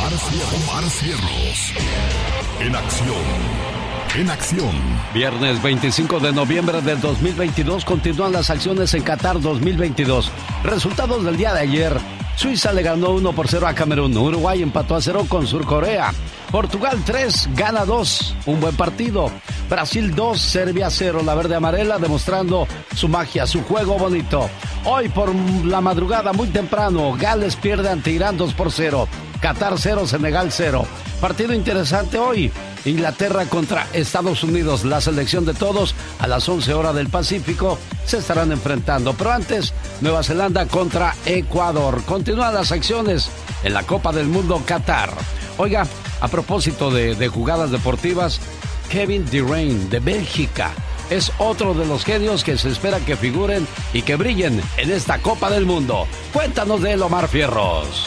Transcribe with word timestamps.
Omar, 0.00 0.12
Omar 0.54 0.90
Cierros. 0.90 1.74
En 2.58 2.74
acción. 2.74 3.16
En 4.16 4.30
acción. 4.30 4.70
Viernes 5.12 5.62
25 5.62 6.20
de 6.20 6.32
noviembre 6.32 6.80
del 6.80 7.02
2022 7.02 7.84
continúan 7.84 8.32
las 8.32 8.48
acciones 8.48 8.94
en 8.94 9.02
Qatar 9.02 9.42
2022. 9.42 10.30
Resultados 10.64 11.22
del 11.22 11.36
día 11.36 11.52
de 11.52 11.60
ayer. 11.60 11.92
Suiza 12.34 12.72
le 12.72 12.82
ganó 12.82 13.10
1 13.10 13.32
por 13.34 13.48
0 13.48 13.66
a 13.66 13.74
Camerún. 13.74 14.16
Uruguay 14.16 14.62
empató 14.62 14.96
a 14.96 15.02
0 15.02 15.26
con 15.28 15.46
Surcorea. 15.46 16.14
Portugal 16.50 16.98
3, 17.04 17.50
gana 17.54 17.84
2. 17.84 18.36
Un 18.46 18.58
buen 18.58 18.76
partido. 18.76 19.30
Brasil 19.68 20.14
2, 20.14 20.40
Serbia 20.40 20.88
0. 20.88 21.20
La 21.26 21.34
verde 21.34 21.56
amarela 21.56 21.98
demostrando 21.98 22.66
su 22.96 23.06
magia, 23.06 23.46
su 23.46 23.62
juego 23.64 23.98
bonito. 23.98 24.48
Hoy 24.86 25.10
por 25.10 25.34
la 25.34 25.82
madrugada 25.82 26.32
muy 26.32 26.48
temprano, 26.48 27.14
Gales 27.18 27.54
pierde 27.56 27.90
ante 27.90 28.12
Irán 28.12 28.38
2 28.38 28.54
por 28.54 28.72
0. 28.72 29.06
Qatar 29.40 29.74
0, 29.78 30.06
Senegal 30.06 30.52
0. 30.52 30.86
Partido 31.20 31.54
interesante 31.54 32.18
hoy. 32.18 32.52
Inglaterra 32.84 33.44
contra 33.46 33.86
Estados 33.92 34.42
Unidos, 34.42 34.84
la 34.84 35.00
selección 35.00 35.44
de 35.44 35.54
todos 35.54 35.94
a 36.18 36.26
las 36.26 36.48
11 36.48 36.72
horas 36.72 36.94
del 36.94 37.08
Pacífico 37.08 37.78
se 38.06 38.18
estarán 38.18 38.52
enfrentando. 38.52 39.14
Pero 39.14 39.32
antes, 39.32 39.74
Nueva 40.00 40.22
Zelanda 40.22 40.66
contra 40.66 41.14
Ecuador. 41.26 42.02
Continúan 42.04 42.54
las 42.54 42.72
acciones 42.72 43.30
en 43.62 43.74
la 43.74 43.82
Copa 43.82 44.12
del 44.12 44.28
Mundo 44.28 44.62
Qatar. 44.66 45.10
Oiga, 45.58 45.86
a 46.20 46.28
propósito 46.28 46.90
de, 46.90 47.28
jugadas 47.28 47.70
deportivas, 47.70 48.40
Kevin 48.88 49.26
Durain 49.30 49.90
de 49.90 50.00
Bélgica 50.00 50.72
es 51.10 51.32
otro 51.38 51.74
de 51.74 51.86
los 51.86 52.04
genios 52.04 52.44
que 52.44 52.56
se 52.56 52.70
espera 52.70 53.00
que 53.00 53.16
figuren 53.16 53.66
y 53.92 54.02
que 54.02 54.16
brillen 54.16 54.62
en 54.76 54.90
esta 54.90 55.18
Copa 55.18 55.50
del 55.50 55.66
Mundo. 55.66 56.06
Cuéntanos 56.32 56.80
de 56.80 56.92
él, 56.92 57.02
Omar 57.02 57.28
Fierros. 57.28 58.06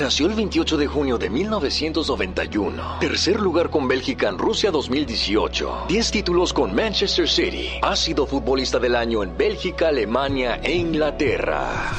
Nació 0.00 0.26
el 0.26 0.34
28 0.34 0.78
de 0.78 0.86
junio 0.86 1.18
de 1.18 1.28
1991. 1.28 2.98
Tercer 2.98 3.38
lugar 3.38 3.68
con 3.68 3.86
Bélgica 3.86 4.28
en 4.28 4.38
Rusia 4.38 4.70
2018. 4.70 5.84
10 5.86 6.10
títulos 6.10 6.52
con 6.52 6.74
Manchester 6.74 7.28
City. 7.28 7.68
Ha 7.82 7.94
sido 7.94 8.26
futbolista 8.26 8.78
del 8.78 8.96
año 8.96 9.22
en 9.22 9.36
Bélgica, 9.36 9.88
Alemania 9.88 10.60
e 10.62 10.74
Inglaterra. 10.74 11.92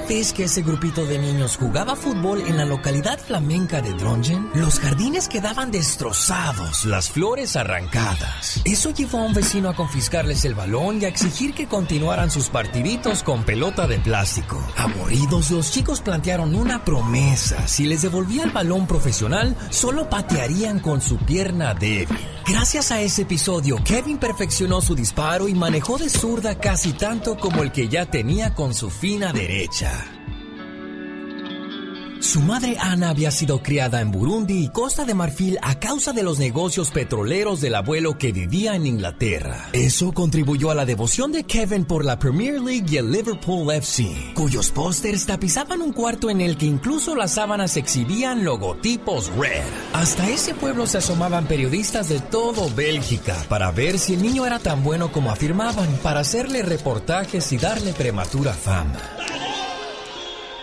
Vez 0.00 0.32
que 0.32 0.44
ese 0.44 0.62
grupito 0.62 1.04
de 1.04 1.18
niños 1.18 1.56
jugaba 1.56 1.96
fútbol 1.96 2.42
en 2.46 2.56
la 2.56 2.64
localidad 2.64 3.18
flamenca 3.18 3.80
de 3.80 3.92
Drongen, 3.92 4.50
los 4.54 4.80
jardines 4.80 5.28
quedaban 5.28 5.70
destrozados, 5.70 6.84
las 6.84 7.10
flores 7.10 7.56
arrancadas. 7.56 8.60
Eso 8.64 8.90
llevó 8.90 9.18
a 9.18 9.24
un 9.24 9.34
vecino 9.34 9.68
a 9.68 9.76
confiscarles 9.76 10.44
el 10.44 10.54
balón 10.54 11.00
y 11.00 11.04
a 11.04 11.08
exigir 11.08 11.54
que 11.54 11.66
continuaran 11.66 12.30
sus 12.30 12.48
partiditos 12.48 13.22
con 13.22 13.44
pelota 13.44 13.86
de 13.86 13.98
plástico. 13.98 14.64
Aburridos, 14.76 15.50
los 15.50 15.70
chicos 15.70 16.00
plantearon 16.00 16.54
una 16.54 16.84
promesa. 16.84 17.66
Si 17.68 17.84
les 17.84 18.02
devolvía 18.02 18.44
el 18.44 18.50
balón 18.50 18.86
profesional, 18.86 19.56
solo 19.70 20.08
patearían 20.08 20.80
con 20.80 21.00
su 21.00 21.18
pierna 21.18 21.74
débil. 21.74 22.18
Gracias 22.46 22.90
a 22.90 23.00
ese 23.00 23.22
episodio, 23.22 23.76
Kevin 23.84 24.18
perfeccionó 24.18 24.80
su 24.80 24.94
disparo 24.94 25.48
y 25.48 25.54
manejó 25.54 25.96
de 25.98 26.08
zurda 26.08 26.58
casi 26.58 26.92
tanto 26.92 27.36
como 27.36 27.62
el 27.62 27.70
que 27.70 27.88
ya 27.88 28.06
tenía 28.06 28.54
con 28.54 28.74
su 28.74 28.90
fina 28.90 29.32
derecha. 29.32 30.21
Su 32.22 32.40
madre 32.40 32.76
Ana 32.78 33.10
había 33.10 33.32
sido 33.32 33.64
criada 33.64 34.00
en 34.00 34.12
Burundi 34.12 34.62
y 34.62 34.68
Costa 34.68 35.04
de 35.04 35.12
Marfil 35.12 35.58
a 35.60 35.80
causa 35.80 36.12
de 36.12 36.22
los 36.22 36.38
negocios 36.38 36.92
petroleros 36.92 37.60
del 37.60 37.74
abuelo 37.74 38.16
que 38.16 38.30
vivía 38.30 38.76
en 38.76 38.86
Inglaterra. 38.86 39.68
Eso 39.72 40.12
contribuyó 40.12 40.70
a 40.70 40.76
la 40.76 40.84
devoción 40.84 41.32
de 41.32 41.42
Kevin 41.42 41.84
por 41.84 42.04
la 42.04 42.20
Premier 42.20 42.60
League 42.60 42.86
y 42.88 42.96
el 42.98 43.10
Liverpool 43.10 43.72
FC, 43.72 44.34
cuyos 44.34 44.70
pósters 44.70 45.26
tapizaban 45.26 45.82
un 45.82 45.92
cuarto 45.92 46.30
en 46.30 46.40
el 46.40 46.56
que 46.56 46.66
incluso 46.66 47.16
las 47.16 47.32
sábanas 47.32 47.76
exhibían 47.76 48.44
logotipos 48.44 49.32
Red. 49.36 49.64
Hasta 49.92 50.30
ese 50.30 50.54
pueblo 50.54 50.86
se 50.86 50.98
asomaban 50.98 51.46
periodistas 51.46 52.08
de 52.08 52.20
todo 52.20 52.72
Bélgica 52.76 53.36
para 53.48 53.72
ver 53.72 53.98
si 53.98 54.14
el 54.14 54.22
niño 54.22 54.46
era 54.46 54.60
tan 54.60 54.84
bueno 54.84 55.10
como 55.10 55.32
afirmaban, 55.32 55.88
para 56.04 56.20
hacerle 56.20 56.62
reportajes 56.62 57.50
y 57.50 57.58
darle 57.58 57.92
prematura 57.92 58.52
fama. 58.52 59.00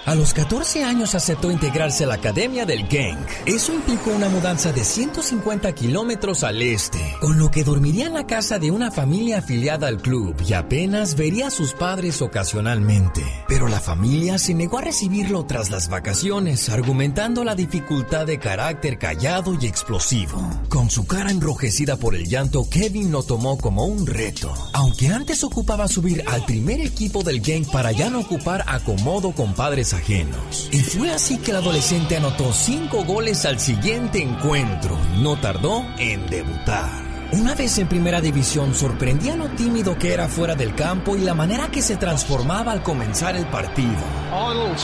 A 0.09 0.15
los 0.15 0.33
14 0.33 0.83
años 0.83 1.13
aceptó 1.13 1.51
integrarse 1.51 2.03
a 2.03 2.07
la 2.07 2.15
Academia 2.15 2.65
del 2.65 2.87
Gang. 2.87 3.19
Eso 3.45 3.71
implicó 3.75 4.09
una 4.09 4.27
mudanza 4.27 4.71
de 4.71 4.83
150 4.83 5.71
kilómetros 5.75 6.43
al 6.43 6.63
este, 6.63 6.97
con 7.21 7.37
lo 7.37 7.51
que 7.51 7.63
dormiría 7.63 8.07
en 8.07 8.15
la 8.15 8.25
casa 8.25 8.57
de 8.57 8.71
una 8.71 8.89
familia 8.89 9.37
afiliada 9.37 9.87
al 9.87 10.01
club 10.01 10.35
y 10.47 10.53
apenas 10.53 11.15
vería 11.15 11.49
a 11.49 11.51
sus 11.51 11.73
padres 11.73 12.23
ocasionalmente. 12.23 13.21
Pero 13.47 13.67
la 13.67 13.79
familia 13.79 14.39
se 14.39 14.55
negó 14.55 14.79
a 14.79 14.81
recibirlo 14.81 15.45
tras 15.45 15.69
las 15.69 15.89
vacaciones, 15.89 16.69
argumentando 16.69 17.43
la 17.43 17.53
dificultad 17.53 18.25
de 18.25 18.39
carácter 18.39 18.97
callado 18.97 19.55
y 19.61 19.67
explosivo. 19.67 20.41
Con 20.69 20.89
su 20.89 21.05
cara 21.05 21.29
enrojecida 21.29 21.97
por 21.97 22.15
el 22.15 22.27
llanto, 22.27 22.67
Kevin 22.67 23.11
lo 23.11 23.21
tomó 23.21 23.59
como 23.59 23.85
un 23.85 24.07
reto. 24.07 24.51
Aunque 24.73 25.09
antes 25.09 25.43
ocupaba 25.43 25.87
subir 25.87 26.23
al 26.25 26.45
primer 26.45 26.81
equipo 26.81 27.21
del 27.21 27.41
gang 27.41 27.69
para 27.71 27.91
ya 27.91 28.09
no 28.09 28.21
ocupar 28.21 28.63
acomodo 28.65 29.33
con 29.33 29.53
padres 29.53 29.93
ajenos. 29.99 30.69
Y 30.71 30.79
fue 30.81 31.11
así 31.11 31.37
que 31.37 31.51
el 31.51 31.57
adolescente 31.57 32.17
anotó 32.17 32.51
cinco 32.51 33.03
goles 33.05 33.45
al 33.45 33.59
siguiente 33.59 34.21
encuentro 34.21 34.97
no 35.17 35.37
tardó 35.39 35.85
en 35.97 36.25
debutar. 36.27 36.89
Una 37.31 37.53
vez 37.53 37.77
en 37.77 37.87
primera 37.87 38.21
división 38.21 38.73
sorprendía 38.73 39.35
lo 39.35 39.49
tímido 39.49 39.97
que 39.97 40.13
era 40.13 40.27
fuera 40.27 40.55
del 40.55 40.73
campo 40.73 41.15
y 41.15 41.19
la 41.19 41.35
manera 41.35 41.69
que 41.69 41.81
se 41.81 41.95
transformaba 41.95 42.71
al 42.71 42.81
comenzar 42.81 43.35
el 43.35 43.45
partido. 43.45 44.01
Arnold, 44.31 44.79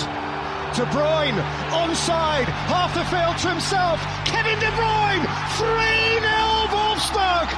De 0.75 0.83
Bruyne, 0.91 1.41
onside, 1.73 2.45
half 2.67 2.93
the 2.93 3.03
field 3.05 3.37
to 3.41 3.49
himself, 3.49 3.99
Kevin 4.25 4.59
De 4.59 4.69
Bruyne, 4.75 5.25
3-0 5.57 6.71
Wolfsburg. 6.71 7.49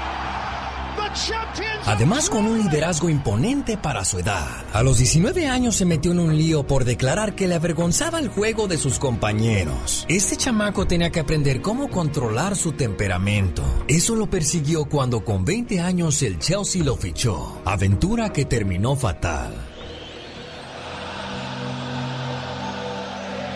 Además 1.85 2.29
con 2.29 2.45
un 2.45 2.59
liderazgo 2.59 3.09
imponente 3.09 3.78
para 3.78 4.03
su 4.03 4.19
edad. 4.19 4.66
A 4.73 4.84
los 4.84 4.97
19 4.97 5.47
años 5.47 5.75
se 5.75 5.85
metió 5.85 6.12
en 6.12 6.19
un 6.19 6.38
lío 6.38 6.68
por 6.68 6.85
declarar 6.85 7.35
que 7.35 7.47
le 7.47 7.56
avergonzaba 7.56 8.19
el 8.19 8.28
juego 8.28 8.68
de 8.68 8.78
sus 8.78 9.00
compañeros. 9.00 10.06
Este 10.09 10.35
chamaco 10.35 10.85
tenía 10.85 11.09
que 11.09 11.22
aprender 11.22 11.62
cómo 11.62 11.90
controlar 11.90 12.56
su 12.56 12.73
temperamento. 12.73 13.63
Eso 13.88 14.16
lo 14.16 14.29
persiguió 14.29 14.85
cuando 14.85 15.23
con 15.23 15.45
20 15.45 15.79
años 15.79 16.22
el 16.23 16.40
Chelsea 16.40 16.84
lo 16.84 16.95
fichó. 16.95 17.62
Aventura 17.66 18.34
que 18.34 18.45
terminó 18.45 18.95
fatal. 18.95 19.77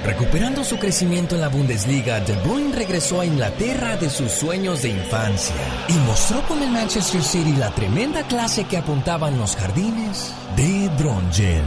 Recuperando 0.04 0.64
su 0.64 0.80
crecimiento 0.80 1.36
en 1.36 1.42
la 1.42 1.50
Bundesliga, 1.50 2.20
De 2.22 2.34
Bruyne 2.38 2.76
regresó 2.76 3.22
a 3.22 3.26
Inglaterra 3.26 3.98
de 3.98 4.10
sus 4.10 4.32
sueños 4.32 4.82
de 4.82 4.90
infancia 4.90 5.56
y 5.88 5.94
mostró 6.08 6.42
con 6.48 6.62
el 6.64 6.72
Manchester 6.72 7.22
City 7.22 7.54
la 7.54 7.70
tremenda 7.70 8.24
clase 8.24 8.64
que 8.64 8.78
apuntaban 8.78 9.38
los 9.38 9.56
jardines 9.56 10.34
de 10.56 10.90
Drongen. 10.98 11.64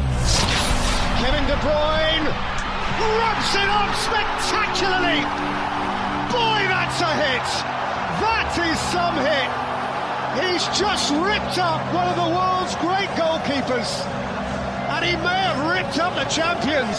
Kevin 1.21 1.47
De 1.47 1.55
Bruyne 1.63 2.27
rubs 2.99 3.55
it 3.55 3.71
up 3.71 3.95
spectacularly. 4.03 5.23
Boy, 6.33 6.67
that's 6.67 7.01
a 7.03 7.15
hit. 7.15 7.47
That 8.19 8.51
is 8.59 8.79
some 8.91 9.17
hit. 9.23 9.51
He's 10.43 10.67
just 10.77 11.13
ripped 11.23 11.59
up 11.59 11.81
one 11.95 12.09
of 12.09 12.17
the 12.17 12.31
world's 12.35 12.75
great 12.83 13.09
goalkeepers. 13.15 14.05
And 14.91 15.05
he 15.05 15.15
may 15.23 15.39
have 15.47 15.71
ripped 15.71 16.01
up 16.01 16.17
the 16.17 16.25
champions. 16.25 16.99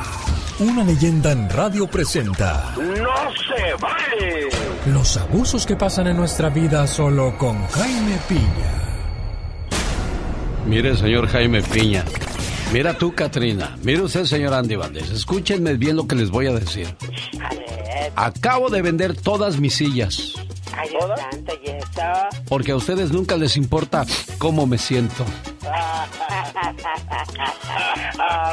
Una 0.61 0.83
leyenda 0.83 1.31
en 1.31 1.49
radio 1.49 1.87
presenta. 1.87 2.75
¡No 2.77 3.31
se 3.33 3.73
vale! 3.81 4.47
Los 4.93 5.17
abusos 5.17 5.65
que 5.65 5.75
pasan 5.75 6.05
en 6.05 6.17
nuestra 6.17 6.49
vida 6.49 6.85
solo 6.85 7.35
con 7.35 7.65
Jaime 7.69 8.19
Piña. 8.29 8.71
Mire, 10.67 10.95
señor 10.95 11.27
Jaime 11.29 11.63
Piña. 11.63 12.05
Mira 12.71 12.95
tú, 12.95 13.15
Katrina. 13.15 13.75
Mire 13.81 14.03
usted, 14.03 14.25
señor 14.25 14.53
Andy 14.53 14.75
Valdés. 14.75 15.09
Escúchenme 15.09 15.73
bien 15.77 15.95
lo 15.95 16.05
que 16.07 16.15
les 16.15 16.29
voy 16.29 16.45
a 16.45 16.53
decir. 16.53 16.95
A 17.43 17.49
ver. 17.55 18.13
Acabo 18.15 18.69
de 18.69 18.83
vender 18.83 19.19
todas 19.19 19.59
mis 19.59 19.73
sillas. 19.73 20.35
Ay, 20.77 20.89
Dios 20.89 21.80
Porque 22.47 22.71
a 22.71 22.75
ustedes 22.75 23.11
nunca 23.11 23.37
les 23.37 23.57
importa 23.57 24.05
cómo 24.37 24.65
me 24.65 24.77
siento. 24.77 25.23
oh, 25.63 26.05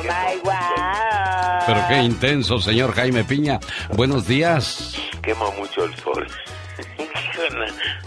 my 0.02 0.40
wow. 0.44 0.52
Pero 1.66 1.80
qué 1.88 2.02
intenso, 2.02 2.60
señor 2.60 2.92
Jaime 2.94 3.24
Piña. 3.24 3.58
Buenos 3.94 4.26
días. 4.26 4.94
Quema 5.22 5.50
mucho 5.52 5.84
el 5.84 5.94
sol. 5.96 6.26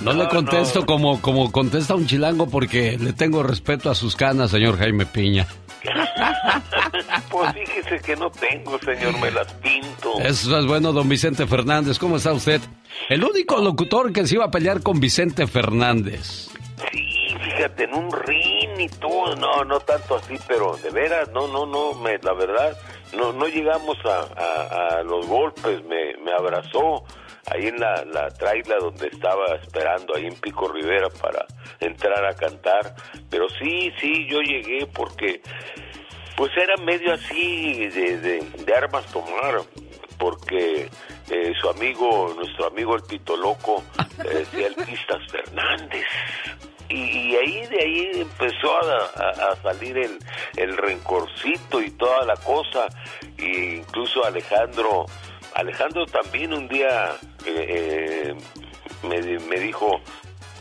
No, 0.01 0.13
le 0.13 0.28
contesto 0.28 0.86
Como, 0.86 1.22
como 1.22 1.51
contesta 1.51 1.95
un 1.95 2.06
chilango 2.06 2.50
porque 2.50 2.98
le 2.98 3.13
tengo 3.13 3.44
respeto 3.44 3.89
a 3.89 3.95
sus 3.95 4.16
canas, 4.16 4.51
señor 4.51 4.77
Jaime 4.77 5.06
Piña. 5.06 5.48
Pues 7.30 7.54
fíjese 7.54 8.00
que 8.01 8.16
no 8.16 8.30
tengo, 8.30 8.78
señor, 8.80 9.18
me 9.19 9.31
las 9.31 9.51
pinto. 9.54 10.19
Eso 10.19 10.57
es 10.57 10.66
bueno, 10.66 10.92
don 10.92 11.07
Vicente 11.07 11.48
Fernández. 11.48 11.98
¿Cómo 11.98 12.18
está 12.18 12.33
usted? 12.33 12.62
El 13.10 13.24
único 13.24 13.57
locutor 13.57 14.12
que 14.12 14.28
se 14.28 14.36
iba 14.36 14.45
a 14.45 14.51
pelear 14.51 14.81
con 14.81 15.00
Vicente 15.00 15.48
Fernández. 15.48 16.50
Sí, 16.92 17.36
fíjate, 17.44 17.86
en 17.86 17.94
un 17.94 18.12
ring 18.12 18.80
y 18.80 18.89
todo. 18.89 19.36
No, 19.36 19.63
no 19.63 19.80
tanto 19.80 20.16
así, 20.16 20.38
pero 20.48 20.78
de 20.78 20.89
veras, 20.89 21.30
no, 21.33 21.48
no, 21.48 21.66
no, 21.66 21.94
me, 21.95 22.18
la 22.19 22.34
verdad, 22.34 22.77
no, 23.18 23.34
no 23.34 23.48
llegamos 23.48 23.98
a, 24.06 24.98
a, 24.98 25.04
los 25.04 25.25
golpes. 25.27 25.84
Me, 25.86 26.18
me 26.24 26.31
abrazó 26.31 27.04
ahí 27.48 27.68
en 27.68 27.80
la, 27.80 28.04
la 28.06 28.30
traila 28.30 28.78
donde 28.80 29.08
estaba 29.08 29.56
esperando, 29.56 30.16
ahí 30.16 30.28
en 30.28 30.36
Pico 30.36 30.68
Rivera 30.68 31.10
para 31.10 31.46
entrar 31.80 32.26
a 32.26 32.34
cantar. 32.36 32.96
Pero 33.30 33.50
sí, 33.50 33.92
sí, 34.00 34.28
yo 34.28 34.42
llegué 34.42 34.88
porque 34.88 35.42
pues 36.36 36.52
era 36.58 36.76
medio 36.78 37.14
así 37.14 37.88
de, 37.88 38.18
de, 38.18 38.74
armas 38.76 39.06
tomar, 39.12 39.62
porque 40.18 40.90
eh, 41.30 41.54
su 41.60 41.70
amigo, 41.70 42.34
nuestro 42.36 42.68
amigo 42.68 42.96
el 42.96 43.04
Pito 43.04 43.36
Loco, 43.38 43.84
eh, 44.24 44.28
decía 44.28 44.68
el 44.68 44.76
Pistas 44.76 45.22
Fernández. 45.32 46.06
Y, 46.90 47.36
ahí 47.36 47.66
de 47.68 47.80
ahí 47.80 48.12
empezó 48.16 48.76
a, 48.76 49.56
salir 49.62 49.98
el, 49.98 50.18
el, 50.58 50.76
rencorcito 50.76 51.82
y 51.82 51.92
toda 51.92 52.26
la 52.26 52.36
cosa. 52.36 52.88
E 53.38 53.76
incluso 53.78 54.26
Alejandro, 54.26 55.06
Alejandro 55.62 56.06
también 56.06 56.54
un 56.54 56.68
día 56.68 57.16
eh, 57.46 58.36
me, 59.04 59.22
me 59.22 59.60
dijo, 59.60 60.02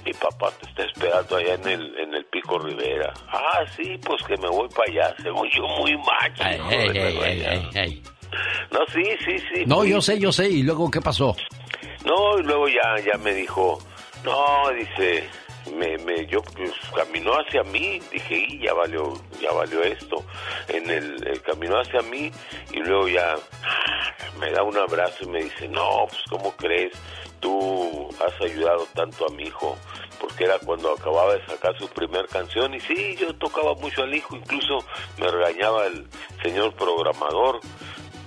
mi 0.04 0.12
papá 0.12 0.50
te 0.60 0.68
está 0.68 0.84
esperando 0.84 1.36
allá 1.36 1.54
en 1.54 1.68
el, 1.68 1.98
en 1.98 2.14
el 2.14 2.24
Pico 2.26 2.58
Rivera. 2.58 3.12
Ah, 3.28 3.64
sí, 3.76 3.98
pues 4.04 4.22
que 4.24 4.36
me 4.36 4.48
voy 4.48 4.68
para 4.68 4.90
allá. 4.90 5.16
Según 5.22 5.48
yo, 5.50 5.66
muy 5.78 5.96
macho. 5.96 6.42
no, 8.72 8.78
sí, 8.92 9.02
sí, 9.24 9.38
sí. 9.52 9.64
No, 9.66 9.84
yo 9.84 10.00
sé, 10.00 10.18
yo 10.18 10.32
sé. 10.32 10.48
¿Y 10.48 10.62
luego 10.62 10.90
qué 10.90 11.00
pasó? 11.00 11.36
No, 12.04 12.38
y 12.38 12.42
luego 12.42 12.68
ya, 12.68 12.96
ya 13.04 13.18
me 13.18 13.34
dijo, 13.34 13.78
no, 14.24 14.70
dice, 14.70 15.28
me, 15.76 15.98
me, 15.98 16.26
yo 16.26 16.42
pues, 16.42 16.72
caminó 16.94 17.32
hacia 17.34 17.62
mí, 17.64 18.00
dije, 18.10 18.46
y 18.48 18.62
ya 18.64 18.74
valió, 18.74 19.14
ya 19.40 19.52
valió 19.52 19.82
esto. 19.82 20.24
En 20.68 20.88
el, 20.90 21.26
el 21.26 21.42
caminó 21.42 21.78
hacia 21.78 22.02
mí 22.02 22.30
y 22.72 22.78
luego 22.80 23.08
ya 23.08 23.36
me 24.38 24.50
da 24.52 24.62
un 24.62 24.76
abrazo 24.76 25.24
y 25.24 25.28
me 25.28 25.44
dice, 25.44 25.68
no, 25.68 26.06
pues, 26.08 26.22
¿cómo 26.28 26.52
crees? 26.56 26.92
tú 27.40 28.08
has 28.20 28.40
ayudado 28.40 28.86
tanto 28.94 29.26
a 29.26 29.32
mi 29.32 29.44
hijo, 29.44 29.76
porque 30.20 30.44
era 30.44 30.58
cuando 30.58 30.92
acababa 30.92 31.34
de 31.34 31.44
sacar 31.46 31.76
su 31.78 31.88
primer 31.88 32.26
canción 32.26 32.74
y 32.74 32.80
sí, 32.80 33.16
yo 33.18 33.34
tocaba 33.34 33.74
mucho 33.74 34.02
al 34.02 34.14
hijo, 34.14 34.36
incluso 34.36 34.78
me 35.18 35.28
regañaba 35.28 35.86
el 35.86 36.06
señor 36.42 36.74
programador, 36.74 37.60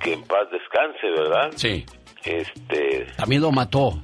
que 0.01 0.13
en 0.13 0.23
paz 0.23 0.49
descanse, 0.51 1.09
¿verdad? 1.09 1.51
Sí. 1.55 1.85
Este... 2.23 3.05
También 3.15 3.41
lo 3.41 3.51
mató. 3.51 3.99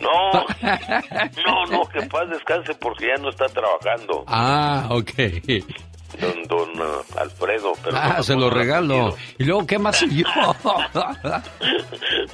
No, 0.00 0.32
no, 1.46 1.66
no, 1.66 1.84
que 1.86 2.02
paz 2.02 2.28
descanse 2.30 2.74
porque 2.74 3.08
ya 3.08 3.22
no 3.22 3.30
está 3.30 3.46
trabajando. 3.46 4.24
Ah, 4.26 4.88
ok 4.90 5.12
don, 6.20 6.42
don 6.48 6.80
uh, 6.80 7.02
Alfredo. 7.18 7.72
Pero 7.82 7.96
ah, 7.96 8.22
se 8.22 8.34
lo 8.34 8.50
regalo. 8.50 9.16
¿Y 9.38 9.44
luego 9.44 9.66
qué 9.66 9.78
más 9.78 10.00
yo? 10.00 10.26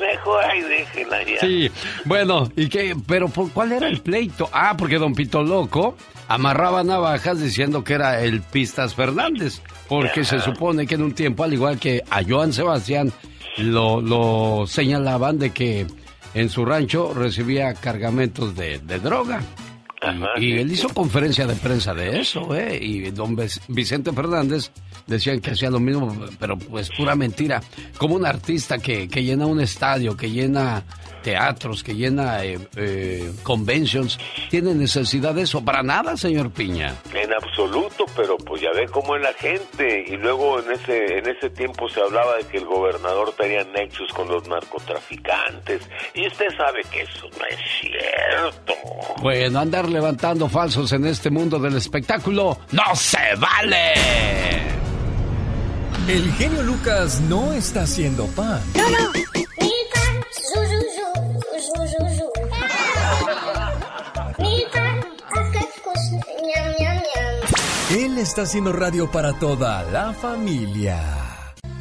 Mejor 0.00 0.44
ahí 0.44 0.62
déjela 0.62 1.22
ya. 1.22 1.40
Sí, 1.40 1.70
bueno, 2.04 2.50
¿y 2.56 2.68
qué? 2.68 2.96
¿Pero 3.06 3.28
por 3.28 3.52
cuál 3.52 3.72
era 3.72 3.88
el 3.88 4.00
pleito? 4.00 4.48
Ah, 4.52 4.74
porque 4.76 4.98
don 4.98 5.14
Pito 5.14 5.42
Loco 5.42 5.96
amarraba 6.28 6.84
navajas 6.84 7.40
diciendo 7.40 7.84
que 7.84 7.94
era 7.94 8.20
el 8.22 8.42
Pistas 8.42 8.94
Fernández. 8.94 9.62
Porque 9.88 10.24
se 10.24 10.40
supone 10.40 10.86
que 10.86 10.96
en 10.96 11.02
un 11.02 11.14
tiempo, 11.14 11.44
al 11.44 11.54
igual 11.54 11.78
que 11.78 12.02
a 12.10 12.22
Joan 12.22 12.52
Sebastián, 12.52 13.10
lo, 13.56 14.02
lo 14.02 14.66
señalaban 14.66 15.38
de 15.38 15.50
que 15.50 15.86
en 16.34 16.48
su 16.48 16.64
rancho 16.64 17.12
recibía 17.14 17.74
cargamentos 17.74 18.54
de, 18.54 18.78
de 18.78 18.98
droga 18.98 19.40
y, 20.38 20.52
él 20.52 20.70
hizo 20.70 20.88
conferencia 20.90 21.46
de 21.46 21.54
prensa 21.54 21.92
de 21.92 22.20
eso, 22.20 22.54
¿eh? 22.54 22.78
Y 22.80 23.10
don 23.10 23.36
Vicente 23.68 24.12
Fernández 24.12 24.70
decían 25.06 25.40
que 25.40 25.50
hacía 25.50 25.70
lo 25.70 25.80
mismo, 25.80 26.14
pero 26.38 26.56
pues 26.56 26.90
pura 26.90 27.16
mentira. 27.16 27.60
Como 27.98 28.14
un 28.14 28.24
artista 28.24 28.78
que, 28.78 29.08
que 29.08 29.24
llena 29.24 29.46
un 29.46 29.60
estadio, 29.60 30.16
que 30.16 30.30
llena 30.30 30.84
teatros, 31.28 31.82
que 31.84 31.94
llena 31.94 32.42
eh, 32.42 32.58
eh, 32.76 33.30
conventions, 33.42 34.18
tiene 34.48 34.74
necesidad 34.74 35.34
de 35.34 35.42
eso. 35.42 35.62
Para 35.62 35.82
nada, 35.82 36.16
señor 36.16 36.50
Piña. 36.50 36.94
En 37.12 37.30
absoluto, 37.34 38.06
pero 38.16 38.38
pues 38.38 38.62
ya 38.62 38.70
ve 38.72 38.86
cómo 38.86 39.14
es 39.14 39.22
la 39.22 39.34
gente. 39.34 40.06
Y 40.08 40.16
luego 40.16 40.58
en 40.60 40.72
ese, 40.72 41.18
en 41.18 41.28
ese 41.28 41.50
tiempo 41.50 41.86
se 41.90 42.00
hablaba 42.00 42.38
de 42.38 42.44
que 42.44 42.56
el 42.56 42.64
gobernador 42.64 43.34
tenía 43.36 43.62
nexos 43.64 44.10
con 44.14 44.28
los 44.28 44.48
narcotraficantes. 44.48 45.82
Y 46.14 46.26
usted 46.26 46.46
sabe 46.56 46.80
que 46.90 47.02
eso 47.02 47.28
no 47.38 47.44
es 47.44 47.60
cierto. 47.82 48.72
Bueno, 49.20 49.58
andar 49.58 49.86
levantando 49.86 50.48
falsos 50.48 50.90
en 50.92 51.04
este 51.04 51.28
mundo 51.28 51.58
del 51.58 51.76
espectáculo 51.76 52.58
no 52.72 52.96
se 52.96 53.34
vale. 53.36 53.92
El 56.08 56.32
genio 56.32 56.62
Lucas 56.62 57.20
no 57.28 57.52
está 57.52 57.82
haciendo 57.82 58.26
pan. 58.28 58.62
No, 58.74 58.88
no. 58.88 59.47
Él 67.90 68.18
está 68.18 68.42
haciendo 68.42 68.72
radio 68.72 69.10
para 69.10 69.32
toda 69.38 69.82
la 69.84 70.12
familia. 70.12 71.00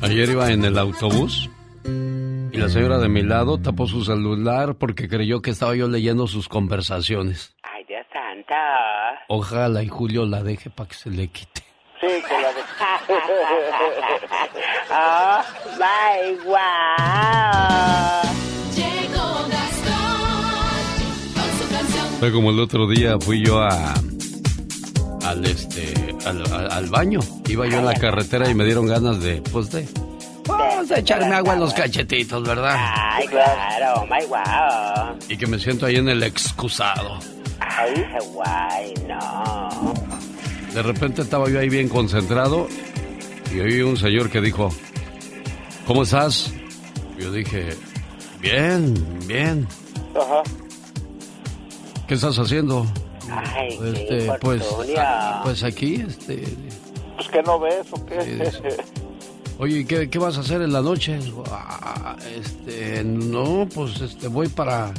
Ayer 0.01 0.29
iba 0.29 0.49
en 0.51 0.63
el 0.63 0.77
autobús 0.77 1.49
y 1.83 2.57
la 2.57 2.69
señora 2.69 2.97
de 2.97 3.09
mi 3.09 3.23
lado 3.23 3.59
tapó 3.59 3.87
su 3.87 4.03
celular 4.03 4.75
porque 4.75 5.09
creyó 5.09 5.41
que 5.41 5.51
estaba 5.51 5.75
yo 5.75 5.87
leyendo 5.87 6.25
sus 6.27 6.47
conversaciones. 6.47 7.55
Ay, 7.61 7.83
Dios 7.87 8.05
santa. 8.13 8.55
Ojalá 9.27 9.83
y 9.83 9.89
Julio 9.89 10.25
la 10.25 10.43
deje 10.43 10.69
para 10.69 10.87
que 10.87 10.95
se 10.95 11.09
le 11.09 11.27
quite. 11.27 11.61
Sí, 11.99 12.07
que 12.07 12.41
la 12.41 12.53
deje. 12.53 12.73
oh, 14.91 15.41
my 15.77 16.37
wow. 16.45 18.26
Fue 22.19 22.31
como 22.31 22.49
el 22.49 22.59
otro 22.59 22.87
día 22.87 23.19
fui 23.19 23.45
yo 23.45 23.59
a 23.59 23.93
al 25.23 25.45
este 25.45 25.93
al, 26.25 26.87
baño. 26.89 27.19
Iba 27.47 27.67
yo 27.67 27.77
en 27.77 27.85
la 27.85 27.93
carretera 27.93 28.49
y 28.49 28.55
me 28.55 28.65
dieron 28.65 28.87
ganas 28.87 29.19
de 29.21 29.41
pues 29.51 29.69
de 29.71 29.87
Vamos 30.47 30.89
a 30.91 30.99
echarme 30.99 31.35
agua 31.35 31.53
en 31.53 31.59
los 31.59 31.73
cachetitos, 31.73 32.43
¿verdad? 32.43 32.75
Ay, 32.75 33.27
claro, 33.27 34.05
my 34.05 34.25
wow. 34.27 35.17
Y 35.29 35.37
que 35.37 35.45
me 35.45 35.59
siento 35.59 35.85
ahí 35.85 35.97
en 35.97 36.09
el 36.09 36.23
excusado. 36.23 37.19
Ay, 37.59 38.05
guay, 38.33 38.93
no. 39.07 39.93
De 40.73 40.81
repente 40.81 41.21
estaba 41.21 41.49
yo 41.49 41.59
ahí 41.59 41.69
bien 41.69 41.89
concentrado 41.89 42.67
y 43.53 43.59
oí 43.59 43.81
un 43.81 43.97
señor 43.97 44.29
que 44.29 44.41
dijo, 44.41 44.69
¿cómo 45.85 46.03
estás? 46.03 46.53
Yo 47.19 47.31
dije, 47.31 47.69
bien, 48.41 49.19
bien. 49.27 49.67
Ajá. 50.15 50.43
¿Qué 52.07 52.13
estás 52.13 52.39
haciendo? 52.39 52.85
Ay, 53.29 53.77
este, 53.83 54.31
pues, 54.39 54.63
pues 55.43 55.63
aquí, 55.63 56.05
este... 56.07 56.43
Pues 57.15 57.27
que 57.27 57.43
no 57.43 57.59
ves 57.59 57.87
o 57.91 58.05
qué. 58.05 58.51
Oye, 59.59 59.85
¿qué, 59.85 60.09
¿qué, 60.09 60.17
vas 60.19 60.37
a 60.37 60.41
hacer 60.41 60.61
en 60.61 60.71
la 60.71 60.81
noche? 60.81 61.19
Ah, 61.51 62.15
este, 62.33 63.03
no, 63.03 63.67
pues 63.73 63.99
este, 63.99 64.29
voy 64.29 64.47
para, 64.47 64.93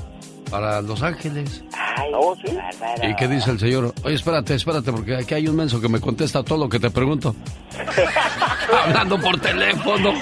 para 0.51 0.83
Los 0.83 1.03
Ángeles. 1.03 1.63
Ay, 1.73 2.11
oh, 2.15 2.35
¿sí? 2.37 2.57
¿Y 3.03 3.15
qué 3.17 3.29
dice 3.29 3.51
el 3.51 3.59
señor? 3.59 3.95
Oye, 4.05 4.15
espérate, 4.15 4.55
espérate, 4.55 4.93
porque 4.93 5.17
aquí 5.17 5.35
hay 5.35 5.49
un 5.49 5.57
menso 5.57 5.81
que 5.81 5.89
me 5.89 6.01
contesta 6.01 6.43
todo 6.43 6.59
lo 6.59 6.69
que 6.69 6.79
te 6.79 6.91
pregunto. 6.91 7.35
hablando 8.85 9.19
por 9.21 9.39
teléfono. 9.41 10.13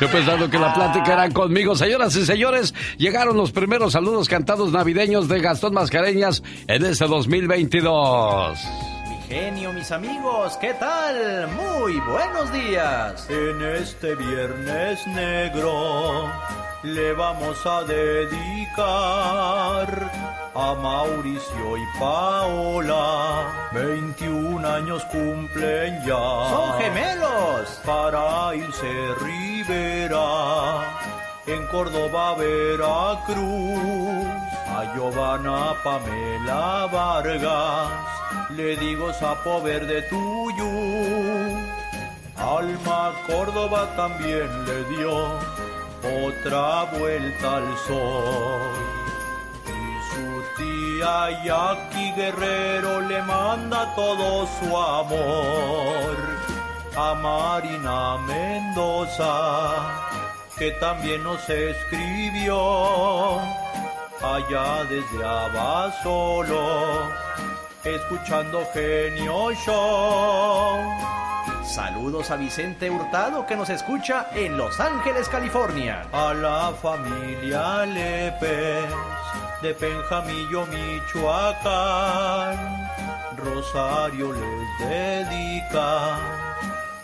Yo 0.00 0.08
pensando 0.10 0.48
que 0.50 0.58
la 0.58 0.72
plática 0.74 1.12
era 1.12 1.30
conmigo. 1.30 1.74
Señoras 1.74 2.14
y 2.16 2.24
señores, 2.24 2.74
llegaron 2.98 3.36
los 3.36 3.52
primeros 3.52 3.92
saludos 3.92 4.28
cantados 4.28 4.72
navideños 4.72 5.28
de 5.28 5.40
Gastón 5.40 5.74
Mascareñas 5.74 6.42
en 6.66 6.84
este 6.84 7.06
2022 7.06 8.58
genio, 9.28 9.72
mis 9.72 9.90
amigos, 9.90 10.58
¿qué 10.58 10.74
tal? 10.74 11.48
Muy 11.48 11.98
buenos 12.00 12.52
días. 12.52 13.26
En 13.30 13.62
este 13.62 14.14
viernes 14.14 15.06
negro 15.06 16.30
le 16.82 17.12
vamos 17.12 17.64
a 17.64 17.84
dedicar 17.84 18.72
a 20.54 20.74
Mauricio 20.74 21.76
y 21.76 21.86
Paola. 21.98 23.70
21 23.72 24.66
años 24.66 25.04
cumplen 25.04 26.04
ya. 26.04 26.48
¡Son 26.50 26.78
gemelos! 26.80 27.80
Para 27.86 28.54
Ilse 28.54 29.14
Rivera, 29.20 30.82
en 31.46 31.66
Córdoba, 31.68 32.34
Veracruz. 32.34 34.26
A 34.74 34.84
Giovanna 34.94 35.74
Pamela 35.84 36.88
Vargas, 36.90 37.90
le 38.50 38.76
digo 38.76 39.12
sapo 39.12 39.60
verde 39.62 40.02
tuyo. 40.08 40.70
Alma 42.36 43.12
Córdoba 43.26 43.88
también 43.94 44.48
le 44.64 44.84
dio 44.96 45.38
otra 46.02 46.84
vuelta 46.98 47.56
al 47.56 47.76
sol. 47.86 48.72
Y 49.66 49.92
su 50.10 50.26
tía 50.56 51.44
Yaqui 51.44 52.12
Guerrero 52.12 53.00
le 53.00 53.22
manda 53.22 53.94
todo 53.94 54.46
su 54.58 54.76
amor 54.76 56.16
a 56.96 57.14
Marina 57.14 58.18
Mendoza, 58.18 59.80
que 60.58 60.72
también 60.72 61.22
nos 61.24 61.48
escribió 61.48 63.38
allá 64.22 64.84
desde 64.84 65.24
Abasolo, 65.24 67.08
escuchando 67.84 68.62
Genio 68.72 69.52
Show. 69.54 70.78
Saludos 71.72 72.30
a 72.30 72.36
Vicente 72.36 72.90
Hurtado 72.90 73.46
que 73.46 73.56
nos 73.56 73.70
escucha 73.70 74.26
en 74.34 74.58
Los 74.58 74.78
Ángeles, 74.78 75.26
California. 75.26 76.02
A 76.12 76.34
la 76.34 76.70
familia 76.82 77.86
Lepes 77.86 78.84
de 79.62 79.72
Penjamillo, 79.72 80.66
Michoacán. 80.66 81.30
Rosario 83.38 84.34
les 84.34 84.78
dedica, 84.86 86.18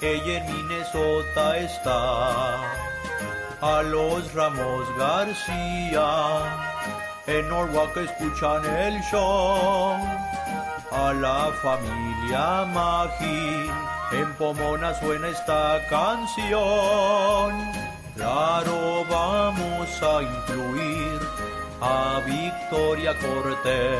ella 0.02 0.36
en 0.36 0.52
Minnesota 0.52 1.56
está. 1.56 2.56
A 3.62 3.82
los 3.84 4.34
Ramos 4.34 4.86
García, 4.98 6.42
en 7.26 7.48
Norwalk 7.48 7.96
escuchan 7.96 8.66
el 8.66 9.00
show. 9.00 9.96
A 10.92 11.14
la 11.14 11.50
familia 11.62 12.66
Magín 12.66 13.97
en 14.12 14.32
Pomona 14.34 14.94
suena 14.94 15.28
esta 15.28 15.84
canción. 15.88 17.72
Claro, 18.14 19.04
vamos 19.08 20.02
a 20.02 20.22
incluir 20.22 21.18
a 21.80 22.20
Victoria 22.24 23.16
Cortés 23.18 23.98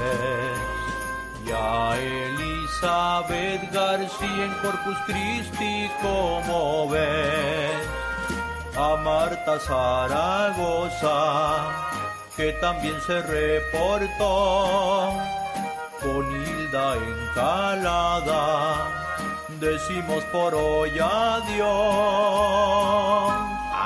y 1.47 1.51
a 1.53 1.97
Elizabeth 1.99 3.73
García 3.73 4.45
en 4.45 4.53
Corpus 4.63 4.99
Christi, 5.07 5.91
como 6.03 6.89
ves. 6.89 7.87
A 8.77 8.97
Marta 8.97 9.59
Zaragoza, 9.59 11.17
que 12.37 12.53
también 12.55 13.01
se 13.07 13.23
reportó. 13.23 15.13
Con 16.01 16.31
Hilda 16.31 16.95
Encalada 16.95 18.98
decimos 19.61 20.25
por 20.33 20.55
hoy 20.55 20.91
adiós. 20.91 21.69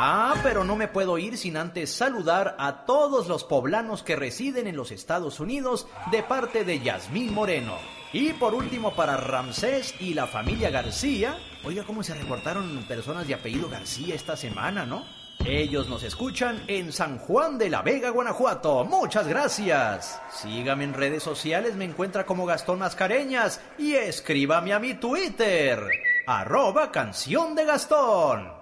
Ah, 0.04 0.34
pero 0.42 0.64
no 0.64 0.76
me 0.76 0.88
puedo 0.88 1.18
ir 1.18 1.38
sin 1.38 1.56
antes 1.56 1.92
saludar 1.92 2.56
a 2.58 2.84
todos 2.84 3.28
los 3.28 3.44
poblanos 3.44 4.02
que 4.02 4.16
residen 4.16 4.66
en 4.66 4.76
los 4.76 4.90
Estados 4.90 5.40
Unidos 5.40 5.86
de 6.10 6.22
parte 6.22 6.64
de 6.64 6.80
Yasmín 6.80 7.32
Moreno. 7.32 7.76
Y 8.12 8.32
por 8.34 8.54
último 8.54 8.94
para 8.94 9.16
Ramsés 9.16 9.94
y 10.00 10.14
la 10.14 10.26
familia 10.26 10.70
García. 10.70 11.38
Oiga, 11.64 11.84
cómo 11.84 12.02
se 12.02 12.14
reportaron 12.14 12.84
personas 12.88 13.26
de 13.26 13.34
apellido 13.34 13.68
García 13.68 14.14
esta 14.14 14.36
semana, 14.36 14.84
¿no? 14.84 15.21
Ellos 15.44 15.88
nos 15.88 16.04
escuchan 16.04 16.62
en 16.68 16.92
San 16.92 17.18
Juan 17.18 17.58
de 17.58 17.68
la 17.68 17.82
Vega, 17.82 18.10
Guanajuato. 18.10 18.84
Muchas 18.84 19.26
gracias. 19.26 20.20
Sígame 20.32 20.84
en 20.84 20.94
redes 20.94 21.22
sociales, 21.22 21.74
me 21.74 21.84
encuentra 21.84 22.24
como 22.24 22.46
Gastón 22.46 22.78
Mascareñas 22.78 23.60
y 23.78 23.94
escríbame 23.94 24.72
a 24.72 24.78
mi 24.78 24.94
Twitter, 24.94 25.80
arroba 26.26 26.92
canción 26.92 27.54
de 27.54 27.64
Gastón. 27.64 28.52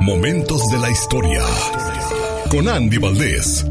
Momentos 0.00 0.66
de 0.68 0.78
la 0.78 0.90
historia 0.90 1.42
con 2.50 2.68
Andy 2.68 2.98
Valdés. 2.98 3.64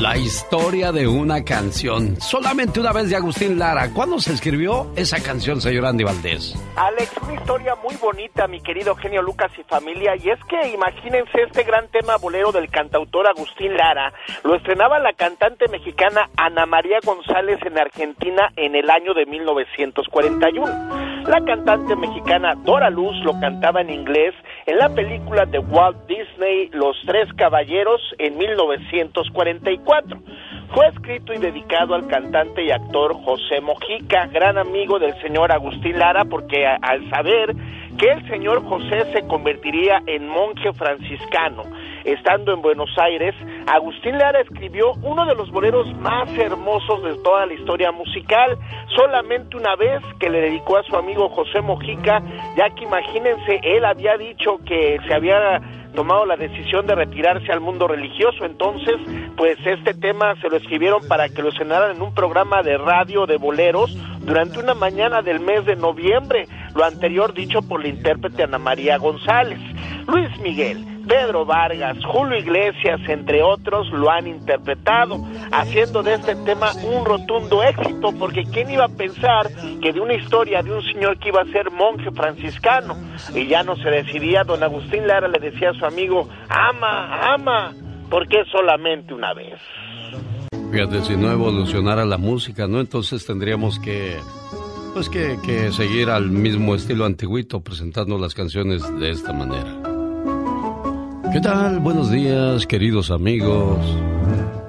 La 0.00 0.16
historia 0.16 0.92
de 0.92 1.06
una 1.06 1.44
canción. 1.44 2.18
Solamente 2.22 2.80
una 2.80 2.90
vez 2.90 3.10
de 3.10 3.16
Agustín 3.16 3.58
Lara. 3.58 3.92
¿Cuándo 3.92 4.18
se 4.18 4.32
escribió 4.32 4.90
esa 4.96 5.22
canción, 5.22 5.60
señor 5.60 5.84
Andy 5.84 6.04
Valdés? 6.04 6.54
Alex, 6.74 7.12
una 7.22 7.34
historia 7.34 7.74
muy 7.74 7.94
bonita, 7.96 8.48
mi 8.48 8.62
querido 8.62 8.94
genio 8.94 9.20
Lucas 9.20 9.52
y 9.58 9.62
familia. 9.64 10.16
Y 10.16 10.30
es 10.30 10.38
que 10.44 10.70
imagínense 10.70 11.42
este 11.42 11.64
gran 11.64 11.86
tema 11.88 12.16
bolero 12.16 12.50
del 12.50 12.70
cantautor 12.70 13.26
Agustín 13.28 13.76
Lara. 13.76 14.14
Lo 14.42 14.54
estrenaba 14.54 14.98
la 15.00 15.12
cantante 15.12 15.68
mexicana 15.68 16.30
Ana 16.34 16.64
María 16.64 17.00
González 17.04 17.58
en 17.66 17.76
Argentina 17.76 18.50
en 18.56 18.76
el 18.76 18.88
año 18.88 19.12
de 19.12 19.26
1941. 19.26 21.10
La 21.26 21.44
cantante 21.44 21.94
mexicana 21.94 22.54
Dora 22.64 22.88
Luz 22.88 23.14
lo 23.22 23.38
cantaba 23.38 23.82
en 23.82 23.90
inglés 23.90 24.34
en 24.64 24.78
la 24.78 24.88
película 24.88 25.44
de 25.44 25.58
Walt 25.58 26.06
Disney 26.06 26.70
Los 26.72 26.96
Tres 27.04 27.28
Caballeros 27.36 28.00
en 28.18 28.38
1944. 28.38 29.89
Fue 30.72 30.86
escrito 30.86 31.34
y 31.34 31.38
dedicado 31.38 31.96
al 31.96 32.06
cantante 32.06 32.62
y 32.62 32.70
actor 32.70 33.12
José 33.24 33.60
Mojica, 33.60 34.26
gran 34.26 34.56
amigo 34.56 35.00
del 35.00 35.20
señor 35.20 35.50
Agustín 35.50 35.98
Lara, 35.98 36.24
porque 36.26 36.64
al 36.64 37.10
saber 37.10 37.56
que 37.98 38.12
el 38.12 38.28
señor 38.28 38.64
José 38.64 39.12
se 39.12 39.26
convertiría 39.26 40.00
en 40.06 40.28
monje 40.28 40.72
franciscano, 40.74 41.64
estando 42.04 42.52
en 42.52 42.62
Buenos 42.62 42.90
Aires, 42.98 43.34
Agustín 43.66 44.16
Lara 44.16 44.40
escribió 44.42 44.92
uno 45.02 45.26
de 45.26 45.34
los 45.34 45.50
boleros 45.50 45.92
más 45.96 46.30
hermosos 46.38 47.02
de 47.02 47.16
toda 47.24 47.46
la 47.46 47.54
historia 47.54 47.90
musical, 47.90 48.56
solamente 48.94 49.56
una 49.56 49.74
vez 49.74 50.00
que 50.20 50.30
le 50.30 50.40
dedicó 50.40 50.76
a 50.76 50.84
su 50.84 50.94
amigo 50.94 51.28
José 51.30 51.62
Mojica, 51.62 52.22
ya 52.56 52.70
que 52.70 52.84
imagínense, 52.84 53.60
él 53.64 53.84
había 53.84 54.16
dicho 54.16 54.58
que 54.64 55.00
se 55.08 55.14
había 55.14 55.60
tomado 55.92 56.26
la 56.26 56.36
decisión 56.36 56.86
de 56.86 56.94
retirarse 56.94 57.52
al 57.52 57.60
mundo 57.60 57.88
religioso. 57.88 58.44
Entonces, 58.44 58.96
pues 59.36 59.58
este 59.64 59.94
tema 59.94 60.34
se 60.40 60.48
lo 60.48 60.56
escribieron 60.56 61.06
para 61.08 61.28
que 61.28 61.42
lo 61.42 61.50
escenaran 61.50 61.96
en 61.96 62.02
un 62.02 62.14
programa 62.14 62.62
de 62.62 62.78
radio 62.78 63.26
de 63.26 63.36
boleros 63.36 63.96
durante 64.20 64.58
una 64.58 64.74
mañana 64.74 65.22
del 65.22 65.40
mes 65.40 65.64
de 65.66 65.76
noviembre, 65.76 66.46
lo 66.74 66.84
anterior 66.84 67.34
dicho 67.34 67.62
por 67.62 67.82
la 67.82 67.88
intérprete 67.88 68.42
Ana 68.42 68.58
María 68.58 68.98
González. 68.98 69.58
Luis 70.06 70.28
Miguel, 70.40 70.84
Pedro 71.06 71.44
Vargas, 71.44 71.96
Julio 72.04 72.38
Iglesias, 72.38 73.00
entre 73.08 73.42
otros, 73.42 73.88
lo 73.92 74.10
han 74.10 74.26
interpretado, 74.26 75.24
haciendo 75.52 76.02
de 76.02 76.14
este 76.14 76.34
tema 76.36 76.72
un 76.82 77.04
rotundo 77.04 77.62
éxito, 77.62 78.12
porque 78.18 78.44
¿quién 78.44 78.70
iba 78.70 78.84
a 78.84 78.88
pensar 78.88 79.50
que 79.80 79.92
de 79.92 80.00
una 80.00 80.14
historia 80.14 80.62
de 80.62 80.72
un 80.72 80.82
señor 80.82 81.18
que 81.18 81.28
iba 81.28 81.42
a 81.42 81.46
ser 81.46 81.70
monje 81.70 82.10
franciscano 82.10 82.96
y 83.34 83.46
ya 83.46 83.62
no 83.62 83.76
se 83.76 83.90
decidía, 83.90 84.44
don 84.44 84.62
Agustín 84.62 85.06
Lara 85.06 85.28
le 85.28 85.38
decía 85.38 85.70
a 85.70 85.74
su 85.74 85.84
amigo, 85.84 86.28
ama, 86.48 87.34
ama, 87.34 87.72
porque 88.08 88.38
solamente 88.50 89.14
una 89.14 89.32
vez. 89.34 89.60
Fíjate, 90.72 91.02
si 91.02 91.16
no 91.16 91.30
evolucionara 91.32 92.04
la 92.04 92.16
música, 92.18 92.68
¿no? 92.68 92.80
Entonces 92.80 93.26
tendríamos 93.26 93.78
que 93.80 94.16
pues 94.92 95.08
que, 95.08 95.38
que, 95.42 95.72
seguir 95.72 96.10
al 96.10 96.30
mismo 96.30 96.74
estilo 96.74 97.04
antiguito 97.04 97.60
presentando 97.60 98.18
las 98.18 98.34
canciones 98.34 98.82
de 98.98 99.10
esta 99.10 99.32
manera. 99.32 99.80
¿Qué 101.32 101.40
tal? 101.40 101.78
Buenos 101.78 102.10
días, 102.10 102.66
queridos 102.66 103.10
amigos. 103.10 103.78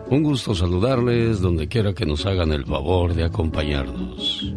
Un 0.10 0.24
gusto 0.24 0.54
saludarles 0.54 1.42
donde 1.42 1.68
quiera 1.68 1.94
que 1.94 2.06
nos 2.06 2.26
hagan 2.26 2.52
el 2.52 2.66
favor 2.66 3.14
de 3.14 3.24
acompañarnos. 3.24 4.54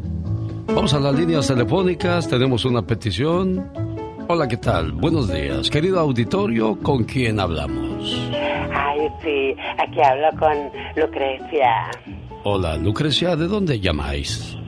Vamos 0.66 0.92
a 0.92 1.00
las 1.00 1.14
líneas 1.14 1.46
telefónicas, 1.46 2.28
tenemos 2.28 2.64
una 2.64 2.82
petición. 2.82 3.64
Hola, 4.28 4.48
¿qué 4.48 4.56
tal? 4.56 4.92
Buenos 4.92 5.32
días, 5.32 5.70
querido 5.70 6.00
auditorio, 6.00 6.78
¿con 6.82 7.04
quién 7.04 7.40
hablamos? 7.40 8.30
Ay, 8.72 9.08
sí, 9.22 9.54
aquí 9.78 10.00
hablo 10.02 10.38
con 10.38 11.02
Lucrecia. 11.02 11.90
Hola, 12.42 12.76
Lucrecia, 12.76 13.36
¿de 13.36 13.46
dónde 13.46 13.80
llamáis? 13.80 14.58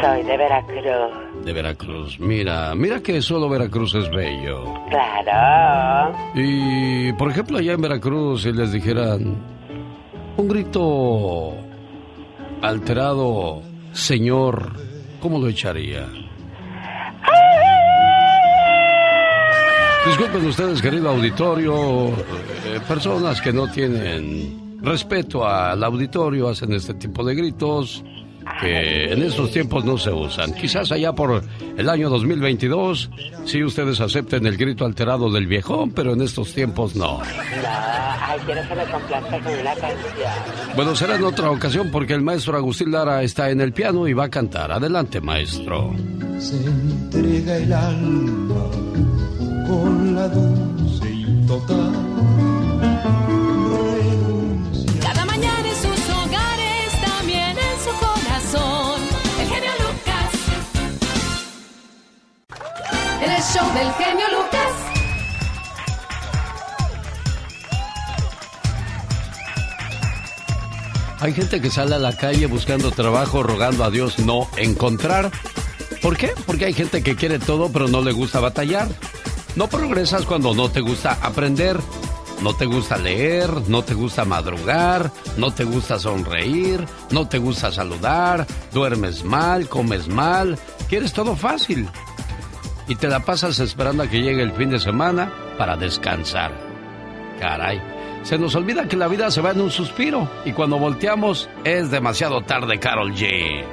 Soy 0.00 0.22
de 0.24 0.36
Veracruz. 0.36 1.44
De 1.44 1.52
Veracruz. 1.52 2.20
Mira, 2.20 2.74
mira 2.74 3.00
que 3.00 3.22
solo 3.22 3.48
Veracruz 3.48 3.94
es 3.94 4.10
bello. 4.10 4.74
Claro. 4.90 6.16
Y, 6.34 7.12
por 7.14 7.30
ejemplo, 7.30 7.58
allá 7.58 7.72
en 7.72 7.80
Veracruz, 7.80 8.42
si 8.42 8.52
les 8.52 8.72
dijeran 8.72 9.36
un 10.36 10.48
grito 10.48 11.54
alterado, 12.60 13.62
señor, 13.92 14.72
¿cómo 15.20 15.38
lo 15.38 15.48
echaría? 15.48 16.06
Disculpen 20.06 20.46
ustedes, 20.46 20.80
querido 20.80 21.08
auditorio, 21.08 22.08
eh, 22.08 22.80
personas 22.86 23.40
que 23.40 23.52
no 23.52 23.66
tienen 23.68 24.78
respeto 24.80 25.46
al 25.46 25.82
auditorio 25.82 26.48
hacen 26.48 26.72
este 26.74 26.94
tipo 26.94 27.24
de 27.24 27.34
gritos 27.34 28.04
que 28.60 29.12
en 29.12 29.22
estos 29.22 29.50
tiempos 29.50 29.84
no 29.84 29.98
se 29.98 30.10
usan. 30.10 30.54
Quizás 30.54 30.92
allá 30.92 31.12
por 31.12 31.42
el 31.76 31.88
año 31.88 32.08
2022 32.08 33.10
sí 33.44 33.62
ustedes 33.62 34.00
acepten 34.00 34.46
el 34.46 34.56
grito 34.56 34.84
alterado 34.84 35.30
del 35.30 35.46
viejón, 35.46 35.90
pero 35.92 36.12
en 36.12 36.22
estos 36.22 36.52
tiempos 36.52 36.96
no. 36.96 37.20
Bueno, 40.74 40.94
será 40.94 41.16
en 41.16 41.24
otra 41.24 41.50
ocasión 41.50 41.90
porque 41.90 42.14
el 42.14 42.22
maestro 42.22 42.56
Agustín 42.56 42.92
Lara 42.92 43.22
está 43.22 43.50
en 43.50 43.60
el 43.60 43.72
piano 43.72 44.06
y 44.06 44.12
va 44.12 44.24
a 44.24 44.30
cantar. 44.30 44.72
Adelante, 44.72 45.20
maestro. 45.20 45.94
Se 46.38 46.56
entrega 46.56 47.56
el 47.56 47.72
alma 47.72 48.70
con 49.66 50.14
la 50.14 50.28
del 63.56 63.90
genio 63.94 64.26
Lucas. 64.32 64.72
Hay 71.20 71.32
gente 71.32 71.62
que 71.62 71.70
sale 71.70 71.94
a 71.94 71.98
la 71.98 72.14
calle 72.14 72.44
buscando 72.46 72.90
trabajo, 72.90 73.42
rogando 73.42 73.84
a 73.84 73.90
Dios 73.90 74.18
no 74.18 74.46
encontrar. 74.58 75.30
¿Por 76.02 76.18
qué? 76.18 76.34
Porque 76.44 76.66
hay 76.66 76.74
gente 76.74 77.02
que 77.02 77.16
quiere 77.16 77.38
todo 77.38 77.72
pero 77.72 77.88
no 77.88 78.02
le 78.02 78.12
gusta 78.12 78.40
batallar. 78.40 78.88
No 79.54 79.68
progresas 79.68 80.26
cuando 80.26 80.52
no 80.52 80.70
te 80.70 80.82
gusta 80.82 81.18
aprender, 81.22 81.78
no 82.42 82.54
te 82.54 82.66
gusta 82.66 82.98
leer, 82.98 83.50
no 83.68 83.82
te 83.82 83.94
gusta 83.94 84.26
madrugar, 84.26 85.10
no 85.38 85.54
te 85.54 85.64
gusta 85.64 85.98
sonreír, 85.98 86.84
no 87.10 87.26
te 87.26 87.38
gusta 87.38 87.72
saludar, 87.72 88.46
duermes 88.74 89.24
mal, 89.24 89.66
comes 89.66 90.08
mal, 90.08 90.58
quieres 90.90 91.14
todo 91.14 91.34
fácil. 91.34 91.88
Y 92.88 92.96
te 92.96 93.08
la 93.08 93.20
pasas 93.20 93.58
esperando 93.58 94.04
a 94.04 94.08
que 94.08 94.22
llegue 94.22 94.42
el 94.42 94.52
fin 94.52 94.70
de 94.70 94.78
semana 94.78 95.32
para 95.58 95.76
descansar. 95.76 96.52
Caray, 97.40 97.82
se 98.22 98.38
nos 98.38 98.54
olvida 98.54 98.88
que 98.88 98.96
la 98.96 99.08
vida 99.08 99.30
se 99.30 99.40
va 99.40 99.50
en 99.50 99.60
un 99.60 99.70
suspiro 99.70 100.30
y 100.44 100.52
cuando 100.52 100.78
volteamos 100.78 101.48
es 101.64 101.90
demasiado 101.90 102.42
tarde, 102.42 102.78
Carol 102.78 103.12
G. 103.14 103.64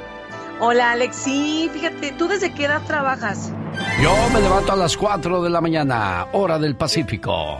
Hola 0.59 0.91
Alex, 0.91 1.15
sí, 1.15 1.69
fíjate, 1.73 2.11
¿tú 2.13 2.27
desde 2.27 2.53
qué 2.53 2.65
edad 2.65 2.81
trabajas? 2.85 3.51
Yo 4.01 4.15
me 4.33 4.39
levanto 4.39 4.73
a 4.73 4.75
las 4.75 4.95
4 4.95 5.41
de 5.41 5.49
la 5.49 5.61
mañana, 5.61 6.27
hora 6.31 6.59
del 6.59 6.75
Pacífico. 6.75 7.59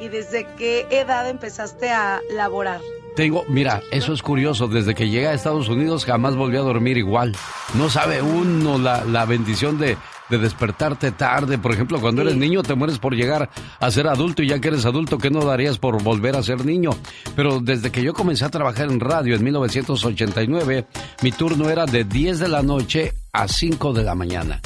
¿Y 0.00 0.08
desde 0.08 0.46
qué 0.56 0.86
edad 0.90 1.28
empezaste 1.28 1.90
a 1.90 2.20
laborar? 2.34 2.80
Te 3.14 3.22
digo, 3.24 3.44
mira, 3.48 3.82
eso 3.90 4.12
es 4.12 4.22
curioso, 4.22 4.68
desde 4.68 4.94
que 4.94 5.08
llegué 5.08 5.28
a 5.28 5.34
Estados 5.34 5.68
Unidos 5.68 6.04
jamás 6.04 6.34
volví 6.34 6.56
a 6.56 6.60
dormir 6.60 6.96
igual. 6.96 7.36
No 7.74 7.90
sabe 7.90 8.22
uno 8.22 8.78
la, 8.78 9.04
la 9.04 9.26
bendición 9.26 9.78
de, 9.78 9.98
de 10.32 10.38
despertarte 10.38 11.12
tarde. 11.12 11.58
Por 11.58 11.72
ejemplo, 11.72 12.00
cuando 12.00 12.22
eres 12.22 12.36
niño 12.36 12.62
te 12.62 12.74
mueres 12.74 12.98
por 12.98 13.14
llegar 13.14 13.50
a 13.78 13.90
ser 13.90 14.08
adulto 14.08 14.42
y 14.42 14.48
ya 14.48 14.58
que 14.60 14.68
eres 14.68 14.86
adulto, 14.86 15.18
¿qué 15.18 15.30
no 15.30 15.44
darías 15.44 15.78
por 15.78 16.02
volver 16.02 16.36
a 16.36 16.42
ser 16.42 16.64
niño? 16.64 16.90
Pero 17.36 17.60
desde 17.60 17.90
que 17.92 18.02
yo 18.02 18.14
comencé 18.14 18.44
a 18.46 18.48
trabajar 18.48 18.90
en 18.90 18.98
radio 18.98 19.36
en 19.36 19.44
1989, 19.44 20.86
mi 21.22 21.32
turno 21.32 21.68
era 21.68 21.84
de 21.86 22.04
10 22.04 22.38
de 22.38 22.48
la 22.48 22.62
noche 22.62 23.12
a 23.32 23.46
5 23.46 23.92
de 23.92 24.02
la 24.04 24.14
mañana. 24.14 24.60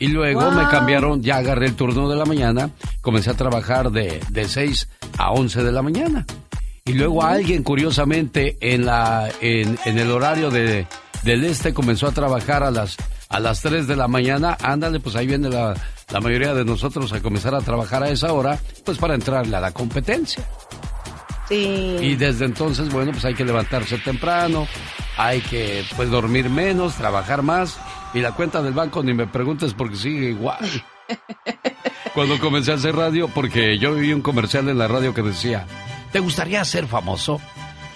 Y 0.00 0.06
luego 0.08 0.40
Wow. 0.42 0.52
me 0.52 0.68
cambiaron, 0.68 1.22
ya 1.22 1.36
agarré 1.36 1.66
el 1.66 1.74
turno 1.74 2.08
de 2.08 2.16
la 2.16 2.24
mañana, 2.24 2.70
comencé 3.00 3.30
a 3.30 3.34
trabajar 3.34 3.90
de, 3.90 4.20
de 4.30 4.44
6 4.48 4.88
a 5.18 5.30
11 5.32 5.62
de 5.62 5.72
la 5.72 5.82
mañana. 5.82 6.26
Y 6.84 6.94
luego 6.94 7.22
alguien, 7.22 7.62
curiosamente, 7.62 8.56
en, 8.60 8.86
la, 8.86 9.28
en, 9.40 9.78
en 9.84 9.98
el 9.98 10.10
horario 10.10 10.50
de, 10.50 10.86
del 11.22 11.44
este 11.44 11.74
comenzó 11.74 12.06
a 12.06 12.12
trabajar 12.12 12.62
a 12.62 12.70
las, 12.70 12.96
a 13.28 13.40
las 13.40 13.60
3 13.62 13.86
de 13.86 13.96
la 13.96 14.08
mañana. 14.08 14.56
Ándale, 14.62 15.00
pues 15.00 15.16
ahí 15.16 15.26
viene 15.26 15.48
la, 15.48 15.74
la 16.10 16.20
mayoría 16.20 16.54
de 16.54 16.64
nosotros 16.64 17.12
a 17.12 17.20
comenzar 17.20 17.54
a 17.54 17.60
trabajar 17.60 18.02
a 18.02 18.10
esa 18.10 18.32
hora, 18.32 18.58
pues 18.84 18.98
para 18.98 19.14
entrarle 19.14 19.56
a 19.56 19.60
la 19.60 19.72
competencia. 19.72 20.44
Sí. 21.48 21.96
Y 22.00 22.16
desde 22.16 22.44
entonces, 22.44 22.90
bueno, 22.92 23.12
pues 23.12 23.24
hay 23.24 23.34
que 23.34 23.44
levantarse 23.44 23.98
temprano, 23.98 24.66
hay 25.16 25.40
que 25.40 25.84
pues 25.96 26.10
dormir 26.10 26.50
menos, 26.50 26.94
trabajar 26.94 27.42
más. 27.42 27.78
Y 28.14 28.20
la 28.20 28.32
cuenta 28.32 28.62
del 28.62 28.74
banco 28.74 29.02
ni 29.02 29.14
me 29.14 29.26
preguntes 29.26 29.74
porque 29.74 29.96
sigue 29.96 30.30
igual. 30.30 30.58
Cuando 32.14 32.38
comencé 32.38 32.72
a 32.72 32.74
hacer 32.74 32.96
radio, 32.96 33.28
porque 33.28 33.78
yo 33.78 33.94
viví 33.94 34.12
un 34.12 34.22
comercial 34.22 34.68
en 34.68 34.78
la 34.78 34.88
radio 34.88 35.14
que 35.14 35.22
decía, 35.22 35.66
¿te 36.12 36.20
gustaría 36.20 36.64
ser 36.64 36.86
famoso? 36.86 37.40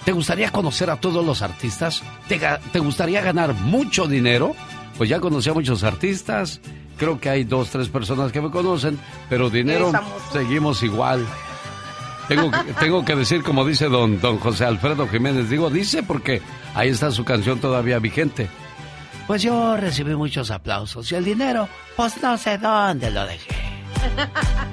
¿Te 0.05 0.11
gustaría 0.11 0.51
conocer 0.51 0.89
a 0.89 0.97
todos 0.97 1.25
los 1.25 1.41
artistas? 1.41 2.03
¿Te, 2.27 2.39
te 2.71 2.79
gustaría 2.79 3.21
ganar 3.21 3.53
mucho 3.53 4.07
dinero? 4.07 4.55
Pues 4.97 5.09
ya 5.09 5.19
conocí 5.19 5.49
a 5.49 5.53
muchos 5.53 5.83
artistas, 5.83 6.61
creo 6.97 7.19
que 7.19 7.29
hay 7.29 7.43
dos, 7.43 7.69
tres 7.69 7.89
personas 7.89 8.31
que 8.31 8.41
me 8.41 8.51
conocen, 8.51 8.99
pero 9.29 9.49
dinero 9.49 9.91
seguimos 10.31 10.83
igual. 10.83 11.25
Tengo, 12.27 12.51
que- 12.51 12.73
tengo 12.79 13.03
que 13.03 13.15
decir, 13.15 13.41
como 13.43 13.65
dice 13.65 13.87
don, 13.89 14.21
don 14.21 14.37
José 14.39 14.65
Alfredo 14.65 15.07
Jiménez, 15.07 15.49
digo, 15.49 15.69
dice 15.69 16.03
porque 16.03 16.41
ahí 16.75 16.89
está 16.89 17.11
su 17.11 17.25
canción 17.25 17.59
todavía 17.59 17.99
vigente. 17.99 18.47
Pues 19.27 19.41
yo 19.41 19.77
recibí 19.77 20.15
muchos 20.15 20.51
aplausos 20.51 21.11
y 21.11 21.15
el 21.15 21.23
dinero, 21.25 21.67
pues 21.95 22.21
no 22.21 22.37
sé 22.37 22.57
dónde 22.57 23.09
lo 23.09 23.25
dejé. 23.25 23.55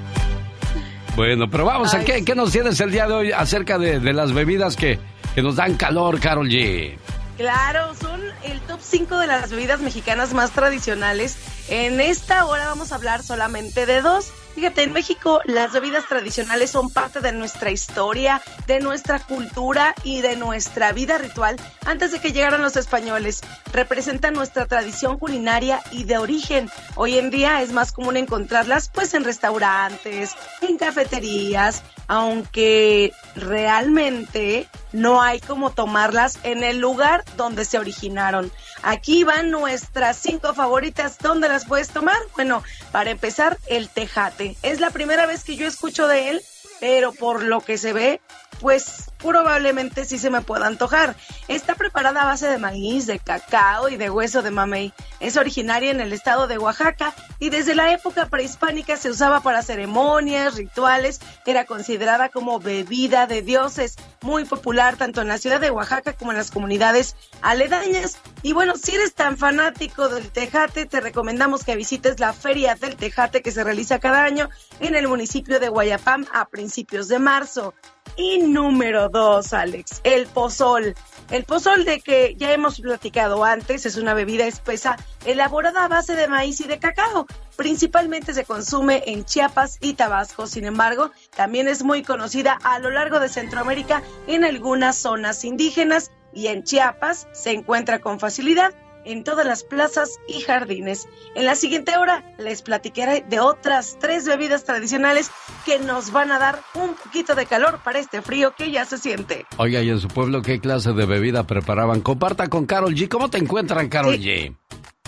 Bueno, 1.15 1.49
pero 1.49 1.65
vamos, 1.65 1.93
¿a 1.93 2.05
qué, 2.05 2.23
qué 2.23 2.35
nos 2.35 2.51
tienes 2.53 2.79
el 2.79 2.89
día 2.89 3.05
de 3.05 3.13
hoy 3.13 3.31
acerca 3.33 3.77
de, 3.77 3.99
de 3.99 4.13
las 4.13 4.31
bebidas 4.31 4.77
que, 4.77 4.97
que 5.35 5.41
nos 5.41 5.57
dan 5.57 5.75
calor, 5.75 6.19
Carol 6.21 6.47
G? 6.47 6.93
Claro, 7.41 7.95
son 7.95 8.21
el 8.43 8.61
top 8.61 8.79
5 8.83 9.17
de 9.17 9.25
las 9.25 9.49
bebidas 9.49 9.79
mexicanas 9.79 10.31
más 10.31 10.51
tradicionales. 10.51 11.37
En 11.69 11.99
esta 11.99 12.45
hora 12.45 12.67
vamos 12.67 12.91
a 12.91 12.95
hablar 12.95 13.23
solamente 13.23 13.87
de 13.87 14.03
dos. 14.03 14.31
Fíjate, 14.53 14.83
en 14.83 14.93
México 14.93 15.41
las 15.45 15.71
bebidas 15.71 16.07
tradicionales 16.07 16.69
son 16.69 16.91
parte 16.91 17.19
de 17.19 17.31
nuestra 17.31 17.71
historia, 17.71 18.43
de 18.67 18.79
nuestra 18.79 19.17
cultura 19.17 19.95
y 20.03 20.21
de 20.21 20.35
nuestra 20.35 20.91
vida 20.91 21.17
ritual 21.17 21.55
antes 21.83 22.11
de 22.11 22.19
que 22.19 22.31
llegaran 22.31 22.61
los 22.61 22.75
españoles. 22.75 23.41
Representan 23.73 24.35
nuestra 24.35 24.67
tradición 24.67 25.17
culinaria 25.17 25.81
y 25.91 26.03
de 26.03 26.19
origen. 26.19 26.69
Hoy 26.95 27.17
en 27.17 27.31
día 27.31 27.63
es 27.63 27.71
más 27.71 27.91
común 27.91 28.17
encontrarlas 28.17 28.89
pues 28.93 29.15
en 29.15 29.23
restaurantes, 29.23 30.35
en 30.61 30.77
cafeterías, 30.77 31.81
aunque 32.11 33.13
realmente 33.37 34.67
no 34.91 35.21
hay 35.21 35.39
como 35.39 35.71
tomarlas 35.71 36.39
en 36.43 36.61
el 36.61 36.77
lugar 36.77 37.23
donde 37.37 37.63
se 37.63 37.79
originaron. 37.79 38.51
Aquí 38.83 39.23
van 39.23 39.49
nuestras 39.49 40.17
cinco 40.17 40.53
favoritas. 40.53 41.17
¿Dónde 41.19 41.47
las 41.47 41.63
puedes 41.63 41.87
tomar? 41.87 42.17
Bueno, 42.35 42.63
para 42.91 43.11
empezar, 43.11 43.57
el 43.67 43.87
tejate. 43.87 44.57
Es 44.61 44.81
la 44.81 44.89
primera 44.89 45.25
vez 45.25 45.45
que 45.45 45.55
yo 45.55 45.65
escucho 45.65 46.09
de 46.09 46.31
él, 46.31 46.41
pero 46.81 47.13
por 47.13 47.43
lo 47.43 47.61
que 47.61 47.77
se 47.77 47.93
ve, 47.93 48.19
pues 48.61 49.11
probablemente 49.17 50.05
sí 50.05 50.17
se 50.17 50.29
me 50.29 50.41
pueda 50.41 50.67
antojar. 50.67 51.15
Está 51.47 51.75
preparada 51.75 52.21
a 52.21 52.25
base 52.25 52.47
de 52.47 52.59
maíz, 52.59 53.07
de 53.07 53.19
cacao 53.19 53.89
y 53.89 53.97
de 53.97 54.09
hueso 54.09 54.41
de 54.41 54.51
mamey. 54.51 54.93
Es 55.19 55.35
originaria 55.35 55.91
en 55.91 55.99
el 55.99 56.13
estado 56.13 56.47
de 56.47 56.57
Oaxaca 56.57 57.13
y 57.39 57.49
desde 57.49 57.75
la 57.75 57.91
época 57.91 58.27
prehispánica 58.27 58.97
se 58.97 59.09
usaba 59.09 59.41
para 59.41 59.63
ceremonias, 59.63 60.55
rituales, 60.55 61.19
era 61.45 61.65
considerada 61.65 62.29
como 62.29 62.59
bebida 62.59 63.27
de 63.27 63.41
dioses, 63.41 63.95
muy 64.21 64.45
popular 64.45 64.95
tanto 64.95 65.21
en 65.21 65.27
la 65.27 65.39
ciudad 65.39 65.59
de 65.59 65.71
Oaxaca 65.71 66.13
como 66.13 66.31
en 66.31 66.37
las 66.37 66.51
comunidades 66.51 67.15
aledañas. 67.41 68.19
Y 68.43 68.53
bueno, 68.53 68.75
si 68.75 68.95
eres 68.95 69.13
tan 69.13 69.37
fanático 69.37 70.07
del 70.09 70.31
tejate, 70.31 70.85
te 70.85 71.01
recomendamos 71.01 71.63
que 71.63 71.75
visites 71.75 72.19
la 72.19 72.33
Feria 72.33 72.75
del 72.75 72.95
Tejate 72.95 73.41
que 73.41 73.51
se 73.51 73.63
realiza 73.63 73.99
cada 73.99 74.23
año 74.23 74.49
en 74.79 74.95
el 74.95 75.07
municipio 75.07 75.59
de 75.59 75.69
Guayapam 75.69 76.25
a 76.31 76.45
principios 76.45 77.07
de 77.07 77.19
marzo. 77.19 77.73
Y 78.15 78.39
número 78.39 79.09
dos, 79.09 79.53
Alex, 79.53 80.01
el 80.03 80.27
pozol. 80.27 80.95
El 81.29 81.45
pozol 81.45 81.85
de 81.85 82.01
que 82.01 82.35
ya 82.37 82.51
hemos 82.51 82.81
platicado 82.81 83.45
antes 83.45 83.85
es 83.85 83.95
una 83.95 84.13
bebida 84.13 84.45
espesa 84.45 84.97
elaborada 85.25 85.85
a 85.85 85.87
base 85.87 86.13
de 86.15 86.27
maíz 86.27 86.59
y 86.59 86.65
de 86.65 86.77
cacao. 86.77 87.25
Principalmente 87.55 88.33
se 88.33 88.43
consume 88.43 89.03
en 89.05 89.23
Chiapas 89.23 89.77
y 89.79 89.93
Tabasco. 89.93 90.45
Sin 90.45 90.65
embargo, 90.65 91.11
también 91.35 91.69
es 91.69 91.83
muy 91.83 92.03
conocida 92.03 92.59
a 92.63 92.79
lo 92.79 92.89
largo 92.89 93.21
de 93.21 93.29
Centroamérica 93.29 94.03
en 94.27 94.43
algunas 94.43 94.97
zonas 94.97 95.45
indígenas 95.45 96.11
y 96.33 96.47
en 96.47 96.63
Chiapas 96.63 97.27
se 97.31 97.51
encuentra 97.51 97.99
con 97.99 98.19
facilidad 98.19 98.73
en 99.05 99.23
todas 99.23 99.45
las 99.45 99.63
plazas 99.63 100.19
y 100.27 100.41
jardines. 100.41 101.07
En 101.35 101.45
la 101.45 101.55
siguiente 101.55 101.97
hora 101.97 102.23
les 102.37 102.61
platicaré 102.61 103.25
de 103.29 103.39
otras 103.39 103.97
tres 103.99 104.25
bebidas 104.25 104.63
tradicionales 104.63 105.31
que 105.65 105.79
nos 105.79 106.11
van 106.11 106.31
a 106.31 106.39
dar 106.39 106.61
un 106.73 106.95
poquito 106.95 107.35
de 107.35 107.45
calor 107.45 107.79
para 107.83 107.99
este 107.99 108.21
frío 108.21 108.53
que 108.55 108.71
ya 108.71 108.85
se 108.85 108.97
siente. 108.97 109.45
Oiga, 109.57 109.81
¿y 109.81 109.89
en 109.89 109.99
su 109.99 110.07
pueblo 110.07 110.41
qué 110.41 110.59
clase 110.59 110.93
de 110.93 111.05
bebida 111.05 111.45
preparaban? 111.45 112.01
Comparta 112.01 112.47
con 112.47 112.65
Carol 112.65 112.95
G. 112.95 113.07
¿Cómo 113.07 113.29
te 113.29 113.37
encuentran, 113.37 113.89
Carol 113.89 114.17
G? 114.17 114.55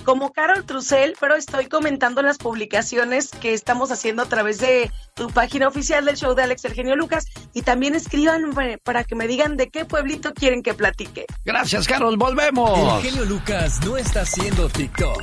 Como 0.03 0.31
Carol 0.31 0.65
Trussell, 0.65 1.15
pero 1.19 1.35
estoy 1.35 1.67
comentando 1.67 2.21
las 2.21 2.37
publicaciones 2.37 3.29
que 3.29 3.53
estamos 3.53 3.91
haciendo 3.91 4.21
a 4.21 4.25
través 4.25 4.59
de 4.59 4.91
tu 5.13 5.29
página 5.29 5.67
oficial 5.67 6.05
del 6.05 6.17
show 6.17 6.35
de 6.35 6.43
Alex 6.43 6.65
Eugenio 6.65 6.95
Lucas 6.95 7.25
y 7.53 7.61
también 7.61 7.95
escriban 7.95 8.53
para 8.83 9.03
que 9.03 9.15
me 9.15 9.27
digan 9.27 9.57
de 9.57 9.69
qué 9.69 9.85
pueblito 9.85 10.33
quieren 10.33 10.63
que 10.63 10.73
platique. 10.73 11.25
Gracias, 11.45 11.87
Carol, 11.87 12.17
volvemos. 12.17 13.03
Eugenio 13.03 13.25
Lucas 13.25 13.79
no 13.85 13.97
está 13.97 14.21
haciendo 14.21 14.69
TikTok. 14.69 15.21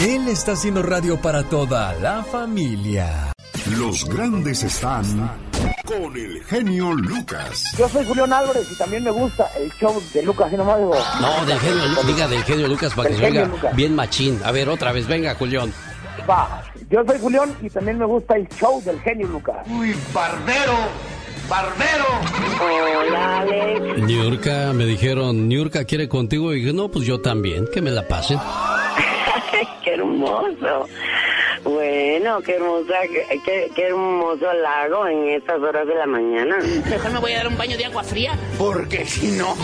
Él 0.00 0.28
está 0.28 0.52
haciendo 0.52 0.82
radio 0.82 1.20
para 1.20 1.42
toda 1.44 1.92
la 1.94 2.22
familia. 2.22 3.32
Los 3.76 4.06
grandes 4.06 4.62
están 4.62 5.49
con 5.84 6.16
el 6.16 6.42
genio 6.44 6.92
Lucas. 6.92 7.74
Yo 7.76 7.88
soy 7.88 8.04
Julián 8.04 8.32
Álvarez 8.32 8.70
y 8.70 8.76
también 8.76 9.04
me 9.04 9.10
gusta 9.10 9.50
el 9.58 9.70
show 9.72 10.00
de 10.12 10.22
Lucas, 10.22 10.52
y 10.52 10.56
nomás 10.56 10.78
digo. 10.78 10.94
No, 11.20 11.46
del 11.46 11.58
genio 11.58 11.86
Lucas, 11.86 12.06
diga 12.06 12.28
del 12.28 12.44
genio 12.44 12.68
Lucas 12.68 12.94
para 12.94 13.08
que 13.08 13.16
se 13.16 13.24
oiga 13.26 13.50
bien 13.74 13.94
machín. 13.94 14.40
A 14.44 14.52
ver, 14.52 14.68
otra 14.68 14.92
vez, 14.92 15.06
venga, 15.06 15.34
Julián. 15.34 15.72
Va, 16.28 16.62
yo 16.90 17.04
soy 17.06 17.18
Julián 17.18 17.56
y 17.62 17.70
también 17.70 17.98
me 17.98 18.04
gusta 18.04 18.36
el 18.36 18.48
show 18.48 18.82
del 18.84 19.00
genio 19.00 19.26
Lucas. 19.28 19.66
Uy, 19.68 19.94
barbero, 20.12 20.76
barbero. 21.48 22.04
Hola, 22.60 23.38
Alex. 23.40 23.98
Niurka, 24.04 24.72
me 24.72 24.84
dijeron, 24.84 25.48
Niurka 25.48 25.84
quiere 25.84 26.08
contigo. 26.08 26.52
Y 26.52 26.60
dije, 26.60 26.72
no, 26.72 26.90
pues 26.90 27.06
yo 27.06 27.20
también, 27.20 27.66
que 27.72 27.80
me 27.80 27.90
la 27.90 28.06
pasen. 28.06 28.38
qué 29.84 29.94
hermoso. 29.94 30.88
Bueno, 31.72 32.40
qué 32.42 32.56
hermosa, 32.56 32.94
qué, 33.44 33.70
qué, 33.74 33.86
hermoso 33.86 34.52
lago 34.52 35.06
en 35.06 35.28
estas 35.28 35.60
horas 35.60 35.86
de 35.86 35.94
la 35.94 36.06
mañana. 36.06 36.56
Mejor 36.88 37.12
me 37.12 37.20
voy 37.20 37.32
a 37.32 37.36
dar 37.38 37.48
un 37.48 37.56
baño 37.56 37.76
de 37.76 37.84
agua 37.84 38.02
fría. 38.02 38.36
Porque 38.58 39.06
si 39.06 39.28
no. 39.32 39.54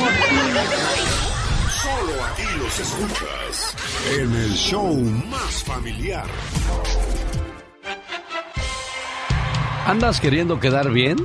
Solo 1.83 2.25
aquí 2.25 2.45
los 2.59 2.79
escuchas 2.81 3.77
en 4.19 4.35
el 4.35 4.53
show 4.53 4.95
más 4.95 5.64
familiar. 5.64 6.27
¿Andas 9.87 10.21
queriendo 10.21 10.61
quedar 10.61 10.90
bien? 10.90 11.16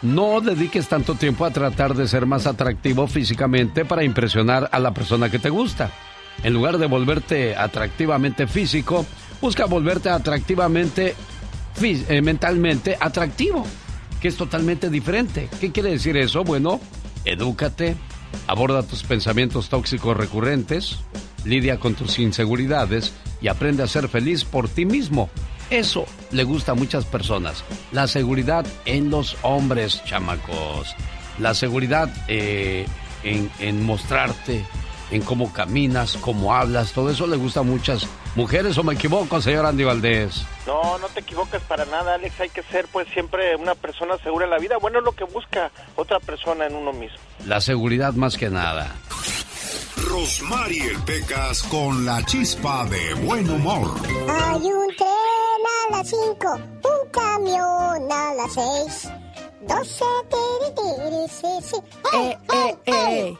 No 0.00 0.40
dediques 0.40 0.88
tanto 0.88 1.14
tiempo 1.14 1.44
a 1.44 1.50
tratar 1.50 1.94
de 1.94 2.08
ser 2.08 2.24
más 2.24 2.46
atractivo 2.46 3.06
físicamente 3.06 3.84
para 3.84 4.02
impresionar 4.02 4.70
a 4.72 4.78
la 4.78 4.94
persona 4.94 5.30
que 5.30 5.38
te 5.38 5.50
gusta. 5.50 5.90
En 6.42 6.54
lugar 6.54 6.78
de 6.78 6.86
volverte 6.86 7.54
atractivamente 7.54 8.46
físico, 8.46 9.04
busca 9.40 9.66
volverte 9.66 10.10
atractivamente, 10.10 11.14
eh, 11.82 12.22
mentalmente 12.22 12.96
atractivo, 13.00 13.64
que 14.20 14.28
es 14.28 14.36
totalmente 14.36 14.90
diferente. 14.90 15.48
¿Qué 15.60 15.72
quiere 15.72 15.90
decir 15.90 16.16
eso? 16.16 16.44
Bueno, 16.44 16.80
edúcate, 17.24 17.96
aborda 18.46 18.82
tus 18.82 19.02
pensamientos 19.02 19.68
tóxicos 19.68 20.16
recurrentes, 20.16 20.98
lidia 21.44 21.80
con 21.80 21.94
tus 21.94 22.18
inseguridades 22.18 23.12
y 23.40 23.48
aprende 23.48 23.82
a 23.82 23.86
ser 23.86 24.08
feliz 24.08 24.44
por 24.44 24.68
ti 24.68 24.84
mismo. 24.84 25.30
Eso 25.70 26.04
le 26.32 26.44
gusta 26.44 26.72
a 26.72 26.74
muchas 26.74 27.04
personas. 27.04 27.64
La 27.92 28.08
seguridad 28.08 28.66
en 28.84 29.08
los 29.08 29.36
hombres, 29.42 30.02
chamacos. 30.04 30.94
La 31.38 31.54
seguridad 31.54 32.12
eh, 32.28 32.86
en, 33.22 33.50
en 33.60 33.84
mostrarte 33.84 34.64
en 35.10 35.22
cómo 35.22 35.52
caminas, 35.52 36.16
cómo 36.20 36.54
hablas, 36.54 36.92
todo 36.92 37.10
eso 37.10 37.26
le 37.26 37.36
gusta 37.36 37.60
a 37.60 37.64
muchas 37.64 38.06
mujeres, 38.34 38.76
¿o 38.78 38.84
me 38.84 38.94
equivoco, 38.94 39.40
señor 39.40 39.66
Andy 39.66 39.84
Valdés? 39.84 40.44
No, 40.66 40.98
no 40.98 41.08
te 41.08 41.20
equivocas 41.20 41.62
para 41.62 41.84
nada, 41.86 42.14
Alex, 42.14 42.40
hay 42.40 42.48
que 42.50 42.62
ser 42.64 42.86
pues 42.92 43.08
siempre 43.08 43.56
una 43.56 43.74
persona 43.74 44.16
segura 44.18 44.44
en 44.44 44.50
la 44.50 44.58
vida, 44.58 44.76
bueno, 44.78 44.98
es 44.98 45.04
lo 45.04 45.12
que 45.12 45.24
busca 45.24 45.70
otra 45.96 46.20
persona 46.20 46.66
en 46.66 46.74
uno 46.74 46.92
mismo. 46.92 47.18
La 47.46 47.60
seguridad 47.60 48.12
más 48.14 48.36
que 48.36 48.50
nada. 48.50 48.94
Rosmarie 50.08 50.96
Pecas 51.06 51.62
con 51.64 52.04
la 52.04 52.24
chispa 52.24 52.84
de 52.86 53.14
buen 53.14 53.48
humor. 53.50 53.94
Hay 54.28 54.60
un 54.60 54.88
tren 54.96 55.92
a 55.92 55.96
las 55.96 56.08
5, 56.08 56.54
un 56.54 57.10
camión 57.10 58.12
a 58.12 58.34
las 58.34 58.52
6, 58.54 59.12
12 59.62 60.04
tiri, 60.30 61.28
sí, 61.28 61.46
sí. 61.62 61.76
¡Eh, 62.14 62.38
eh, 62.54 62.76
eh! 62.86 63.38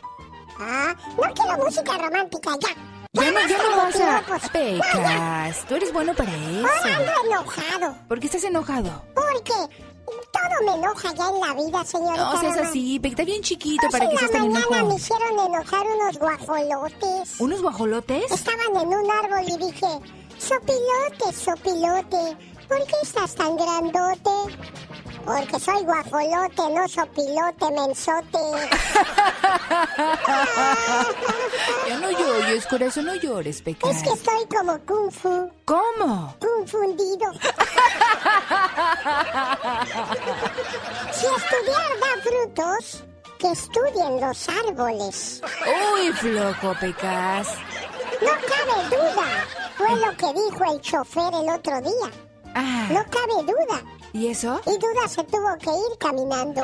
Ah, 0.59 0.95
no 1.17 1.35
quiero 1.35 1.65
música 1.65 1.97
romántica, 1.97 2.51
ya. 2.61 2.90
Ya 3.13 3.29
no, 3.33 3.41
ya 3.41 3.59
no 3.59 3.77
vas 3.77 4.01
a... 4.01 4.51
Pecas, 4.53 5.67
tú 5.67 5.75
eres 5.75 5.93
bueno 5.93 6.15
para 6.15 6.31
eso. 6.33 6.69
Ahora 6.69 6.97
ando 6.97 7.13
enojado. 7.27 7.97
¿Por 8.07 8.21
qué 8.21 8.27
estás 8.27 8.45
enojado? 8.45 9.05
Porque 9.15 9.53
todo 10.07 10.65
me 10.65 10.75
enoja 10.75 11.13
ya 11.15 11.29
en 11.29 11.41
la 11.41 11.55
vida, 11.55 11.85
señorita. 11.85 12.33
No 12.33 12.41
seas 12.41 12.59
así, 12.59 13.01
Pec, 13.01 13.11
está 13.13 13.25
bien 13.25 13.43
chiquito 13.43 13.89
para 13.91 14.09
que 14.09 14.17
seas 14.17 14.31
tan 14.31 14.45
enojo. 14.45 14.71
mañana 14.71 14.89
me 14.89 14.95
hicieron 14.95 15.41
enojar 15.41 15.87
unos 15.89 16.19
guajolotes. 16.19 17.41
¿Unos 17.41 17.63
guajolotes? 17.63 18.31
Estaban 18.31 18.77
en 18.81 18.89
un 18.89 19.11
árbol 19.11 19.43
y 19.45 19.57
dije, 19.57 19.87
sopilote, 20.39 21.33
sopilote, 21.35 22.37
¿por 22.69 22.87
qué 22.87 22.95
estás 23.03 23.35
tan 23.35 23.57
grandote? 23.57 24.31
Porque 25.25 25.59
soy 25.61 25.83
guajolote, 25.85 26.63
no 26.71 26.87
sopilote, 26.89 27.71
mensote. 27.73 28.39
ya 31.89 31.99
no 31.99 32.11
llores, 32.11 32.67
corazón, 32.67 33.05
no 33.07 33.15
llores, 33.15 33.63
Pecas. 33.63 33.97
Es 33.97 34.03
que 34.03 34.11
estoy 34.11 34.45
como 34.49 34.79
Kung 34.87 35.11
Fu. 35.11 35.51
¿Cómo? 35.65 36.35
Confundido. 36.41 37.33
si 41.13 41.27
estudiar 41.27 41.91
da 42.01 42.13
frutos, 42.23 43.05
que 43.39 43.53
estudien 43.53 44.21
los 44.21 44.49
árboles. 44.49 45.41
Uy, 45.95 46.13
flojo, 46.13 46.75
Pecas. 46.81 47.49
No 48.21 48.31
cabe 48.31 48.89
duda. 48.89 49.47
Fue 49.77 49.95
lo 49.97 50.11
que 50.17 50.33
dijo 50.33 50.65
el 50.73 50.81
chofer 50.81 51.33
el 51.35 51.49
otro 51.49 51.81
día. 51.81 52.11
Ah. 52.55 52.89
No 52.91 53.05
cabe 53.05 53.43
duda. 53.45 53.81
¿Y 54.13 54.27
eso? 54.29 54.61
Y 54.67 54.71
duda 54.79 55.09
se 55.09 55.23
tuvo 55.25 55.57
que 55.59 55.71
ir 55.71 55.99
caminando. 55.99 56.63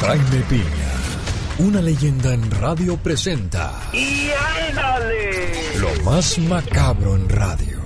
Jaime 0.00 0.44
Piña, 0.48 0.92
una 1.58 1.82
leyenda 1.82 2.32
en 2.32 2.50
radio 2.50 2.96
presenta. 2.96 3.72
¡Y 3.92 4.30
ándale! 4.70 5.52
Lo 5.78 6.02
más 6.02 6.38
macabro 6.38 7.14
en 7.16 7.28
radio. 7.28 7.78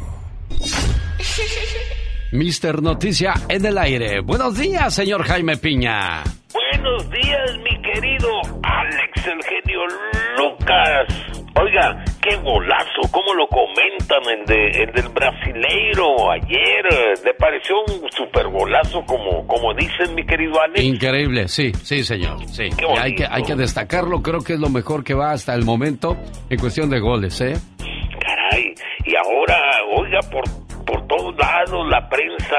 Mister 2.32 2.80
Noticia 2.80 3.34
en 3.48 3.66
el 3.66 3.76
aire. 3.76 4.20
Buenos 4.20 4.56
días, 4.56 4.94
señor 4.94 5.24
Jaime 5.24 5.56
Piña. 5.58 6.22
Buenos 6.54 7.10
días, 7.10 7.58
mi 7.58 7.82
querido 7.82 8.28
Alex, 8.62 9.26
el 9.26 9.42
genio 9.44 9.80
Lucas. 10.38 11.08
Oiga, 11.60 12.02
qué 12.22 12.36
golazo, 12.36 13.02
cómo 13.10 13.34
lo 13.34 13.46
comentan 13.48 14.22
en, 14.30 14.44
de, 14.46 14.86
del 14.92 15.08
brasileiro 15.08 16.30
ayer. 16.30 16.84
¿Le 17.24 17.34
pareció 17.34 17.80
un 17.80 18.10
super 18.12 18.48
golazo 18.48 19.04
como, 19.04 19.46
como 19.46 19.74
dicen, 19.74 20.14
mi 20.14 20.24
querido 20.24 20.60
Alex? 20.60 20.82
Increíble, 20.82 21.48
sí, 21.48 21.72
sí, 21.82 22.04
señor. 22.04 22.38
Sí. 22.46 22.70
hay, 22.98 23.14
que, 23.14 23.26
hay 23.28 23.42
que 23.42 23.56
destacarlo, 23.56 24.22
creo 24.22 24.40
que 24.40 24.54
es 24.54 24.60
lo 24.60 24.70
mejor 24.70 25.04
que 25.04 25.14
va 25.14 25.32
hasta 25.32 25.54
el 25.54 25.64
momento 25.64 26.16
en 26.48 26.58
cuestión 26.58 26.88
de 26.88 27.00
goles, 27.00 27.40
¿eh? 27.40 27.54
Caray, 28.20 28.74
y 29.04 29.16
ahora, 29.16 29.58
oiga, 29.96 30.20
por, 30.30 30.44
por 30.84 31.06
todos 31.08 31.36
lados 31.36 31.88
la 31.90 32.08
prensa... 32.08 32.56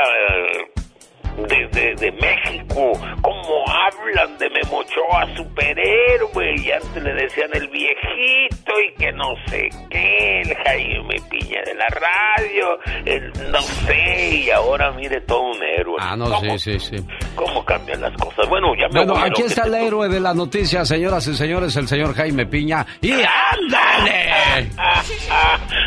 De, 1.34 1.96
de, 1.96 2.12
México, 2.12 2.92
cómo 3.22 3.66
hablan 3.68 4.38
de 4.38 4.50
Memochoa 4.52 5.36
superhéroe, 5.36 6.56
y 6.58 6.72
antes 6.72 7.04
le 7.04 7.14
decían 7.14 7.50
el 7.54 7.68
viejito 7.70 8.72
y 8.80 8.94
que 9.00 9.12
no 9.14 9.36
sé 9.48 9.70
qué, 9.90 10.42
el 10.42 10.56
Jaime 10.56 11.16
Piña 11.30 11.62
de 11.66 11.74
la 11.74 11.88
radio, 11.88 12.80
el 13.06 13.52
no 13.52 13.62
sé, 13.62 14.44
y 14.46 14.50
ahora 14.52 14.92
mire 14.92 15.22
todo 15.22 15.42
un 15.42 15.64
héroe. 15.64 15.98
Ah, 16.00 16.16
no, 16.16 16.40
sí, 16.40 16.60
sí, 16.60 16.80
sí. 16.80 16.96
¿Cómo 17.36 17.66
cambian 17.66 18.02
las 18.02 18.14
cosas? 18.18 18.48
Bueno, 18.48 18.74
ya 18.76 18.88
me 18.90 19.04
Bueno, 19.04 19.18
aquí 19.18 19.42
está 19.42 19.64
el 19.64 19.74
héroe 19.74 20.08
de 20.10 20.20
la 20.20 20.34
noticia, 20.34 20.86
señoras 20.86 21.28
y 21.28 21.34
señores, 21.34 21.76
el 21.76 21.88
señor 21.88 22.14
Jaime 22.14 22.46
Piña, 22.46 22.86
y 23.02 23.12
¡Ándale! 23.12 24.70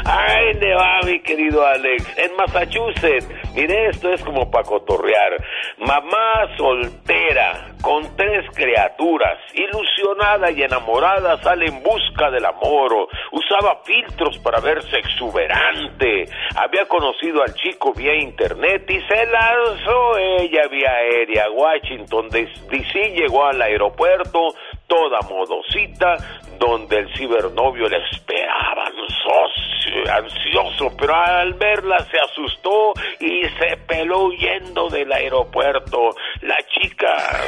Ay, 0.04 0.54
le 0.60 0.74
va, 0.74 1.00
mi 1.04 1.20
querido 1.20 1.64
Alex. 1.66 2.04
En 2.16 2.36
Massachusetts, 2.36 3.28
mire, 3.54 3.90
esto 3.90 4.12
es 4.12 4.22
como 4.22 4.50
para 4.50 4.64
cotorrear. 4.64 5.35
Mamá 5.78 6.56
soltera, 6.56 7.74
con 7.82 8.16
tres 8.16 8.44
criaturas, 8.54 9.38
ilusionada 9.54 10.50
y 10.50 10.62
enamorada, 10.62 11.36
sale 11.42 11.66
en 11.66 11.82
busca 11.82 12.30
del 12.30 12.44
amor. 12.44 13.08
Usaba 13.32 13.82
filtros 13.84 14.38
para 14.38 14.60
verse 14.60 14.98
exuberante. 14.98 16.24
Había 16.56 16.86
conocido 16.86 17.42
al 17.42 17.54
chico 17.54 17.92
vía 17.92 18.14
internet 18.14 18.88
y 18.88 19.00
se 19.00 19.26
lanzó 19.26 20.18
ella 20.18 20.68
vía 20.68 20.90
aérea 20.90 21.44
a 21.44 21.50
Washington. 21.50 22.28
DC 22.30 23.10
llegó 23.14 23.46
al 23.46 23.60
aeropuerto 23.60 24.54
toda 24.86 25.20
modosita, 25.28 26.16
donde 26.58 26.98
el 26.98 27.14
cibernovio 27.16 27.88
le 27.88 27.98
esperaba 28.10 28.86
ansioso, 28.86 30.12
ansioso, 30.12 30.96
pero 30.96 31.14
al 31.14 31.54
verla 31.54 31.98
se 32.10 32.18
asustó 32.18 32.92
y 33.20 33.42
se 33.58 33.76
peló 33.86 34.26
huyendo 34.26 34.88
del 34.88 35.12
aeropuerto. 35.12 36.10
La 36.42 36.56
chica 36.68 37.40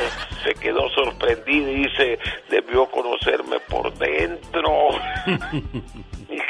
se 0.42 0.54
quedó 0.54 0.88
sorprendida 0.90 1.70
y 1.70 1.74
dice, 1.84 2.18
debió 2.48 2.86
conocerme 2.86 3.60
por 3.60 3.92
dentro. 3.94 4.88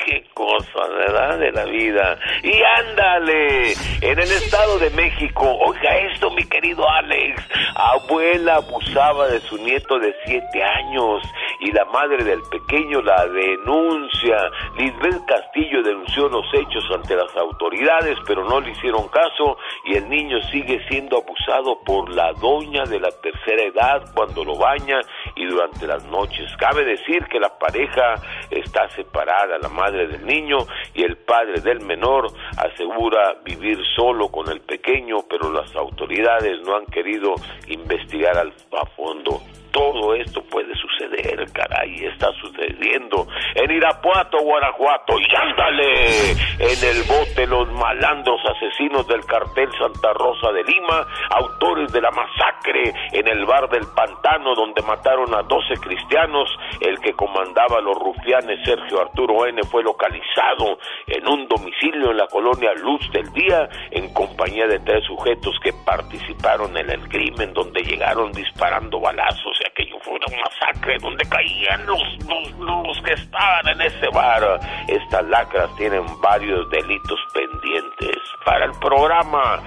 Qué 0.08 0.24
cosa, 0.32 0.88
¿verdad? 0.88 1.38
De 1.38 1.52
la 1.52 1.64
vida. 1.66 2.18
Y 2.42 2.62
ándale, 2.62 3.72
en 4.00 4.18
el 4.18 4.20
Estado 4.20 4.78
de 4.78 4.88
México, 4.90 5.44
oiga 5.66 5.98
esto, 5.98 6.30
mi 6.30 6.44
querido 6.44 6.88
Alex, 6.88 7.46
abuela 7.74 8.54
abusaba 8.54 9.28
de 9.28 9.38
su 9.40 9.58
nieto 9.58 9.98
de 9.98 10.14
siete 10.24 10.62
años 10.62 11.22
y 11.60 11.72
la 11.72 11.84
madre 11.86 12.24
del 12.24 12.40
pequeño 12.50 13.02
la 13.02 13.26
denuncia. 13.26 14.50
Lisbeth 14.78 15.26
Castillo 15.26 15.82
denunció 15.82 16.28
los 16.28 16.46
hechos 16.54 16.84
ante 16.94 17.14
las 17.14 17.36
autoridades, 17.36 18.16
pero 18.26 18.44
no 18.44 18.60
le 18.60 18.70
hicieron 18.70 19.08
caso 19.08 19.58
y 19.84 19.96
el 19.96 20.08
niño 20.08 20.40
sigue 20.50 20.80
siendo 20.88 21.18
abusado 21.18 21.78
por 21.84 22.08
la 22.08 22.32
doña 22.32 22.84
de 22.84 22.98
la 22.98 23.10
tercera 23.10 23.62
edad 23.62 24.10
cuando 24.14 24.42
lo 24.42 24.56
baña 24.56 25.00
y 25.36 25.44
durante 25.44 25.86
las 25.86 26.02
noches. 26.06 26.50
Cabe 26.56 26.84
decir 26.84 27.26
que 27.26 27.38
la 27.38 27.58
pareja 27.58 28.14
está 28.50 28.88
separada, 28.90 29.58
la 29.58 29.68
madre 29.68 29.97
del 30.06 30.24
niño 30.24 30.58
y 30.94 31.02
el 31.02 31.16
padre 31.16 31.60
del 31.60 31.80
menor 31.80 32.32
asegura 32.56 33.36
vivir 33.44 33.78
solo 33.96 34.28
con 34.28 34.50
el 34.50 34.60
pequeño, 34.60 35.18
pero 35.28 35.52
las 35.52 35.74
autoridades 35.76 36.60
no 36.64 36.76
han 36.76 36.86
querido 36.86 37.34
investigar 37.68 38.36
a 38.38 38.86
fondo 38.96 39.40
todo 39.78 40.12
esto 40.12 40.42
puede 40.50 40.74
suceder, 40.74 41.46
caray, 41.52 42.04
está 42.06 42.32
sucediendo 42.32 43.28
en 43.54 43.70
Irapuato, 43.70 44.38
Guanajuato, 44.42 45.14
y 45.20 45.36
ándale, 45.36 46.32
en 46.58 46.84
el 46.84 47.04
bote 47.04 47.46
los 47.46 47.70
malandros 47.74 48.40
asesinos 48.56 49.06
del 49.06 49.24
cartel 49.24 49.70
Santa 49.78 50.12
Rosa 50.14 50.50
de 50.50 50.64
Lima, 50.64 51.06
autores 51.30 51.92
de 51.92 52.00
la 52.00 52.10
masacre 52.10 52.92
en 53.12 53.28
el 53.28 53.46
bar 53.46 53.68
del 53.68 53.86
Pantano 53.94 54.56
donde 54.56 54.82
mataron 54.82 55.32
a 55.32 55.42
12 55.42 55.74
cristianos, 55.80 56.50
el 56.80 56.98
que 56.98 57.12
comandaba 57.12 57.80
los 57.80 57.96
rufianes 58.00 58.58
Sergio 58.64 59.00
Arturo 59.00 59.46
N 59.46 59.62
fue 59.70 59.84
localizado 59.84 60.76
en 61.06 61.28
un 61.28 61.46
domicilio 61.46 62.10
en 62.10 62.16
la 62.16 62.26
colonia 62.26 62.72
Luz 62.82 63.00
del 63.12 63.30
Día 63.32 63.68
en 63.92 64.12
compañía 64.12 64.66
de 64.66 64.80
tres 64.80 65.04
sujetos 65.04 65.54
que 65.62 65.72
participaron 65.84 66.76
en 66.76 66.90
el 66.90 67.08
crimen 67.08 67.54
donde 67.54 67.80
llegaron 67.82 68.32
disparando 68.32 68.98
balazos 68.98 69.67
aquello 69.68 69.98
fue 70.00 70.14
una 70.14 70.42
masacre 70.42 70.98
donde 70.98 71.24
caían 71.28 71.86
los, 71.86 72.02
los, 72.26 72.50
los 72.58 73.02
que 73.02 73.12
estaban 73.12 73.68
en 73.68 73.80
ese 73.82 74.08
bar. 74.08 74.60
Estas 74.88 75.24
lacras 75.26 75.74
tienen 75.76 76.04
varios 76.20 76.68
delitos 76.70 77.18
pendientes. 77.32 78.16
Para 78.44 78.66
el 78.66 78.72
programa 78.80 79.62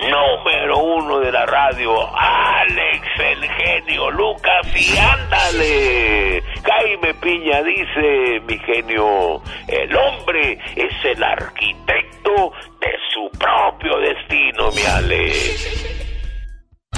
número 0.00 0.78
uno 0.78 1.20
de 1.20 1.32
la 1.32 1.46
radio, 1.46 2.08
Alex 2.16 3.06
el 3.18 3.44
genio 3.50 4.10
Lucas 4.10 4.66
y 4.74 4.96
ándale. 4.98 6.42
Jaime 6.64 7.14
Piña 7.14 7.62
dice, 7.62 8.40
mi 8.46 8.58
genio, 8.58 9.42
el 9.68 9.96
hombre 9.96 10.58
es 10.76 11.04
el 11.04 11.22
arquitecto 11.22 12.52
de 12.80 12.98
su 13.12 13.30
propio 13.38 13.98
destino, 13.98 14.70
mi 14.72 14.82
Alex. 14.82 16.11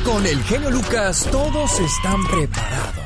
Con 0.04 0.26
el 0.26 0.42
genio 0.44 0.70
Lucas 0.70 1.26
todos 1.30 1.80
están 1.80 2.22
preparados. 2.26 3.04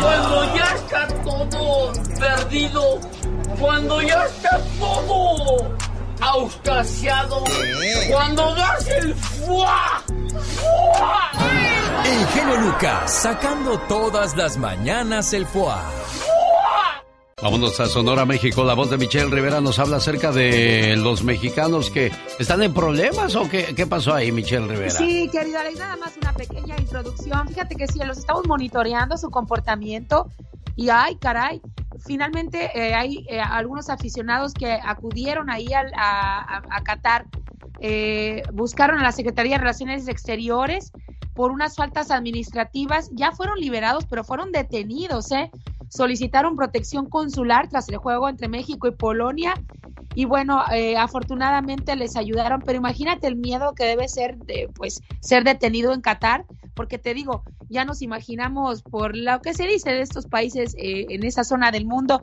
Cuando 0.00 0.54
ya 0.54 0.74
está 0.74 1.08
todo 1.24 1.92
perdido, 2.18 3.00
cuando 3.58 4.02
ya 4.02 4.26
está 4.26 4.60
todo 4.78 5.76
auscasiado, 6.20 7.44
cuando 8.10 8.54
das 8.54 8.88
el 8.88 9.14
fuá, 9.14 10.02
fuá. 10.56 11.30
El 12.04 12.26
genio 12.28 12.56
Lucas 12.58 13.10
sacando 13.10 13.78
todas 13.88 14.36
las 14.36 14.58
mañanas 14.58 15.32
el 15.32 15.46
foie. 15.46 15.74
Vámonos 17.44 17.78
a 17.78 17.84
Sonora, 17.84 18.24
México. 18.24 18.64
La 18.64 18.72
voz 18.72 18.88
de 18.88 18.96
Michelle 18.96 19.26
Rivera 19.26 19.60
nos 19.60 19.78
habla 19.78 19.98
acerca 19.98 20.32
de 20.32 20.96
los 20.96 21.22
mexicanos 21.24 21.90
que 21.90 22.10
están 22.38 22.62
en 22.62 22.72
problemas 22.72 23.36
o 23.36 23.46
qué, 23.50 23.86
pasó 23.86 24.14
ahí, 24.14 24.32
Michelle 24.32 24.66
Rivera. 24.66 24.88
Sí, 24.88 25.28
querida 25.30 25.60
Alex, 25.60 25.78
nada 25.78 25.96
más 25.96 26.16
una 26.16 26.32
pequeña 26.32 26.74
introducción. 26.78 27.46
Fíjate 27.48 27.76
que 27.76 27.86
sí, 27.86 27.98
los 28.02 28.16
estamos 28.16 28.46
monitoreando 28.46 29.18
su 29.18 29.28
comportamiento 29.28 30.30
y 30.74 30.88
ay, 30.88 31.16
caray, 31.16 31.60
finalmente 32.06 32.70
eh, 32.74 32.94
hay 32.94 33.26
eh, 33.28 33.40
algunos 33.40 33.90
aficionados 33.90 34.54
que 34.54 34.72
acudieron 34.72 35.50
ahí 35.50 35.68
a, 35.74 36.62
a, 36.70 36.82
Qatar, 36.82 37.26
eh, 37.80 38.42
buscaron 38.54 39.00
a 39.00 39.02
la 39.02 39.12
Secretaría 39.12 39.56
de 39.56 39.58
Relaciones 39.58 40.08
Exteriores 40.08 40.92
por 41.34 41.50
unas 41.50 41.76
faltas 41.76 42.10
administrativas, 42.10 43.10
ya 43.12 43.32
fueron 43.32 43.58
liberados, 43.58 44.06
pero 44.06 44.24
fueron 44.24 44.50
detenidos, 44.50 45.30
¿eh? 45.30 45.50
Solicitaron 45.94 46.56
protección 46.56 47.08
consular 47.08 47.68
tras 47.68 47.88
el 47.88 47.98
juego 47.98 48.28
entre 48.28 48.48
México 48.48 48.88
y 48.88 48.92
Polonia 48.92 49.54
y 50.16 50.24
bueno, 50.26 50.62
eh, 50.72 50.96
afortunadamente 50.96 51.96
les 51.96 52.16
ayudaron, 52.16 52.62
pero 52.64 52.78
imagínate 52.78 53.26
el 53.26 53.36
miedo 53.36 53.74
que 53.74 53.84
debe 53.84 54.08
ser 54.08 54.36
de 54.38 54.68
pues 54.74 55.00
ser 55.20 55.44
detenido 55.44 55.92
en 55.92 56.00
Qatar, 56.00 56.44
porque 56.74 56.98
te 56.98 57.14
digo, 57.14 57.42
ya 57.68 57.84
nos 57.84 58.00
imaginamos 58.02 58.82
por 58.82 59.16
lo 59.16 59.40
que 59.40 59.54
se 59.54 59.66
dice 59.66 59.90
de 59.90 60.02
estos 60.02 60.26
países 60.26 60.74
eh, 60.78 61.06
en 61.10 61.24
esa 61.24 61.42
zona 61.42 61.70
del 61.72 61.86
mundo, 61.86 62.20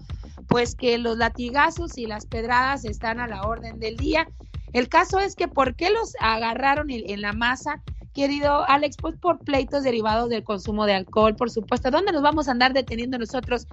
pues 0.48 0.76
que 0.76 0.98
los 0.98 1.18
latigazos 1.18 1.98
y 1.98 2.08
las 2.08 2.26
pedradas 2.26 2.86
están 2.86 3.20
a 3.20 3.28
la 3.28 3.42
orden 3.44 3.80
del 3.80 3.98
día. 3.98 4.28
El 4.72 4.88
caso 4.88 5.20
es 5.20 5.36
que 5.36 5.50
¿por 5.50 5.76
qué 5.76 5.90
los 5.90 6.14
agarraron 6.20 6.90
en, 6.92 7.10
en 7.10 7.22
la 7.22 7.34
masa? 7.34 7.82
Querido 8.13 8.67
Alex, 8.67 8.97
pues 8.97 9.15
por 9.17 9.39
pleitos 9.39 9.84
derivados 9.84 10.30
del 10.30 10.43
consumo 10.43 10.86
de 10.86 10.93
alcohol, 10.93 11.36
por 11.36 11.50
supuesto. 11.50 11.91
¿Dónde 11.91 12.12
nos 12.12 12.21
vamos 12.21 12.47
a 12.47 12.52
andar 12.52 12.74
deteniendo 12.74 13.17
nosotros 13.17 13.67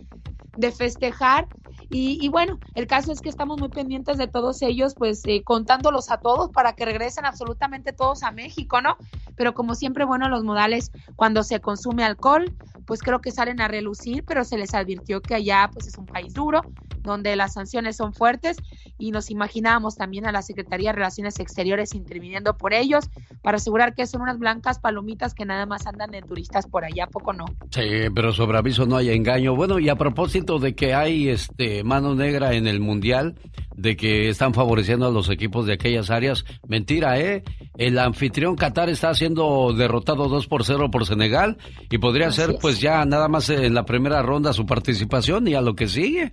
de 0.57 0.72
festejar? 0.72 1.46
Y, 1.90 2.18
y 2.24 2.29
bueno, 2.29 2.59
el 2.74 2.87
caso 2.87 3.12
es 3.12 3.20
que 3.20 3.29
estamos 3.29 3.59
muy 3.59 3.70
pendientes 3.70 4.18
de 4.18 4.29
todos 4.29 4.61
ellos, 4.62 4.94
pues 4.94 5.22
eh, 5.24 5.42
contándolos 5.42 6.11
a 6.11 6.18
todos 6.18 6.51
para 6.51 6.74
que 6.74 6.85
regresen 6.85 7.24
absolutamente 7.24 7.92
todos 7.92 8.22
a 8.22 8.31
México, 8.31 8.81
¿no? 8.83 8.96
Pero 9.37 9.55
como 9.55 9.74
siempre, 9.74 10.05
bueno, 10.05 10.29
los 10.29 10.44
modales 10.44 10.90
cuando 11.16 11.42
se 11.42 11.61
consume 11.61 12.05
alcohol, 12.05 12.55
pues 12.88 13.03
creo 13.03 13.20
que 13.20 13.31
salen 13.31 13.61
a 13.61 13.68
relucir, 13.68 14.24
pero 14.27 14.44
se 14.44 14.57
les 14.57 14.74
advirtió 14.74 15.20
que 15.20 15.35
allá 15.35 15.68
pues 15.72 15.87
es 15.87 15.98
un 15.98 16.07
país 16.07 16.33
duro, 16.33 16.62
donde 17.03 17.37
las 17.37 17.53
sanciones 17.53 17.96
son 17.96 18.14
fuertes 18.14 18.57
y 18.98 19.11
nos 19.11 19.31
imaginábamos 19.31 19.94
también 19.96 20.27
a 20.27 20.33
la 20.33 20.40
Secretaría 20.40 20.90
de 20.90 20.96
Relaciones 20.96 21.38
Exteriores 21.38 21.94
interviniendo 21.94 22.57
por 22.57 22.72
ellos 22.72 23.11
para 23.42 23.59
asegurar 23.59 23.94
que 23.94 24.07
son 24.07 24.22
unas 24.22 24.38
blancas 24.38 24.79
palomitas 24.79 25.35
que 25.35 25.44
nada 25.44 25.66
más 25.66 25.87
andan 25.87 26.11
de 26.11 26.22
turistas 26.22 26.66
por 26.66 26.85
allá, 26.85 27.07
poco 27.07 27.35
no. 27.35 27.44
Sí, 27.70 28.09
pero 28.14 28.33
sobre 28.33 28.57
aviso 28.57 28.87
no 28.87 28.96
hay 28.96 29.11
engaño. 29.11 29.55
Bueno, 29.55 29.79
y 29.79 29.90
a 29.90 29.96
propósito 29.96 30.59
de 30.59 30.74
que 30.74 30.94
hay 30.94 31.29
este 31.29 31.85
mano 31.85 32.14
negra 32.14 32.55
en 32.55 32.66
el 32.66 32.81
Mundial, 32.81 33.35
de 33.77 33.96
que 33.96 34.29
están 34.31 34.55
favoreciendo 34.55 35.07
a 35.07 35.11
los 35.11 35.29
equipos 35.29 35.66
de 35.66 35.74
aquellas 35.74 36.11
áreas, 36.11 36.44
mentira, 36.66 37.20
¿eh? 37.20 37.44
El 37.77 37.98
anfitrión 37.98 38.57
Qatar 38.57 38.88
está 38.88 39.14
siendo 39.14 39.72
derrotado 39.72 40.29
2 40.29 40.46
por 40.48 40.64
0 40.64 40.90
por 40.90 41.07
Senegal 41.07 41.59
y 41.90 41.98
podría 41.98 42.29
Así 42.29 42.40
ser 42.40 42.51
es. 42.51 42.57
pues 42.61 42.78
ya 42.79 43.05
nada 43.05 43.29
más 43.29 43.49
en 43.51 43.75
la 43.75 43.85
primera 43.85 44.23
ronda 44.23 44.53
su 44.53 44.67
participación 44.67 45.47
y 45.49 45.55
a 45.55 45.61
lo 45.61 45.75
que 45.75 45.88
sigue. 45.88 46.33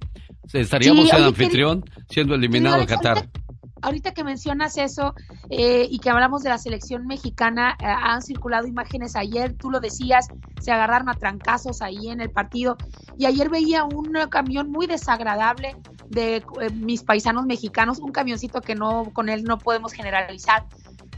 Estaríamos 0.54 1.10
sí, 1.10 1.16
en 1.16 1.24
anfitrión 1.24 1.82
que... 1.82 1.92
siendo 2.10 2.36
eliminado 2.36 2.82
sí, 2.82 2.88
Qatar. 2.88 3.18
Ahorita, 3.18 3.40
ahorita, 3.82 4.14
que 4.14 4.24
mencionas 4.24 4.78
eso 4.78 5.14
eh, 5.50 5.88
y 5.90 6.00
que 6.00 6.10
hablamos 6.10 6.44
de 6.44 6.50
la 6.50 6.58
selección 6.58 7.08
mexicana, 7.08 7.76
eh, 7.80 7.86
han 7.86 8.22
circulado 8.22 8.68
imágenes 8.68 9.16
ayer, 9.16 9.56
tú 9.58 9.72
lo 9.72 9.80
decías, 9.80 10.28
se 10.60 10.72
agarraron 10.72 11.10
a 11.10 11.16
trancazos 11.16 11.82
ahí 11.82 12.10
en 12.10 12.22
el 12.22 12.30
partido. 12.30 12.78
Y 13.18 13.26
ayer 13.26 13.50
veía 13.50 13.84
un 13.84 14.14
camión 14.30 14.72
muy 14.72 14.88
desagradable 14.88 15.76
de 16.10 16.38
eh, 16.38 16.44
mis 16.74 17.04
paisanos 17.04 17.46
mexicanos, 17.46 18.00
un 18.00 18.12
camioncito 18.12 18.62
que 18.62 18.76
no, 18.76 19.12
con 19.14 19.30
él 19.30 19.44
no 19.44 19.58
podemos 19.58 19.94
generalizar 19.94 20.66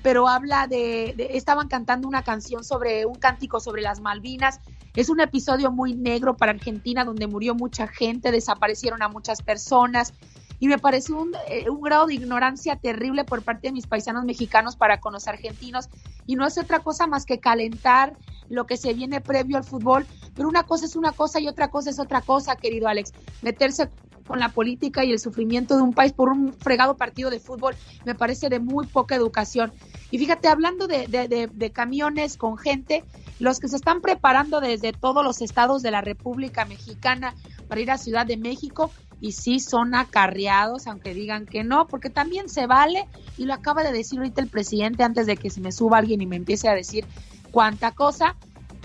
pero 0.04 0.30
habla 0.30 0.68
de, 0.68 1.14
de, 1.18 1.32
estaban 1.34 1.68
cantando 1.68 2.08
una 2.08 2.24
canción 2.24 2.64
sobre 2.64 3.06
un 3.06 3.16
cántico 3.16 3.60
sobre 3.60 3.82
las 3.82 4.00
Malvinas 4.00 4.62
Es 4.98 5.10
un 5.10 5.20
episodio 5.20 5.72
muy 5.72 5.94
negro 5.94 6.38
para 6.38 6.54
Argentina 6.54 7.06
donde 7.06 7.28
murió 7.28 7.54
mucha 7.54 7.86
gente, 7.86 8.32
desaparecieron 8.32 9.04
a 9.04 9.10
muchas 9.10 9.44
personas 9.44 10.12
y 10.60 10.68
me 10.68 10.80
pareció 10.80 11.22
un, 11.22 11.36
eh, 11.50 11.70
un, 11.70 11.82
grado 11.82 12.08
de 12.08 12.16
ignorancia 12.16 12.78
terrible 12.78 13.24
por 13.24 13.44
parte 13.44 13.68
de 13.68 13.74
mis 13.74 13.86
paisanos 13.86 14.26
mexicanos 14.26 14.76
para 14.76 15.00
con 15.00 15.14
los 15.14 15.28
argentinos 15.28 15.88
y 16.26 16.36
no 16.36 16.48
es 16.48 16.58
otra 16.58 16.80
cosa 16.80 17.06
más 17.06 17.26
que 17.26 17.40
calentar 17.40 18.18
lo 18.50 18.66
que 18.66 18.76
se 18.76 18.96
viene 18.96 19.22
previo 19.22 19.58
al 19.58 19.64
fútbol, 19.64 20.08
pero 20.36 20.50
una 20.50 20.64
cosa 20.64 20.88
es 20.88 20.96
una 20.96 21.12
cosa 21.12 21.40
y 21.40 21.48
otra 21.48 21.70
cosa 21.70 21.92
es 21.92 22.00
otra 22.00 22.22
cosa, 22.22 22.56
querido 22.56 22.88
Alex, 22.88 23.14
meterse 23.44 23.92
con 24.26 24.40
la 24.40 24.50
política 24.50 25.06
y 25.06 25.12
el 25.12 25.20
sufrimiento 25.20 25.76
de 25.76 25.84
un 25.84 25.94
país 25.94 26.12
por 26.12 26.30
un 26.30 26.56
fregado 26.56 26.98
partido 26.98 27.30
de 27.30 27.40
fútbol 27.40 27.76
me 28.04 28.16
parece 28.16 28.50
de 28.50 28.60
muy 28.60 28.88
poca 28.88 29.14
educación. 29.14 29.72
Y 30.10 30.18
fíjate, 30.18 30.48
hablando 30.48 30.88
de 30.88 31.72
camiones 31.72 32.36
con 32.36 32.58
gente, 32.58 33.04
los 33.40 33.60
que 33.60 33.68
se 33.68 33.76
están 33.76 34.02
preparando 34.02 34.62
desde 34.62 34.94
todos 34.94 35.24
los 35.24 35.42
estados 35.42 35.82
de 35.82 35.92
la 35.92 36.02
República 36.02 36.66
Mexicana 36.66 37.36
para 37.68 37.82
ir 37.82 37.92
a 37.92 37.98
Ciudad 37.98 38.26
de 38.26 38.38
México, 38.38 38.92
y 39.20 39.32
sí 39.32 39.60
son 39.60 39.96
acarreados, 39.96 40.88
aunque 40.88 41.14
digan 41.14 41.46
que 41.46 41.64
no, 41.64 41.88
porque 41.88 42.10
también 42.10 42.50
se 42.50 42.68
vale, 42.68 43.08
y 43.38 43.46
lo 43.46 43.54
acaba 43.54 43.84
de 43.84 43.92
decir 43.92 44.20
ahorita 44.20 44.42
el 44.42 44.48
presidente 44.48 45.04
antes 45.04 45.26
de 45.26 45.38
que 45.38 45.50
se 45.50 45.62
me 45.62 45.72
suba 45.72 45.98
alguien 45.98 46.22
y 46.22 46.28
me 46.28 46.36
empiece 46.36 46.70
a 46.70 46.74
decir 46.74 47.06
cuánta 47.52 47.92
cosa, 47.92 48.36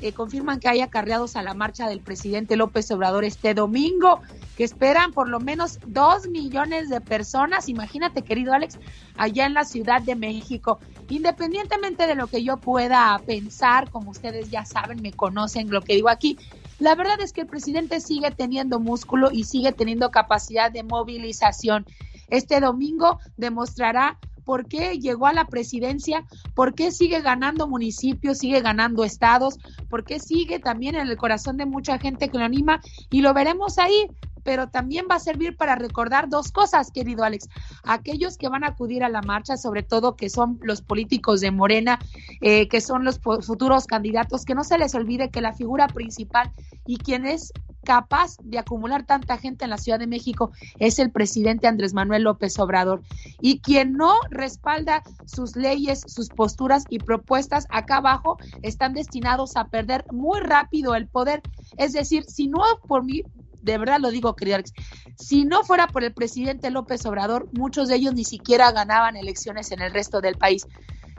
eh, 0.00 0.12
confirman 0.12 0.58
que 0.58 0.68
hay 0.68 0.80
acarreados 0.80 1.36
a 1.36 1.42
la 1.42 1.54
marcha 1.54 1.88
del 1.88 2.00
presidente 2.00 2.56
López 2.56 2.90
Obrador 2.90 3.24
este 3.24 3.54
domingo, 3.54 4.20
que 4.56 4.64
esperan 4.64 5.12
por 5.12 5.28
lo 5.28 5.38
menos 5.38 5.78
dos 5.86 6.26
millones 6.28 6.88
de 6.88 7.00
personas, 7.00 7.68
imagínate 7.68 8.22
querido 8.22 8.52
Alex, 8.52 8.78
allá 9.16 9.46
en 9.46 9.54
la 9.54 9.64
Ciudad 9.64 10.02
de 10.02 10.16
México. 10.16 10.80
Independientemente 11.08 12.06
de 12.06 12.14
lo 12.14 12.28
que 12.28 12.42
yo 12.42 12.58
pueda 12.58 13.20
pensar, 13.26 13.90
como 13.90 14.10
ustedes 14.10 14.50
ya 14.50 14.64
saben, 14.64 15.02
me 15.02 15.12
conocen 15.12 15.70
lo 15.70 15.82
que 15.82 15.94
digo 15.94 16.08
aquí, 16.08 16.38
la 16.78 16.94
verdad 16.94 17.20
es 17.20 17.32
que 17.32 17.42
el 17.42 17.46
presidente 17.46 18.00
sigue 18.00 18.30
teniendo 18.30 18.80
músculo 18.80 19.30
y 19.30 19.44
sigue 19.44 19.72
teniendo 19.72 20.10
capacidad 20.10 20.70
de 20.70 20.82
movilización. 20.82 21.86
Este 22.28 22.60
domingo 22.60 23.20
demostrará 23.36 24.18
por 24.44 24.66
qué 24.66 24.98
llegó 24.98 25.26
a 25.26 25.33
la 25.33 25.46
presidencia, 25.46 26.24
por 26.55 26.74
qué 26.74 26.90
sigue 26.90 27.20
ganando 27.20 27.68
municipios, 27.68 28.38
sigue 28.38 28.61
ganando 28.61 29.05
estados, 29.05 29.59
por 29.88 30.05
qué 30.05 30.18
sigue 30.18 30.59
también 30.59 30.94
en 30.94 31.09
el 31.09 31.16
corazón 31.16 31.57
de 31.57 31.66
mucha 31.66 31.98
gente 31.98 32.28
que 32.28 32.38
lo 32.38 32.44
anima 32.44 32.81
y 33.11 33.20
lo 33.20 33.35
veremos 33.35 33.78
ahí 33.78 34.09
pero 34.44 34.68
también 34.68 35.07
va 35.11 35.16
a 35.16 35.20
servir 35.20 35.57
para 35.57 35.76
recordar 35.76 36.28
dos 36.28 36.52
cosas, 36.52 36.90
querido 36.90 37.24
Alex. 37.24 37.48
Aquellos 37.85 38.37
que 38.37 38.48
van 38.48 38.64
a 38.64 38.68
acudir 38.68 39.05
a 39.05 39.09
la 39.09 39.22
marcha, 39.22 39.57
sobre 39.57 39.83
todo 39.83 40.16
que 40.16 40.31
son 40.31 40.59
los 40.62 40.83
políticos 40.83 41.40
de 41.40 41.50
Morena, 41.50 41.98
eh, 42.40 42.68
que 42.68 42.81
son 42.81 43.05
los 43.05 43.20
futuros 43.20 43.87
candidatos, 43.87 44.44
que 44.44 44.55
no 44.55 44.64
se 44.64 44.78
les 44.78 44.94
olvide 44.94 45.31
que 45.31 45.40
la 45.40 45.52
figura 45.52 45.87
principal 45.88 46.50
y 46.87 46.98
quien 46.98 47.26
es 47.26 47.52
capaz 47.85 48.37
de 48.42 48.59
acumular 48.59 49.05
tanta 49.05 49.38
gente 49.38 49.64
en 49.64 49.70
la 49.70 49.78
Ciudad 49.78 49.98
de 49.98 50.07
México 50.07 50.52
es 50.78 51.00
el 51.00 51.11
presidente 51.11 51.66
Andrés 51.66 51.94
Manuel 51.94 52.22
López 52.22 52.59
Obrador. 52.59 53.02
Y 53.40 53.61
quien 53.61 53.94
no 53.94 54.14
respalda 54.42 55.02
sus 55.24 55.57
leyes, 55.57 56.05
sus 56.07 56.31
posturas 56.31 56.87
y 56.88 56.98
propuestas 56.98 57.66
acá 57.70 57.98
abajo 57.98 58.38
están 58.62 58.92
destinados 58.92 59.57
a 59.57 59.68
perder 59.68 60.05
muy 60.11 60.40
rápido 60.40 60.94
el 60.94 61.07
poder. 61.09 61.42
Es 61.76 61.92
decir, 61.92 62.24
si 62.24 62.48
no 62.48 62.61
por 62.88 63.05
mí, 63.05 63.22
de 63.62 63.78
verdad 63.78 64.00
lo 64.00 64.11
digo, 64.11 64.35
querido 64.35 64.57
Alex, 64.57 64.72
si 65.16 65.44
no 65.44 65.62
fuera 65.62 65.87
por 65.87 66.02
el 66.02 66.12
presidente 66.12 66.70
López 66.70 67.07
Obrador, 67.07 67.48
muchos 67.52 67.88
de 67.88 67.96
ellos 67.96 68.14
ni 68.14 68.24
siquiera 68.24 68.72
ganaban 68.72 69.16
elecciones 69.16 69.70
en 69.70 69.81
el 69.81 69.92
resto 69.92 70.20
del 70.20 70.37
país. 70.37 70.66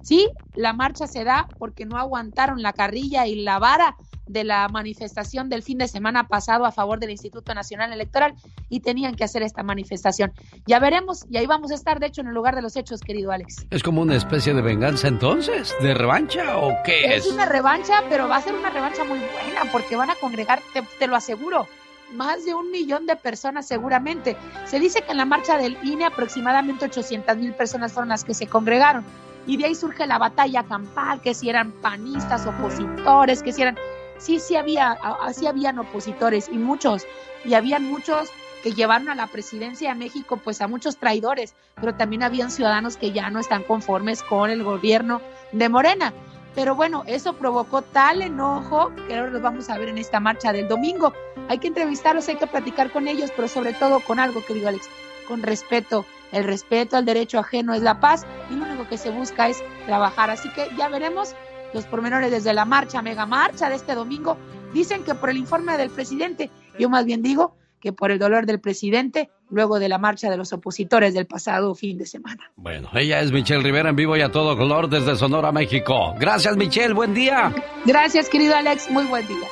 Sí, 0.01 0.29
la 0.55 0.73
marcha 0.73 1.07
se 1.07 1.23
da 1.23 1.47
porque 1.57 1.85
no 1.85 1.97
aguantaron 1.97 2.61
la 2.61 2.73
carrilla 2.73 3.25
y 3.25 3.35
la 3.35 3.57
vara 3.59 3.95
de 4.25 4.43
la 4.43 4.67
manifestación 4.69 5.49
del 5.49 5.63
fin 5.63 5.77
de 5.77 5.87
semana 5.87 6.27
pasado 6.27 6.65
a 6.65 6.71
favor 6.71 6.99
del 6.99 7.11
Instituto 7.11 7.53
Nacional 7.53 7.91
Electoral 7.91 8.35
y 8.69 8.79
tenían 8.79 9.15
que 9.15 9.23
hacer 9.23 9.43
esta 9.43 9.63
manifestación. 9.63 10.31
Ya 10.65 10.79
veremos 10.79 11.25
y 11.29 11.37
ahí 11.37 11.45
vamos 11.45 11.71
a 11.71 11.75
estar, 11.75 11.99
de 11.99 12.07
hecho, 12.07 12.21
en 12.21 12.27
el 12.27 12.33
lugar 12.33 12.55
de 12.55 12.61
los 12.61 12.75
hechos, 12.75 13.01
querido 13.01 13.31
Alex. 13.31 13.65
¿Es 13.69 13.83
como 13.83 14.01
una 14.01 14.15
especie 14.15 14.53
de 14.53 14.61
venganza 14.61 15.07
entonces? 15.07 15.73
¿De 15.81 15.93
revancha 15.93 16.57
o 16.57 16.71
qué 16.83 17.15
es? 17.15 17.25
Es 17.25 17.31
una 17.31 17.45
revancha, 17.45 18.03
pero 18.09 18.27
va 18.27 18.37
a 18.37 18.41
ser 18.41 18.53
una 18.53 18.69
revancha 18.69 19.03
muy 19.03 19.19
buena 19.19 19.71
porque 19.71 19.95
van 19.95 20.09
a 20.09 20.15
congregar, 20.15 20.61
te 20.99 21.07
lo 21.07 21.15
aseguro, 21.15 21.67
más 22.13 22.45
de 22.45 22.53
un 22.53 22.71
millón 22.71 23.05
de 23.05 23.15
personas 23.15 23.67
seguramente. 23.67 24.37
Se 24.65 24.79
dice 24.79 25.01
que 25.01 25.11
en 25.11 25.17
la 25.17 25.25
marcha 25.25 25.57
del 25.57 25.77
INE 25.83 26.05
aproximadamente 26.05 26.85
800 26.85 27.37
mil 27.37 27.53
personas 27.53 27.91
fueron 27.91 28.09
las 28.09 28.23
que 28.23 28.33
se 28.33 28.47
congregaron. 28.47 29.03
Y 29.45 29.57
de 29.57 29.65
ahí 29.65 29.75
surge 29.75 30.07
la 30.07 30.17
batalla 30.17 30.63
campal, 30.63 31.19
que 31.19 31.33
si 31.33 31.49
eran 31.49 31.71
panistas, 31.71 32.45
opositores, 32.45 33.43
que 33.43 33.51
si 33.51 33.61
eran... 33.61 33.77
Sí, 34.17 34.39
sí 34.39 34.55
había, 34.55 34.91
así 35.21 35.47
habían 35.47 35.79
opositores 35.79 36.49
y 36.51 36.57
muchos, 36.57 37.05
y 37.45 37.53
habían 37.53 37.83
muchos 37.83 38.29
que 38.63 38.71
llevaron 38.71 39.09
a 39.09 39.15
la 39.15 39.27
presidencia 39.27 39.89
de 39.89 39.95
México 39.95 40.37
pues 40.37 40.61
a 40.61 40.67
muchos 40.67 40.97
traidores, 40.97 41.53
pero 41.75 41.93
también 41.95 42.23
habían 42.23 42.49
ciudadanos 42.49 42.95
que 42.95 43.11
ya 43.11 43.29
no 43.29 43.39
están 43.39 43.63
conformes 43.63 44.23
con 44.23 44.49
el 44.49 44.63
gobierno 44.63 45.21
de 45.51 45.67
Morena. 45.67 46.13
Pero 46.55 46.75
bueno, 46.75 47.03
eso 47.07 47.33
provocó 47.33 47.81
tal 47.81 48.21
enojo 48.21 48.91
que 49.07 49.15
ahora 49.15 49.31
los 49.31 49.41
vamos 49.41 49.69
a 49.69 49.77
ver 49.77 49.89
en 49.89 49.97
esta 49.97 50.19
marcha 50.19 50.53
del 50.53 50.67
domingo. 50.67 51.11
Hay 51.49 51.57
que 51.57 51.67
entrevistarlos, 51.67 52.29
hay 52.29 52.35
que 52.35 52.47
platicar 52.47 52.91
con 52.91 53.07
ellos, 53.07 53.31
pero 53.35 53.47
sobre 53.47 53.73
todo 53.73 53.99
con 53.99 54.19
algo, 54.19 54.45
querido 54.45 54.69
Alex, 54.69 54.87
con 55.27 55.41
respeto. 55.41 56.05
El 56.31 56.43
respeto 56.45 56.95
al 56.95 57.05
derecho 57.05 57.39
ajeno 57.39 57.73
es 57.73 57.81
la 57.81 57.99
paz 57.99 58.25
y 58.49 58.55
lo 58.55 58.65
único 58.65 58.87
que 58.87 58.97
se 58.97 59.09
busca 59.09 59.49
es 59.49 59.63
trabajar. 59.85 60.29
Así 60.29 60.49
que 60.49 60.69
ya 60.77 60.87
veremos 60.89 61.35
los 61.73 61.85
pormenores 61.85 62.31
desde 62.31 62.53
la 62.53 62.65
marcha, 62.65 63.01
mega 63.01 63.25
marcha 63.25 63.69
de 63.69 63.75
este 63.75 63.95
domingo. 63.95 64.37
Dicen 64.73 65.03
que 65.03 65.15
por 65.15 65.29
el 65.29 65.37
informe 65.37 65.77
del 65.77 65.89
presidente, 65.89 66.49
yo 66.79 66.89
más 66.89 67.05
bien 67.05 67.21
digo 67.21 67.55
que 67.79 67.91
por 67.91 68.11
el 68.11 68.19
dolor 68.19 68.45
del 68.45 68.61
presidente 68.61 69.29
luego 69.49 69.77
de 69.77 69.89
la 69.89 69.97
marcha 69.97 70.29
de 70.29 70.37
los 70.37 70.53
opositores 70.53 71.13
del 71.13 71.27
pasado 71.27 71.75
fin 71.75 71.97
de 71.97 72.05
semana. 72.05 72.51
Bueno, 72.55 72.89
ella 72.93 73.19
es 73.19 73.31
Michelle 73.31 73.61
Rivera 73.61 73.89
en 73.89 73.95
vivo 73.95 74.15
y 74.15 74.21
a 74.21 74.31
todo 74.31 74.57
color 74.57 74.89
desde 74.89 75.17
Sonora, 75.17 75.51
México. 75.51 76.15
Gracias, 76.17 76.55
Michelle, 76.55 76.93
buen 76.93 77.13
día. 77.13 77.53
Gracias, 77.85 78.29
querido 78.29 78.55
Alex, 78.55 78.89
muy 78.89 79.03
buen 79.05 79.27
día. 79.27 79.47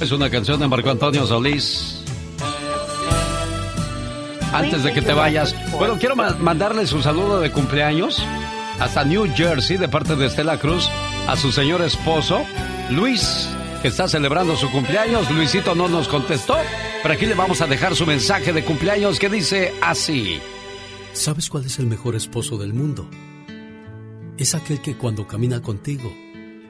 Es 0.00 0.10
una 0.10 0.28
canción 0.28 0.58
de 0.58 0.66
Marco 0.66 0.90
Antonio 0.90 1.24
Solís. 1.24 2.04
Antes 4.52 4.82
de 4.82 4.92
que 4.92 5.02
te 5.02 5.12
vayas, 5.12 5.54
bueno, 5.78 5.98
quiero 5.98 6.16
mandarles 6.16 6.92
un 6.92 7.02
saludo 7.02 7.38
de 7.38 7.52
cumpleaños 7.52 8.20
hasta 8.80 9.04
New 9.04 9.28
Jersey 9.34 9.76
de 9.76 9.88
parte 9.88 10.16
de 10.16 10.26
Estela 10.26 10.58
Cruz 10.58 10.90
a 11.28 11.36
su 11.36 11.52
señor 11.52 11.82
esposo, 11.82 12.44
Luis 12.90 13.48
que 13.82 13.88
está 13.88 14.08
celebrando 14.08 14.56
su 14.56 14.70
cumpleaños. 14.70 15.30
Luisito 15.30 15.74
no 15.74 15.88
nos 15.88 16.08
contestó, 16.08 16.56
pero 17.02 17.14
aquí 17.14 17.26
le 17.26 17.34
vamos 17.34 17.60
a 17.60 17.66
dejar 17.66 17.94
su 17.94 18.06
mensaje 18.06 18.52
de 18.52 18.64
cumpleaños 18.64 19.18
que 19.18 19.28
dice 19.28 19.74
así. 19.80 20.40
¿Sabes 21.12 21.48
cuál 21.48 21.66
es 21.66 21.78
el 21.78 21.86
mejor 21.86 22.16
esposo 22.16 22.58
del 22.58 22.74
mundo? 22.74 23.08
Es 24.36 24.54
aquel 24.54 24.80
que 24.80 24.96
cuando 24.96 25.26
camina 25.26 25.60
contigo 25.60 26.12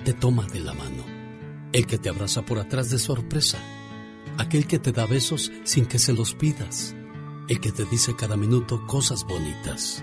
te 0.05 0.12
toma 0.12 0.47
de 0.47 0.61
la 0.61 0.75
mano. 0.75 1.05
El 1.73 1.87
que 1.87 1.99
te 1.99 2.09
abraza 2.09 2.42
por 2.42 2.59
atrás 2.59 2.90
de 2.90 2.99
sorpresa. 2.99 3.59
Aquel 4.38 4.66
que 4.66 4.79
te 4.79 4.92
da 4.92 5.07
besos 5.07 5.53
sin 5.64 5.87
que 5.87 5.99
se 5.99 6.12
los 6.12 6.35
pidas. 6.35 6.94
El 7.49 7.61
que 7.61 7.73
te 7.73 7.85
dice 7.87 8.14
cada 8.16 8.37
minuto 8.37 8.87
cosas 8.87 9.25
bonitas. 9.25 10.03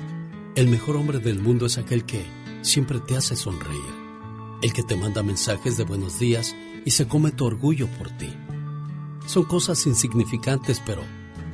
El 0.55 0.67
mejor 0.67 0.95
hombre 0.95 1.19
del 1.19 1.39
mundo 1.39 1.65
es 1.65 1.77
aquel 1.77 2.05
que 2.05 2.25
siempre 2.61 2.99
te 2.99 3.15
hace 3.15 3.35
sonreír. 3.35 4.04
El 4.61 4.73
que 4.73 4.83
te 4.83 4.95
manda 4.95 5.21
mensajes 5.21 5.77
de 5.77 5.83
buenos 5.83 6.19
días 6.19 6.55
y 6.85 6.91
se 6.91 7.07
come 7.07 7.31
tu 7.31 7.45
orgullo 7.45 7.87
por 7.97 8.09
ti. 8.11 8.33
Son 9.25 9.43
cosas 9.43 9.85
insignificantes, 9.85 10.81
pero 10.85 11.01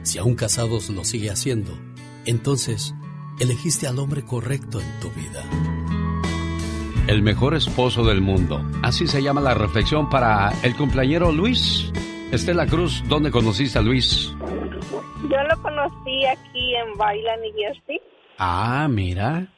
si 0.04 0.18
aún 0.18 0.36
casados 0.36 0.90
lo 0.90 1.04
sigue 1.04 1.30
haciendo, 1.30 1.72
entonces 2.26 2.94
elegiste 3.40 3.88
al 3.88 4.00
hombre 4.00 4.24
correcto 4.24 4.80
en 4.80 5.00
tu 5.00 5.10
vida. 5.10 5.44
El 7.08 7.24
mejor 7.24 7.56
esposo 7.56 8.04
del 8.04 8.22
mundo. 8.22 8.62
Así 8.84 9.08
se 9.08 9.22
llama 9.22 9.42
la 9.42 9.54
reflexión 9.54 10.10
para 10.10 10.54
el 10.64 10.76
cumpleañero 10.76 11.32
Luis. 11.32 11.92
Estela 12.32 12.66
Cruz, 12.66 13.04
¿dónde 13.08 13.32
conociste 13.32 13.80
a 13.80 13.82
Luis? 13.82 14.32
Yo 15.24 15.38
lo 15.50 15.62
conocí 15.62 16.26
aquí 16.26 16.76
en 16.76 16.98
Baila, 16.98 17.36
New 17.38 17.52
Jersey. 17.58 18.00
Ah, 18.38 18.88
mira. 18.90 19.52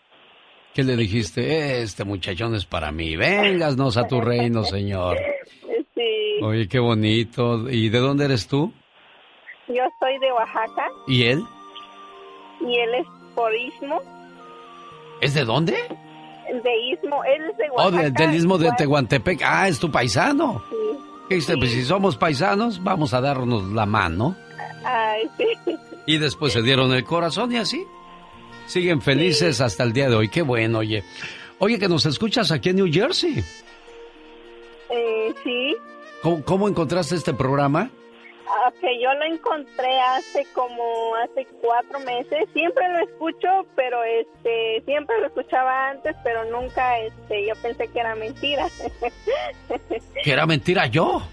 ¿Qué 0.74 0.84
le 0.84 0.96
dijiste? 0.96 1.82
Este 1.82 2.04
muchachón 2.04 2.56
es 2.56 2.66
para 2.66 2.92
mí. 2.92 3.16
Véngasnos 3.16 3.96
a 3.98 4.08
tu 4.08 4.20
reino, 4.22 4.64
señor. 4.64 5.18
Oye, 6.42 6.68
qué 6.68 6.80
bonito. 6.80 7.70
¿Y 7.70 7.90
de 7.90 8.00
dónde 8.00 8.26
eres 8.26 8.48
tú? 8.48 8.74
Yo 9.68 9.84
soy 10.00 10.18
de 10.20 10.32
Oaxaca. 10.32 10.88
¿Y 11.08 11.24
él? 11.26 11.44
Y 12.62 12.80
él 12.80 12.96
es 12.96 13.08
por 13.36 13.54
Istmo. 13.54 14.02
¿Es 15.22 15.36
de 15.36 15.46
dónde? 15.46 15.74
De 15.74 16.78
Istmo, 16.92 17.24
él 17.24 17.52
es 17.52 17.58
de 17.58 17.70
Oaxaca. 17.70 18.08
Oh, 18.08 18.12
del 18.12 18.36
Istmo 18.36 18.58
de 18.58 18.72
Tehuantepec. 18.72 19.42
Ah, 19.46 19.68
es 19.68 19.80
tu 19.80 19.92
paisano. 19.92 20.64
Sí. 20.70 20.76
¿Qué 21.30 21.36
dice? 21.36 21.56
Pues 21.56 21.72
si 21.72 21.84
somos 21.84 22.18
paisanos, 22.18 22.84
vamos 22.84 23.14
a 23.14 23.22
darnos 23.22 23.72
la 23.72 23.86
mano. 23.86 24.36
Ay, 24.84 25.30
sí. 25.38 25.46
Y 26.06 26.18
después 26.18 26.52
se 26.52 26.62
dieron 26.62 26.92
el 26.94 27.04
corazón 27.06 27.52
y 27.54 27.58
así. 27.58 27.86
Siguen 28.68 29.02
felices 29.02 29.62
hasta 29.62 29.84
el 29.84 29.94
día 29.94 30.10
de 30.10 30.16
hoy. 30.16 30.30
Qué 30.30 30.42
bueno, 30.42 30.80
oye. 30.80 31.04
Oye, 31.60 31.80
que 31.80 31.88
nos 31.88 32.06
escuchas 32.06 32.52
aquí 32.52 32.70
en 32.70 32.78
New 32.78 32.92
Jersey. 32.92 33.44
Eh, 34.90 35.34
sí. 35.44 35.76
¿Cómo, 36.22 36.44
cómo 36.44 36.68
encontraste 36.68 37.16
este 37.16 37.34
programa? 37.34 37.90
Ah, 38.48 38.72
que 38.80 39.02
yo 39.02 39.14
lo 39.14 39.26
encontré 39.26 40.00
hace 40.00 40.46
como 40.54 41.16
hace 41.16 41.48
cuatro 41.62 42.00
meses. 42.02 42.48
Siempre 42.54 42.88
lo 42.90 43.00
escucho, 43.00 43.48
pero 43.76 44.04
este 44.04 44.84
siempre 44.86 45.20
lo 45.20 45.28
escuchaba 45.28 45.90
antes, 45.90 46.16
pero 46.24 46.46
nunca 46.46 47.00
este 47.00 47.48
yo 47.48 47.54
pensé 47.62 47.88
que 47.88 48.00
era 48.00 48.16
mentira. 48.16 48.68
¿Que 50.24 50.32
era 50.32 50.46
mentira 50.46 50.88
yo? 50.88 51.24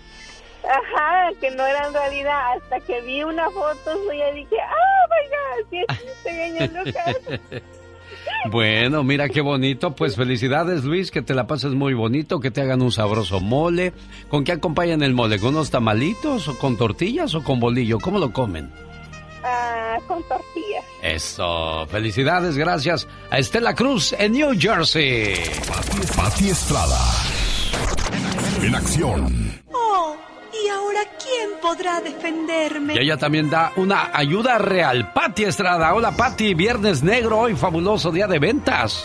Ajá, 0.64 1.30
que 1.40 1.50
no 1.50 1.66
era 1.66 1.86
en 1.86 1.94
realidad. 1.94 2.40
Hasta 2.56 2.80
que 2.80 3.00
vi 3.02 3.22
una 3.22 3.50
foto 3.50 3.92
suya 4.04 4.30
y 4.30 4.40
dije, 4.40 4.56
¡ah, 4.60 5.06
my 5.10 5.80
God! 5.80 5.86
Sí 5.88 6.28
genio 6.28 6.66
Lucas. 6.66 7.16
Bueno, 8.50 9.04
mira 9.04 9.28
qué 9.28 9.40
bonito. 9.40 9.94
Pues 9.94 10.16
felicidades, 10.16 10.84
Luis, 10.84 11.10
que 11.10 11.22
te 11.22 11.34
la 11.34 11.46
pases 11.46 11.72
muy 11.72 11.94
bonito, 11.94 12.40
que 12.40 12.50
te 12.50 12.62
hagan 12.62 12.82
un 12.82 12.92
sabroso 12.92 13.40
mole. 13.40 13.92
¿Con 14.28 14.44
qué 14.44 14.52
acompañan 14.52 15.02
el 15.02 15.14
mole? 15.14 15.38
¿Con 15.38 15.50
unos 15.50 15.70
tamalitos 15.70 16.48
o 16.48 16.58
con 16.58 16.76
tortillas 16.76 17.34
o 17.34 17.42
con 17.42 17.60
bolillo? 17.60 17.98
¿Cómo 17.98 18.18
lo 18.18 18.32
comen? 18.32 18.72
Ah, 19.44 19.98
con 20.06 20.22
tortillas. 20.26 20.84
Eso, 21.02 21.86
felicidades, 21.86 22.56
gracias 22.56 23.08
a 23.30 23.38
Estela 23.38 23.74
Cruz 23.74 24.14
en 24.18 24.32
New 24.32 24.58
Jersey. 24.58 25.34
Pati 26.16 26.50
Estrada. 26.50 27.00
En 28.62 28.74
acción. 28.74 29.60
Oh, 31.00 31.02
¿y 31.02 31.06
ahora 31.06 31.18
quién 31.18 31.50
podrá 31.60 32.00
defenderme? 32.00 32.94
Y 32.94 32.98
ella 32.98 33.16
también 33.16 33.50
da 33.50 33.72
una 33.76 34.10
ayuda 34.12 34.58
real. 34.58 35.12
Pati 35.12 35.44
Estrada. 35.44 35.94
Hola, 35.94 36.16
Pati. 36.16 36.54
Viernes 36.54 37.02
negro, 37.02 37.40
hoy 37.40 37.54
fabuloso 37.56 38.10
día 38.10 38.26
de 38.26 38.38
ventas. 38.38 39.04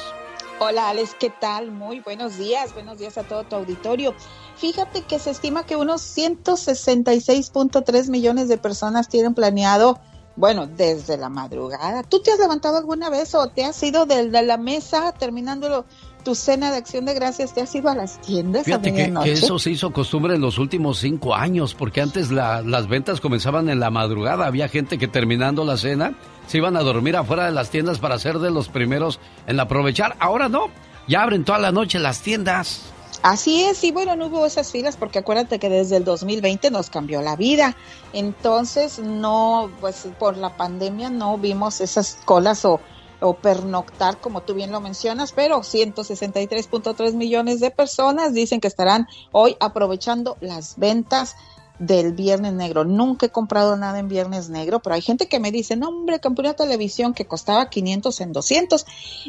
Hola 0.57 0.89
Alex, 0.89 1.17
¿qué 1.19 1.29
tal? 1.29 1.71
Muy 1.71 1.99
buenos 1.99 2.37
días, 2.37 2.73
buenos 2.73 2.97
días 2.97 3.17
a 3.17 3.23
todo 3.23 3.43
tu 3.43 3.57
auditorio. 3.57 4.15
Fíjate 4.55 5.01
que 5.01 5.19
se 5.19 5.31
estima 5.31 5.65
que 5.65 5.75
unos 5.75 6.01
166.3 6.17 8.09
millones 8.09 8.47
de 8.47 8.57
personas 8.57 9.09
tienen 9.09 9.33
planeado, 9.33 9.99
bueno, 10.37 10.65
desde 10.65 11.17
la 11.17 11.27
madrugada. 11.27 12.03
¿Tú 12.03 12.21
te 12.21 12.31
has 12.31 12.39
levantado 12.39 12.77
alguna 12.77 13.09
vez 13.09 13.35
o 13.35 13.49
te 13.49 13.65
has 13.65 13.83
ido 13.83 14.05
de, 14.05 14.31
la 14.31 14.57
mesa 14.57 15.11
terminando 15.11 15.85
tu 16.26 16.36
cena 16.36 16.71
de 16.71 16.78
acción 16.78 17.05
de 17.05 17.13
gracias? 17.13 17.53
¿Te 17.53 17.61
has 17.61 17.73
ido 17.73 17.89
a 17.89 17.95
las 17.95 18.19
tiendas 18.19 18.65
Fíjate 18.65 18.89
a 18.89 19.23
que, 19.23 19.32
eso 19.32 19.57
se 19.57 19.71
hizo 19.71 19.93
costumbre 19.93 20.36
en 20.36 20.41
los 20.41 20.57
últimos 20.57 20.97
cinco 20.99 21.34
años, 21.34 21.73
porque 21.73 22.01
antes 22.01 22.32
la- 22.32 22.61
las 22.61 22.89
ventas 22.89 23.21
comenzaban 23.21 23.69
en 23.69 23.80
la 23.80 23.89
madrugada. 23.91 24.47
Había 24.47 24.67
gente 24.67 24.97
que 24.97 25.07
terminando 25.07 25.63
la 25.63 25.78
cena 25.78 26.15
se 26.47 26.57
iban 26.57 26.76
a 26.76 26.82
dormir 26.82 27.15
afuera 27.15 27.45
de 27.45 27.53
las 27.53 27.69
tiendas 27.69 27.99
para 27.99 28.19
ser 28.19 28.39
de 28.39 28.51
los 28.51 28.67
primeros 28.67 29.21
en 29.47 29.57
aprovechar. 29.59 30.17
Ahora 30.19 30.49
no, 30.49 30.65
ya 31.07 31.23
abren 31.23 31.45
toda 31.45 31.59
la 31.59 31.71
noche 31.71 31.99
las 31.99 32.19
tiendas. 32.21 32.82
Así 33.23 33.63
es, 33.63 33.84
y 33.84 33.91
bueno, 33.91 34.15
no 34.15 34.28
hubo 34.28 34.45
esas 34.45 34.71
filas 34.71 34.97
porque 34.97 35.19
acuérdate 35.19 35.57
que 35.57 35.69
desde 35.69 35.97
el 35.97 36.03
2020 36.03 36.69
nos 36.69 36.89
cambió 36.89 37.21
la 37.21 37.36
vida. 37.36 37.76
Entonces, 38.13 38.99
no, 38.99 39.69
pues 39.80 40.07
por 40.19 40.38
la 40.38 40.55
pandemia 40.57 41.09
no 41.09 41.38
vimos 41.38 41.82
esas 41.82 42.17
colas 42.26 42.65
o, 42.65 42.80
o 43.20 43.34
pernoctar, 43.36 44.20
como 44.20 44.41
tú 44.41 44.53
bien 44.53 44.72
lo 44.72 44.82
mencionas, 44.82 45.32
pero 45.32 45.59
163.3 45.59 47.13
millones 47.13 47.59
de 47.59 47.72
personas 47.72 48.34
dicen 48.34 48.59
que 48.59 48.68
estarán 48.68 49.07
hoy 49.32 49.55
aprovechando 49.59 50.38
las 50.41 50.78
ventas 50.78 51.36
del 51.80 52.13
Viernes 52.13 52.53
Negro. 52.53 52.86
Nunca 52.86 53.26
he 53.26 53.30
comprado 53.30 53.76
nada 53.76 53.99
en 53.99 54.07
Viernes 54.07 54.49
Negro, 54.49 54.80
pero 54.80 54.95
hay 54.95 55.01
gente 55.01 55.28
que 55.28 55.39
me 55.39 55.51
dice, 55.51 55.76
no 55.76 55.89
hombre, 55.89 56.20
compré 56.20 56.47
una 56.47 56.53
televisión 56.53 57.13
que 57.13 57.26
costaba 57.26 57.70
500 57.70 58.22
en 58.22 58.32
200. 58.34 58.86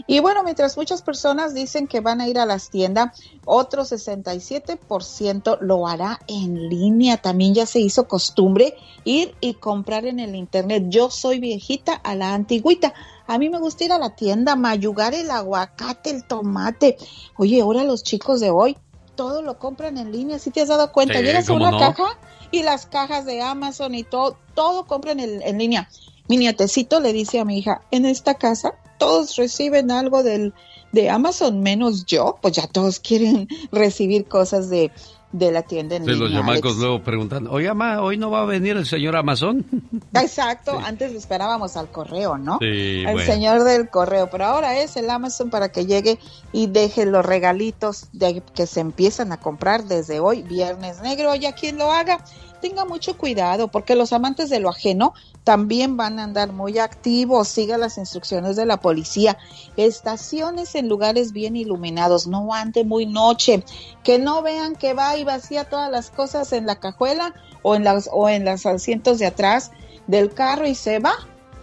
Y 0.07 0.21
bueno, 0.21 0.43
mientras 0.45 0.77
muchas 0.77 1.03
personas 1.03 1.55
dicen 1.55 1.87
que 1.87 2.01
van 2.01 2.21
a 2.21 2.29
ir 2.29 2.39
a 2.39 2.47
las 2.47 2.71
tiendas, 2.71 3.21
otro 3.45 3.85
67% 3.85 5.59
lo 5.61 5.87
hará 5.87 6.21
en 6.29 6.69
línea. 6.69 7.17
También 7.17 7.55
ya 7.55 7.67
se 7.67 7.81
hizo 7.81 8.07
costumbre 8.07 8.75
ir 9.05 9.35
y 9.41 9.55
comprar 9.55 10.07
en 10.07 10.21
el 10.21 10.35
Internet. 10.35 10.85
Yo 10.89 11.11
soy 11.11 11.41
viejita 11.41 11.95
a 11.95 12.15
la 12.15 12.35
antigüita. 12.35 12.95
A 13.27 13.39
mí 13.39 13.49
me 13.51 13.59
gusta 13.59 13.85
ir 13.85 13.93
a 13.93 13.99
la 13.99 14.15
tienda, 14.15 14.57
mayugar 14.57 15.15
el 15.15 15.31
aguacate, 15.31 16.11
el 16.11 16.25
tomate. 16.25 16.97
Oye, 17.37 17.61
ahora 17.61 17.85
los 17.85 18.03
chicos 18.03 18.41
de 18.41 18.51
hoy 18.51 18.77
todo 19.17 19.43
lo 19.43 19.59
compran 19.59 19.99
en 19.99 20.13
línea, 20.13 20.39
¿sí 20.39 20.51
te 20.51 20.61
has 20.61 20.69
dado 20.69 20.93
cuenta? 20.93 21.19
Sí, 21.19 21.25
Llegas 21.25 21.47
a 21.47 21.53
¿cómo 21.53 21.67
una 21.67 21.71
no? 21.73 21.79
caja 21.79 22.19
y 22.53 22.63
las 22.63 22.87
cajas 22.87 23.25
de 23.25 23.43
Amazon 23.43 23.95
y 23.95 24.05
todo, 24.05 24.37
todo 24.55 24.87
compran 24.87 25.19
en, 25.19 25.43
en 25.43 25.59
línea. 25.59 25.89
Mi 26.29 26.37
nietecito 26.37 27.01
le 27.01 27.13
dice 27.13 27.41
a 27.41 27.45
mi 27.45 27.59
hija, 27.59 27.81
en 27.91 28.05
esta 28.05 28.35
casa 28.35 28.75
todos 28.99 29.37
reciben 29.37 29.91
algo 29.91 30.23
del, 30.23 30.55
de 30.93 31.11
Amazon, 31.11 31.61
menos 31.61 32.05
yo, 32.07 32.39
pues 32.41 32.55
ya 32.55 32.67
todos 32.67 33.01
quieren 33.01 33.49
recibir 33.73 34.27
cosas 34.27 34.71
de, 34.71 34.93
de 35.33 35.51
la 35.53 35.63
tienda 35.63 35.97
en 35.97 36.05
Sí, 36.05 36.13
los 36.13 36.31
chamacos 36.33 36.65
Alex. 36.65 36.77
luego 36.79 37.03
preguntan, 37.03 37.47
oye, 37.49 37.73
ma, 37.75 38.01
¿hoy 38.01 38.17
no 38.17 38.31
va 38.31 38.43
a 38.43 38.45
venir 38.45 38.77
el 38.77 38.87
señor 38.87 39.17
Amazon? 39.17 39.67
Exacto, 40.15 40.79
antes 40.79 41.13
lo 41.13 41.19
esperábamos 41.19 41.77
al 41.77 41.91
correo, 41.91 42.39
¿no? 42.39 42.59
Sí, 42.61 43.03
el 43.07 43.13
bueno. 43.13 43.33
señor 43.33 43.65
del 43.65 43.89
correo, 43.91 44.31
pero 44.31 44.47
ahora 44.47 44.79
es 44.79 44.97
el 44.97 45.11
Amazon 45.11 45.51
para 45.51 45.71
que 45.71 45.85
llegue 45.85 46.19
y 46.53 46.69
deje 46.69 47.07
los 47.07 47.27
regalitos 47.27 48.07
de 48.13 48.43
que 48.55 48.67
se 48.67 48.81
empiezan 48.81 49.33
a 49.33 49.37
comprar 49.39 49.85
desde 49.85 50.21
hoy, 50.21 50.43
viernes 50.43 51.03
negro, 51.03 51.35
ya 51.35 51.53
quien 51.53 51.77
lo 51.77 51.91
haga, 51.93 52.25
tenga 52.61 52.85
mucho 52.85 53.17
cuidado, 53.17 53.69
porque 53.69 53.95
los 53.95 54.13
amantes 54.13 54.51
de 54.51 54.61
lo 54.61 54.69
ajeno 54.69 55.15
también 55.45 55.97
van 55.97 56.19
a 56.19 56.25
andar 56.25 56.53
muy 56.53 56.79
activos, 56.79 57.49
siga 57.49 57.79
las 57.79 57.99
instrucciones 57.99 58.57
de 58.57 58.67
la 58.67 58.79
policía, 58.79 59.39
estaciones 59.77 60.75
en 60.75 60.89
lugares 60.89 61.33
bien 61.33 61.57
iluminados, 61.57 62.27
no 62.27 62.53
ande 62.53 62.85
muy 62.85 63.07
noche, 63.07 63.65
que 64.03 64.19
no 64.19 64.43
vean 64.43 64.75
que 64.75 64.95
va 64.95 65.17
y 65.17 65.25
vacía 65.25 65.69
todas 65.69 65.91
las 65.91 66.11
cosas 66.11 66.53
en 66.53 66.67
la 66.67 66.81
cajuela 66.81 67.35
o 67.63 67.75
en 67.75 67.85
las 67.85 68.09
o 68.13 68.29
en 68.29 68.45
los 68.45 68.67
asientos 68.67 69.19
de 69.19 69.27
atrás 69.27 69.71
del 70.07 70.33
carro 70.33 70.67
y 70.67 70.75
se 70.75 70.99
va. 70.99 71.15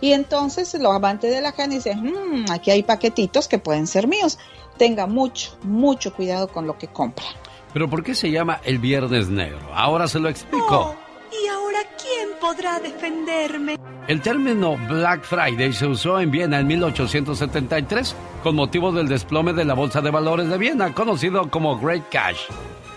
Y 0.01 0.11
entonces 0.11 0.73
lo 0.73 0.91
amante 0.91 1.27
de 1.27 1.41
la 1.41 1.49
ajena 1.49 1.75
dice, 1.75 1.95
"Mm, 1.95 2.45
aquí 2.51 2.71
hay 2.71 2.83
paquetitos 2.83 3.47
que 3.47 3.57
pueden 3.57 3.87
ser 3.87 4.07
míos. 4.07 4.37
Tenga 4.77 5.07
mucho, 5.07 5.57
mucho 5.63 6.13
cuidado 6.13 6.47
con 6.49 6.67
lo 6.67 6.77
que 6.77 6.87
compra. 6.87 7.25
Pero 7.73 7.89
¿por 7.89 8.03
qué 8.03 8.13
se 8.13 8.29
llama 8.31 8.59
el 8.63 8.77
Viernes 8.77 9.29
Negro? 9.29 9.73
Ahora 9.73 10.07
se 10.07 10.19
lo 10.19 10.29
explico. 10.29 10.95
¿Y 11.31 11.47
ahora 11.47 11.79
quién 11.97 12.29
podrá 12.39 12.79
defenderme? 12.79 13.77
El 14.07 14.21
término 14.21 14.77
Black 14.87 15.23
Friday 15.23 15.73
se 15.73 15.87
usó 15.87 16.19
en 16.19 16.29
Viena 16.29 16.59
en 16.59 16.67
1873 16.67 18.15
con 18.43 18.55
motivo 18.55 18.91
del 18.91 19.07
desplome 19.07 19.53
de 19.53 19.65
la 19.65 19.73
Bolsa 19.73 20.01
de 20.01 20.11
Valores 20.11 20.49
de 20.49 20.57
Viena, 20.57 20.93
conocido 20.93 21.49
como 21.49 21.79
Great 21.79 22.09
Cash. 22.11 22.41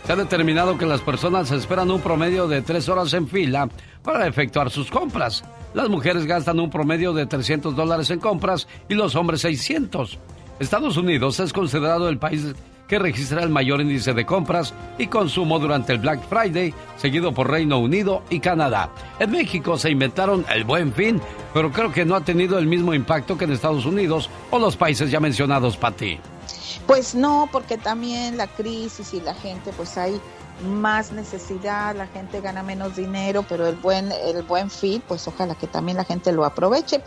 Se 0.04 0.12
ha 0.12 0.16
determinado 0.16 0.76
que 0.76 0.84
las 0.84 1.00
personas 1.00 1.50
esperan 1.52 1.90
un 1.90 2.00
promedio 2.00 2.46
de 2.46 2.62
tres 2.62 2.88
horas 2.88 3.12
en 3.14 3.28
fila 3.28 3.68
para 4.02 4.26
efectuar 4.26 4.70
sus 4.70 4.90
compras. 4.90 5.42
Las 5.74 5.88
mujeres 5.88 6.26
gastan 6.26 6.60
un 6.60 6.70
promedio 6.70 7.12
de 7.12 7.26
300 7.26 7.74
dólares 7.74 8.10
en 8.10 8.20
compras 8.20 8.68
y 8.88 8.94
los 8.94 9.14
hombres 9.14 9.40
600. 9.40 10.18
Estados 10.58 10.96
Unidos 10.96 11.40
es 11.40 11.52
considerado 11.52 12.08
el 12.08 12.18
país 12.18 12.54
que 12.86 12.98
registra 12.98 13.42
el 13.42 13.50
mayor 13.50 13.80
índice 13.80 14.14
de 14.14 14.26
compras 14.26 14.74
y 14.98 15.06
consumo 15.08 15.58
durante 15.58 15.92
el 15.92 15.98
Black 15.98 16.20
Friday, 16.28 16.74
seguido 16.96 17.32
por 17.32 17.50
Reino 17.50 17.78
Unido 17.78 18.22
y 18.30 18.40
Canadá. 18.40 18.90
En 19.18 19.30
México 19.30 19.76
se 19.78 19.90
inventaron 19.90 20.44
el 20.54 20.64
buen 20.64 20.92
fin, 20.92 21.20
pero 21.52 21.72
creo 21.72 21.92
que 21.92 22.04
no 22.04 22.14
ha 22.14 22.20
tenido 22.20 22.58
el 22.58 22.66
mismo 22.66 22.94
impacto 22.94 23.36
que 23.36 23.44
en 23.44 23.52
Estados 23.52 23.86
Unidos 23.86 24.30
o 24.50 24.58
los 24.58 24.76
países 24.76 25.10
ya 25.10 25.20
mencionados, 25.20 25.76
Pati. 25.76 26.18
Pues 26.86 27.14
no, 27.14 27.48
porque 27.50 27.78
también 27.78 28.36
la 28.36 28.46
crisis 28.46 29.12
y 29.12 29.20
la 29.20 29.34
gente, 29.34 29.72
pues 29.76 29.98
hay 29.98 30.20
más 30.64 31.12
necesidad, 31.12 31.94
la 31.96 32.06
gente 32.06 32.40
gana 32.40 32.62
menos 32.62 32.96
dinero, 32.96 33.44
pero 33.48 33.66
el 33.66 33.76
buen, 33.76 34.10
el 34.12 34.42
buen 34.42 34.70
fin, 34.70 35.02
pues 35.06 35.26
ojalá 35.28 35.54
que 35.54 35.66
también 35.66 35.96
la 35.96 36.04
gente 36.04 36.32
lo 36.32 36.44
aproveche. 36.44 37.02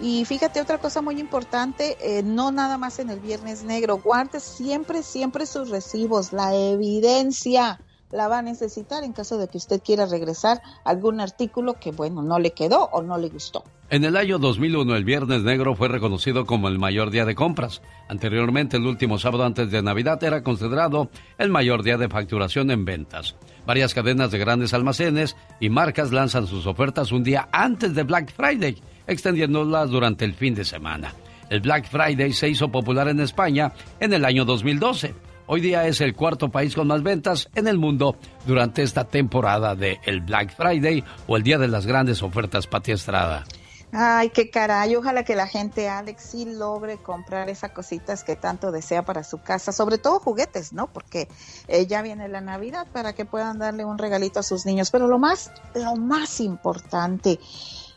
Y 0.00 0.24
fíjate 0.24 0.60
otra 0.60 0.78
cosa 0.78 1.02
muy 1.02 1.20
importante, 1.20 1.96
eh, 2.00 2.22
no 2.22 2.52
nada 2.52 2.78
más 2.78 2.98
en 2.98 3.10
el 3.10 3.20
Viernes 3.20 3.64
Negro, 3.64 3.98
guarde 3.98 4.40
siempre, 4.40 5.02
siempre 5.02 5.44
sus 5.44 5.68
recibos, 5.68 6.32
la 6.32 6.54
evidencia 6.54 7.78
la 8.10 8.28
va 8.28 8.38
a 8.38 8.42
necesitar 8.42 9.04
en 9.04 9.12
caso 9.12 9.38
de 9.38 9.48
que 9.48 9.58
usted 9.58 9.80
quiera 9.84 10.06
regresar 10.06 10.60
algún 10.84 11.20
artículo 11.20 11.74
que, 11.74 11.92
bueno, 11.92 12.22
no 12.22 12.38
le 12.38 12.52
quedó 12.52 12.84
o 12.92 13.02
no 13.02 13.18
le 13.18 13.28
gustó. 13.28 13.64
En 13.88 14.04
el 14.04 14.16
año 14.16 14.38
2001, 14.38 14.94
el 14.94 15.04
Viernes 15.04 15.42
Negro 15.42 15.74
fue 15.74 15.88
reconocido 15.88 16.46
como 16.46 16.68
el 16.68 16.78
mayor 16.78 17.10
día 17.10 17.24
de 17.24 17.34
compras. 17.34 17.82
Anteriormente, 18.08 18.76
el 18.76 18.86
último 18.86 19.18
sábado 19.18 19.44
antes 19.44 19.70
de 19.70 19.82
Navidad 19.82 20.22
era 20.22 20.42
considerado 20.42 21.10
el 21.38 21.50
mayor 21.50 21.82
día 21.82 21.98
de 21.98 22.08
facturación 22.08 22.70
en 22.70 22.84
ventas. 22.84 23.34
Varias 23.66 23.94
cadenas 23.94 24.30
de 24.30 24.38
grandes 24.38 24.74
almacenes 24.74 25.36
y 25.58 25.70
marcas 25.70 26.12
lanzan 26.12 26.46
sus 26.46 26.66
ofertas 26.66 27.12
un 27.12 27.24
día 27.24 27.48
antes 27.52 27.94
de 27.94 28.04
Black 28.04 28.32
Friday, 28.32 28.80
extendiéndolas 29.10 29.90
durante 29.90 30.24
el 30.24 30.34
fin 30.34 30.54
de 30.54 30.64
semana. 30.64 31.14
El 31.50 31.60
Black 31.60 31.88
Friday 31.90 32.32
se 32.32 32.48
hizo 32.48 32.70
popular 32.70 33.08
en 33.08 33.20
España 33.20 33.72
en 33.98 34.12
el 34.12 34.24
año 34.24 34.44
2012. 34.44 35.14
Hoy 35.46 35.60
día 35.60 35.86
es 35.88 36.00
el 36.00 36.14
cuarto 36.14 36.48
país 36.48 36.76
con 36.76 36.86
más 36.86 37.02
ventas 37.02 37.50
en 37.56 37.66
el 37.66 37.76
mundo 37.76 38.16
durante 38.46 38.82
esta 38.82 39.04
temporada 39.04 39.74
de 39.74 39.98
el 40.04 40.20
Black 40.20 40.54
Friday 40.56 41.02
o 41.26 41.36
el 41.36 41.42
Día 41.42 41.58
de 41.58 41.66
las 41.66 41.86
Grandes 41.86 42.22
Ofertas 42.22 42.68
Pati 42.68 42.92
Estrada. 42.92 43.44
Ay, 43.92 44.30
qué 44.30 44.50
caray. 44.50 44.94
Ojalá 44.94 45.24
que 45.24 45.34
la 45.34 45.48
gente, 45.48 45.88
Alex, 45.88 46.22
sí 46.22 46.44
logre 46.44 46.98
comprar 46.98 47.48
esas 47.48 47.72
cositas 47.72 48.22
que 48.22 48.36
tanto 48.36 48.70
desea 48.70 49.04
para 49.04 49.24
su 49.24 49.42
casa, 49.42 49.72
sobre 49.72 49.98
todo 49.98 50.20
juguetes, 50.20 50.72
¿no? 50.72 50.86
Porque 50.92 51.26
eh, 51.66 51.86
ya 51.86 52.00
viene 52.00 52.28
la 52.28 52.40
Navidad 52.40 52.86
para 52.92 53.12
que 53.14 53.24
puedan 53.24 53.58
darle 53.58 53.84
un 53.84 53.98
regalito 53.98 54.38
a 54.38 54.44
sus 54.44 54.64
niños. 54.64 54.92
Pero 54.92 55.08
lo 55.08 55.18
más, 55.18 55.50
lo 55.74 55.96
más 55.96 56.38
importante, 56.38 57.40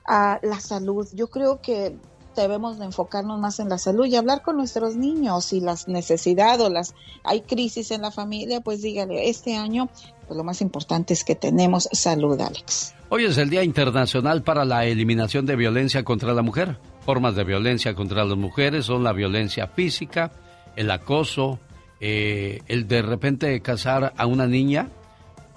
ah, 0.05 0.39
la 0.41 0.59
salud. 0.59 1.07
Yo 1.13 1.27
creo 1.27 1.61
que 1.61 1.95
debemos 2.35 2.79
de 2.79 2.85
enfocarnos 2.85 3.39
más 3.39 3.59
en 3.59 3.69
la 3.69 3.77
salud 3.77 4.05
y 4.05 4.15
hablar 4.15 4.41
con 4.41 4.57
nuestros 4.57 4.95
niños 4.95 5.53
y 5.53 5.61
las 5.61 5.87
necesidades 5.87 6.65
o 6.65 6.69
las 6.69 6.95
hay 7.23 7.41
crisis 7.41 7.91
en 7.91 8.01
la 8.01 8.11
familia, 8.11 8.61
pues 8.61 8.81
dígale, 8.81 9.29
este 9.29 9.55
año 9.55 9.89
pues 10.27 10.37
lo 10.37 10.43
más 10.43 10.61
importante 10.61 11.13
es 11.13 11.23
que 11.23 11.35
tenemos 11.35 11.89
salud, 11.91 12.39
Alex. 12.39 12.95
Hoy 13.09 13.25
es 13.25 13.37
el 13.37 13.49
Día 13.49 13.63
Internacional 13.63 14.41
para 14.41 14.65
la 14.65 14.85
Eliminación 14.85 15.45
de 15.45 15.55
Violencia 15.55 16.03
contra 16.03 16.33
la 16.33 16.41
Mujer. 16.41 16.77
Formas 17.05 17.35
de 17.35 17.43
violencia 17.43 17.93
contra 17.93 18.25
las 18.25 18.37
mujeres 18.37 18.85
son 18.85 19.03
la 19.03 19.13
violencia 19.13 19.67
física, 19.67 20.31
el 20.75 20.89
acoso, 20.89 21.59
eh, 21.99 22.61
el 22.67 22.87
de 22.87 23.01
repente 23.01 23.61
casar 23.61 24.13
a 24.17 24.25
una 24.25 24.47
niña 24.47 24.89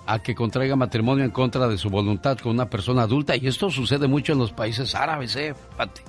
a 0.07 0.19
que 0.21 0.35
contraiga 0.35 0.77
matrimonio 0.77 1.25
en 1.25 1.31
contra 1.31 1.69
de 1.69 1.79
su 1.79 1.91
voluntad 1.91 2.39
con 2.39 2.53
una 2.53 2.71
persona 2.71 3.03
adulta. 3.03 3.37
Y 3.37 3.47
esto 3.47 3.71
sucede 3.71 4.07
mucho 4.07 4.33
en 4.33 4.39
los 4.39 4.53
países 4.53 4.95
árabes, 4.95 5.37
¿eh, 5.37 5.55
Pati? 5.77 6.03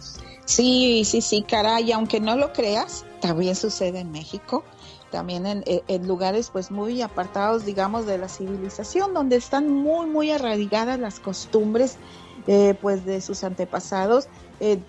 Sí, 0.46 1.04
sí, 1.04 1.22
sí, 1.22 1.44
caray, 1.44 1.92
aunque 1.92 2.20
no 2.20 2.38
lo 2.38 2.54
creas, 2.54 3.06
también 3.20 3.56
sucede 3.56 4.00
en 4.00 4.12
México 4.12 4.64
también 5.12 5.64
en, 5.66 6.08
lugares 6.08 6.50
pues 6.52 6.72
muy 6.72 7.02
apartados, 7.02 7.66
digamos, 7.66 8.06
de 8.06 8.18
la 8.18 8.28
civilización, 8.28 9.14
donde 9.14 9.38
están 9.38 9.70
muy, 9.70 10.08
muy 10.08 10.32
arraigadas 10.32 11.00
las 11.00 11.20
costumbres 11.20 11.98
eh, 12.48 12.76
pues 12.82 13.06
de 13.06 13.22
sus 13.22 13.44
antepasados. 13.44 14.28
Eh, 14.60 14.80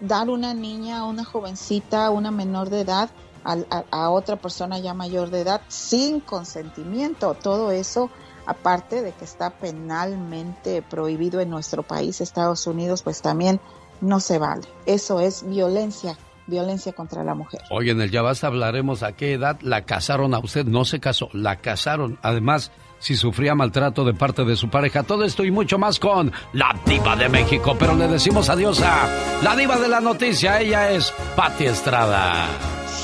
dar 0.00 0.30
una 0.30 0.52
niña, 0.54 1.04
una 1.04 1.24
jovencita, 1.24 2.10
una 2.10 2.30
menor 2.30 2.70
de 2.70 2.80
edad 2.80 3.10
a, 3.44 3.56
a, 3.90 4.10
otra 4.10 4.36
persona 4.36 4.78
ya 4.78 4.94
mayor 4.94 5.30
de 5.30 5.40
edad 5.40 5.62
sin 5.68 6.20
consentimiento, 6.20 7.34
todo 7.34 7.72
eso 7.72 8.10
aparte 8.46 9.02
de 9.02 9.12
que 9.12 9.24
está 9.24 9.50
penalmente 9.50 10.82
prohibido 10.82 11.40
en 11.40 11.50
nuestro 11.50 11.82
país, 11.82 12.20
Estados 12.20 12.66
Unidos, 12.66 13.02
pues 13.02 13.22
también 13.22 13.60
no 14.00 14.20
se 14.20 14.38
vale. 14.38 14.66
Eso 14.86 15.20
es 15.20 15.46
violencia 15.46 16.16
violencia 16.46 16.92
contra 16.92 17.24
la 17.24 17.34
mujer. 17.34 17.60
Hoy 17.70 17.90
en 17.90 18.00
el 18.00 18.10
Ya 18.10 18.20
hablaremos 18.42 19.02
a 19.02 19.12
qué 19.12 19.34
edad 19.34 19.60
la 19.62 19.82
casaron 19.82 20.34
a 20.34 20.38
usted. 20.40 20.66
No 20.66 20.84
se 20.84 21.00
casó, 21.00 21.28
la 21.32 21.56
casaron. 21.56 22.18
Además, 22.22 22.72
si 23.02 23.16
sufría 23.16 23.56
maltrato 23.56 24.04
de 24.04 24.14
parte 24.14 24.44
de 24.44 24.54
su 24.54 24.70
pareja. 24.70 25.02
Todo 25.02 25.24
esto 25.24 25.44
y 25.44 25.50
mucho 25.50 25.76
más 25.76 25.98
con 25.98 26.32
la 26.52 26.74
diva 26.86 27.16
de 27.16 27.28
México. 27.28 27.76
Pero 27.76 27.96
le 27.96 28.06
decimos 28.06 28.48
adiós 28.48 28.80
a 28.80 29.08
la 29.42 29.56
diva 29.56 29.76
de 29.76 29.88
la 29.88 30.00
noticia. 30.00 30.60
Ella 30.60 30.92
es 30.92 31.12
Patti 31.34 31.64
Estrada. 31.64 32.46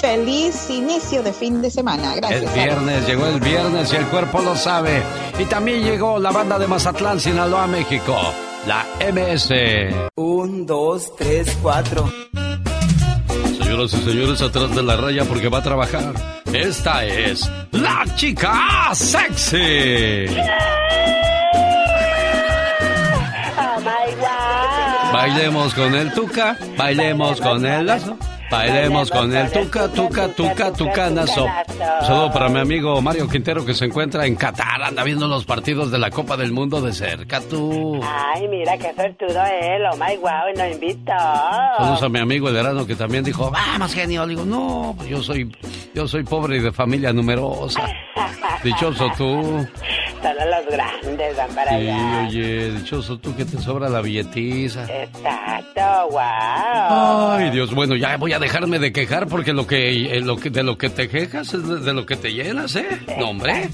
Feliz 0.00 0.70
inicio 0.70 1.24
de 1.24 1.32
fin 1.32 1.60
de 1.60 1.70
semana. 1.70 2.14
Gracias. 2.14 2.42
El 2.42 2.48
viernes, 2.48 3.06
llegó 3.08 3.26
el 3.26 3.40
viernes 3.40 3.92
y 3.92 3.96
el 3.96 4.06
cuerpo 4.06 4.40
lo 4.40 4.54
sabe. 4.54 5.02
Y 5.36 5.44
también 5.46 5.82
llegó 5.82 6.20
la 6.20 6.30
banda 6.30 6.60
de 6.60 6.68
Mazatlán, 6.68 7.18
Sinaloa, 7.18 7.66
México. 7.66 8.16
La 8.68 8.86
MS. 9.12 9.50
Un, 10.14 10.64
dos, 10.64 11.16
tres, 11.16 11.58
cuatro. 11.60 12.08
Señoras 13.60 13.92
y 13.94 14.04
señores, 14.04 14.40
atrás 14.42 14.74
de 14.76 14.82
la 14.84 14.96
raya 14.96 15.24
porque 15.24 15.48
va 15.48 15.58
a 15.58 15.62
trabajar. 15.62 16.37
Esta 16.52 17.04
es 17.04 17.50
la 17.72 18.04
chica 18.16 18.90
sexy. 18.94 20.26
Oh 23.58 23.80
my 23.80 24.14
God. 24.16 25.12
Bailemos 25.12 25.74
con 25.74 25.94
el 25.94 26.12
tuca, 26.12 26.56
bailemos 26.76 27.40
con 27.40 27.64
el 27.64 27.86
lazo. 27.86 28.16
Bailemos 28.50 29.10
con 29.10 29.36
el 29.36 29.50
tuca, 29.52 29.88
tuca, 29.88 30.28
tuca, 30.28 30.72
tucanazo. 30.72 31.46
Saludo 32.00 32.32
para 32.32 32.48
mi 32.48 32.60
amigo 32.60 33.00
Mario 33.02 33.28
Quintero 33.28 33.62
que 33.66 33.74
se 33.74 33.84
encuentra 33.84 34.24
en 34.24 34.36
Qatar, 34.36 34.82
anda 34.82 35.04
viendo 35.04 35.28
los 35.28 35.44
partidos 35.44 35.90
de 35.90 35.98
la 35.98 36.10
Copa 36.10 36.34
del 36.38 36.52
Mundo 36.52 36.80
de 36.80 36.94
cerca, 36.94 37.42
tú. 37.42 38.00
Ay, 38.02 38.48
mira 38.48 38.78
qué 38.78 38.94
suertudo 38.94 39.44
él, 39.60 39.82
oh 39.92 39.96
my 39.96 40.16
wow, 40.16 40.30
nos 40.56 40.72
invitó. 40.72 41.12
Saludos 41.76 42.02
a 42.02 42.08
mi 42.08 42.20
amigo 42.20 42.48
el 42.48 42.56
Erasmo 42.56 42.86
que 42.86 42.94
también 42.94 43.22
dijo, 43.22 43.50
vamos 43.50 43.92
genio. 43.92 44.24
Le 44.24 44.30
digo, 44.30 44.46
no, 44.46 44.94
pues 44.96 45.10
yo 45.10 45.22
soy, 45.22 45.54
yo 45.98 46.06
soy 46.06 46.22
pobre 46.22 46.58
y 46.58 46.60
de 46.60 46.70
familia 46.70 47.12
numerosa. 47.12 47.82
Dichoso 48.62 49.10
tú. 49.16 49.66
Solo 50.22 50.44
los 50.46 50.66
grandes 50.70 51.36
van 51.36 51.54
para 51.56 51.76
sí, 51.76 51.88
oye, 52.26 52.70
dichoso 52.70 53.18
tú 53.18 53.34
que 53.34 53.44
te 53.44 53.58
sobra 53.58 53.88
la 53.88 54.00
billetiza. 54.00 54.84
Exacto, 54.84 56.10
wow. 56.10 57.30
Ay, 57.32 57.50
Dios, 57.50 57.74
bueno, 57.74 57.96
ya 57.96 58.16
voy 58.16 58.32
a 58.32 58.38
dejarme 58.38 58.78
de 58.78 58.92
quejar 58.92 59.26
porque 59.26 59.52
lo 59.52 59.66
que, 59.66 60.16
eh, 60.16 60.20
lo 60.20 60.36
que 60.36 60.50
de 60.50 60.62
lo 60.62 60.78
que 60.78 60.88
te 60.88 61.08
quejas 61.08 61.52
es 61.54 61.84
de, 61.84 61.92
lo 61.92 62.06
que 62.06 62.14
te 62.14 62.32
llenas, 62.32 62.76
¿eh? 62.76 62.86
No, 63.18 63.30
hombre. 63.30 63.68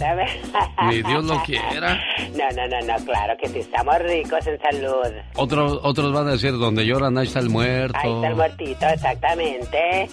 Ni 0.88 1.02
Dios 1.02 1.24
lo 1.24 1.42
quiera. 1.42 2.00
No, 2.34 2.44
no, 2.56 2.66
no, 2.68 2.86
no, 2.86 3.04
claro 3.04 3.34
que 3.38 3.48
sí 3.48 3.58
estamos 3.58 3.98
ricos 3.98 4.46
en 4.46 4.58
salud. 4.60 5.12
Otros, 5.36 5.78
otros 5.82 6.10
van 6.12 6.28
a 6.28 6.32
decir, 6.32 6.52
donde 6.52 6.86
lloran, 6.86 7.18
ahí 7.18 7.26
está 7.26 7.40
el 7.40 7.50
muerto. 7.50 7.98
Ahí 8.02 8.12
está 8.12 8.28
el 8.28 8.36
muertito, 8.36 8.86
exactamente. 8.86 10.08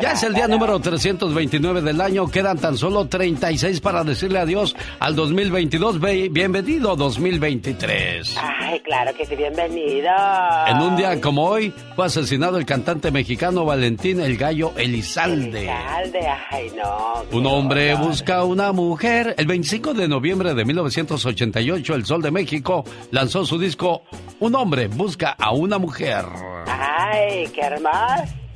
Ya 0.00 0.12
es 0.12 0.22
el 0.22 0.34
día 0.34 0.46
número 0.46 0.78
329 0.78 1.80
del 1.80 2.00
año. 2.00 2.28
Quedan 2.28 2.58
tan 2.58 2.76
solo 2.76 3.06
36 3.06 3.80
para 3.80 4.04
decirle 4.04 4.38
adiós 4.38 4.76
al 5.00 5.16
2022. 5.16 6.00
Bienvenido 6.30 6.94
2023. 6.94 8.36
Ay, 8.38 8.80
claro 8.80 9.14
que 9.14 9.24
sí, 9.24 9.34
bienvenido. 9.34 10.10
En 10.66 10.76
un 10.78 10.96
día 10.96 11.20
como 11.20 11.44
hoy 11.44 11.72
fue 11.96 12.06
asesinado 12.06 12.58
el 12.58 12.66
cantante 12.66 13.10
mexicano 13.10 13.64
Valentín 13.64 14.20
El 14.20 14.36
Gallo 14.36 14.72
Elizalde. 14.76 15.62
Elizalde, 15.62 16.28
ay 16.50 16.70
no. 16.76 17.24
Un 17.36 17.46
hombre 17.46 17.94
busca 17.94 18.44
una 18.44 18.72
mujer. 18.72 19.34
El 19.38 19.46
25 19.46 19.94
de 19.94 20.06
noviembre 20.06 20.54
de 20.54 20.64
1988, 20.64 21.94
El 21.94 22.04
Sol 22.04 22.22
de 22.22 22.30
México 22.30 22.84
lanzó 23.10 23.44
su 23.44 23.58
disco 23.58 24.02
Un 24.40 24.54
hombre 24.54 24.88
busca 24.88 25.30
a 25.30 25.52
una 25.52 25.78
mujer. 25.78 26.24
Ay, 26.66 27.48
qué 27.54 27.62
hermoso. 27.62 28.47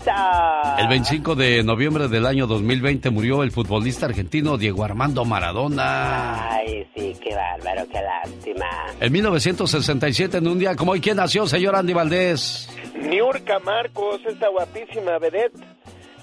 El 0.78 0.88
25 0.88 1.36
de 1.36 1.62
noviembre 1.62 2.08
del 2.08 2.26
año 2.26 2.48
2020 2.48 3.10
murió 3.10 3.42
el 3.44 3.52
futbolista 3.52 4.06
argentino 4.06 4.58
Diego 4.58 4.84
Armando 4.84 5.24
Maradona. 5.24 6.50
Ay, 6.50 6.86
sí, 6.94 7.16
qué 7.22 7.34
bárbaro, 7.34 7.86
qué 7.88 8.00
lástima. 8.02 8.66
En 9.00 9.12
1967, 9.12 10.38
en 10.38 10.48
un 10.48 10.58
día 10.58 10.74
como 10.74 10.92
hoy, 10.92 11.00
¿quién 11.00 11.18
nació, 11.18 11.46
señor 11.46 11.76
Andy 11.76 11.92
Valdés? 11.92 12.68
Niurka 12.96 13.60
Marcos, 13.60 14.20
esta 14.26 14.48
guapísima 14.48 15.18
vedette. 15.18 15.58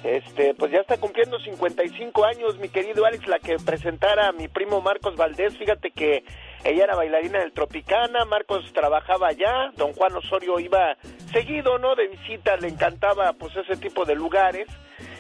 Este, 0.03 0.53
pues 0.55 0.71
ya 0.71 0.79
está 0.79 0.97
cumpliendo 0.97 1.39
55 1.39 2.25
años, 2.25 2.57
mi 2.59 2.69
querido 2.69 3.05
Alex, 3.05 3.27
la 3.27 3.39
que 3.39 3.57
presentara 3.57 4.29
a 4.29 4.31
mi 4.31 4.47
primo 4.47 4.81
Marcos 4.81 5.15
Valdés. 5.15 5.57
Fíjate 5.57 5.91
que 5.91 6.23
ella 6.63 6.83
era 6.83 6.95
bailarina 6.95 7.39
del 7.39 7.53
Tropicana, 7.53 8.25
Marcos 8.25 8.71
trabajaba 8.73 9.29
allá, 9.29 9.71
don 9.75 9.93
Juan 9.93 10.15
Osorio 10.15 10.59
iba 10.59 10.97
seguido, 11.31 11.77
¿no? 11.77 11.95
De 11.95 12.07
visita, 12.07 12.57
le 12.57 12.67
encantaba 12.67 13.33
pues 13.33 13.55
ese 13.55 13.77
tipo 13.77 14.05
de 14.05 14.15
lugares 14.15 14.67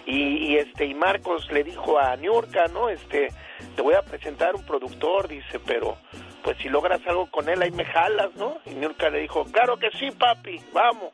y, 0.05 0.57
este 0.57 0.85
y 0.85 0.93
Marcos 0.93 1.49
le 1.51 1.63
dijo 1.63 1.99
a 1.99 2.15
Niurka, 2.15 2.65
¿no? 2.73 2.89
Este, 2.89 3.29
te 3.75 3.81
voy 3.81 3.93
a 3.93 4.01
presentar 4.01 4.55
un 4.55 4.65
productor, 4.65 5.27
dice, 5.27 5.59
pero 5.59 5.97
pues 6.43 6.57
si 6.57 6.69
logras 6.69 7.01
algo 7.05 7.29
con 7.29 7.47
él 7.47 7.61
ahí 7.61 7.71
me 7.71 7.85
jalas, 7.85 8.33
¿no? 8.35 8.57
Y 8.65 8.71
Niurka 8.71 9.09
le 9.09 9.19
dijo, 9.19 9.45
claro 9.45 9.77
que 9.77 9.91
sí, 9.91 10.09
papi, 10.11 10.59
vamos. 10.73 11.13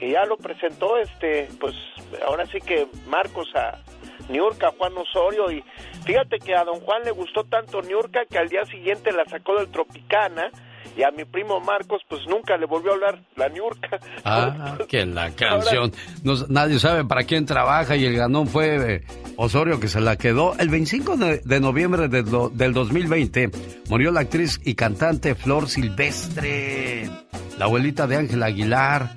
Y 0.00 0.12
ya 0.12 0.24
lo 0.24 0.36
presentó, 0.36 0.96
este, 0.98 1.48
pues 1.60 1.74
ahora 2.26 2.46
sí 2.46 2.58
que 2.60 2.88
Marcos 3.06 3.54
a 3.54 3.78
Niurka, 4.28 4.72
Juan 4.76 4.96
Osorio, 4.96 5.50
y 5.50 5.62
fíjate 6.04 6.38
que 6.38 6.54
a 6.54 6.64
don 6.64 6.80
Juan 6.80 7.02
le 7.04 7.10
gustó 7.10 7.44
tanto 7.44 7.82
Niurka 7.82 8.20
que 8.28 8.38
al 8.38 8.48
día 8.48 8.64
siguiente 8.64 9.12
la 9.12 9.24
sacó 9.26 9.58
del 9.58 9.68
Tropicana 9.68 10.50
y 10.96 11.02
a 11.02 11.10
mi 11.10 11.24
primo 11.24 11.60
Marcos 11.60 12.02
pues 12.08 12.22
nunca 12.28 12.56
le 12.56 12.66
volvió 12.66 12.90
a 12.90 12.94
hablar 12.94 13.22
la 13.36 13.48
Niurka. 13.48 13.98
Ah, 14.24 14.78
que 14.88 15.04
la 15.04 15.30
canción. 15.32 15.92
nadie 16.48 16.78
sabe 16.78 17.04
para 17.04 17.24
quién 17.24 17.44
trabaja 17.44 17.96
y 17.96 18.04
el 18.04 18.16
ganón 18.16 18.46
fue 18.46 18.94
eh, 18.94 19.04
Osorio 19.36 19.80
que 19.80 19.88
se 19.88 20.00
la 20.00 20.16
quedó. 20.16 20.54
El 20.58 20.68
25 20.68 21.16
de, 21.16 21.60
noviembre 21.60 22.08
del, 22.08 22.24
del 22.52 22.72
2020 22.72 23.50
murió 23.88 24.12
la 24.12 24.20
actriz 24.20 24.60
y 24.64 24.74
cantante 24.74 25.34
Flor 25.34 25.68
Silvestre, 25.68 27.10
la 27.58 27.64
abuelita 27.64 28.06
de 28.06 28.16
Ángel 28.16 28.42
Aguilar. 28.42 29.10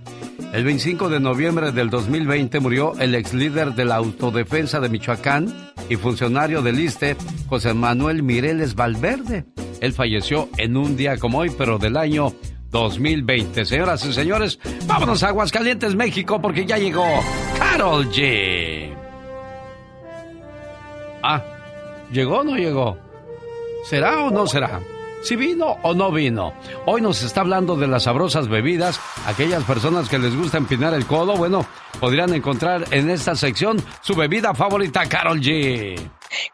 El 0.54 0.64
25 0.64 1.10
de 1.10 1.20
noviembre 1.20 1.72
del 1.72 1.90
2020 1.90 2.60
murió 2.60 2.94
el 3.00 3.14
ex 3.14 3.34
líder 3.34 3.74
de 3.74 3.86
la 3.86 3.96
autodefensa 3.96 4.80
de 4.80 4.90
Michoacán 4.90 5.65
y 5.90 5.96
funcionario 5.96 6.62
del 6.62 6.80
ISTE, 6.80 7.16
José 7.48 7.74
Manuel 7.74 8.24
Mireles 8.24 8.76
Valverde. 8.76 9.46
Él 9.82 9.94
falleció 9.94 10.50
en 10.58 10.78
un 10.78 10.96
día 10.96 11.18
como 11.18 11.40
hoy, 11.40 11.52
pero 11.58 11.78
del 11.78 11.98
año 11.98 12.34
2020. 12.72 13.66
Señoras 13.66 14.06
y 14.06 14.14
señores, 14.14 14.60
vámonos 14.88 15.24
a 15.24 15.30
Aguascalientes, 15.30 15.96
México, 15.96 16.42
porque 16.42 16.66
ya 16.66 16.78
llegó 16.78 17.06
Carol 17.58 18.10
G. 18.12 18.94
Ah, 21.24 21.44
¿llegó 22.12 22.40
o 22.40 22.44
no 22.44 22.56
llegó? 22.56 22.98
¿Será 23.86 24.24
o 24.24 24.32
no 24.32 24.48
será? 24.48 24.82
Si 25.26 25.36
vino 25.36 25.78
o 25.82 25.94
no 25.96 26.12
vino. 26.12 26.54
Hoy 26.86 27.02
nos 27.02 27.24
está 27.24 27.42
hablando 27.42 27.76
de 27.76 27.88
las 27.88 28.04
sabrosas 28.04 28.48
bebidas. 28.48 29.00
Aquellas 29.26 29.64
personas 29.64 30.08
que 30.08 30.20
les 30.20 30.36
gusta 30.36 30.58
empinar 30.58 30.94
el 30.94 31.08
codo, 31.08 31.36
bueno, 31.36 31.66
podrían 32.00 32.34
encontrar 32.34 32.86
en 32.92 33.10
esta 33.10 33.36
sección 33.36 33.84
su 34.02 34.14
bebida 34.14 34.54
favorita, 34.54 35.08
Carol 35.10 35.42
G. 35.42 36.00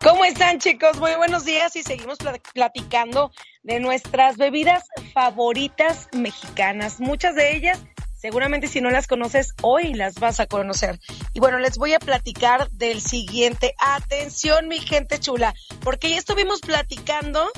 ¿Cómo 0.02 0.24
están 0.24 0.60
chicos? 0.60 0.98
Muy 1.00 1.16
buenos 1.16 1.44
días 1.44 1.76
y 1.76 1.84
seguimos 1.84 2.18
platicando 2.54 3.32
de 3.64 3.82
nuestras 3.82 4.38
bebidas 4.38 4.86
favoritas 5.14 6.08
mexicanas. 6.14 7.02
Muchas 7.02 7.36
de 7.36 7.56
ellas 7.56 7.80
Seguramente 8.22 8.68
si 8.68 8.82
no 8.82 8.92
las 8.92 9.08
conoces, 9.08 9.56
hoy 9.64 9.96
las 9.96 10.14
vas 10.20 10.40
a 10.40 10.46
conocer. 10.46 11.00
Y 11.34 11.40
bueno, 11.40 11.58
les 11.58 11.80
voy 11.80 11.96
a 11.96 12.00
platicar 12.00 12.70
del 12.70 13.02
siguiente. 13.02 13.74
Atención, 13.80 14.68
mi 14.68 14.78
gente 14.78 15.20
chula, 15.20 15.56
porque 15.84 16.12
ya 16.12 16.18
estuvimos 16.18 16.62
platicando 16.62 17.50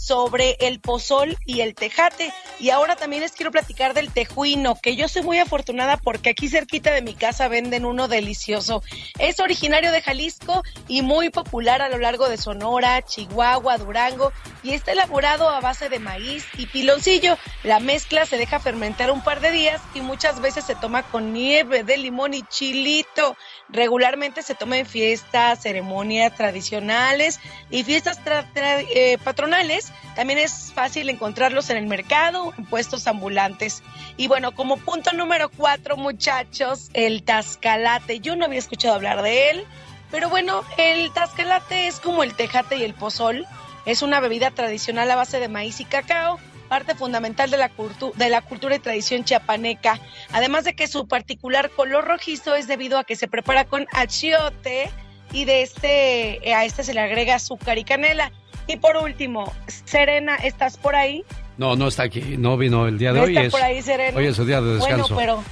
sobre 0.00 0.56
el 0.60 0.80
pozol 0.80 1.36
y 1.44 1.60
el 1.60 1.74
tejate. 1.74 2.32
Y 2.58 2.70
ahora 2.70 2.96
también 2.96 3.22
les 3.22 3.32
quiero 3.32 3.50
platicar 3.50 3.94
del 3.94 4.10
tejuino, 4.12 4.74
que 4.80 4.96
yo 4.96 5.08
soy 5.08 5.22
muy 5.22 5.38
afortunada 5.38 5.96
porque 5.96 6.30
aquí 6.30 6.48
cerquita 6.48 6.92
de 6.92 7.02
mi 7.02 7.14
casa 7.14 7.48
venden 7.48 7.84
uno 7.84 8.08
delicioso. 8.08 8.82
Es 9.18 9.40
originario 9.40 9.92
de 9.92 10.02
Jalisco 10.02 10.62
y 10.88 11.02
muy 11.02 11.30
popular 11.30 11.82
a 11.82 11.88
lo 11.88 11.98
largo 11.98 12.28
de 12.28 12.38
Sonora, 12.38 13.02
Chihuahua, 13.02 13.78
Durango 13.78 14.32
y 14.62 14.72
está 14.72 14.92
elaborado 14.92 15.48
a 15.48 15.60
base 15.60 15.88
de 15.88 15.98
maíz 15.98 16.46
y 16.56 16.66
piloncillo. 16.66 17.36
La 17.62 17.80
mezcla 17.80 18.26
se 18.26 18.36
deja 18.36 18.60
fermentar 18.60 19.10
un 19.10 19.22
par 19.22 19.40
de 19.40 19.52
días 19.52 19.80
y 19.94 20.00
muchas 20.00 20.40
veces 20.40 20.64
se 20.64 20.74
toma 20.74 21.02
con 21.02 21.32
nieve 21.32 21.84
de 21.84 21.96
limón 21.96 22.34
y 22.34 22.42
chilito. 22.42 23.36
Regularmente 23.68 24.42
se 24.42 24.54
toma 24.54 24.78
en 24.78 24.86
fiestas, 24.86 25.62
ceremonias 25.62 26.34
tradicionales 26.36 27.40
y 27.70 27.84
fiestas 27.84 28.18
eh, 28.54 29.18
patronales 29.22 29.89
también 30.14 30.38
es 30.38 30.72
fácil 30.74 31.08
encontrarlos 31.08 31.70
en 31.70 31.76
el 31.76 31.86
mercado, 31.86 32.52
en 32.58 32.64
puestos 32.64 33.06
ambulantes. 33.06 33.82
Y 34.16 34.28
bueno, 34.28 34.52
como 34.52 34.76
punto 34.76 35.12
número 35.12 35.48
cuatro, 35.48 35.96
muchachos, 35.96 36.90
el 36.94 37.22
tascalate. 37.22 38.20
Yo 38.20 38.36
no 38.36 38.44
había 38.44 38.58
escuchado 38.58 38.94
hablar 38.94 39.22
de 39.22 39.50
él, 39.50 39.64
pero 40.10 40.28
bueno, 40.28 40.64
el 40.76 41.12
tascalate 41.12 41.86
es 41.86 42.00
como 42.00 42.22
el 42.22 42.34
tejate 42.34 42.76
y 42.76 42.84
el 42.84 42.94
pozol. 42.94 43.46
Es 43.86 44.02
una 44.02 44.20
bebida 44.20 44.50
tradicional 44.50 45.10
a 45.10 45.16
base 45.16 45.40
de 45.40 45.48
maíz 45.48 45.80
y 45.80 45.84
cacao, 45.84 46.38
parte 46.68 46.94
fundamental 46.94 47.50
de 47.50 47.56
la, 47.56 47.70
de 48.16 48.28
la 48.28 48.42
cultura 48.42 48.76
y 48.76 48.80
tradición 48.80 49.24
chiapaneca. 49.24 50.00
Además 50.32 50.64
de 50.64 50.74
que 50.74 50.88
su 50.88 51.08
particular 51.08 51.70
color 51.70 52.04
rojizo 52.04 52.54
es 52.56 52.66
debido 52.66 52.98
a 52.98 53.04
que 53.04 53.16
se 53.16 53.28
prepara 53.28 53.64
con 53.64 53.86
achiote 53.92 54.90
y 55.32 55.44
de 55.44 55.62
este 55.62 56.54
a 56.54 56.64
este 56.64 56.84
se 56.84 56.94
le 56.94 57.00
agrega 57.00 57.36
azúcar 57.36 57.78
y 57.78 57.84
canela. 57.84 58.32
Y 58.66 58.76
por 58.76 58.96
último, 58.96 59.52
Serena, 59.84 60.36
¿estás 60.36 60.76
por 60.76 60.94
ahí? 60.94 61.24
No, 61.56 61.76
no 61.76 61.88
está 61.88 62.04
aquí, 62.04 62.36
no 62.38 62.56
vino 62.56 62.86
el 62.86 62.98
día 62.98 63.12
de 63.12 63.20
hoy. 63.20 63.36
Está 63.36 63.50
por 63.50 63.62
ahí, 63.62 63.82
Serena. 63.82 64.16
Hoy 64.16 64.26
es 64.26 64.36
su 64.36 64.44
día 64.44 64.60
de 64.60 64.74
descanso. 64.74 65.14
Bueno, 65.14 65.42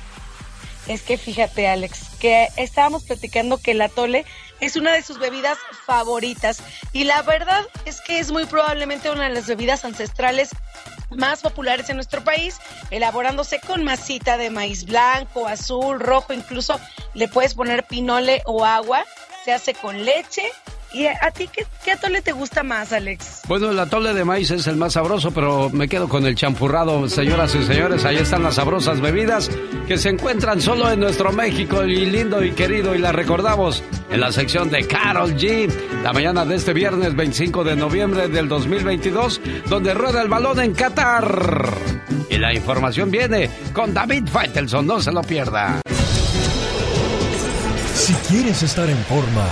pero 0.87 0.95
es 0.95 1.03
que 1.03 1.19
fíjate, 1.19 1.69
Alex, 1.69 2.17
que 2.19 2.49
estábamos 2.57 3.05
platicando 3.05 3.59
que 3.59 3.73
el 3.73 3.83
atole 3.83 4.25
es 4.61 4.77
una 4.77 4.93
de 4.93 5.03
sus 5.03 5.19
bebidas 5.19 5.59
favoritas. 5.87 6.63
Y 6.93 7.05
la 7.05 7.23
verdad 7.23 7.67
es 7.85 8.01
que 8.01 8.19
es 8.19 8.31
muy 8.31 8.47
probablemente 8.47 9.11
una 9.11 9.25
de 9.25 9.35
las 9.35 9.47
bebidas 9.47 9.85
ancestrales 9.85 10.51
más 11.11 11.43
populares 11.43 11.89
en 11.91 11.97
nuestro 11.97 12.23
país, 12.23 12.59
elaborándose 12.91 13.61
con 13.61 13.85
masita 13.85 14.37
de 14.37 14.51
maíz 14.51 14.85
blanco, 14.85 15.47
azul, 15.47 16.01
rojo, 16.01 16.33
incluso 16.33 16.79
le 17.15 17.29
puedes 17.29 17.55
poner 17.55 17.85
pinole 17.85 18.43
o 18.47 18.65
agua. 18.65 19.05
Se 19.49 19.55
hace 19.55 19.73
con 19.73 20.05
leche, 20.05 20.43
¿Y 20.93 21.07
a 21.07 21.31
ti 21.31 21.49
qué, 21.49 21.91
atole 21.91 22.21
te 22.21 22.33
gusta 22.33 22.63
más, 22.63 22.93
Alex? 22.93 23.45
Bueno, 23.49 23.71
el 23.71 23.79
atole 23.79 24.13
de 24.13 24.23
maíz 24.23 24.51
es 24.51 24.67
el 24.67 24.77
más 24.77 24.93
sabroso, 24.93 25.31
pero 25.31 25.71
me 25.71 25.89
quedo 25.89 26.07
con 26.07 26.27
el 26.27 26.35
champurrado, 26.35 27.09
señoras 27.09 27.55
y 27.55 27.65
señores. 27.65 28.05
Ahí 28.05 28.17
están 28.17 28.43
las 28.43 28.57
sabrosas 28.57 29.01
bebidas 29.01 29.51
que 29.87 29.97
se 29.97 30.11
encuentran 30.11 30.61
solo 30.61 30.91
en 30.91 31.01
nuestro 31.01 31.33
México 31.33 31.83
y 31.83 32.05
lindo 32.05 32.45
y 32.45 32.53
querido 32.53 32.95
y 32.95 32.99
las 32.99 33.15
recordamos 33.15 33.83
en 34.11 34.21
la 34.21 34.33
sección 34.33 34.69
de 34.69 34.87
Carol 34.87 35.35
G. 35.35 35.73
La 36.03 36.13
mañana 36.13 36.45
de 36.45 36.57
este 36.57 36.75
viernes 36.75 37.17
25 37.17 37.65
de 37.65 37.75
noviembre 37.75 38.29
del 38.29 38.49
2022, 38.49 39.41
donde 39.67 39.95
rueda 39.95 40.21
el 40.21 40.29
balón 40.29 40.61
en 40.61 40.75
Qatar. 40.75 41.73
Y 42.29 42.37
la 42.37 42.53
información 42.53 43.11
viene 43.11 43.49
con 43.73 43.95
David 43.95 44.29
Faitelson, 44.31 44.87
no 44.87 45.01
se 45.01 45.11
lo 45.11 45.23
pierda. 45.23 45.81
Si 47.99 48.15
quieres 48.15 48.63
estar 48.63 48.89
en 48.89 48.99
forma 49.05 49.45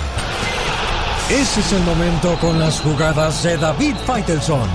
ese 1.29 1.59
es 1.59 1.73
el 1.73 1.83
momento 1.83 2.37
con 2.39 2.57
las 2.57 2.79
jugadas 2.79 3.43
de 3.43 3.57
David 3.57 3.95
Faitelson. 4.05 4.69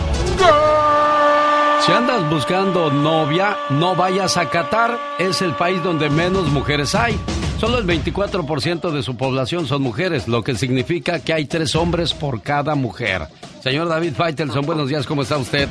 Si 1.81 1.91
andas 1.91 2.29
buscando 2.29 2.93
novia, 2.93 3.57
no 3.71 3.97
vayas 3.97 4.37
a 4.37 4.51
Qatar. 4.51 4.99
Es 5.19 5.41
el 5.41 5.55
país 5.55 5.83
donde 5.83 6.11
menos 6.11 6.49
mujeres 6.49 6.95
hay. 6.95 7.19
Solo 7.59 7.79
el 7.79 7.87
24% 7.87 8.91
de 8.91 9.03
su 9.03 9.17
población 9.17 9.67
son 9.67 9.81
mujeres, 9.81 10.29
lo 10.29 10.45
que 10.45 10.55
significa 10.57 11.21
que 11.21 11.33
hay 11.33 11.47
tres 11.47 11.75
hombres 11.75 12.13
por 12.13 12.43
cada 12.43 12.75
mujer. 12.75 13.29
Señor 13.63 13.89
David 13.89 14.13
Faitelson, 14.15 14.67
buenos 14.67 14.91
días, 14.91 15.07
¿cómo 15.07 15.23
está 15.23 15.39
usted? 15.39 15.71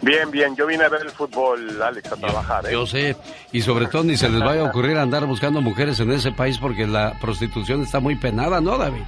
Bien, 0.00 0.30
bien, 0.30 0.54
yo 0.56 0.66
vine 0.66 0.84
a 0.84 0.88
ver 0.88 1.02
el 1.02 1.10
fútbol, 1.10 1.82
Alex, 1.82 2.12
a 2.12 2.16
trabajar. 2.16 2.66
¿eh? 2.66 2.72
Yo 2.72 2.86
sé, 2.86 3.16
y 3.52 3.60
sobre 3.62 3.86
todo 3.86 4.04
ni 4.04 4.16
se 4.16 4.28
les 4.28 4.40
vaya 4.40 4.62
a 4.62 4.64
ocurrir 4.64 4.96
andar 4.96 5.26
buscando 5.26 5.60
mujeres 5.60 5.98
en 6.00 6.12
ese 6.12 6.32
país 6.32 6.58
porque 6.58 6.86
la 6.86 7.18
prostitución 7.20 7.82
está 7.82 8.00
muy 8.00 8.16
penada, 8.16 8.60
¿no, 8.60 8.78
David? 8.78 9.02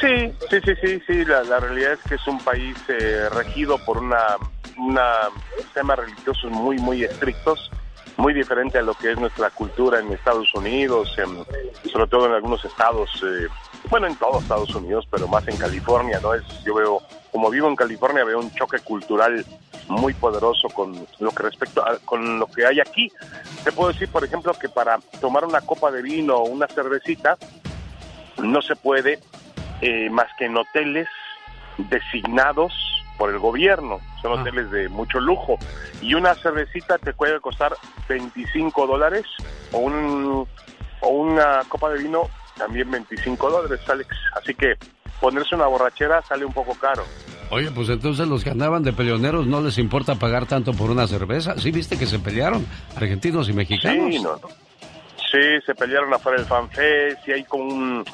Sí, 0.00 0.32
sí, 0.50 0.58
sí, 0.64 0.72
sí, 0.82 1.02
sí. 1.06 1.24
La, 1.24 1.60
realidad 1.60 1.92
es 1.92 2.00
que 2.08 2.16
es 2.16 2.26
un 2.26 2.38
país 2.40 2.76
eh, 2.88 3.28
regido 3.32 3.78
por 3.84 3.98
una, 3.98 4.36
una 4.76 5.30
temas 5.72 5.98
religiosos 5.98 6.50
muy, 6.50 6.78
muy 6.78 7.04
estrictos, 7.04 7.70
muy 8.16 8.32
diferente 8.32 8.78
a 8.78 8.82
lo 8.82 8.94
que 8.94 9.12
es 9.12 9.18
nuestra 9.18 9.50
cultura 9.50 10.00
en 10.00 10.12
Estados 10.12 10.52
Unidos, 10.54 11.16
sobre 11.90 12.06
todo 12.06 12.26
en 12.26 12.32
algunos 12.32 12.64
estados, 12.64 13.10
eh, 13.24 13.48
bueno, 13.90 14.06
en 14.06 14.16
todos 14.16 14.42
Estados 14.42 14.74
Unidos, 14.74 15.06
pero 15.10 15.28
más 15.28 15.46
en 15.48 15.56
California, 15.56 16.20
¿no? 16.22 16.34
Es, 16.34 16.42
yo 16.64 16.74
veo, 16.74 17.00
como 17.32 17.50
vivo 17.50 17.68
en 17.68 17.76
California, 17.76 18.24
veo 18.24 18.38
un 18.38 18.52
choque 18.52 18.78
cultural 18.80 19.44
muy 19.88 20.14
poderoso 20.14 20.68
con 20.68 21.06
lo 21.18 21.30
que 21.30 21.42
respecto 21.42 21.86
a, 21.86 21.98
con 22.04 22.38
lo 22.38 22.46
que 22.46 22.66
hay 22.66 22.80
aquí. 22.80 23.10
Te 23.64 23.72
puedo 23.72 23.92
decir, 23.92 24.08
por 24.08 24.24
ejemplo, 24.24 24.54
que 24.54 24.68
para 24.68 24.98
tomar 25.20 25.44
una 25.44 25.60
copa 25.60 25.90
de 25.90 26.02
vino 26.02 26.36
o 26.36 26.48
una 26.48 26.66
cervecita 26.66 27.36
no 28.42 28.62
se 28.62 28.76
puede 28.76 29.18
eh, 29.80 30.08
más 30.10 30.28
que 30.38 30.46
en 30.46 30.56
hoteles 30.56 31.08
designados 31.76 32.72
por 33.18 33.30
el 33.30 33.38
gobierno. 33.38 34.00
Son 34.20 34.32
ah. 34.32 34.40
hoteles 34.40 34.70
de 34.70 34.88
mucho 34.88 35.20
lujo. 35.20 35.58
Y 36.00 36.14
una 36.14 36.34
cervecita 36.34 36.98
te 36.98 37.12
puede 37.12 37.40
costar 37.40 37.76
25 38.08 38.86
dólares 38.86 39.24
o, 39.72 39.78
un, 39.78 40.46
o 41.00 41.08
una 41.08 41.62
copa 41.68 41.90
de 41.90 42.02
vino 42.02 42.28
también 42.56 42.90
25 42.90 43.50
dólares, 43.50 43.80
Alex. 43.88 44.08
Así 44.36 44.54
que 44.54 44.74
ponerse 45.20 45.54
una 45.54 45.66
borrachera 45.66 46.22
sale 46.22 46.44
un 46.44 46.52
poco 46.52 46.74
caro. 46.74 47.04
Oye, 47.50 47.70
pues 47.70 47.88
entonces 47.88 48.26
los 48.26 48.42
que 48.42 48.50
andaban 48.50 48.82
de 48.82 48.92
peleoneros 48.92 49.46
no 49.46 49.60
les 49.60 49.78
importa 49.78 50.16
pagar 50.16 50.46
tanto 50.46 50.72
por 50.72 50.90
una 50.90 51.06
cerveza. 51.06 51.58
¿Sí 51.58 51.70
viste 51.70 51.98
que 51.98 52.06
se 52.06 52.18
pelearon 52.18 52.66
argentinos 52.96 53.48
y 53.48 53.52
mexicanos? 53.52 54.14
Sí, 54.14 54.22
no, 54.22 54.36
Sí, 55.30 55.60
se 55.66 55.74
pelearon 55.74 56.14
afuera 56.14 56.38
del 56.38 56.46
FanFest 56.46 57.26
y 57.26 57.32
hay 57.32 57.44
como 57.44 57.64
un 57.64 58.04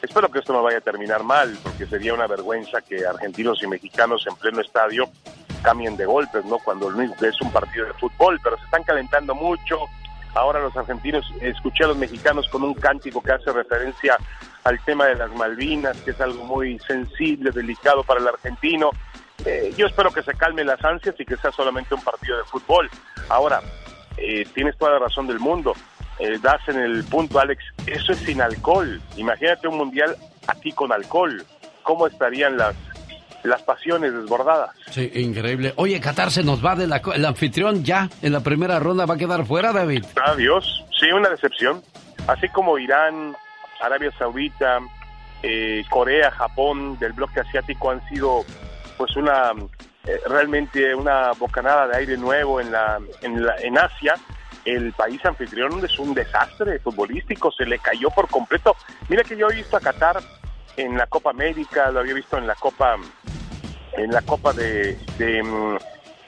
Espero 0.00 0.30
que 0.30 0.38
esto 0.38 0.52
no 0.52 0.62
vaya 0.62 0.78
a 0.78 0.82
terminar 0.82 1.24
mal, 1.24 1.58
porque 1.62 1.86
sería 1.86 2.14
una 2.14 2.26
vergüenza 2.26 2.80
que 2.80 3.04
argentinos 3.04 3.62
y 3.62 3.66
mexicanos 3.66 4.24
en 4.28 4.36
pleno 4.36 4.60
estadio 4.60 5.08
cambien 5.62 5.96
de 5.96 6.06
golpes, 6.06 6.44
¿no? 6.44 6.58
Cuando 6.58 6.88
es 6.90 7.40
un 7.40 7.52
partido 7.52 7.86
de 7.86 7.92
fútbol, 7.94 8.38
pero 8.42 8.56
se 8.58 8.64
están 8.64 8.84
calentando 8.84 9.34
mucho. 9.34 9.80
Ahora 10.34 10.60
los 10.60 10.76
argentinos, 10.76 11.26
escuché 11.40 11.84
a 11.84 11.88
los 11.88 11.96
mexicanos 11.96 12.48
con 12.48 12.62
un 12.62 12.74
cántico 12.74 13.20
que 13.20 13.32
hace 13.32 13.52
referencia 13.52 14.16
al 14.62 14.78
tema 14.84 15.06
de 15.06 15.16
las 15.16 15.32
Malvinas, 15.32 15.96
que 16.02 16.12
es 16.12 16.20
algo 16.20 16.44
muy 16.44 16.78
sensible, 16.80 17.50
delicado 17.50 18.04
para 18.04 18.20
el 18.20 18.28
argentino. 18.28 18.90
Eh, 19.44 19.72
yo 19.76 19.86
espero 19.86 20.12
que 20.12 20.22
se 20.22 20.34
calmen 20.34 20.66
las 20.66 20.84
ansias 20.84 21.16
y 21.18 21.24
que 21.24 21.36
sea 21.36 21.50
solamente 21.50 21.94
un 21.94 22.02
partido 22.02 22.36
de 22.36 22.44
fútbol. 22.44 22.88
Ahora, 23.28 23.62
eh, 24.16 24.46
tienes 24.54 24.76
toda 24.78 24.92
la 24.92 24.98
razón 25.00 25.26
del 25.26 25.40
mundo 25.40 25.74
eh, 26.18 26.38
das 26.42 26.60
en 26.68 26.78
el 26.78 27.04
punto, 27.04 27.38
Alex, 27.38 27.62
eso 27.86 28.12
es 28.12 28.18
sin 28.18 28.40
alcohol. 28.40 29.00
Imagínate 29.16 29.68
un 29.68 29.76
mundial 29.76 30.16
aquí 30.46 30.72
con 30.72 30.92
alcohol. 30.92 31.44
¿Cómo 31.82 32.06
estarían 32.06 32.56
las, 32.56 32.74
las 33.44 33.62
pasiones 33.62 34.12
desbordadas? 34.12 34.70
Sí, 34.90 35.10
increíble. 35.14 35.72
Oye, 35.76 36.00
Qatar 36.00 36.30
se 36.30 36.42
nos 36.42 36.64
va 36.64 36.74
de 36.74 36.86
la... 36.86 37.00
El 37.14 37.24
anfitrión 37.24 37.84
ya 37.84 38.08
en 38.22 38.32
la 38.32 38.40
primera 38.40 38.78
ronda 38.78 39.06
va 39.06 39.14
a 39.14 39.18
quedar 39.18 39.46
fuera, 39.46 39.72
David. 39.72 40.04
Adiós. 40.24 40.84
Sí, 40.98 41.10
una 41.12 41.28
decepción. 41.28 41.82
Así 42.26 42.48
como 42.48 42.78
Irán, 42.78 43.34
Arabia 43.80 44.10
Saudita, 44.18 44.80
eh, 45.42 45.84
Corea, 45.88 46.30
Japón, 46.32 46.98
del 46.98 47.12
bloque 47.12 47.40
asiático 47.40 47.90
han 47.90 48.06
sido 48.08 48.44
pues 48.96 49.16
una 49.16 49.52
eh, 50.04 50.20
realmente 50.26 50.94
una 50.94 51.32
bocanada 51.38 51.86
de 51.86 51.96
aire 51.98 52.16
nuevo 52.16 52.60
en 52.60 52.72
la, 52.72 52.98
en, 53.22 53.44
la, 53.44 53.56
en 53.58 53.78
Asia 53.78 54.16
el 54.68 54.92
país 54.92 55.24
anfitrión 55.24 55.82
es 55.84 55.98
un 55.98 56.14
desastre 56.14 56.78
futbolístico, 56.80 57.50
se 57.50 57.64
le 57.64 57.78
cayó 57.78 58.10
por 58.10 58.28
completo. 58.28 58.76
Mira 59.08 59.24
que 59.24 59.36
yo 59.36 59.48
he 59.50 59.56
visto 59.56 59.76
a 59.76 59.80
Qatar 59.80 60.20
en 60.76 60.96
la 60.96 61.06
Copa 61.06 61.30
América, 61.30 61.90
lo 61.90 62.00
había 62.00 62.14
visto 62.14 62.36
en 62.36 62.46
la 62.46 62.54
Copa 62.54 62.96
en 63.96 64.10
la 64.10 64.22
Copa 64.22 64.52
de, 64.52 64.98
de, 65.16 65.42
mm, 65.42 65.78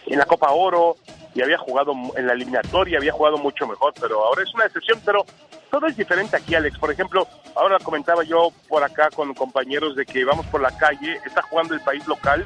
en 0.06 0.18
la 0.18 0.24
Copa 0.24 0.50
Oro 0.50 0.96
y 1.34 1.42
había 1.42 1.58
jugado 1.58 1.92
en 2.16 2.26
la 2.26 2.32
eliminatoria, 2.32 2.98
había 2.98 3.12
jugado 3.12 3.38
mucho 3.38 3.66
mejor, 3.66 3.92
pero 4.00 4.24
ahora 4.24 4.42
es 4.42 4.52
una 4.54 4.64
excepción, 4.64 5.00
pero 5.04 5.24
todo 5.70 5.86
es 5.86 5.96
diferente 5.96 6.36
aquí, 6.36 6.54
Alex. 6.54 6.78
Por 6.78 6.90
ejemplo, 6.90 7.28
ahora 7.54 7.78
comentaba 7.78 8.24
yo 8.24 8.48
por 8.68 8.82
acá 8.82 9.10
con 9.14 9.34
compañeros 9.34 9.94
de 9.94 10.06
que 10.06 10.24
vamos 10.24 10.46
por 10.46 10.60
la 10.60 10.76
calle, 10.76 11.20
está 11.24 11.42
jugando 11.42 11.74
el 11.74 11.80
país 11.80 12.06
local, 12.08 12.44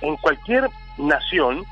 en 0.00 0.16
cualquier 0.16 0.68
nación 0.98 1.64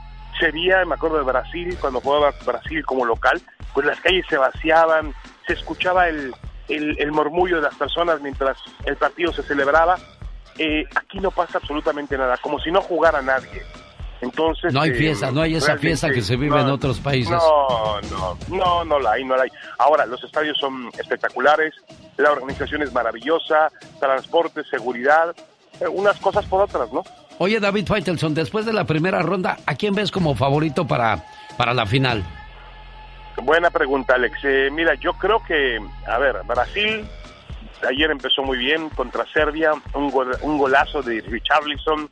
sería, 0.43 0.85
me 0.85 0.97
acuerdo 0.97 1.19
de 1.19 1.23
Brasil, 1.23 1.77
cuando 1.81 2.01
jugaba 2.01 2.35
Brasil 2.45 2.85
como 2.85 3.05
local, 3.05 3.41
pues 3.73 3.87
las 3.87 4.01
calles 4.01 4.27
se 4.29 4.37
vaciaban, 4.37 5.15
se 5.47 5.53
escuchaba 5.53 6.09
el, 6.09 6.35
el, 6.69 6.97
el 6.99 7.13
murmullo 7.13 7.57
de 7.57 7.63
las 7.63 7.77
personas 7.77 8.21
mientras 8.21 8.59
el 8.85 8.97
partido 8.97 9.33
se 9.33 9.45
celebraba. 9.45 9.97
Eh, 10.59 10.85
aquí 10.97 11.21
no 11.21 11.31
pasa 11.31 11.59
absolutamente 11.59 12.19
nada, 12.19 12.37
como 12.39 12.59
si 12.59 12.73
no 12.73 12.81
jugara 12.81 13.23
nadie. 13.23 13.63
Entonces, 14.21 14.73
No 14.73 14.81
hay 14.81 14.91
eh, 14.91 14.95
fiesta, 14.95 15.31
no 15.31 15.43
hay 15.43 15.55
esa 15.55 15.79
fiesta 15.79 16.11
que 16.11 16.23
se 16.23 16.37
vive 16.37 16.61
en 16.61 16.67
no, 16.67 16.75
otros 16.75 16.99
países. 16.99 17.33
No, 17.33 18.01
no, 18.11 18.39
no, 18.49 18.85
no 18.85 18.99
la 18.99 19.13
hay, 19.13 19.25
no 19.25 19.37
la 19.37 19.45
hay. 19.45 19.51
Ahora, 19.79 20.07
los 20.07 20.23
estadios 20.25 20.59
son 20.59 20.91
espectaculares, 20.99 21.75
la 22.17 22.33
organización 22.33 22.83
es 22.83 22.93
maravillosa, 22.93 23.71
transporte, 24.01 24.63
seguridad, 24.65 25.35
eh, 25.81 25.89
unas 25.89 26.19
cosas 26.21 26.45
por 26.47 26.63
otras, 26.63 26.93
¿no? 26.93 27.03
Oye, 27.43 27.59
David 27.59 27.89
Faitelson, 27.89 28.35
después 28.35 28.65
de 28.67 28.73
la 28.73 28.85
primera 28.85 29.21
ronda, 29.21 29.57
¿a 29.67 29.75
quién 29.75 29.97
ves 29.97 30.13
como 30.13 30.37
favorito 30.37 30.87
para, 30.87 31.25
para 31.57 31.75
la 31.75 31.85
final? 31.87 32.23
Buena 33.43 33.69
pregunta, 33.69 34.15
Alex. 34.15 34.39
Eh, 34.45 34.71
mira, 34.73 34.95
yo 34.95 35.15
creo 35.15 35.43
que, 35.43 35.81
a 36.07 36.19
ver, 36.19 36.37
Brasil 36.47 37.05
ayer 37.91 38.13
empezó 38.13 38.45
muy 38.45 38.59
bien 38.59 38.89
contra 38.91 39.27
Serbia, 39.33 39.73
un, 39.95 40.09
gol- 40.13 40.39
un 40.43 40.57
golazo 40.57 41.03
de 41.03 41.21
Richarlison, 41.21 42.09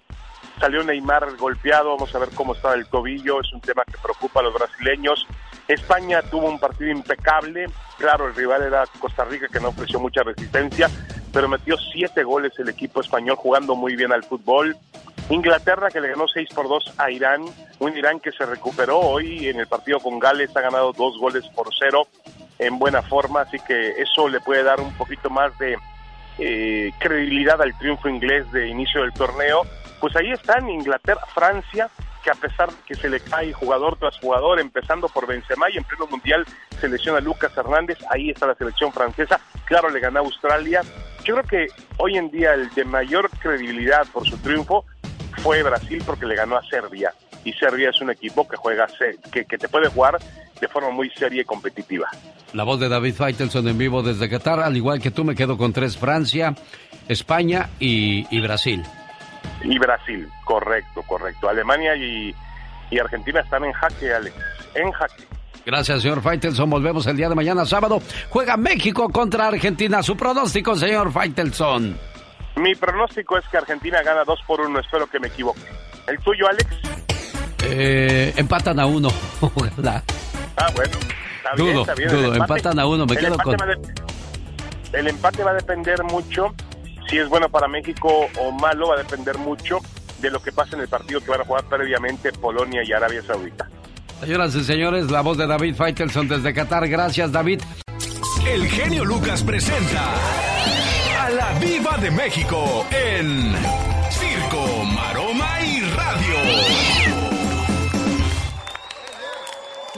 salió 0.59 0.83
Neymar 0.83 1.37
golpeado, 1.37 1.91
vamos 1.95 2.13
a 2.13 2.19
ver 2.19 2.31
cómo 2.35 2.55
está 2.55 2.75
el 2.75 2.89
tobillo, 2.89 3.41
es 3.41 3.53
un 3.53 3.61
tema 3.61 3.85
que 3.85 3.99
preocupa 4.03 4.41
a 4.41 4.43
los 4.43 4.55
brasileños. 4.55 5.25
España 5.73 6.21
tuvo 6.23 6.49
un 6.49 6.59
partido 6.59 6.91
impecable, 6.91 7.67
claro, 7.97 8.27
el 8.27 8.35
rival 8.35 8.63
era 8.63 8.85
Costa 8.99 9.25
Rica 9.25 9.47
que 9.47 9.61
no 9.61 9.69
ofreció 9.69 10.01
mucha 10.01 10.23
resistencia, 10.25 10.91
pero 11.33 11.49
metió 11.49 11.77
siete 11.93 12.25
goles 12.25 12.53
el 12.59 12.69
equipo 12.69 13.01
español 13.01 13.37
jugando 13.37 13.77
muy 13.77 13.95
bien 13.95 14.13
al 14.13 14.25
fútbol. 14.25 14.77
Inglaterra 15.29 15.89
que 15.91 16.01
le 16.01 16.09
ganó 16.09 16.27
6 16.27 16.49
por 16.53 16.69
2 16.69 16.95
a 16.99 17.11
Irán, 17.13 17.45
un 17.79 17.97
Irán 17.97 18.19
que 18.19 18.33
se 18.33 18.45
recuperó 18.47 18.99
hoy 18.99 19.47
en 19.47 19.61
el 19.61 19.69
partido 19.69 20.01
con 20.01 20.19
Gales, 20.19 20.57
ha 20.57 20.61
ganado 20.61 20.93
dos 20.93 21.17
goles 21.21 21.47
por 21.55 21.69
cero 21.79 22.09
en 22.59 22.77
buena 22.81 23.01
forma, 23.03 23.43
así 23.43 23.59
que 23.61 23.91
eso 23.91 24.29
le 24.29 24.41
puede 24.41 24.65
dar 24.65 24.81
un 24.81 24.93
poquito 24.95 25.31
más 25.31 25.57
de 25.59 25.79
eh, 26.39 26.91
credibilidad 26.99 27.63
al 27.63 27.79
triunfo 27.79 28.09
inglés 28.09 28.51
de 28.51 28.67
inicio 28.67 29.03
del 29.03 29.13
torneo. 29.13 29.63
Pues 30.01 30.17
ahí 30.17 30.33
están 30.33 30.69
Inglaterra, 30.69 31.23
Francia, 31.33 31.89
que 32.23 32.31
a 32.31 32.35
pesar 32.35 32.69
de 32.71 32.77
que 32.87 32.95
se 32.95 33.09
le 33.09 33.21
cae 33.21 33.53
jugador 33.53 33.97
tras 33.99 34.19
jugador, 34.19 34.61
empezando 34.61 35.09
por 35.09 35.27
Benzema 35.27 35.71
y 35.71 35.79
en 35.79 35.85
pleno 35.85 36.07
mundial 36.07 36.45
se 36.81 36.89
lesiona 36.89 37.21
Lucas 37.21 37.57
Hernández, 37.57 37.99
ahí 38.11 38.31
está 38.31 38.47
la 38.47 38.55
selección 38.55 38.93
francesa, 38.93 39.41
claro, 39.65 39.91
le 39.91 40.01
ganó 40.01 40.21
Australia. 40.21 40.83
Yo 41.25 41.37
creo 41.37 41.47
que 41.47 41.67
hoy 41.99 42.17
en 42.17 42.31
día 42.31 42.55
el 42.55 42.71
de 42.71 42.85
mayor 42.85 43.31
credibilidad 43.39 44.07
por 44.13 44.29
su 44.29 44.37
triunfo 44.39 44.85
fue 45.39 45.63
Brasil 45.63 46.03
porque 46.05 46.27
le 46.27 46.35
ganó 46.35 46.57
a 46.57 46.63
Serbia. 46.63 47.13
Y 47.45 47.53
Serbia 47.55 47.91
es 47.91 48.01
un 48.01 48.11
equipo 48.11 48.47
que 48.47 48.57
juega, 48.57 48.87
que, 49.33 49.45
que 49.45 49.59
te 49.59 49.69
puede 49.69 49.89
jugar 49.89 50.19
de 50.61 50.69
forma 50.69 50.91
muy 50.91 51.11
seria 51.11 51.41
y 51.41 51.45
competitiva. 51.45 52.09
La 52.53 52.65
voz 52.65 52.81
de 52.81 52.89
David 52.89 53.15
Faitelson 53.15 53.67
en 53.69 53.79
vivo 53.79 54.03
desde 54.03 54.29
Qatar, 54.29 54.61
al 54.61 54.77
igual 54.77 55.01
que 55.01 55.11
tú 55.11 55.25
me 55.25 55.35
quedo 55.35 55.57
con 55.57 55.73
tres, 55.73 55.97
Francia, 55.97 56.55
España 57.09 57.71
y, 57.79 58.27
y 58.31 58.41
Brasil. 58.41 58.83
Y 59.63 59.79
Brasil, 59.79 60.29
correcto, 60.45 61.03
correcto. 61.07 61.49
Alemania 61.49 61.95
y, 61.97 62.35
y 62.91 62.99
Argentina 62.99 63.41
están 63.41 63.65
en 63.65 63.73
jaque, 63.73 64.13
Alex. 64.13 64.35
En 64.75 64.91
jaque. 64.93 65.25
Gracias, 65.67 66.03
señor 66.03 66.23
Faitelson. 66.23 66.71
Volvemos 66.71 67.07
el 67.07 67.17
día 67.17 67.29
de 67.29 67.35
mañana, 67.35 67.67
sábado. 67.67 68.01
Juega 68.31 68.57
México 68.57 69.09
contra 69.11 69.49
Argentina. 69.49 70.03
Su 70.03 70.17
pronóstico, 70.17 70.75
señor 70.77 71.13
Faitelson. 71.13 71.99
Mi 72.57 72.75
pronóstico 72.75 73.37
es 73.39 73.47
que 73.49 73.59
Argentina 73.59 74.03
gana 74.03 74.25
2 74.25 74.41
por 74.47 74.61
1. 74.63 74.81
Espero 74.81 75.07
que 75.07 75.21
me 75.21 75.29
equivoque. 75.29 75.61
¿El 76.09 76.19
tuyo, 76.21 76.47
Alex? 76.49 76.67
Eh, 77.65 78.33
empatan 78.37 78.81
a 78.81 78.87
uno. 78.87 79.09
Ojalá. 79.41 80.03
Ah, 80.57 80.67
bueno. 80.75 80.93
Está 81.37 81.55
bien, 81.63 81.79
está 81.79 81.95
bien. 81.95 82.09
dudo. 82.11 82.19
El 82.21 82.27
empate- 82.41 82.41
Empatan 82.59 82.79
a 82.79 82.87
uno. 82.87 83.07
Me 83.07 83.13
el 83.15 83.19
quedo 83.19 83.35
empate 83.35 83.57
con. 83.57 83.69
de- 83.69 84.99
el 84.99 85.07
empate 85.09 85.45
va 85.45 85.51
a 85.53 85.55
depender 85.55 86.03
mucho 86.05 86.55
si 87.11 87.19
es 87.19 87.29
bueno 87.29 87.49
para 87.49 87.67
México 87.67 88.29
o 88.39 88.53
malo. 88.53 88.89
Va 88.89 88.95
a 88.95 88.99
depender 88.99 89.37
mucho 89.37 89.81
de 90.21 90.31
lo 90.31 90.41
que 90.41 90.53
pase 90.53 90.77
en 90.77 90.83
el 90.83 90.89
partido 90.89 91.21
que 91.21 91.31
van 91.31 91.41
a 91.41 91.45
jugar 91.45 91.65
previamente 91.65 92.33
Polonia 92.33 92.83
y 92.85 92.93
Arabia 92.93 93.23
Saudita. 93.23 93.69
Señoras 94.21 94.55
y 94.55 94.65
señores, 94.65 95.11
la 95.11 95.23
voz 95.23 95.37
de 95.39 95.47
David 95.47 95.75
Faitelson 95.75 96.29
desde 96.29 96.55
Qatar. 96.55 96.89
Gracias, 96.89 97.33
David. 97.33 97.61
El 98.47 98.67
genio 98.69 99.05
Lucas 99.05 99.43
presenta 99.43 100.15
a 101.19 101.31
la 101.31 101.59
Viva 101.59 101.97
de 101.99 102.11
México 102.11 102.87
en 102.91 103.55
Circo, 104.11 104.85
Maroma 104.95 105.61
y 105.63 105.81
Radio. 105.81 106.37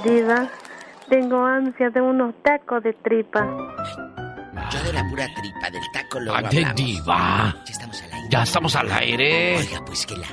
Diva, 0.05 0.49
tengo 1.09 1.45
ansia 1.45 1.91
de 1.91 2.01
unos 2.01 2.35
tacos 2.43 2.83
de 2.83 2.93
tripa. 2.95 3.47
Yo 4.71 4.83
de 4.83 4.93
la 4.93 5.09
pura 5.09 5.29
tripa, 5.35 5.71
del 5.71 5.83
taco 5.93 6.21
lo 6.21 6.35
Ah, 6.35 6.39
hablamos. 6.39 6.75
diva. 6.77 7.63
Ya 7.67 7.73
estamos 7.73 8.03
al 8.03 8.13
aire. 8.13 8.29
Ya 8.31 8.43
estamos 8.43 8.77
al 8.77 8.93
aire. 8.93 9.57
Oiga, 9.59 9.85
pues 9.85 10.07
que 10.07 10.17
la, 10.17 10.29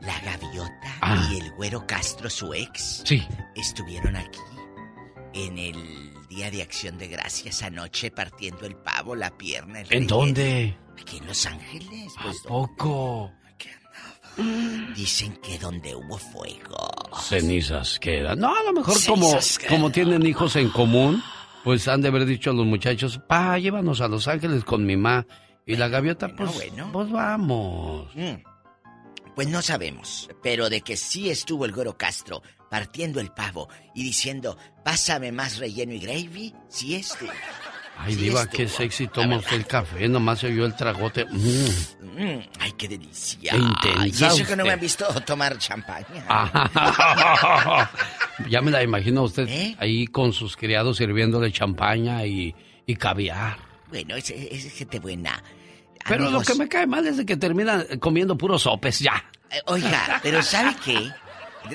la 0.00 0.18
gaviota 0.20 0.72
Ah. 1.00 1.28
y 1.30 1.38
el 1.40 1.50
güero 1.52 1.86
Castro, 1.86 2.28
su 2.30 2.52
ex, 2.54 3.02
Sí. 3.04 3.26
estuvieron 3.54 4.16
aquí 4.16 4.38
en 5.34 5.58
el 5.58 6.12
Día 6.28 6.50
de 6.50 6.62
Acción 6.62 6.98
de 6.98 7.08
Gracias 7.08 7.62
anoche 7.62 8.10
partiendo 8.10 8.66
el 8.66 8.74
pavo, 8.76 9.14
la 9.14 9.30
pierna, 9.36 9.80
el 9.80 9.86
¿En 9.86 9.90
relleno. 9.90 10.16
dónde? 10.16 10.76
Aquí 11.00 11.18
en 11.18 11.26
Los 11.26 11.46
Ángeles. 11.46 12.12
¿A 12.18 12.22
Pues, 12.24 12.36
poco? 12.46 13.32
Dicen 14.94 15.34
que 15.42 15.58
donde 15.58 15.94
hubo 15.96 16.18
fuego. 16.18 16.90
Cenizas 17.22 17.98
quedan. 17.98 18.38
No, 18.38 18.54
a 18.54 18.62
lo 18.64 18.72
mejor 18.74 18.94
como, 19.06 19.30
quedan. 19.32 19.68
como 19.70 19.90
tienen 19.90 20.26
hijos 20.26 20.56
en 20.56 20.68
común, 20.68 21.22
pues 21.66 21.88
han 21.88 22.00
de 22.00 22.06
haber 22.06 22.26
dicho 22.26 22.50
a 22.50 22.52
los 22.52 22.64
muchachos, 22.64 23.18
pa, 23.26 23.58
llévanos 23.58 24.00
a 24.00 24.06
Los 24.06 24.28
Ángeles 24.28 24.62
con 24.62 24.86
mi 24.86 24.96
ma. 24.96 25.26
Y 25.66 25.74
la 25.74 25.88
gaviota, 25.88 26.28
pues, 26.28 26.54
bueno. 26.54 26.90
pues 26.92 27.10
vamos. 27.10 28.06
Mm. 28.14 28.34
Pues 29.34 29.48
no 29.48 29.60
sabemos, 29.60 30.28
pero 30.44 30.70
de 30.70 30.82
que 30.82 30.96
sí 30.96 31.28
estuvo 31.28 31.64
el 31.64 31.72
güero 31.72 31.98
Castro 31.98 32.40
partiendo 32.70 33.18
el 33.18 33.32
pavo 33.32 33.68
y 33.96 34.04
diciendo, 34.04 34.56
pásame 34.84 35.32
más 35.32 35.58
relleno 35.58 35.92
y 35.92 35.98
gravy, 35.98 36.54
sí 36.68 36.94
estuvo. 36.94 37.32
Ay, 37.98 38.14
Sí 38.14 38.20
diva, 38.22 38.46
qué 38.48 38.68
sexy 38.68 39.08
toma 39.08 39.36
usted 39.38 39.56
el 39.56 39.66
café, 39.66 40.08
nomás 40.08 40.40
se 40.40 40.46
oyó 40.48 40.66
el 40.66 40.76
tragote. 40.76 41.24
Mm. 41.24 41.66
Mm, 42.16 42.42
ay, 42.60 42.72
qué 42.76 42.88
delicia. 42.88 43.52
Qué 43.52 43.58
intensa 43.58 44.26
Y 44.26 44.28
eso 44.40 44.46
que 44.46 44.56
no 44.56 44.64
me 44.64 44.70
han 44.72 44.80
visto 44.80 45.06
tomar 45.22 45.56
champaña. 45.58 46.24
Ah, 46.28 47.90
ya 48.48 48.60
me 48.62 48.70
la 48.70 48.82
imagino 48.82 49.20
a 49.22 49.24
usted 49.24 49.48
¿Eh? 49.48 49.76
ahí 49.78 50.06
con 50.06 50.32
sus 50.32 50.56
criados 50.56 50.96
sirviéndole 50.98 51.50
champaña 51.52 52.24
y, 52.26 52.54
y 52.86 52.96
caviar. 52.96 53.58
Bueno, 53.88 54.16
es, 54.16 54.30
es 54.30 54.72
gente 54.72 54.98
buena. 54.98 55.42
Pero 56.08 56.30
lo 56.30 56.40
que 56.40 56.54
me 56.54 56.68
cae 56.68 56.86
mal 56.86 57.06
es 57.06 57.16
de 57.16 57.26
que 57.26 57.36
terminan 57.36 57.84
comiendo 57.98 58.36
puros 58.38 58.62
sopes 58.62 59.00
ya. 59.00 59.24
eh, 59.50 59.60
Oiga, 59.66 60.20
pero 60.22 60.42
¿sabe 60.42 60.76
qué? 60.84 61.10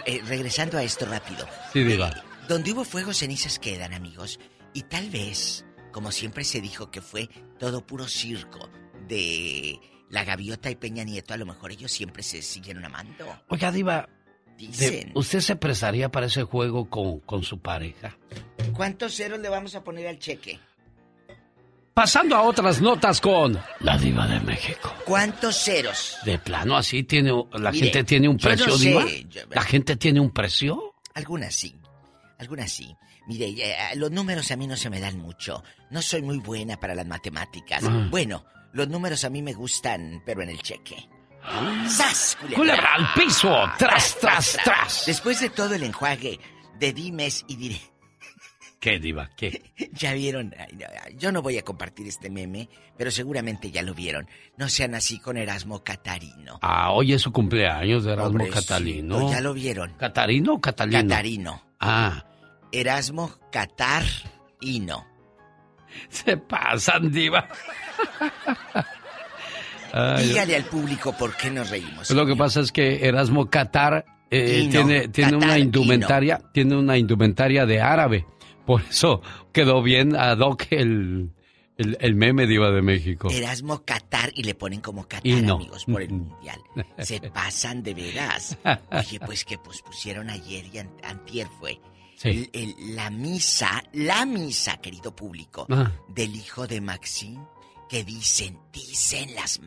Eh, 0.06 0.22
regresando 0.26 0.78
a 0.78 0.84
esto 0.84 1.06
rápido. 1.06 1.46
Sí, 1.74 1.84
diva. 1.84 2.14
Donde 2.48 2.72
hubo 2.72 2.86
fuego, 2.86 3.14
cenizas 3.14 3.60
quedan, 3.60 3.94
amigos. 3.94 4.40
Y 4.74 4.84
tal 4.84 5.10
vez, 5.10 5.66
como 5.92 6.12
siempre 6.12 6.44
se 6.44 6.62
dijo 6.62 6.90
que 6.92 7.02
fue 7.02 7.30
todo 7.60 7.86
puro 7.86 8.08
circo 8.08 8.70
de 9.08 9.80
la 10.10 10.24
gaviota 10.24 10.70
y 10.72 10.76
Peña 10.76 11.04
Nieto, 11.04 11.34
a 11.34 11.38
lo 11.38 11.46
mejor 11.46 11.72
ellos 11.72 11.92
siempre 11.92 12.24
se 12.24 12.42
siguieron 12.42 12.84
amando. 12.86 13.26
Oiga, 13.50 13.72
diva, 13.72 14.10
Dicen. 14.58 15.12
¿usted 15.16 15.40
se 15.40 15.56
prestaría 15.56 16.10
para 16.10 16.28
ese 16.28 16.44
juego 16.44 16.90
con, 16.90 17.20
con 17.22 17.44
su 17.44 17.60
pareja? 17.60 18.18
¿Cuántos 18.74 19.16
ceros 19.16 19.40
le 19.40 19.50
vamos 19.50 19.74
a 19.76 19.84
poner 19.84 20.08
al 20.08 20.20
cheque? 20.20 20.60
Pasando 21.94 22.36
a 22.38 22.42
otras 22.44 22.80
notas 22.82 23.20
con 23.20 23.60
la 23.82 23.98
diva 23.98 24.26
de 24.26 24.40
México. 24.40 24.94
¿Cuántos 25.06 25.58
ceros? 25.58 26.18
De 26.24 26.40
plano 26.40 26.78
así 26.78 27.04
tiene, 27.04 27.32
la 27.54 27.72
Mire, 27.72 27.86
gente 27.86 28.04
tiene 28.06 28.30
un 28.30 28.36
no 28.38 28.42
precio, 28.42 28.78
sé, 28.78 28.86
diva. 28.90 29.06
yo- 29.30 29.42
La 29.50 29.62
gente 29.64 29.98
tiene 29.98 30.20
un 30.22 30.32
precio. 30.32 30.96
Algunas 31.14 31.54
sí, 31.54 31.76
algunas 32.40 32.72
sí. 32.72 32.96
Mire, 33.32 33.46
eh, 33.48 33.76
los 33.96 34.12
números 34.12 34.52
a 34.52 34.58
mí 34.58 34.68
no 34.68 34.76
se 34.76 34.90
me 34.90 35.00
dan 35.00 35.18
mucho. 35.18 35.64
No 35.90 36.02
soy 36.02 36.22
muy 36.22 36.40
buena 36.40 36.78
para 36.78 36.94
las 36.94 37.08
matemáticas. 37.08 37.82
Ah. 37.86 38.08
Bueno, 38.12 38.44
los 38.74 38.90
números 38.90 39.24
a 39.24 39.30
mí 39.30 39.42
me 39.42 39.54
gustan, 39.54 40.22
pero 40.26 40.44
en 40.44 40.50
el 40.50 40.62
cheque. 40.62 41.08
¡Sas! 41.88 42.38
Culebra 42.54 42.96
al 42.96 43.14
piso, 43.14 43.56
tras, 43.78 44.20
tras, 44.20 44.58
tras. 44.66 45.06
Después 45.06 45.40
de 45.40 45.50
todo 45.50 45.76
el 45.76 45.84
enjuague 45.84 46.42
de 46.78 46.92
dimes 46.92 47.46
y 47.48 47.56
dire... 47.56 47.80
¿Qué, 48.82 49.00
Diva? 49.00 49.30
¿Qué? 49.38 49.72
Ya 49.94 50.14
vieron, 50.14 50.54
yo 51.16 51.32
no 51.32 51.42
voy 51.42 51.58
a 51.58 51.64
compartir 51.64 52.08
este 52.08 52.30
meme, 52.30 52.68
pero 52.98 53.12
seguramente 53.12 53.72
ya 53.72 53.82
lo 53.82 53.94
vieron. 53.94 54.28
No 54.58 54.68
sean 54.68 54.94
así 54.94 55.20
con 55.20 55.38
Erasmo 55.38 55.86
Catarino. 55.86 56.60
Ah, 56.62 56.92
hoy 56.92 57.14
es 57.14 57.22
su 57.22 57.32
cumpleaños 57.32 58.04
de 58.04 58.12
Erasmo 58.12 58.40
Pobrecito, 58.40 58.60
Catalino. 58.62 59.32
Ya 59.32 59.40
lo 59.40 59.54
vieron. 59.54 59.94
¿Catarino 59.94 60.56
o 60.56 60.60
Catalino? 60.60 61.08
Catarino. 61.08 61.64
Ah, 61.80 62.26
Erasmo 62.72 63.32
Catarino. 63.52 65.06
se 66.10 66.38
pasan, 66.38 67.12
Diva. 67.12 67.48
Ay, 69.94 70.28
Dígale 70.30 70.56
al 70.56 70.64
público 70.66 71.14
por 71.18 71.36
qué 71.36 71.50
nos 71.52 71.70
reímos. 71.70 72.10
Lo 72.12 72.26
que 72.26 72.36
pasa 72.36 72.62
es 72.62 72.72
que 72.72 73.06
Erasmo 73.08 73.50
Qatar 73.50 74.06
eh, 74.30 74.68
tiene, 74.72 75.10
tiene 75.10 75.36
una 75.36 75.48
Qatar, 75.48 75.60
indumentaria, 75.60 76.42
tiene 76.54 76.78
una 76.78 76.98
indumentaria 76.98 77.66
de 77.66 77.82
árabe. 77.82 78.26
Por 78.66 78.82
eso 78.90 79.22
quedó 79.52 79.82
bien 79.84 80.16
ad 80.16 80.40
hoc 80.40 80.68
el, 80.70 81.32
el, 81.78 81.98
el 82.00 82.16
meme 82.16 82.48
diva 82.48 82.72
de 82.72 82.82
México. 82.82 83.30
Erasmo 83.30 83.84
Qatar 83.84 84.32
y 84.34 84.44
le 84.44 84.56
ponen 84.56 84.80
como 84.80 85.10
Qatar, 85.10 85.30
amigos, 85.50 85.84
por 85.84 86.02
el 86.02 86.12
mundial. 86.12 86.62
Se 87.00 87.20
pasan 87.20 87.84
de 87.84 87.94
veras. 87.94 88.58
Oye, 88.92 89.20
pues 89.26 89.44
que 89.44 89.58
pues 89.58 89.82
pusieron 89.82 90.30
ayer 90.30 90.66
y 90.74 90.78
an- 90.78 90.96
antier 91.04 91.48
fue. 91.60 91.82
Sí. 92.22 92.50
el- 92.54 92.76
el- 92.78 92.96
la 92.96 93.10
misa, 93.10 93.84
la 93.94 94.26
misa, 94.26 94.78
querido 94.78 95.16
público, 95.16 95.66
del 96.10 96.36
hijo 96.36 96.68
de 96.68 96.80
Maxine, 96.82 97.44
que 97.90 98.04
dicen, 98.04 98.60
dicen 98.72 99.34
las 99.34 99.60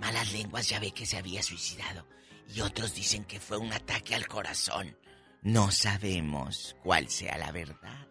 malas 0.00 0.32
lenguas, 0.32 0.68
ya 0.68 0.80
ve 0.80 0.90
que 0.92 1.06
se 1.06 1.16
había 1.16 1.42
suicidado. 1.42 2.06
Y 2.54 2.60
otros 2.60 2.94
dicen 2.94 3.24
que 3.24 3.38
fue 3.40 3.56
un 3.56 3.72
ataque 3.72 4.14
al 4.14 4.26
corazón. 4.26 4.96
No 5.42 5.70
sabemos 5.70 6.74
cuál 6.82 7.08
sea 7.08 7.38
la 7.38 7.52
verdad. 7.52 8.06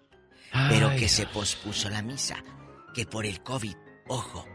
Pero 0.70 0.90
que 0.96 1.08
se 1.10 1.26
pospuso 1.28 1.90
la 1.90 2.02
misa. 2.02 2.44
Que 2.94 3.06
por 3.06 3.26
el 3.26 3.42
COVID, 3.44 3.76
ojo, 4.08 4.46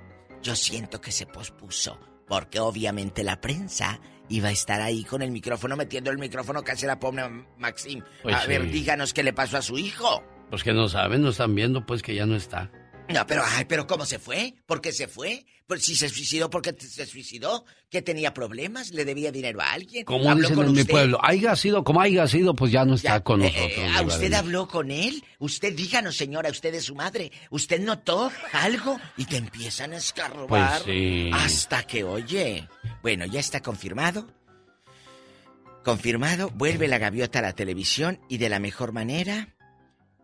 yo 0.43 0.57
siento 0.57 1.01
que 1.01 1.12
se 1.12 1.26
pospuso. 1.26 1.99
Porque 2.27 2.61
obviamente 2.61 3.24
la 3.24 3.41
prensa 3.41 4.01
iba 4.29 4.49
a 4.49 4.53
estar 4.53 4.81
ahí 4.81 5.05
con 5.05 5.22
el 5.22 5.31
micrófono, 5.31 5.77
metiendo 5.77 6.11
el 6.11 6.18
micrófono 6.18 6.62
casi 6.62 6.85
a 6.85 6.89
la 6.89 6.99
pobre 6.99 7.22
Maxim. 7.59 8.03
Pues 8.22 8.35
a 8.35 8.47
ver, 8.47 8.70
díganos 8.70 9.14
qué 9.14 9.22
le 9.22 9.33
pasó 9.33 9.59
a 9.59 9.62
su 9.62 9.79
hijo. 9.79 10.22
Pues 10.51 10.62
que 10.62 10.72
no 10.72 10.89
saben, 10.89 11.22
no 11.22 11.31
están 11.31 11.55
viendo, 11.55 11.85
pues 11.87 12.03
que 12.03 12.14
ya 12.14 12.27
no 12.27 12.37
está. 12.37 12.70
No, 13.09 13.24
pero, 13.26 13.42
ay, 13.46 13.64
pero 13.66 13.86
¿cómo 13.86 14.04
se 14.04 14.18
fue? 14.18 14.54
¿Por 14.66 14.80
qué 14.80 14.92
se 14.92 15.07
fue? 15.07 15.46
Pues 15.68 15.84
si 15.84 15.94
se 15.96 16.09
suicidó, 16.09 16.50
¿por 16.50 16.62
qué 16.62 16.74
se 16.78 17.07
suicidó? 17.07 17.64
¿Que 17.88 18.02
tenía 18.02 18.34
problemas? 18.34 18.90
¿Le 18.90 19.04
debía 19.04 19.30
dinero 19.30 19.61
a 19.61 19.72
alguien? 19.72 20.04
Como 20.04 20.28
¿Habló 20.28 20.42
dicen 20.42 20.57
con 20.57 20.66
en 20.66 20.72
mi 20.72 20.80
usted? 20.80 20.90
pueblo, 20.92 21.18
haya 21.22 21.54
sido 21.57 21.84
como 21.84 22.00
haya 22.00 22.26
sido, 22.26 22.54
pues 22.54 22.72
ya 22.72 22.84
no 22.84 22.94
está 22.94 23.20
con 23.22 23.42
Eh, 23.42 23.44
nosotros. 23.46 23.70
eh, 23.78 23.86
Diva 23.86 23.96
¿A 23.98 24.00
de 24.02 24.07
usted 24.09 24.32
habló 24.32 24.68
con 24.68 24.90
él? 24.90 25.24
Usted 25.38 25.74
díganos, 25.74 26.16
señora, 26.16 26.50
usted 26.50 26.74
es 26.74 26.84
su 26.84 26.94
madre. 26.94 27.30
¿Usted 27.50 27.80
notó 27.80 28.30
algo? 28.52 28.98
Y 29.16 29.24
te 29.26 29.36
empiezan 29.36 29.92
a 29.92 29.96
escarbar. 29.98 30.46
Pues 30.48 30.82
sí. 30.84 31.30
Hasta 31.32 31.84
que, 31.84 32.02
oye. 32.04 32.68
Bueno, 33.02 33.24
ya 33.26 33.40
está 33.40 33.61
confirmado. 33.61 34.26
Confirmado, 35.84 36.50
vuelve 36.50 36.88
la 36.88 36.98
gaviota 36.98 37.38
a 37.38 37.42
la 37.42 37.52
televisión 37.52 38.20
y 38.28 38.38
de 38.38 38.48
la 38.48 38.59
mejor 38.59 38.92
manera. 38.92 39.54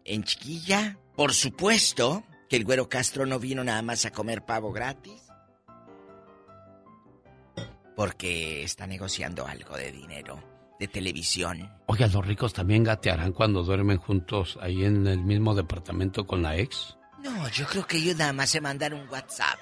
En 0.05 0.25
chiquilla, 0.25 0.99
por 1.15 1.33
supuesto 1.33 2.25
que 2.53 2.59
el 2.59 2.67
güero 2.67 2.87
Castro 2.87 3.25
no 3.25 3.39
vino 3.39 3.65
nada 3.65 3.81
más 3.81 4.05
a 4.05 4.11
comer 4.11 4.45
pavo 4.45 4.73
gratis. 4.73 5.23
Porque 7.97 8.63
está 8.63 8.87
negociando 8.87 9.47
algo 9.47 9.75
de 9.79 9.91
dinero, 9.91 10.39
de 10.79 10.87
televisión. 10.87 11.73
Oiga, 11.87 12.09
los 12.09 12.27
ricos 12.27 12.53
también 12.53 12.85
gatearán 12.85 13.33
cuando 13.33 13.63
duermen 13.63 13.97
juntos 13.97 14.59
ahí 14.61 14.85
en 14.85 15.07
el 15.07 15.25
mismo 15.25 15.55
departamento 15.55 16.27
con 16.27 16.43
la 16.43 16.59
ex. 16.59 16.99
No, 17.25 17.49
yo 17.49 17.65
creo 17.65 17.87
que 17.87 17.97
ellos 17.97 18.19
nada 18.19 18.35
más 18.35 18.51
se 18.51 18.61
mandan 18.61 18.93
un 18.93 19.09
WhatsApp. 19.09 19.59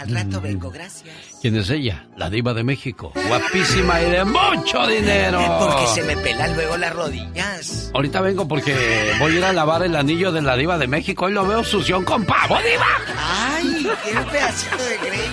Al 0.00 0.08
rato 0.14 0.40
Mm. 0.40 0.42
vengo, 0.42 0.70
gracias. 0.70 1.14
¿Quién 1.42 1.56
es 1.56 1.68
ella? 1.68 2.06
La 2.16 2.30
diva 2.30 2.54
de 2.54 2.64
México. 2.64 3.12
Guapísima 3.28 4.00
y 4.00 4.10
de 4.10 4.24
mucho 4.24 4.86
dinero. 4.86 5.40
Porque 5.58 5.86
se 5.88 6.02
me 6.04 6.16
pelan 6.16 6.54
luego 6.54 6.76
las 6.78 6.94
rodillas. 6.94 7.90
Ahorita 7.94 8.20
vengo 8.22 8.48
porque 8.48 9.12
voy 9.18 9.34
a 9.34 9.38
ir 9.38 9.44
a 9.44 9.52
lavar 9.52 9.82
el 9.82 9.94
anillo 9.96 10.32
de 10.32 10.40
la 10.40 10.56
diva 10.56 10.78
de 10.78 10.86
México 10.86 11.28
y 11.28 11.32
lo 11.34 11.46
veo 11.46 11.62
sución 11.62 12.02
con 12.04 12.24
pavo, 12.24 12.56
diva. 12.62 12.86
¡Ay! 13.18 13.86
¡Qué 14.04 14.12
pedacito 14.32 14.76
de 14.78 14.96
Grey! 14.98 15.30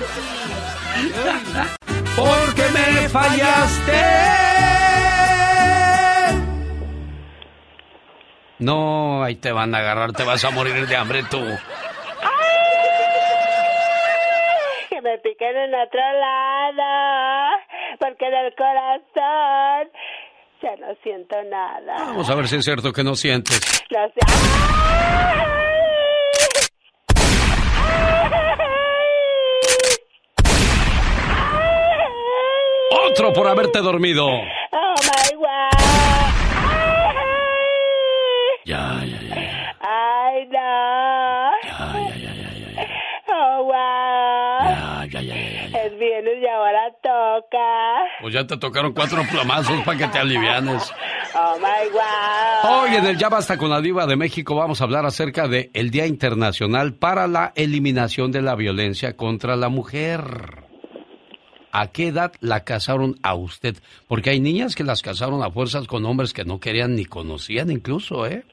Porque 2.17 2.63
me 2.73 3.07
fallaste. 3.09 4.03
No, 8.59 9.23
ahí 9.23 9.35
te 9.35 9.51
van 9.51 9.75
a 9.75 9.77
agarrar, 9.77 10.13
te 10.13 10.23
vas 10.23 10.43
a 10.43 10.49
morir 10.49 10.87
de 10.87 10.95
hambre 10.95 11.23
tú. 11.29 11.39
Piquen 15.37 15.55
en 15.55 15.75
otro 15.75 15.99
lado, 16.19 17.57
porque 17.99 18.25
en 18.25 18.33
el 18.33 18.55
corazón 18.55 19.91
ya 20.61 20.75
no 20.77 20.95
siento 21.03 21.35
nada. 21.43 21.95
Vamos 22.07 22.29
a 22.29 22.35
ver 22.35 22.47
si 22.47 22.55
es 22.55 22.65
cierto 22.65 22.91
que 22.91 23.03
no 23.03 23.15
sientes. 23.15 23.61
No 23.91 24.07
sé. 24.07 24.19
Otro 33.09 33.33
por 33.33 33.47
haberte 33.47 33.79
dormido. 33.79 34.27
Oh 34.27 34.95
my 35.03 35.35
wow. 35.37 35.76
Es 45.87 45.97
viernes 45.97 46.33
y 46.41 46.47
ahora 46.47 46.91
toca. 47.01 48.19
Pues 48.19 48.33
ya 48.33 48.45
te 48.45 48.57
tocaron 48.57 48.91
cuatro 48.91 49.21
plamazos 49.31 49.81
para 49.85 49.97
que 49.97 50.07
te 50.07 50.19
alivianes. 50.19 50.91
Oh 51.39 51.55
my 51.59 51.91
wow. 51.91 52.81
Hoy 52.81 52.95
en 52.95 53.05
el 53.05 53.17
Ya 53.17 53.29
Basta 53.29 53.57
con 53.57 53.69
la 53.69 53.79
Diva 53.79 54.07
de 54.07 54.15
México 54.15 54.55
vamos 54.55 54.81
a 54.81 54.85
hablar 54.85 55.05
acerca 55.05 55.47
de 55.47 55.69
el 55.73 55.91
Día 55.91 56.07
Internacional 56.07 56.95
para 56.95 57.27
la 57.27 57.51
Eliminación 57.55 58.31
de 58.31 58.41
la 58.41 58.55
Violencia 58.55 59.15
contra 59.15 59.55
la 59.55 59.69
Mujer. 59.69 60.63
¿A 61.71 61.87
qué 61.87 62.07
edad 62.07 62.31
la 62.39 62.63
casaron 62.63 63.17
a 63.21 63.35
usted? 63.35 63.75
Porque 64.07 64.31
hay 64.31 64.39
niñas 64.39 64.73
que 64.73 64.83
las 64.83 65.03
casaron 65.03 65.43
a 65.43 65.51
fuerzas 65.51 65.85
con 65.85 66.05
hombres 66.05 66.33
que 66.33 66.45
no 66.45 66.59
querían 66.59 66.95
ni 66.95 67.05
conocían 67.05 67.69
incluso, 67.69 68.25
¿eh? 68.25 68.43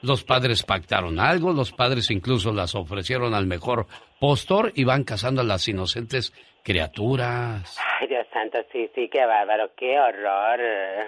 Los 0.00 0.22
padres 0.22 0.62
pactaron 0.62 1.18
algo, 1.18 1.52
los 1.52 1.72
padres 1.72 2.08
incluso 2.12 2.52
las 2.52 2.76
ofrecieron 2.76 3.34
al 3.34 3.46
mejor 3.46 3.88
postor 4.20 4.72
y 4.74 4.84
van 4.84 5.04
casando 5.04 5.40
a 5.40 5.44
las 5.44 5.66
inocentes 5.68 6.32
criaturas. 6.62 7.76
Ay, 8.00 8.08
Dios 8.08 8.26
santo, 8.32 8.58
sí, 8.72 8.90
sí, 8.94 9.08
qué 9.12 9.24
bárbaro, 9.24 9.70
qué 9.76 9.98
horror. 9.98 10.60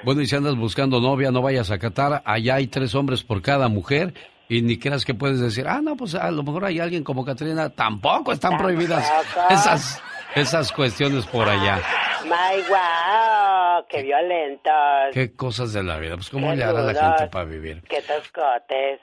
Bueno, 0.02 0.20
y 0.22 0.26
si 0.26 0.36
andas 0.36 0.56
buscando 0.56 1.00
novia, 1.00 1.30
no 1.30 1.42
vayas 1.42 1.70
a 1.70 1.78
Qatar. 1.78 2.22
Allá 2.24 2.56
hay 2.56 2.66
tres 2.66 2.94
hombres 2.94 3.22
por 3.22 3.42
cada 3.42 3.68
mujer. 3.68 4.14
Y 4.48 4.62
ni 4.62 4.78
creas 4.78 5.04
que 5.04 5.14
puedes 5.14 5.38
decir, 5.40 5.66
ah, 5.68 5.80
no, 5.80 5.96
pues 5.96 6.16
a 6.16 6.28
lo 6.32 6.42
mejor 6.42 6.64
hay 6.64 6.80
alguien 6.80 7.04
como 7.04 7.24
Catrina. 7.24 7.70
Tampoco 7.70 8.32
están 8.32 8.58
prohibidas 8.58 9.08
esas, 9.48 10.02
esas 10.34 10.72
cuestiones 10.72 11.24
por 11.26 11.48
allá. 11.48 11.78
My 12.24 12.60
wow, 12.68 13.84
qué 13.88 14.02
violentos. 14.02 14.72
Qué 15.12 15.36
cosas 15.36 15.72
de 15.72 15.84
la 15.84 15.98
vida. 15.98 16.16
Pues, 16.16 16.30
¿cómo 16.30 16.50
Qué 16.50 16.56
le 16.56 16.64
hará 16.64 16.80
la 16.82 16.94
gente 16.94 17.28
para 17.30 17.44
vivir? 17.44 17.82
Qué 17.88 18.02
toscotes. 18.02 19.00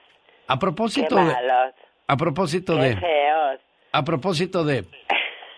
A 0.47 0.55
Qué 0.55 0.59
propósito 0.59 1.15
de. 1.15 1.21
malos. 1.21 1.73
A 2.07 2.17
propósito 2.17 2.75
Qué 2.75 2.81
de. 2.81 2.97
feos. 2.97 3.59
A 3.97 4.03
propósito 4.03 4.63
de. 4.63 4.85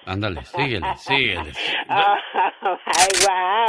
Ándale, 0.05 0.45
síguele, 0.45 0.87
síguele. 0.95 1.51
Oh, 1.89 2.77
my 2.85 3.25
wow. 3.25 3.65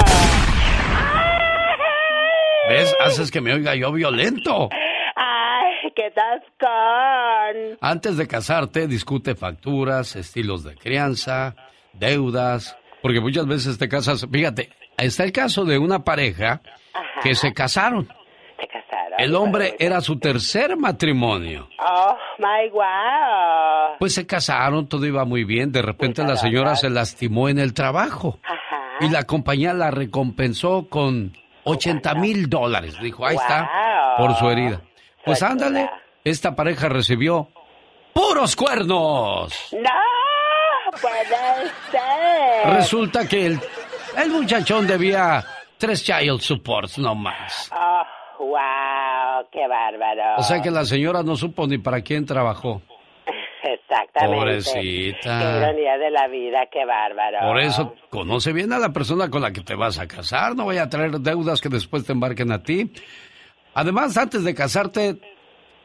¿Ves? 2.68 2.94
Haces 3.00 3.32
que 3.32 3.40
me 3.40 3.52
oiga 3.52 3.74
yo 3.74 3.90
violento. 3.90 4.68
Ay, 5.16 5.92
qué 5.96 6.12
tascón. 6.12 7.78
Antes 7.80 8.16
de 8.16 8.28
casarte, 8.28 8.86
discute 8.86 9.34
facturas, 9.34 10.14
estilos 10.14 10.62
de 10.62 10.76
crianza, 10.76 11.56
deudas, 11.94 12.76
porque 13.02 13.20
muchas 13.20 13.46
veces 13.46 13.76
te 13.76 13.88
casas. 13.88 14.24
Fíjate, 14.30 14.70
está 14.98 15.24
el 15.24 15.32
caso 15.32 15.64
de 15.64 15.78
una 15.78 16.04
pareja 16.04 16.60
que 17.24 17.34
se 17.34 17.52
casaron. 17.52 18.08
El 19.20 19.34
hombre 19.34 19.76
era 19.78 20.00
su 20.00 20.18
tercer 20.18 20.78
matrimonio. 20.78 21.68
Oh, 21.78 22.16
my 22.38 22.70
wow. 22.70 23.96
Pues 23.98 24.14
se 24.14 24.26
casaron, 24.26 24.88
todo 24.88 25.04
iba 25.04 25.26
muy 25.26 25.44
bien. 25.44 25.72
De 25.72 25.82
repente 25.82 26.22
la 26.22 26.36
señora 26.36 26.74
se 26.74 26.88
lastimó 26.88 27.50
en 27.50 27.58
el 27.58 27.74
trabajo. 27.74 28.38
Y 29.00 29.10
la 29.10 29.24
compañía 29.24 29.74
la 29.74 29.90
recompensó 29.90 30.88
con 30.88 31.36
80 31.64 32.14
mil 32.14 32.48
dólares. 32.48 32.98
Dijo, 33.00 33.26
ahí 33.26 33.36
está, 33.36 33.70
por 34.16 34.34
su 34.36 34.48
herida. 34.48 34.80
Pues 35.24 35.42
ándale, 35.42 35.90
esta 36.24 36.56
pareja 36.56 36.88
recibió 36.88 37.48
puros 38.14 38.56
cuernos. 38.56 39.54
No, 39.72 40.98
puede 40.98 41.26
ser. 41.90 42.74
Resulta 42.74 43.28
que 43.28 43.46
el, 43.46 43.60
el 44.16 44.30
muchachón 44.30 44.86
debía 44.86 45.44
tres 45.80 46.04
child 46.04 46.40
supports 46.40 46.98
no 46.98 47.14
más. 47.14 47.70
Oh, 47.74 47.89
wow, 48.40 49.46
qué 49.52 49.66
bárbaro. 49.68 50.36
O 50.38 50.42
sea 50.42 50.60
que 50.62 50.70
la 50.70 50.84
señora 50.84 51.22
no 51.22 51.36
supo 51.36 51.66
ni 51.66 51.78
para 51.78 52.00
quién 52.02 52.24
trabajó. 52.24 52.82
Exactamente. 53.62 54.36
Pobrecita. 54.36 55.38
Qué 55.38 55.58
ironía 55.58 55.98
de 55.98 56.10
la 56.10 56.28
vida, 56.28 56.60
qué 56.72 56.84
bárbaro. 56.84 57.38
Por 57.40 57.60
eso, 57.60 57.94
conoce 58.08 58.52
bien 58.52 58.72
a 58.72 58.78
la 58.78 58.90
persona 58.90 59.28
con 59.28 59.42
la 59.42 59.52
que 59.52 59.60
te 59.60 59.74
vas 59.74 59.98
a 59.98 60.06
casar. 60.06 60.56
No 60.56 60.66
vaya 60.66 60.84
a 60.84 60.88
traer 60.88 61.12
deudas 61.20 61.60
que 61.60 61.68
después 61.68 62.04
te 62.04 62.12
embarquen 62.12 62.52
a 62.52 62.62
ti. 62.62 62.90
Además, 63.74 64.16
antes 64.16 64.42
de 64.42 64.54
casarte, 64.54 65.16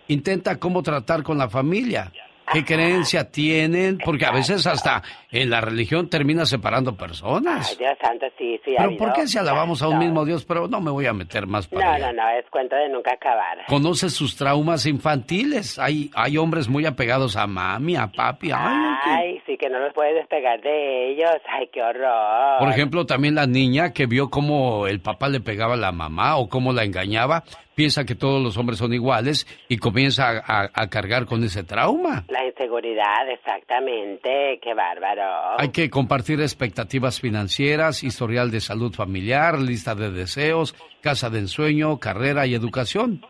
intenta 0.07 0.57
cómo 0.57 0.81
tratar 0.81 1.23
con 1.23 1.37
la 1.37 1.49
familia. 1.49 2.11
¿Qué 2.53 2.63
creencia 2.63 3.29
tienen? 3.31 3.97
Porque 4.03 4.25
a 4.25 4.31
veces 4.31 4.65
hasta 4.67 5.01
en 5.31 5.49
la 5.49 5.61
religión 5.61 6.09
termina 6.09 6.45
separando 6.45 6.95
personas. 6.95 7.69
Ay, 7.71 7.77
Dios 7.77 7.97
santo, 8.01 8.25
sí, 8.37 8.59
sí. 8.63 8.75
ha 8.77 8.83
Pero 8.85 8.97
¿por 8.97 9.13
qué 9.13 9.27
si 9.27 9.37
alabamos 9.37 9.81
a 9.81 9.87
un 9.87 9.99
mismo 9.99 10.23
Dios? 10.25 10.45
Pero 10.45 10.67
no 10.67 10.79
me 10.81 10.91
voy 10.91 11.05
a 11.07 11.13
meter 11.13 11.47
más 11.47 11.67
para 11.67 11.85
No, 11.85 11.91
allá. 11.95 12.11
no, 12.13 12.23
no, 12.23 12.29
es 12.37 12.45
cuento 12.51 12.75
de 12.75 12.89
nunca 12.89 13.13
acabar. 13.13 13.65
Conoce 13.67 14.09
sus 14.09 14.35
traumas 14.35 14.85
infantiles. 14.85 15.79
Hay, 15.79 16.09
hay 16.15 16.37
hombres 16.37 16.67
muy 16.69 16.85
apegados 16.85 17.35
a 17.35 17.47
mami, 17.47 17.95
a 17.95 18.07
papi. 18.07 18.51
Ay, 18.53 18.95
Ay, 19.05 19.41
sí, 19.45 19.57
que 19.57 19.69
no 19.69 19.79
los 19.79 19.93
puedes 19.93 20.15
despegar 20.15 20.61
de 20.61 21.11
ellos. 21.11 21.31
Ay, 21.49 21.69
qué 21.73 21.81
horror. 21.81 22.59
Por 22.59 22.69
ejemplo, 22.69 23.05
también 23.05 23.35
la 23.35 23.47
niña 23.47 23.91
que 23.91 24.05
vio 24.05 24.29
cómo 24.29 24.87
el 24.87 24.99
papá 25.01 25.29
le 25.29 25.39
pegaba 25.41 25.73
a 25.73 25.77
la 25.77 25.91
mamá 25.91 26.37
o 26.37 26.47
cómo 26.49 26.73
la 26.73 26.83
engañaba, 26.83 27.43
piensa 27.75 28.05
que 28.05 28.15
todos 28.15 28.41
los 28.41 28.57
hombres 28.57 28.79
son 28.79 28.93
iguales 28.93 29.45
y 29.67 29.77
comienza 29.77 30.29
a, 30.29 30.61
a- 30.63 30.71
a 30.73 30.89
cargar 30.89 31.25
con 31.25 31.43
ese 31.43 31.63
trauma. 31.63 32.25
La 32.29 32.45
inseguridad, 32.45 33.29
exactamente. 33.29 34.59
Qué 34.63 34.73
bárbaro. 34.73 35.59
Hay 35.59 35.69
que 35.69 35.89
compartir 35.89 36.41
expectativas 36.41 37.19
financieras, 37.19 38.03
historial 38.03 38.49
de 38.51 38.61
salud 38.61 38.93
familiar, 38.93 39.59
lista 39.59 39.93
de 39.95 40.11
deseos, 40.11 40.73
casa 41.01 41.29
de 41.29 41.39
ensueño, 41.39 41.99
carrera 41.99 42.47
y 42.47 42.53
educación. 42.55 43.25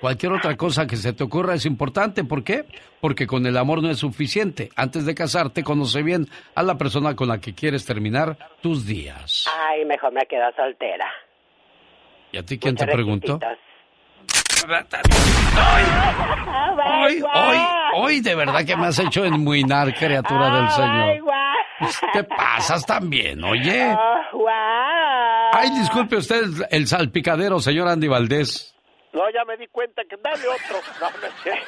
Cualquier 0.00 0.32
otra 0.32 0.56
cosa 0.56 0.86
que 0.86 0.96
se 0.96 1.12
te 1.12 1.22
ocurra 1.24 1.54
es 1.54 1.66
importante. 1.66 2.24
¿Por 2.24 2.42
qué? 2.42 2.64
Porque 3.02 3.26
con 3.26 3.44
el 3.44 3.58
amor 3.58 3.82
no 3.82 3.90
es 3.90 3.98
suficiente. 3.98 4.70
Antes 4.74 5.04
de 5.04 5.14
casarte, 5.14 5.62
conoce 5.62 6.02
bien 6.02 6.26
a 6.54 6.62
la 6.62 6.78
persona 6.78 7.14
con 7.14 7.28
la 7.28 7.38
que 7.38 7.52
quieres 7.54 7.84
terminar 7.84 8.38
tus 8.62 8.86
días. 8.86 9.46
Ay, 9.68 9.84
mejor 9.84 10.12
me 10.14 10.22
quedo 10.26 10.50
soltera. 10.56 11.06
¿Y 12.32 12.38
a 12.38 12.42
ti 12.46 12.58
quién 12.58 12.76
te 12.76 12.86
preguntó? 12.86 13.38
Hoy, 17.02 17.22
hoy, 17.22 17.58
hoy 17.94 18.20
de 18.20 18.34
verdad 18.34 18.64
que 18.64 18.76
me 18.76 18.86
has 18.86 18.98
hecho 18.98 19.24
enmuinar, 19.24 19.94
criatura 19.94 20.46
Ah, 20.46 20.56
del 20.56 20.70
Señor. 20.70 22.02
Te 22.12 22.24
pasas 22.24 22.84
también, 22.84 23.42
oye. 23.42 23.96
Ay, 25.52 25.70
disculpe 25.78 26.16
usted 26.16 26.44
el, 26.70 26.86
salpicadero, 26.86 27.58
señor 27.60 27.88
Andy 27.88 28.08
Valdés. 28.08 28.74
No, 29.12 29.22
ya 29.34 29.44
me 29.44 29.56
di 29.56 29.66
cuenta 29.68 30.02
que 30.08 30.16
dale 30.22 30.46
otro. 30.46 30.78
No, 31.00 31.10
no 31.10 31.26
es 31.26 31.32
cierto. 31.42 31.64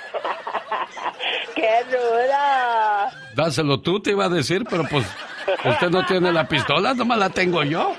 ¡Qué 1.56 1.84
dura! 1.90 3.10
Dáselo 3.34 3.80
tú, 3.80 4.00
te 4.00 4.10
iba 4.10 4.26
a 4.26 4.28
decir, 4.28 4.64
pero 4.68 4.84
pues 4.88 5.04
usted 5.64 5.90
no 5.90 6.04
tiene 6.06 6.30
la 6.30 6.46
pistola, 6.46 6.94
nomás 6.94 7.18
la 7.18 7.30
tengo 7.30 7.64
yo. 7.64 7.96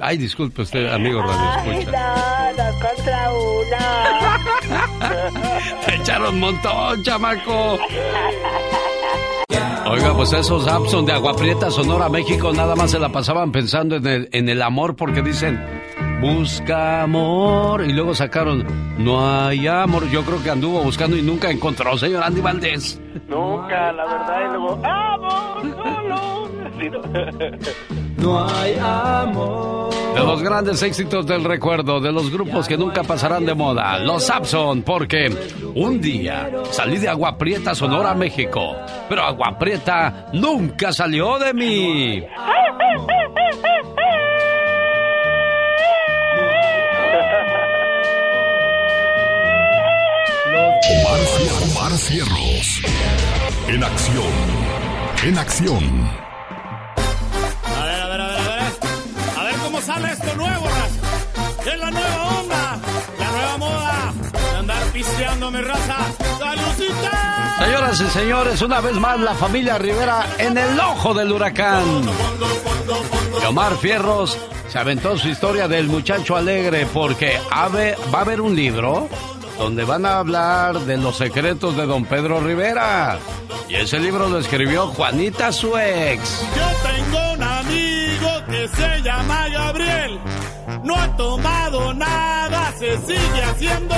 Ay, 0.00 0.16
disculpe 0.16 0.62
usted, 0.62 0.92
amigo 0.92 1.22
Radio 1.22 1.74
Escucha. 1.74 1.92
No, 1.92 2.64
dos 2.64 2.74
contra 2.96 3.32
uno. 3.32 3.76
Te 5.86 5.94
echaron 5.96 6.40
montón, 6.40 7.02
chamaco. 7.02 7.78
Oiga, 9.86 10.14
pues 10.14 10.32
esos 10.32 10.66
Abson 10.68 11.04
de 11.04 11.12
Agua 11.12 11.34
Prieta, 11.34 11.70
Sonora, 11.70 12.08
México, 12.08 12.52
nada 12.52 12.76
más 12.76 12.92
se 12.92 12.98
la 12.98 13.08
pasaban 13.10 13.50
pensando 13.50 13.96
en 13.96 14.06
el, 14.06 14.28
en 14.32 14.48
el 14.48 14.62
amor 14.62 14.94
porque 14.94 15.20
dicen, 15.20 15.60
busca 16.20 17.02
amor. 17.02 17.84
Y 17.84 17.92
luego 17.92 18.14
sacaron, 18.14 18.64
no 18.98 19.26
hay 19.28 19.66
amor. 19.66 20.08
Yo 20.10 20.22
creo 20.22 20.42
que 20.42 20.50
anduvo 20.50 20.82
buscando 20.82 21.16
y 21.16 21.22
nunca 21.22 21.50
encontró, 21.50 21.98
señor 21.98 22.22
Andy 22.22 22.40
Valdés. 22.40 23.00
Nunca, 23.28 23.92
la 23.92 24.04
verdad. 24.04 24.40
Y 24.46 24.52
luego, 24.52 24.80
¡Amor 24.84 25.62
solo! 25.76 26.50
¿no? 28.20 28.48
Hay 28.48 28.76
amor. 28.80 29.90
De 30.14 30.20
los 30.20 30.42
grandes 30.42 30.82
éxitos 30.82 31.24
del 31.26 31.44
recuerdo, 31.44 32.00
de 32.00 32.10
los 32.10 32.30
grupos 32.30 32.66
que 32.66 32.76
nunca 32.76 33.04
pasarán 33.04 33.46
de 33.46 33.54
moda, 33.54 33.98
los 34.00 34.28
Abson, 34.28 34.82
porque 34.82 35.32
un 35.74 36.00
día 36.00 36.50
salí 36.72 36.98
de 36.98 37.08
Agua 37.08 37.38
Prieta, 37.38 37.74
Sonora, 37.74 38.14
México, 38.14 38.76
pero 39.08 39.22
Agua 39.22 39.56
Prieta 39.58 40.26
nunca 40.32 40.92
salió 40.92 41.38
de 41.38 41.54
mí. 41.54 42.24
Omar, 50.90 51.20
Omar 51.70 51.92
Cierros. 51.92 52.82
En 53.68 53.84
acción. 53.84 54.32
En 55.24 55.38
acción. 55.38 56.29
Es 61.66 61.78
la 61.78 61.90
nueva 61.90 62.40
onda? 62.40 62.78
La 63.18 63.30
nueva 63.30 63.56
moda. 63.58 64.12
De 64.32 64.58
andar 64.58 64.82
pisteando 64.92 65.50
mi 65.50 65.60
raza. 65.60 65.96
¡Salucita! 66.38 67.56
Señoras 67.58 68.00
y 68.00 68.06
señores, 68.06 68.62
una 68.62 68.80
vez 68.80 68.94
más 68.94 69.20
la 69.20 69.34
familia 69.34 69.78
Rivera 69.78 70.26
en 70.38 70.56
el 70.56 70.80
ojo 70.80 71.12
del 71.12 71.32
huracán. 71.32 71.84
Y 73.42 73.46
Omar 73.46 73.76
Fierros 73.76 74.38
se 74.68 74.78
aventó 74.78 75.18
su 75.18 75.28
historia 75.28 75.68
del 75.68 75.88
muchacho 75.88 76.36
alegre 76.36 76.86
porque 76.92 77.38
va 77.52 78.18
a 78.18 78.20
haber 78.22 78.40
un 78.40 78.56
libro 78.56 79.08
donde 79.58 79.84
van 79.84 80.06
a 80.06 80.18
hablar 80.18 80.80
de 80.80 80.96
los 80.96 81.16
secretos 81.18 81.76
de 81.76 81.84
don 81.84 82.06
Pedro 82.06 82.40
Rivera. 82.40 83.18
Y 83.68 83.74
ese 83.74 83.98
libro 83.98 84.28
lo 84.28 84.38
escribió 84.38 84.86
Juanita 84.88 85.52
su 85.52 85.76
ex. 85.76 86.42
Yo 86.56 86.88
tengo 86.88 87.32
un 87.34 87.42
amigo 87.42 88.46
que 88.48 88.68
se 88.68 89.02
llama 89.02 89.48
Gabriel. 89.48 90.18
No 90.82 90.94
ha 90.96 91.16
tomado 91.16 91.92
nada, 91.94 92.72
se 92.78 92.96
sigue 92.98 93.42
haciendo. 93.42 93.94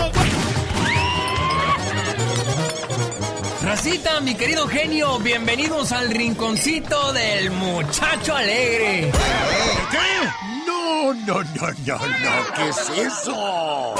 Racita, 3.62 4.20
mi 4.20 4.34
querido 4.34 4.66
genio, 4.66 5.18
bienvenidos 5.20 5.92
al 5.92 6.10
rinconcito 6.10 7.12
del 7.12 7.50
muchacho 7.52 8.34
alegre. 8.34 9.12
¿Qué? 9.90 10.66
No, 10.66 11.14
no, 11.14 11.42
no, 11.42 11.66
no, 11.86 11.96
no. 11.96 12.54
¿Qué 12.56 12.68
es 12.68 12.90
eso? 13.06 13.94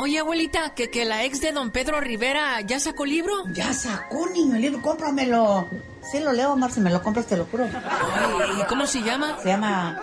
Oye, 0.00 0.18
abuelita, 0.18 0.74
que, 0.74 0.90
que 0.90 1.04
la 1.04 1.24
ex 1.24 1.40
de 1.40 1.52
don 1.52 1.70
Pedro 1.70 2.00
Rivera 2.00 2.60
ya 2.62 2.80
sacó 2.80 3.04
libro. 3.04 3.44
Ya 3.52 3.72
sacó, 3.74 4.26
niño, 4.30 4.56
el 4.56 4.62
libro, 4.62 4.80
cómpramelo. 4.80 5.68
Sí 6.10 6.20
lo 6.20 6.32
leo, 6.32 6.52
Omar, 6.54 6.70
si 6.72 6.80
me 6.80 6.90
lo 6.90 7.02
compras 7.02 7.26
te 7.26 7.36
lo 7.36 7.44
juro. 7.46 7.64
Ay, 7.64 8.62
¿Y 8.62 8.64
cómo 8.64 8.86
se 8.86 9.02
llama? 9.02 9.36
Se 9.42 9.48
llama 9.48 10.00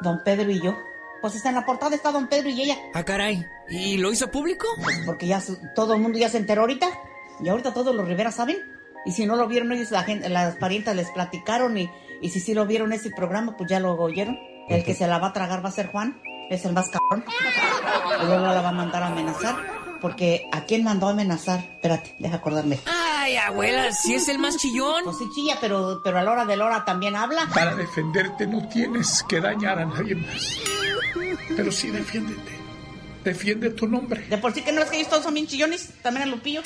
Don 0.00 0.22
Pedro 0.24 0.50
y 0.50 0.60
yo. 0.60 0.76
Pues 1.24 1.36
está 1.36 1.48
en 1.48 1.54
la 1.54 1.64
portada, 1.64 1.96
está 1.96 2.12
Don 2.12 2.26
Pedro 2.28 2.50
y 2.50 2.60
ella. 2.60 2.76
Ah, 2.92 3.02
caray. 3.02 3.46
¿Y 3.70 3.96
lo 3.96 4.12
hizo 4.12 4.30
público? 4.30 4.66
Pues 4.82 5.00
porque 5.06 5.26
ya 5.26 5.40
su- 5.40 5.58
todo 5.74 5.94
el 5.94 6.02
mundo 6.02 6.18
ya 6.18 6.28
se 6.28 6.36
enteró 6.36 6.60
ahorita. 6.60 6.86
Y 7.40 7.48
ahorita 7.48 7.72
todos 7.72 7.94
los 7.94 8.06
Rivera 8.06 8.30
saben. 8.30 8.58
Y 9.06 9.12
si 9.12 9.24
no 9.24 9.34
lo 9.34 9.48
vieron 9.48 9.72
ellos, 9.72 9.90
la 9.90 10.02
gente, 10.02 10.28
las 10.28 10.56
parientas 10.56 10.94
les 10.94 11.10
platicaron. 11.12 11.78
Y, 11.78 11.90
y 12.20 12.28
si 12.28 12.40
sí 12.40 12.52
lo 12.52 12.66
vieron 12.66 12.92
ese 12.92 13.08
programa, 13.08 13.56
pues 13.56 13.70
ya 13.70 13.80
lo 13.80 13.94
oyeron. 13.94 14.38
El 14.68 14.84
que 14.84 14.92
se 14.92 15.06
la 15.06 15.16
va 15.18 15.28
a 15.28 15.32
tragar 15.32 15.64
va 15.64 15.70
a 15.70 15.72
ser 15.72 15.86
Juan. 15.86 16.20
Es 16.50 16.66
el 16.66 16.74
más 16.74 16.90
cabrón. 16.90 17.24
Y 18.22 18.26
luego 18.26 18.44
la 18.44 18.60
va 18.60 18.68
a 18.68 18.72
mandar 18.72 19.02
a 19.02 19.06
amenazar. 19.06 19.56
Porque 20.04 20.50
¿a 20.52 20.66
quién 20.66 20.84
mandó 20.84 21.08
a 21.08 21.12
amenazar? 21.12 21.60
Espérate, 21.60 22.14
deja 22.18 22.36
acordarme. 22.36 22.78
Ay, 22.84 23.36
abuela, 23.38 23.90
si 23.90 24.12
es 24.12 24.28
el 24.28 24.38
más 24.38 24.58
chillón. 24.58 25.02
Pues 25.02 25.16
sí 25.16 25.24
chilla, 25.34 25.56
pero, 25.62 26.02
pero 26.04 26.18
a 26.18 26.22
la 26.22 26.30
hora 26.30 26.44
de 26.44 26.58
la 26.58 26.66
hora 26.66 26.84
también 26.84 27.16
habla. 27.16 27.48
Para 27.54 27.74
defenderte 27.74 28.46
no 28.46 28.68
tienes 28.68 29.24
que 29.26 29.40
dañar 29.40 29.78
a 29.78 29.86
nadie 29.86 30.14
más. 30.14 30.58
Pero 31.56 31.72
sí 31.72 31.88
defiéndete. 31.88 32.63
Defiende 33.24 33.70
tu 33.70 33.88
nombre. 33.88 34.26
De 34.28 34.38
por 34.38 34.52
sí 34.52 34.62
que 34.62 34.70
no 34.72 34.82
es 34.82 34.90
que 34.90 34.96
ellos 34.98 35.08
todos 35.08 35.24
son 35.24 35.34
bien 35.34 35.46
chillones. 35.46 35.88
También 36.02 36.28
a 36.28 36.30
Lupillo. 36.30 36.60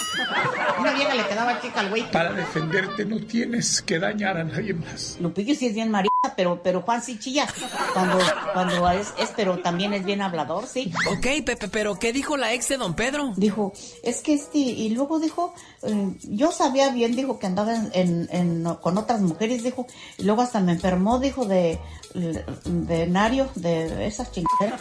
Una 0.81 0.93
vieja 0.93 1.15
le 1.15 1.27
quedaba 1.27 1.61
chica 1.61 1.81
al 1.81 1.91
güey. 1.91 2.11
Para 2.11 2.33
defenderte 2.33 3.05
no 3.05 3.21
tienes 3.25 3.81
que 3.83 3.99
dañar 3.99 4.37
a 4.37 4.45
nadie 4.45 4.75
más. 4.75 5.17
Lupillo 5.21 5.55
sí 5.55 5.67
es 5.67 5.75
bien 5.75 5.91
marita, 5.91 6.11
pero, 6.37 6.61
pero 6.63 6.83
Juan 6.83 7.03
sí 7.03 7.19
chilla. 7.19 7.47
Cuando, 7.95 8.19
cuando 8.53 8.91
es, 8.91 9.15
es, 9.19 9.31
pero 9.37 9.59
también 9.59 9.93
es 9.95 10.05
bien 10.05 10.21
hablador, 10.21 10.67
sí. 10.67 10.93
Ok, 11.11 11.27
Pepe, 11.47 11.69
pero 11.69 11.99
¿qué 11.99 12.13
dijo 12.13 12.37
la 12.37 12.53
ex 12.53 12.69
de 12.69 12.77
don 12.77 12.95
Pedro? 12.95 13.33
Dijo, 13.37 13.73
es 14.03 14.21
que 14.21 14.35
este, 14.35 14.59
y 14.59 14.91
luego 14.91 15.21
dijo, 15.21 15.55
eh, 15.83 16.13
yo 16.25 16.51
sabía 16.53 16.91
bien, 16.91 17.15
dijo 17.15 17.39
que 17.39 17.47
andaba 17.47 17.75
en, 17.75 17.91
en- 17.93 18.29
en- 18.33 18.75
con 18.83 18.99
otras 18.99 19.21
mujeres, 19.21 19.63
dijo, 19.63 19.87
y 20.17 20.25
luego 20.25 20.43
hasta 20.43 20.61
me 20.61 20.73
enfermó, 20.73 21.19
dijo, 21.21 21.45
de, 21.47 21.79
de 22.15 23.07
nario, 23.07 23.49
de 23.55 24.07
esas 24.07 24.31
chingaderas. 24.33 24.81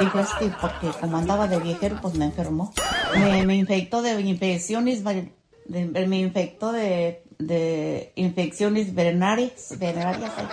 Dijo, 0.00 0.18
este, 0.18 0.54
porque 0.60 0.88
como 1.00 1.16
andaba 1.16 1.46
de 1.46 1.58
viejero, 1.58 1.98
pues 2.00 2.14
me 2.14 2.26
enfermó. 2.26 2.72
Me, 3.14 3.54
infectó 3.56 4.02
de 4.02 4.20
infecciones, 4.20 5.02
me 5.02 6.20
infectó 6.20 6.72
de, 6.72 7.22
de 7.38 8.12
infecciones 8.16 8.92
venéreas, 8.94 9.52
ay, 9.80 10.48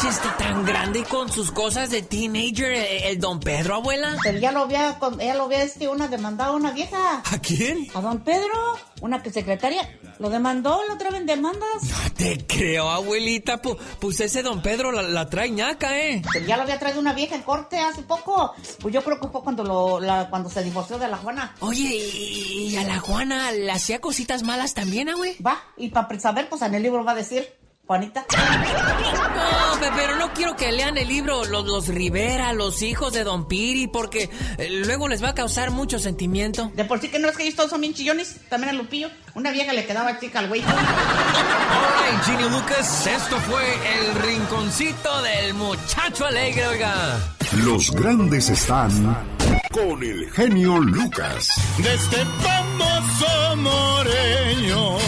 qué- 0.00 0.08
está 0.08 0.36
tan 0.38 0.64
grande 0.64 1.04
con 1.04 1.30
sus 1.30 1.50
cosas 1.52 1.90
de 1.90 2.02
teenager, 2.02 2.72
el, 2.72 3.02
el 3.04 3.20
don 3.20 3.38
Pedro, 3.40 3.74
abuela? 3.76 4.16
Pero 4.22 4.38
ya 4.38 4.52
lo 4.52 4.60
había, 4.60 4.98
ya 5.18 5.34
lo 5.34 5.44
había 5.44 5.62
este, 5.62 5.86
una 5.88 6.08
demandado 6.08 6.56
una 6.56 6.70
vieja. 6.72 7.22
¿A 7.30 7.38
quién? 7.40 7.86
A 7.94 8.00
don 8.00 8.20
Pedro, 8.20 8.78
una 9.00 9.22
que 9.22 9.30
secretaria, 9.30 9.98
lo 10.18 10.30
demandó, 10.30 10.80
lo 10.88 10.96
traen 10.98 11.26
demandas. 11.26 11.68
Te 12.16 12.38
creo, 12.46 12.88
abuelita. 12.90 13.60
Pu- 13.60 13.76
pues 14.00 14.18
ese 14.20 14.42
don 14.42 14.62
Pedro 14.62 14.92
la, 14.92 15.02
la 15.02 15.28
trae 15.28 15.50
ñaca, 15.50 15.98
¿eh? 16.00 16.22
Pero 16.32 16.46
ya 16.46 16.56
lo 16.56 16.62
había 16.62 16.78
traído 16.78 17.00
una 17.00 17.12
vieja 17.12 17.34
en 17.36 17.42
corte 17.42 17.78
hace 17.78 18.02
poco. 18.02 18.54
Pues 18.80 18.94
yo 18.94 19.02
creo 19.04 19.20
que 19.20 19.28
fue 19.28 19.42
cuando 19.42 19.62
lo, 19.62 20.00
la, 20.00 20.28
cuando 20.30 20.48
se 20.48 20.62
divorció 20.64 20.98
de 20.98 21.08
la 21.08 21.16
Juana. 21.18 21.54
Oye, 21.60 21.84
¿y, 21.94 22.68
y 22.70 22.76
a 22.76 22.84
la 22.84 22.98
Juana 22.98 23.52
le 23.52 23.70
hacía 23.70 24.00
cositas 24.00 24.42
malas 24.42 24.74
también, 24.74 25.08
Va, 25.44 25.62
y 25.76 25.90
para 25.90 26.18
saber, 26.18 26.48
pues 26.48 26.62
en 26.62 26.74
el 26.74 26.82
libro 26.82 27.04
va 27.04 27.12
a 27.12 27.16
decir, 27.16 27.48
Juanita. 27.88 28.24
No, 28.30 29.80
pe- 29.80 29.90
pero 29.96 30.16
no 30.16 30.32
quiero 30.34 30.54
que 30.56 30.70
lean 30.72 30.98
el 30.98 31.08
libro 31.08 31.46
los, 31.46 31.64
los 31.64 31.88
Rivera, 31.88 32.52
los 32.52 32.82
hijos 32.82 33.14
de 33.14 33.24
Don 33.24 33.48
Piri, 33.48 33.86
porque 33.86 34.28
eh, 34.58 34.68
luego 34.84 35.08
les 35.08 35.24
va 35.24 35.30
a 35.30 35.34
causar 35.34 35.70
mucho 35.70 35.98
sentimiento. 35.98 36.70
De 36.74 36.84
por 36.84 37.00
sí 37.00 37.08
que 37.08 37.18
no 37.18 37.28
es 37.30 37.36
que 37.38 37.44
ellos 37.44 37.54
todos 37.56 37.70
son 37.70 37.80
bien 37.80 37.94
chillones, 37.94 38.36
también 38.50 38.74
a 38.74 38.78
Lupillo. 38.78 39.08
Una 39.34 39.50
vieja 39.52 39.72
le 39.72 39.86
quedaba 39.86 40.20
chica 40.20 40.40
al 40.40 40.48
güey. 40.48 40.62
Ay, 40.66 42.18
Ginny 42.26 42.48
Lucas, 42.50 43.06
esto 43.06 43.38
fue 43.40 43.64
el 43.98 44.14
rinconcito 44.22 45.22
del 45.22 45.54
muchacho 45.54 46.26
alegre, 46.26 46.66
oiga. 46.66 47.18
Los 47.64 47.90
grandes 47.92 48.50
están 48.50 49.26
con 49.72 50.02
el 50.02 50.30
genio 50.32 50.78
Lucas. 50.78 51.48
De 51.78 51.94
este 51.94 52.22
famoso 52.42 53.56
moreño. 53.56 54.98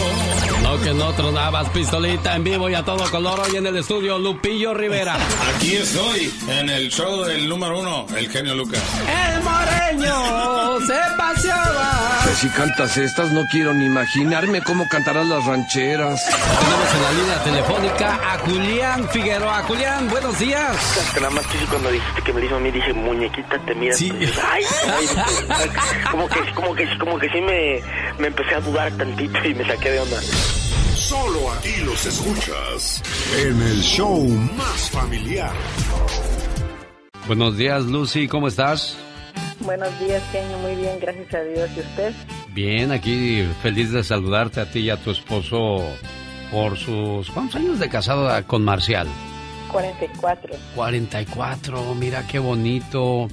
No 0.71 0.81
que 0.81 0.93
no 0.93 1.11
tronabas 1.11 1.67
pistolita 1.71 2.33
en 2.33 2.45
vivo 2.45 2.69
y 2.69 2.75
a 2.75 2.85
todo 2.85 3.03
color 3.11 3.41
hoy 3.41 3.57
en 3.57 3.67
el 3.67 3.75
estudio 3.75 4.17
Lupillo 4.17 4.73
Rivera. 4.73 5.17
Aquí 5.53 5.75
estoy, 5.75 6.33
en 6.47 6.69
el 6.69 6.89
show 6.89 7.25
del 7.25 7.49
número 7.49 7.77
uno, 7.77 8.05
el 8.15 8.29
genio 8.29 8.55
Lucas. 8.55 8.81
El 9.35 9.43
se 9.99 10.99
paseaba. 11.17 12.21
Si 12.35 12.47
cantas 12.49 12.97
estas, 12.97 13.31
no 13.31 13.45
quiero 13.47 13.73
ni 13.73 13.85
imaginarme 13.85 14.61
cómo 14.61 14.87
cantarás 14.87 15.27
las 15.27 15.45
rancheras. 15.45 16.25
Tenemos 16.25 16.93
en 16.95 17.03
la 17.03 17.11
línea 17.11 17.43
telefónica 17.43 18.33
a 18.33 18.37
Julián 18.39 19.09
Figueroa. 19.09 19.63
Julián, 19.63 20.09
buenos 20.09 20.39
días. 20.39 21.13
Nada 21.15 21.29
más 21.29 21.45
que 21.47 21.57
sí, 21.59 21.65
cuando 21.69 21.91
dijiste 21.91 22.21
que 22.21 22.33
me 22.33 22.45
hizo 22.45 22.55
a 22.55 22.59
mí, 22.59 22.71
dije, 22.71 22.93
muñequita, 22.93 23.59
te 23.59 23.75
miras. 23.75 23.97
Sí. 23.97 24.11
pues, 24.11 24.31
ay, 24.51 24.63
ay, 24.87 25.07
ay, 25.49 25.69
como 26.11 26.27
que, 26.29 26.53
como 26.53 26.75
que, 26.75 26.97
como 26.97 27.19
que 27.19 27.29
sí 27.29 27.41
me, 27.41 27.81
me 28.17 28.27
empecé 28.27 28.55
a 28.55 28.61
dudar 28.61 28.91
tantito 28.93 29.45
y 29.45 29.53
me 29.53 29.65
saqué 29.65 29.91
de 29.91 29.99
onda. 29.99 30.21
Solo 30.95 31.51
aquí 31.51 31.75
los 31.83 32.05
escuchas 32.05 33.03
en 33.37 33.61
el 33.61 33.81
show 33.81 34.25
más 34.55 34.89
familiar. 34.89 35.51
Buenos 37.27 37.57
días, 37.57 37.83
Lucy, 37.85 38.27
¿cómo 38.27 38.47
estás? 38.47 38.97
Buenos 39.61 39.99
días, 39.99 40.23
genio. 40.31 40.57
Muy 40.59 40.75
bien, 40.75 40.99
gracias 40.99 41.33
a 41.33 41.43
Dios. 41.43 41.69
¿Y 41.75 41.79
usted? 41.81 42.13
Bien, 42.53 42.91
aquí 42.91 43.47
feliz 43.61 43.91
de 43.91 44.03
saludarte 44.03 44.59
a 44.59 44.65
ti 44.69 44.79
y 44.79 44.89
a 44.89 44.97
tu 44.97 45.11
esposo 45.11 45.85
por 46.51 46.77
sus... 46.77 47.29
¿Cuántos 47.31 47.55
años 47.55 47.79
de 47.79 47.89
casado 47.89 48.29
con 48.47 48.63
Marcial? 48.63 49.07
44. 49.71 50.55
44, 50.75 51.95
mira 51.95 52.27
qué 52.27 52.39
bonito. 52.39 53.27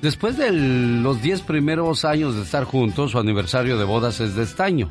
Después 0.00 0.38
de 0.38 0.50
los 0.50 1.20
10 1.20 1.42
primeros 1.42 2.06
años 2.06 2.34
de 2.36 2.42
estar 2.42 2.64
juntos, 2.64 3.10
su 3.10 3.18
aniversario 3.18 3.76
de 3.76 3.84
bodas 3.84 4.20
es 4.20 4.34
de 4.34 4.44
estaño. 4.44 4.88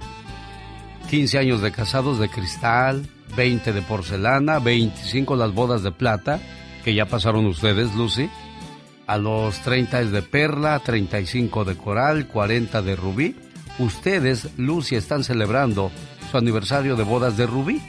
15 1.09 1.39
años 1.39 1.61
de 1.61 1.71
casados 1.71 2.19
de 2.19 2.29
cristal, 2.29 3.07
20 3.35 3.73
de 3.73 3.81
porcelana, 3.81 4.59
25 4.59 5.35
las 5.35 5.51
bodas 5.51 5.81
de 5.81 5.91
plata, 5.91 6.39
que 6.83 6.93
ya 6.93 7.07
pasaron 7.07 7.47
ustedes, 7.47 7.95
Lucy. 7.95 8.29
A 9.09 9.17
los 9.17 9.59
30 9.61 10.01
es 10.01 10.11
de 10.11 10.21
perla, 10.21 10.77
35 10.77 11.65
de 11.65 11.75
coral, 11.75 12.27
40 12.27 12.83
de 12.83 12.95
rubí. 12.95 13.35
Ustedes, 13.79 14.49
Lucy, 14.55 14.97
están 14.97 15.23
celebrando 15.23 15.89
su 16.29 16.37
aniversario 16.37 16.95
de 16.95 17.01
bodas 17.01 17.35
de 17.35 17.47
rubí. 17.47 17.81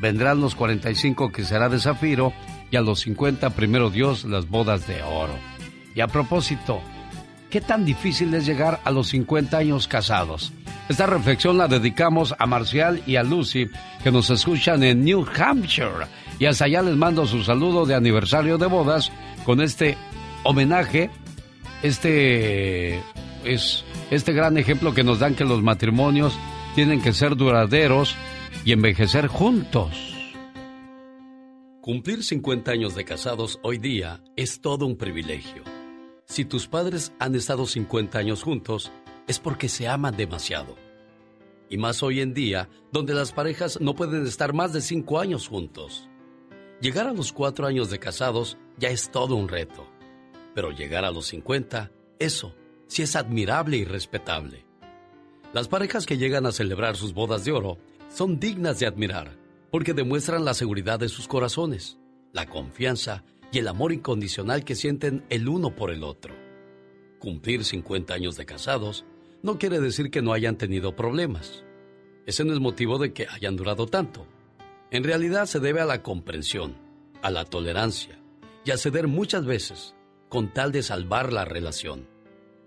Vendrán 0.00 0.40
los 0.40 0.56
45 0.56 1.30
que 1.30 1.44
será 1.44 1.68
de 1.68 1.78
zafiro 1.78 2.32
y 2.72 2.76
a 2.76 2.80
los 2.80 3.02
50, 3.02 3.50
primero 3.50 3.88
Dios, 3.88 4.24
las 4.24 4.48
bodas 4.48 4.88
de 4.88 5.00
oro. 5.04 5.34
Y 5.94 6.00
a 6.00 6.08
propósito, 6.08 6.80
¿qué 7.50 7.60
tan 7.60 7.84
difícil 7.84 8.34
es 8.34 8.44
llegar 8.44 8.80
a 8.82 8.90
los 8.90 9.06
50 9.10 9.56
años 9.56 9.86
casados? 9.86 10.52
Esta 10.88 11.06
reflexión 11.06 11.56
la 11.56 11.68
dedicamos 11.68 12.34
a 12.36 12.46
Marcial 12.46 13.00
y 13.06 13.14
a 13.14 13.22
Lucy, 13.22 13.70
que 14.02 14.10
nos 14.10 14.28
escuchan 14.28 14.82
en 14.82 15.04
New 15.04 15.24
Hampshire. 15.38 16.08
Y 16.40 16.46
hasta 16.46 16.64
allá 16.64 16.82
les 16.82 16.96
mando 16.96 17.28
su 17.28 17.44
saludo 17.44 17.86
de 17.86 17.94
aniversario 17.94 18.58
de 18.58 18.66
bodas 18.66 19.12
con 19.44 19.60
este 19.60 19.96
homenaje, 20.44 21.10
este 21.82 23.00
es 23.44 23.84
este 24.10 24.32
gran 24.32 24.56
ejemplo 24.56 24.94
que 24.94 25.02
nos 25.02 25.18
dan 25.18 25.34
que 25.34 25.44
los 25.44 25.62
matrimonios 25.62 26.38
tienen 26.74 27.02
que 27.02 27.12
ser 27.12 27.36
duraderos 27.36 28.14
y 28.64 28.72
envejecer 28.72 29.26
juntos. 29.26 30.14
Cumplir 31.80 32.22
50 32.22 32.70
años 32.70 32.94
de 32.94 33.04
casados 33.04 33.58
hoy 33.62 33.78
día 33.78 34.22
es 34.36 34.60
todo 34.60 34.86
un 34.86 34.96
privilegio. 34.96 35.62
Si 36.26 36.44
tus 36.44 36.66
padres 36.66 37.12
han 37.18 37.34
estado 37.34 37.66
50 37.66 38.18
años 38.18 38.42
juntos, 38.42 38.90
es 39.26 39.38
porque 39.38 39.68
se 39.68 39.88
aman 39.88 40.16
demasiado. 40.16 40.76
Y 41.68 41.76
más 41.76 42.02
hoy 42.02 42.20
en 42.20 42.32
día, 42.32 42.68
donde 42.92 43.12
las 43.12 43.32
parejas 43.32 43.80
no 43.80 43.94
pueden 43.94 44.26
estar 44.26 44.54
más 44.54 44.72
de 44.72 44.80
5 44.80 45.20
años 45.20 45.48
juntos. 45.48 46.08
Llegar 46.80 47.06
a 47.06 47.12
los 47.12 47.32
4 47.32 47.66
años 47.66 47.90
de 47.90 47.98
casados 47.98 48.56
ya 48.78 48.88
es 48.88 49.10
todo 49.10 49.36
un 49.36 49.48
reto. 49.48 49.86
Pero 50.54 50.70
llegar 50.70 51.04
a 51.04 51.10
los 51.10 51.26
50, 51.26 51.90
eso 52.18 52.54
sí 52.86 53.02
es 53.02 53.16
admirable 53.16 53.76
y 53.76 53.84
respetable. 53.84 54.64
Las 55.52 55.68
parejas 55.68 56.06
que 56.06 56.18
llegan 56.18 56.46
a 56.46 56.52
celebrar 56.52 56.96
sus 56.96 57.14
bodas 57.14 57.44
de 57.44 57.52
oro 57.52 57.78
son 58.08 58.40
dignas 58.40 58.78
de 58.78 58.86
admirar, 58.86 59.36
porque 59.70 59.94
demuestran 59.94 60.44
la 60.44 60.54
seguridad 60.54 60.98
de 60.98 61.08
sus 61.08 61.28
corazones, 61.28 61.98
la 62.32 62.46
confianza 62.46 63.24
y 63.52 63.58
el 63.58 63.68
amor 63.68 63.92
incondicional 63.92 64.64
que 64.64 64.74
sienten 64.74 65.24
el 65.30 65.48
uno 65.48 65.74
por 65.74 65.90
el 65.90 66.02
otro. 66.02 66.34
Cumplir 67.18 67.64
50 67.64 68.12
años 68.14 68.36
de 68.36 68.46
casados 68.46 69.04
no 69.42 69.58
quiere 69.58 69.80
decir 69.80 70.10
que 70.10 70.22
no 70.22 70.32
hayan 70.32 70.56
tenido 70.56 70.96
problemas. 70.96 71.64
Ese 72.26 72.44
no 72.44 72.52
es 72.52 72.60
motivo 72.60 72.98
de 72.98 73.12
que 73.12 73.26
hayan 73.28 73.56
durado 73.56 73.86
tanto. 73.86 74.26
En 74.90 75.04
realidad 75.04 75.46
se 75.46 75.60
debe 75.60 75.80
a 75.80 75.86
la 75.86 76.02
comprensión, 76.02 76.76
a 77.22 77.30
la 77.30 77.44
tolerancia 77.44 78.18
y 78.64 78.70
a 78.70 78.76
ceder 78.76 79.06
muchas 79.08 79.44
veces 79.44 79.94
con 80.28 80.52
tal 80.52 80.72
de 80.72 80.82
salvar 80.82 81.32
la 81.32 81.44
relación. 81.44 82.08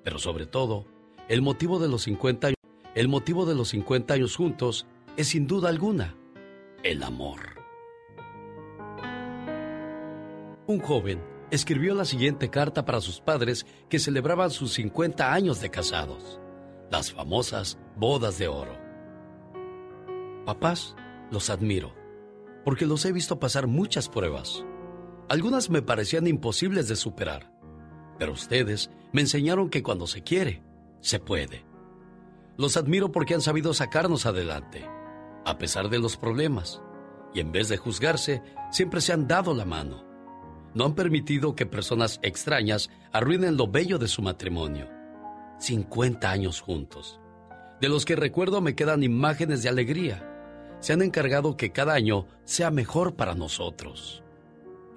Pero 0.03 0.19
sobre 0.19 0.45
todo, 0.45 0.85
el 1.27 1.41
motivo 1.41 1.79
de 1.79 1.87
los 1.87 2.03
50 2.03 2.47
años, 2.47 2.57
el 2.95 3.07
motivo 3.07 3.45
de 3.45 3.55
los 3.55 3.69
50 3.69 4.13
años 4.13 4.35
juntos 4.35 4.87
es 5.17 5.27
sin 5.29 5.47
duda 5.47 5.69
alguna 5.69 6.15
el 6.83 7.03
amor. 7.03 7.39
Un 10.67 10.79
joven 10.79 11.21
escribió 11.51 11.95
la 11.95 12.05
siguiente 12.05 12.49
carta 12.49 12.85
para 12.85 13.01
sus 13.01 13.21
padres 13.21 13.65
que 13.89 13.99
celebraban 13.99 14.51
sus 14.51 14.73
50 14.73 15.33
años 15.33 15.61
de 15.61 15.69
casados, 15.69 16.39
las 16.91 17.11
famosas 17.11 17.77
bodas 17.95 18.37
de 18.37 18.47
oro. 18.47 18.77
Papás, 20.45 20.95
los 21.31 21.49
admiro, 21.49 21.93
porque 22.63 22.85
los 22.85 23.05
he 23.05 23.11
visto 23.11 23.39
pasar 23.39 23.67
muchas 23.67 24.09
pruebas. 24.09 24.63
Algunas 25.29 25.69
me 25.69 25.81
parecían 25.81 26.25
imposibles 26.25 26.87
de 26.87 26.95
superar, 26.95 27.51
pero 28.17 28.31
ustedes 28.31 28.89
me 29.11 29.21
enseñaron 29.21 29.69
que 29.69 29.83
cuando 29.83 30.07
se 30.07 30.23
quiere, 30.23 30.63
se 31.01 31.19
puede. 31.19 31.65
Los 32.57 32.77
admiro 32.77 33.11
porque 33.11 33.33
han 33.33 33.41
sabido 33.41 33.73
sacarnos 33.73 34.25
adelante, 34.25 34.85
a 35.45 35.57
pesar 35.57 35.89
de 35.89 35.99
los 35.99 36.15
problemas, 36.15 36.81
y 37.33 37.41
en 37.41 37.51
vez 37.51 37.67
de 37.67 37.77
juzgarse, 37.77 38.41
siempre 38.71 39.01
se 39.01 39.11
han 39.11 39.27
dado 39.27 39.53
la 39.53 39.65
mano. 39.65 40.05
No 40.73 40.85
han 40.85 40.95
permitido 40.95 41.55
que 41.55 41.65
personas 41.65 42.19
extrañas 42.21 42.89
arruinen 43.11 43.57
lo 43.57 43.67
bello 43.67 43.97
de 43.97 44.07
su 44.07 44.21
matrimonio. 44.21 44.89
50 45.59 46.29
años 46.29 46.61
juntos, 46.61 47.19
de 47.81 47.89
los 47.89 48.05
que 48.05 48.15
recuerdo 48.15 48.61
me 48.61 48.75
quedan 48.75 49.03
imágenes 49.03 49.61
de 49.61 49.69
alegría. 49.69 50.23
Se 50.79 50.93
han 50.93 51.01
encargado 51.01 51.57
que 51.57 51.71
cada 51.71 51.93
año 51.95 52.27
sea 52.45 52.71
mejor 52.71 53.15
para 53.15 53.35
nosotros. 53.35 54.23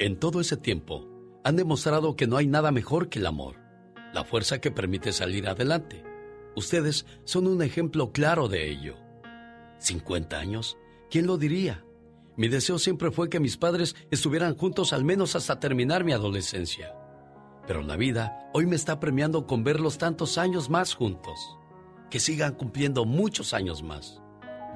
En 0.00 0.18
todo 0.18 0.40
ese 0.40 0.56
tiempo, 0.56 1.06
han 1.44 1.56
demostrado 1.56 2.16
que 2.16 2.26
no 2.26 2.38
hay 2.38 2.46
nada 2.46 2.72
mejor 2.72 3.10
que 3.10 3.18
el 3.18 3.26
amor, 3.26 3.56
la 4.14 4.24
fuerza 4.24 4.58
que 4.58 4.70
permite 4.70 5.12
salir 5.12 5.46
adelante. 5.46 6.02
Ustedes 6.56 7.04
son 7.24 7.46
un 7.46 7.60
ejemplo 7.60 8.10
claro 8.10 8.48
de 8.48 8.70
ello. 8.70 8.96
50 9.76 10.38
años, 10.38 10.78
¿quién 11.10 11.26
lo 11.26 11.36
diría? 11.36 11.84
Mi 12.38 12.48
deseo 12.48 12.78
siempre 12.78 13.10
fue 13.10 13.28
que 13.28 13.40
mis 13.40 13.58
padres 13.58 13.94
estuvieran 14.10 14.56
juntos 14.56 14.94
al 14.94 15.04
menos 15.04 15.36
hasta 15.36 15.60
terminar 15.60 16.02
mi 16.02 16.12
adolescencia. 16.12 16.94
Pero 17.66 17.82
la 17.82 17.96
vida 17.96 18.48
hoy 18.54 18.64
me 18.64 18.76
está 18.76 19.00
premiando 19.00 19.46
con 19.46 19.64
verlos 19.64 19.98
tantos 19.98 20.38
años 20.38 20.70
más 20.70 20.94
juntos. 20.94 21.58
Que 22.08 22.20
sigan 22.20 22.54
cumpliendo 22.54 23.04
muchos 23.04 23.52
años 23.52 23.82
más. 23.82 24.22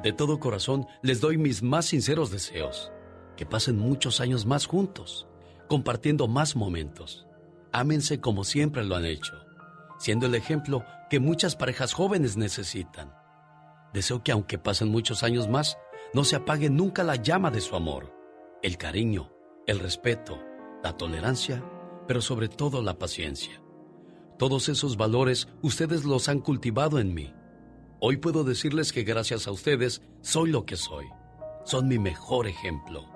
De 0.03 0.13
todo 0.13 0.39
corazón 0.39 0.87
les 1.01 1.23
doy 1.23 1.39
mis 1.39 1.63
más 1.63 1.87
sinceros 1.87 2.31
deseos. 2.31 2.93
Que 3.36 3.47
pasen 3.47 3.78
muchos 3.78 4.20
años 4.20 4.47
más 4.47 4.66
juntos, 4.66 5.27
compartiendo 5.69 6.28
más 6.28 6.56
momentos. 6.56 7.27
Ámense 7.73 8.20
como 8.20 8.44
siempre 8.44 8.85
lo 8.85 8.97
han 8.97 9.05
hecho, 9.05 9.35
siendo 9.98 10.27
el 10.27 10.35
ejemplo 10.35 10.85
que 11.11 11.20
muchas 11.20 11.56
parejas 11.56 11.93
jóvenes 11.93 12.36
necesitan. 12.36 13.12
Deseo 13.93 14.23
que 14.23 14.32
aunque 14.32 14.59
pasen 14.59 14.89
muchos 14.89 15.23
años 15.23 15.48
más, 15.48 15.78
no 16.12 16.24
se 16.24 16.36
apague 16.36 16.70
nunca 16.70 17.02
la 17.02 17.16
llama 17.16 17.51
de 17.51 17.61
su 17.61 17.77
amor, 17.77 18.12
el 18.62 18.77
cariño, 18.77 19.31
el 19.66 19.78
respeto, 19.78 20.39
la 20.82 20.97
tolerancia, 20.97 21.65
pero 22.06 22.20
sobre 22.20 22.48
todo 22.48 22.82
la 22.82 22.98
paciencia. 22.98 23.61
Todos 24.39 24.69
esos 24.69 24.97
valores 24.97 25.48
ustedes 25.62 26.05
los 26.05 26.28
han 26.28 26.40
cultivado 26.40 26.98
en 26.98 27.15
mí. 27.15 27.32
Hoy 28.01 28.16
puedo 28.16 28.44
decirles 28.44 28.93
que 28.93 29.05
gracias 29.05 29.47
a 29.47 29.52
ustedes 29.52 30.02
soy 30.20 30.51
lo 30.51 30.66
que 30.66 30.77
soy. 30.77 31.06
Son 31.65 31.89
mi 31.89 31.98
mejor 31.98 32.47
ejemplo. 32.47 33.14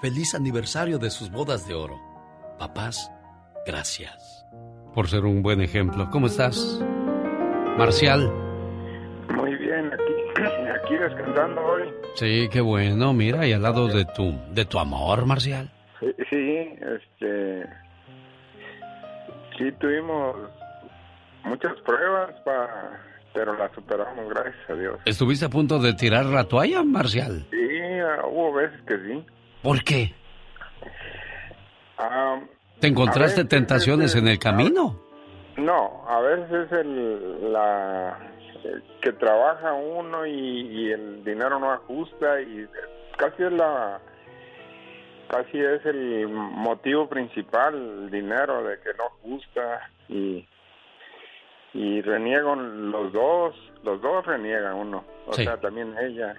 Feliz 0.00 0.34
aniversario 0.34 0.98
de 0.98 1.10
sus 1.10 1.30
bodas 1.30 1.66
de 1.66 1.74
oro. 1.74 1.98
Papás, 2.58 3.10
gracias. 3.66 4.46
Por 4.94 5.08
ser 5.08 5.24
un 5.24 5.42
buen 5.42 5.60
ejemplo. 5.60 6.08
¿Cómo 6.10 6.26
estás? 6.26 6.80
Marcial. 7.78 8.30
Muy 9.34 9.54
bien, 9.56 9.90
aquí, 9.92 10.42
aquí 10.70 10.94
descansando 10.96 11.60
hoy. 11.62 11.82
Sí, 12.14 12.48
qué 12.52 12.60
bueno. 12.60 13.12
Mira, 13.12 13.46
y 13.46 13.52
al 13.52 13.62
lado 13.62 13.88
de 13.88 14.04
tu, 14.04 14.34
de 14.52 14.64
tu 14.64 14.78
amor, 14.78 15.26
Marcial. 15.26 15.70
Sí, 16.00 16.14
sí, 16.30 16.68
este, 16.80 17.66
sí 19.58 19.72
tuvimos 19.80 20.36
muchas 21.44 21.74
pruebas, 21.80 22.32
pa, 22.44 22.68
pero 23.32 23.56
las 23.56 23.72
superamos, 23.72 24.28
gracias 24.28 24.70
a 24.70 24.74
Dios. 24.74 25.00
¿Estuviste 25.06 25.46
a 25.46 25.48
punto 25.50 25.78
de 25.78 25.94
tirar 25.94 26.26
la 26.26 26.44
toalla, 26.44 26.82
Marcial? 26.82 27.46
Sí, 27.50 27.58
hubo 28.30 28.52
veces 28.52 28.80
que 28.82 28.96
sí. 28.98 29.24
¿Por 29.64 29.82
qué? 29.82 30.12
¿Te 32.80 32.86
encontraste 32.88 33.40
veces 33.40 33.48
tentaciones 33.48 34.14
en 34.14 34.28
el 34.28 34.38
camino? 34.38 35.00
No, 35.56 36.04
a 36.06 36.20
veces 36.20 36.66
es 36.66 36.72
el, 36.72 37.52
la 37.52 38.18
que 39.00 39.12
trabaja 39.12 39.72
uno 39.72 40.26
y, 40.26 40.32
y 40.32 40.92
el 40.92 41.24
dinero 41.24 41.58
no 41.58 41.72
ajusta 41.72 42.40
y 42.42 42.66
casi 43.16 43.42
es 43.42 43.52
la 43.52 44.00
casi 45.28 45.58
es 45.58 45.84
el 45.86 46.28
motivo 46.28 47.08
principal 47.08 47.74
el 47.74 48.10
dinero 48.10 48.62
de 48.64 48.78
que 48.80 48.90
no 48.98 49.04
ajusta 49.04 49.90
y 50.08 50.46
y 51.72 52.02
reniegan 52.02 52.90
los 52.90 53.12
dos 53.12 53.54
los 53.82 54.00
dos 54.02 54.26
reniegan 54.26 54.74
uno 54.74 55.04
o 55.26 55.32
Sí. 55.32 55.44
sea 55.44 55.56
también 55.58 55.94
ella 55.98 56.34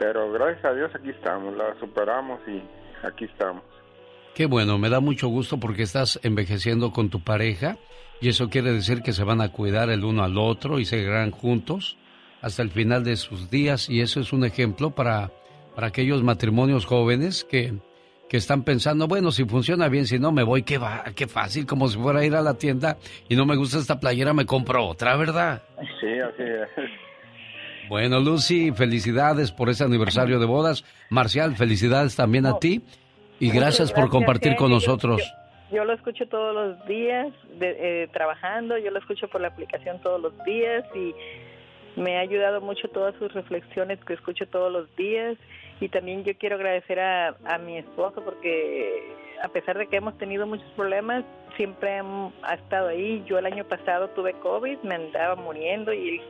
pero 0.00 0.32
gracias 0.32 0.64
a 0.64 0.72
Dios 0.72 0.90
aquí 0.94 1.10
estamos 1.10 1.54
la 1.56 1.78
superamos 1.78 2.40
y 2.48 2.60
aquí 3.06 3.26
estamos 3.26 3.62
Qué 4.34 4.46
bueno, 4.46 4.78
me 4.78 4.88
da 4.88 5.00
mucho 5.00 5.28
gusto 5.28 5.58
porque 5.58 5.82
estás 5.82 6.18
envejeciendo 6.22 6.92
con 6.92 7.10
tu 7.10 7.22
pareja 7.22 7.76
y 8.20 8.28
eso 8.28 8.48
quiere 8.48 8.72
decir 8.72 9.02
que 9.02 9.12
se 9.12 9.24
van 9.24 9.42
a 9.42 9.50
cuidar 9.50 9.90
el 9.90 10.04
uno 10.04 10.24
al 10.24 10.38
otro 10.38 10.78
y 10.78 10.86
seguirán 10.86 11.30
juntos 11.30 11.98
hasta 12.40 12.62
el 12.62 12.70
final 12.70 13.04
de 13.04 13.16
sus 13.16 13.50
días 13.50 13.90
y 13.90 14.00
eso 14.00 14.20
es 14.20 14.32
un 14.32 14.44
ejemplo 14.44 14.90
para, 14.92 15.30
para 15.74 15.88
aquellos 15.88 16.22
matrimonios 16.22 16.86
jóvenes 16.86 17.44
que, 17.44 17.74
que 18.30 18.38
están 18.38 18.62
pensando, 18.62 19.08
bueno, 19.08 19.32
si 19.32 19.44
funciona 19.44 19.88
bien, 19.88 20.06
si 20.06 20.18
no 20.18 20.32
me 20.32 20.44
voy, 20.44 20.62
qué 20.62 20.78
va, 20.78 21.04
qué 21.14 21.26
fácil, 21.26 21.66
como 21.66 21.88
si 21.88 21.98
fuera 21.98 22.20
a 22.20 22.24
ir 22.24 22.34
a 22.34 22.40
la 22.40 22.54
tienda 22.54 22.96
y 23.28 23.36
no 23.36 23.44
me 23.44 23.56
gusta 23.56 23.78
esta 23.78 24.00
playera, 24.00 24.32
me 24.32 24.46
compro 24.46 24.86
otra, 24.86 25.16
¿verdad? 25.16 25.62
sí 26.00 26.18
así 26.18 26.44
es 26.44 27.09
Bueno, 27.90 28.20
Lucy, 28.20 28.70
felicidades 28.70 29.50
por 29.50 29.68
ese 29.68 29.82
aniversario 29.84 30.38
de 30.38 30.46
bodas. 30.46 30.84
Marcial, 31.10 31.56
felicidades 31.56 32.14
también 32.14 32.46
a 32.46 32.58
ti 32.60 32.82
y 33.40 33.50
gracias 33.50 33.92
por 33.92 34.08
compartir 34.08 34.54
con 34.56 34.70
nosotros. 34.70 35.20
Yo, 35.70 35.76
yo 35.78 35.84
lo 35.84 35.92
escucho 35.94 36.26
todos 36.28 36.54
los 36.54 36.86
días 36.86 37.26
de- 37.58 38.04
eh, 38.04 38.08
trabajando, 38.12 38.78
yo 38.78 38.92
lo 38.92 39.00
escucho 39.00 39.26
por 39.28 39.40
la 39.40 39.48
aplicación 39.48 40.00
todos 40.02 40.20
los 40.22 40.32
días 40.44 40.84
y 40.94 41.12
me 42.00 42.16
ha 42.16 42.20
ayudado 42.20 42.60
mucho 42.60 42.86
todas 42.88 43.12
sus 43.16 43.32
reflexiones 43.34 43.98
que 44.04 44.14
escucho 44.14 44.46
todos 44.46 44.70
los 44.72 44.86
días 44.94 45.36
y 45.80 45.88
también 45.88 46.22
yo 46.22 46.32
quiero 46.38 46.54
agradecer 46.56 47.00
a, 47.00 47.34
a 47.44 47.58
mi 47.58 47.76
esposo 47.76 48.22
porque 48.24 49.02
a 49.42 49.48
pesar 49.48 49.76
de 49.78 49.88
que 49.88 49.96
hemos 49.96 50.16
tenido 50.16 50.46
muchos 50.46 50.70
problemas, 50.76 51.24
siempre 51.56 51.98
ha 52.42 52.54
estado 52.54 52.88
ahí. 52.88 53.24
Yo 53.26 53.38
el 53.38 53.46
año 53.46 53.64
pasado 53.64 54.08
tuve 54.10 54.34
COVID, 54.34 54.78
me 54.84 54.94
andaba 54.94 55.34
muriendo 55.34 55.92
y 55.92 56.08
él, 56.10 56.20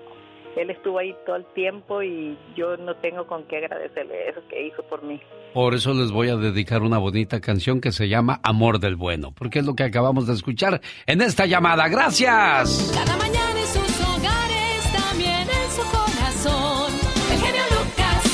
él 0.56 0.70
estuvo 0.70 0.98
ahí 0.98 1.14
todo 1.26 1.36
el 1.36 1.46
tiempo 1.54 2.02
y 2.02 2.36
yo 2.56 2.76
no 2.76 2.94
tengo 2.96 3.26
con 3.26 3.44
qué 3.44 3.58
agradecerle 3.58 4.28
eso 4.28 4.40
que 4.48 4.66
hizo 4.66 4.82
por 4.84 5.02
mí. 5.02 5.20
Por 5.54 5.74
eso 5.74 5.94
les 5.94 6.10
voy 6.10 6.28
a 6.28 6.36
dedicar 6.36 6.82
una 6.82 6.98
bonita 6.98 7.40
canción 7.40 7.80
que 7.80 7.92
se 7.92 8.08
llama 8.08 8.40
Amor 8.42 8.78
del 8.78 8.96
Bueno, 8.96 9.32
porque 9.32 9.60
es 9.60 9.66
lo 9.66 9.74
que 9.74 9.84
acabamos 9.84 10.26
de 10.26 10.34
escuchar 10.34 10.80
en 11.06 11.20
esta 11.20 11.46
llamada. 11.46 11.88
Gracias. 11.88 12.92
Cada 12.94 13.16
mañana 13.16 13.60
en 13.60 13.66
sus 13.66 14.00
hogares, 14.00 14.92
también 14.92 15.48
en 15.48 15.70
su 15.70 15.82
corazón. 15.90 16.92
El 17.32 17.38
genio 17.40 17.62
Lucas. 17.70 18.24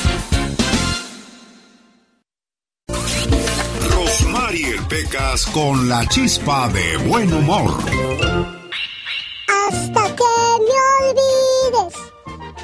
Rosmarie 3.95 4.77
Pecas 4.89 5.47
con 5.47 5.89
la 5.89 6.07
chispa 6.09 6.69
de 6.69 6.97
buen 7.09 7.33
humor. 7.33 7.71
Hasta 9.69 10.06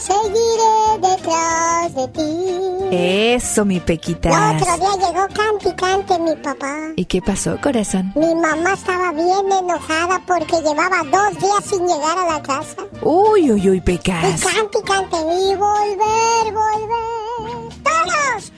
seguiré 0.03 0.99
detrás 1.01 1.95
de 1.95 2.09
ti. 2.09 2.89
Eso, 2.91 3.65
mi 3.65 3.77
El 3.77 3.83
Pequitas. 3.83 4.61
otro 4.61 4.77
día 4.77 4.97
llegó 5.09 5.27
cante 5.35 5.69
y 5.69 5.75
cante 5.75 6.19
mi 6.19 6.35
papá. 6.37 6.75
¿Y 6.97 7.05
qué 7.07 7.23
pasó, 7.23 7.59
corazón? 7.63 8.13
Mi 8.15 8.35
mamá 8.35 8.75
estaba 8.75 9.13
bien 9.13 9.51
enojada 9.51 10.21
porque 10.27 10.57
llevaba 10.61 11.03
dos 11.05 11.39
días 11.41 11.65
sin 11.65 11.87
llegar 11.87 12.19
a 12.19 12.27
la 12.33 12.43
casa. 12.43 12.77
Uy, 13.03 13.51
uy, 13.53 13.71
uy, 13.71 13.81
Pecas. 13.81 14.43
y 14.43 14.83
cante 14.83 15.17
y 15.17 15.55
volver, 15.55 16.53
volver. 16.53 17.73
¡Todos! 17.83 18.53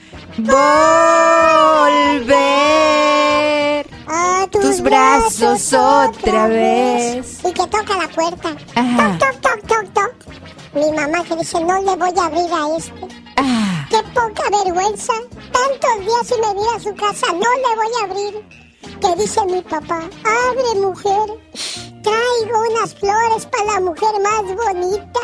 Volver 2.25 3.85
A 4.07 4.47
tus, 4.51 4.61
tus 4.61 4.81
brazos 4.81 5.73
otra 5.73 6.47
vez. 6.47 7.39
Y 7.43 7.51
que 7.51 7.67
toca 7.67 7.97
la 7.97 8.07
puerta. 8.07 8.55
Ajá. 8.75 9.17
Toc, 9.17 9.41
toc, 9.41 9.41
toc, 9.41 9.67
toc, 9.67 9.93
toc. 9.93 10.35
Mi 10.75 10.91
mamá 10.91 11.23
que 11.23 11.35
dice, 11.37 11.59
no 11.63 11.81
le 11.81 11.95
voy 11.95 12.13
a 12.19 12.25
abrir 12.25 12.53
a 12.53 12.75
este. 12.77 13.07
Ah. 13.37 13.87
¡Qué 13.89 14.03
poca 14.13 14.43
vergüenza! 14.63 15.13
Tantos 15.51 15.99
días 15.99 16.27
sin 16.27 16.41
venir 16.41 16.67
a 16.75 16.79
su 16.79 16.93
casa, 16.95 17.27
no 17.31 17.39
le 17.39 17.75
voy 17.75 17.91
a 18.01 18.03
abrir. 18.05 18.65
Que 18.99 19.21
dice 19.21 19.45
mi 19.45 19.61
papá, 19.61 20.01
abre 20.23 20.81
mujer, 20.81 21.39
traigo 22.03 22.59
unas 22.71 22.93
flores 22.95 23.45
para 23.45 23.73
la 23.73 23.79
mujer 23.79 24.09
más 24.21 24.43
bonita. 24.43 25.19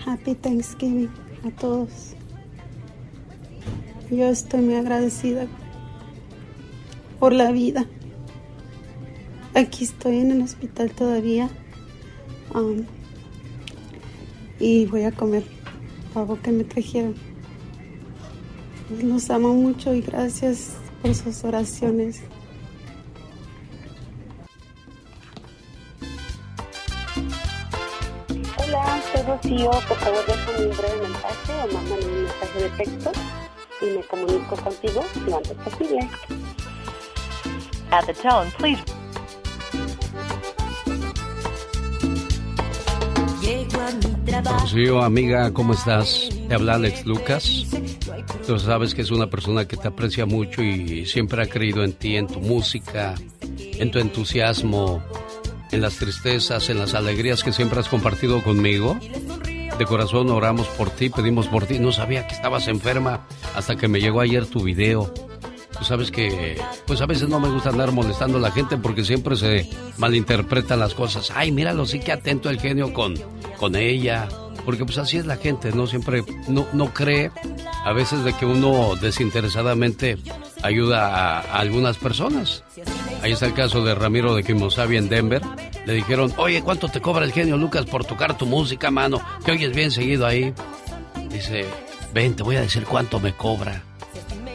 Happy 0.06 0.36
Thanksgiving 0.36 1.10
a 1.46 1.52
todos. 1.60 2.16
Yo 4.12 4.26
estoy 4.26 4.62
muy 4.62 4.76
agradecida 4.76 5.48
por 7.20 7.34
la 7.34 7.52
vida. 7.52 7.86
Aquí 9.56 9.86
estoy 9.86 10.18
en 10.18 10.32
el 10.32 10.42
hospital 10.42 10.92
todavía. 10.92 11.50
um, 12.54 12.86
y 14.60 14.86
voy 14.86 15.04
a 15.04 15.12
comer 15.12 15.44
pavo 16.14 16.40
que 16.42 16.52
me 16.52 16.64
trajeron. 16.64 17.16
Los 19.02 19.30
amo 19.30 19.54
mucho 19.54 19.94
y 19.94 20.02
gracias 20.02 20.76
por 21.02 21.16
sus 21.16 21.44
oraciones. 21.44 22.22
Hola, 28.58 29.02
soy 29.12 29.22
Rocío. 29.24 29.72
Por 29.72 29.98
favor, 29.98 30.26
déjame 30.28 30.68
un 30.68 30.78
breve 30.78 31.02
mensaje 31.02 31.54
o 31.64 31.74
mándame 31.74 32.06
un 32.06 32.24
mensaje 32.24 32.60
de 32.60 32.70
texto 32.70 33.12
y 33.82 33.86
me 33.98 34.04
comunico 34.04 34.56
contigo 34.56 35.04
lo 35.26 35.38
antes 35.38 35.58
posible. 35.58 36.10
At 37.92 38.06
the 38.06 38.14
tone, 38.14 38.52
please. 38.58 39.03
Rocío, 44.42 45.04
amiga, 45.04 45.52
¿cómo 45.54 45.74
estás? 45.74 46.30
Te 46.48 46.56
habla 46.56 46.76
Alex 46.76 47.06
Lucas. 47.06 47.68
Tú 48.48 48.58
sabes 48.58 48.96
que 48.96 49.04
es 49.04 49.12
una 49.12 49.30
persona 49.30 49.68
que 49.68 49.78
te 49.78 49.88
aprecia 49.88 50.26
mucho 50.26 50.64
y 50.64 51.06
siempre 51.06 51.44
ha 51.44 51.46
creído 51.46 51.84
en 51.84 51.94
ti, 51.94 52.18
en 52.18 52.28
tu 52.28 52.40
música, 52.40 53.14
en 53.58 53.92
tu 53.92 54.00
entusiasmo, 54.00 55.04
en 55.72 55.82
las 55.82 55.98
tristezas, 55.98 56.70
en 56.70 56.80
las 56.80 56.96
alegrías 56.96 57.44
que 57.44 57.52
siempre 57.52 57.80
has 57.80 57.90
compartido 57.90 58.44
conmigo. 58.44 58.98
De 59.78 59.86
corazón 59.86 60.30
oramos 60.32 60.68
por 60.68 60.90
ti, 60.90 61.10
pedimos 61.10 61.48
por 61.48 61.66
ti. 61.66 61.78
No 61.78 61.92
sabía 61.92 62.28
que 62.28 62.34
estabas 62.34 62.68
enferma 62.68 63.28
hasta 63.56 63.76
que 63.76 63.88
me 63.88 64.00
llegó 64.00 64.22
ayer 64.22 64.48
tu 64.48 64.64
video. 64.64 65.14
Sabes 65.84 66.12
que, 66.12 66.58
pues 66.86 67.02
a 67.02 67.06
veces 67.06 67.30
no 67.30 67.40
me 67.40 67.50
gusta 67.50 67.70
andar 67.70 67.92
molestando 67.92 68.38
a 68.38 68.42
la 68.42 68.52
gente 68.52 68.78
porque 68.78 69.04
siempre 69.04 69.36
se 69.36 69.70
malinterpretan 69.98 70.80
las 70.80 70.94
cosas. 70.94 71.32
Ay, 71.36 71.52
míralo, 71.52 71.86
sí 71.86 72.00
que 72.00 72.12
atento 72.12 72.50
el 72.50 72.60
genio 72.60 72.94
con, 72.94 73.16
con 73.58 73.76
ella. 73.76 74.28
Porque 74.66 74.86
pues 74.86 74.98
así 74.98 75.18
es 75.18 75.26
la 75.26 75.36
gente, 75.36 75.74
¿no? 75.74 75.88
Siempre 75.88 76.24
no, 76.48 76.66
no 76.72 76.94
cree 76.94 77.32
a 77.84 77.92
veces 77.92 78.24
de 78.24 78.32
que 78.32 78.46
uno 78.46 78.96
desinteresadamente 78.96 80.18
ayuda 80.62 81.08
a, 81.08 81.40
a 81.42 81.60
algunas 81.60 81.98
personas. 81.98 82.64
Ahí 83.22 83.34
está 83.34 83.46
el 83.46 83.54
caso 83.54 83.84
de 83.84 83.94
Ramiro 83.94 84.34
de 84.36 84.44
Kimosabi 84.44 84.96
en 84.96 85.10
Denver. 85.10 85.42
Le 85.86 85.94
dijeron, 85.94 86.34
oye, 86.38 86.62
¿cuánto 86.62 86.88
te 86.88 87.02
cobra 87.02 87.26
el 87.26 87.34
genio 87.34 87.58
Lucas 87.58 87.86
por 87.86 88.06
tocar 88.06 88.38
tu 88.38 88.46
música, 88.46 88.90
mano? 88.90 89.22
Que 89.44 89.52
oyes 89.52 89.76
bien 89.76 89.92
seguido 89.92 90.26
ahí. 90.26 90.54
Dice, 91.30 91.66
ven, 92.14 92.36
te 92.36 92.44
voy 92.44 92.56
a 92.56 92.62
decir 92.62 92.86
cuánto 92.86 93.20
me 93.20 93.34
cobra. 93.34 93.84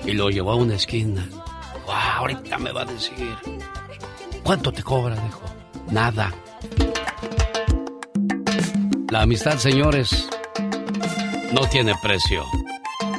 Y 0.09 0.15
lo 0.15 0.31
llevó 0.31 0.53
a 0.53 0.55
una 0.55 0.75
esquina. 0.75 1.29
Wow, 1.85 1.95
ahorita 2.21 2.57
me 2.57 2.73
va 2.73 2.81
a 2.81 2.85
decir. 2.87 3.37
¿Cuánto 4.43 4.73
te 4.73 4.83
cobra? 4.83 5.15
Dijo. 5.15 5.43
Nada. 5.91 6.33
La 9.11 9.21
amistad, 9.21 9.59
señores, 9.59 10.27
no 11.53 11.61
tiene 11.69 11.93
precio. 12.03 12.43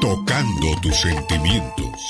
Tocando 0.01 0.81
tus 0.81 0.95
sentimientos. 0.95 2.01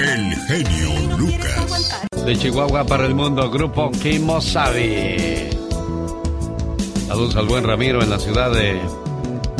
El 0.00 0.34
genio 0.48 1.16
Lucas. 1.18 2.04
De 2.24 2.36
Chihuahua 2.36 2.84
para 2.84 3.06
el 3.06 3.14
mundo, 3.14 3.48
grupo 3.48 3.92
Kimosabi. 3.92 5.50
Saludos 7.06 7.36
al 7.36 7.46
buen 7.46 7.62
Ramiro 7.62 8.02
en 8.02 8.10
la 8.10 8.18
ciudad 8.18 8.50
de 8.50 8.80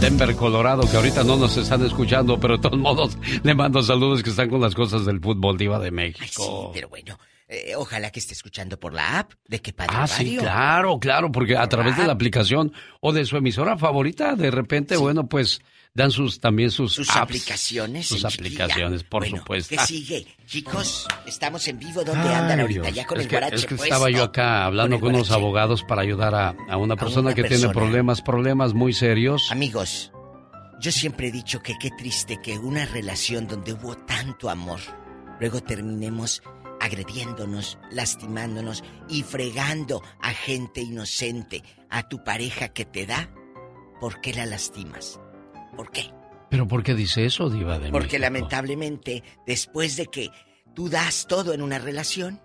Denver, 0.00 0.36
Colorado, 0.36 0.82
que 0.88 0.96
ahorita 0.96 1.24
no 1.24 1.36
nos 1.36 1.56
están 1.56 1.84
escuchando, 1.84 2.38
pero 2.38 2.56
de 2.56 2.62
todos 2.62 2.78
modos 2.78 3.18
le 3.42 3.54
mando 3.54 3.82
saludos 3.82 4.22
que 4.22 4.30
están 4.30 4.48
con 4.50 4.60
las 4.60 4.74
cosas 4.74 5.04
del 5.04 5.20
fútbol 5.20 5.56
diva 5.56 5.78
de 5.78 5.90
México. 5.90 6.70
Pero 6.74 6.88
bueno, 6.88 7.18
eh, 7.48 7.74
ojalá 7.76 8.10
que 8.10 8.20
esté 8.20 8.34
escuchando 8.34 8.78
por 8.78 8.92
la 8.92 9.20
app 9.20 9.32
de 9.48 9.60
que 9.60 9.72
padre 9.72 9.94
Ah, 9.98 10.06
sí, 10.06 10.36
claro, 10.36 10.98
claro, 11.00 11.32
porque 11.32 11.56
a 11.56 11.66
través 11.68 11.96
de 11.96 12.06
la 12.06 12.12
aplicación 12.12 12.72
o 13.00 13.12
de 13.12 13.24
su 13.24 13.36
emisora 13.36 13.78
favorita, 13.78 14.36
de 14.36 14.50
repente, 14.50 14.96
bueno, 14.96 15.26
pues 15.28 15.60
dan 15.96 16.10
sus 16.12 16.38
también 16.38 16.70
sus, 16.70 16.92
Sus 16.94 17.08
apps, 17.10 17.18
aplicaciones. 17.22 18.06
sus 18.06 18.24
aplicaciones, 18.24 19.02
por 19.02 19.22
Bueno, 19.22 19.38
supuesto. 19.38 19.74
¿Qué 19.74 19.82
sigue? 19.84 20.26
Chicos, 20.46 21.08
estamos 21.26 21.66
en 21.68 21.78
vivo. 21.78 22.04
¿Dónde 22.04 22.28
andan 22.32 22.60
ahorita? 22.60 22.82
Dios, 22.82 22.94
Ya 22.94 23.06
con 23.06 23.16
es 23.18 23.24
el 23.24 23.28
que, 23.30 23.34
guarache 23.36 23.56
es 23.56 23.62
que 23.66 23.74
puesto. 23.76 23.94
estaba 23.94 24.10
yo 24.10 24.22
acá 24.24 24.64
hablando 24.66 25.00
con 25.00 25.14
unos 25.14 25.30
abogados 25.30 25.82
para 25.82 26.02
ayudar 26.02 26.34
a, 26.34 26.54
a 26.68 26.76
una 26.76 26.96
persona 26.96 27.28
una 27.28 27.34
que 27.34 27.44
tiene 27.44 27.68
problemas, 27.70 28.20
problemas 28.22 28.74
muy 28.74 28.92
serios. 28.92 29.50
Amigos, 29.50 30.12
yo 30.80 30.92
siempre 30.92 31.28
he 31.28 31.32
dicho 31.32 31.60
que 31.62 31.74
qué 31.80 31.90
triste 31.90 32.38
que 32.42 32.58
una 32.58 32.84
relación 32.84 33.48
donde 33.48 33.72
hubo 33.72 33.96
tanto 33.96 34.50
amor, 34.50 34.80
luego 35.40 35.62
terminemos 35.62 36.42
agrediéndonos, 36.78 37.78
lastimándonos 37.90 38.84
y 39.08 39.22
fregando 39.22 40.02
a 40.20 40.30
gente 40.34 40.82
inocente, 40.82 41.62
a 41.88 42.06
tu 42.08 42.22
pareja 42.22 42.68
que 42.68 42.84
te 42.84 43.06
da. 43.06 43.30
¿Por 44.00 44.20
qué 44.20 44.34
la 44.34 44.44
lastimas? 44.44 45.18
¿Por 45.76 45.90
qué? 45.90 46.10
¿Pero 46.50 46.66
por 46.68 46.82
qué 46.82 46.94
dice 46.94 47.26
eso, 47.26 47.50
Diva 47.50 47.78
de 47.78 47.90
Porque 47.90 48.06
México? 48.18 48.22
lamentablemente, 48.22 49.22
después 49.46 49.96
de 49.96 50.06
que 50.06 50.30
tú 50.74 50.88
das 50.88 51.26
todo 51.28 51.52
en 51.52 51.60
una 51.62 51.78
relación, 51.78 52.40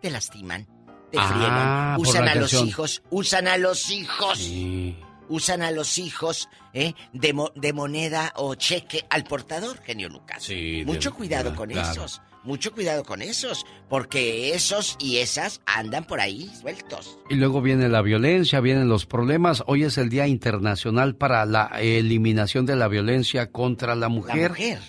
te 0.00 0.10
lastiman, 0.10 0.66
te 1.10 1.18
Ah, 1.18 1.28
friegan, 1.28 2.00
usan 2.00 2.28
a 2.28 2.34
los 2.34 2.52
hijos, 2.54 3.02
usan 3.10 3.48
a 3.48 3.56
los 3.56 3.90
hijos. 3.90 4.38
Sí. 4.38 4.96
Usan 5.28 5.62
a 5.62 5.70
los 5.70 5.96
hijos 5.98 6.48
¿eh? 6.74 6.92
de, 7.14 7.32
mo- 7.32 7.52
de 7.54 7.72
moneda 7.72 8.32
o 8.36 8.54
cheque 8.54 9.06
al 9.08 9.24
portador, 9.24 9.78
genio 9.82 10.08
Lucas. 10.10 10.42
Sí, 10.42 10.82
Mucho 10.84 11.10
de- 11.10 11.16
cuidado 11.16 11.54
con 11.54 11.70
claro. 11.70 11.90
esos. 11.90 12.20
Mucho 12.44 12.72
cuidado 12.72 13.04
con 13.04 13.22
esos. 13.22 13.64
Porque 13.88 14.54
esos 14.54 14.96
y 14.98 15.18
esas 15.18 15.60
andan 15.66 16.04
por 16.04 16.20
ahí 16.20 16.50
sueltos. 16.60 17.18
Y 17.28 17.36
luego 17.36 17.62
viene 17.62 17.88
la 17.88 18.02
violencia, 18.02 18.60
vienen 18.60 18.88
los 18.88 19.06
problemas. 19.06 19.62
Hoy 19.66 19.84
es 19.84 19.98
el 19.98 20.08
Día 20.08 20.26
Internacional 20.26 21.14
para 21.14 21.44
la 21.46 21.70
Eliminación 21.80 22.66
de 22.66 22.76
la 22.76 22.88
Violencia 22.88 23.50
contra 23.52 23.94
la 23.94 24.02
La 24.02 24.08
Mujer. 24.08 24.80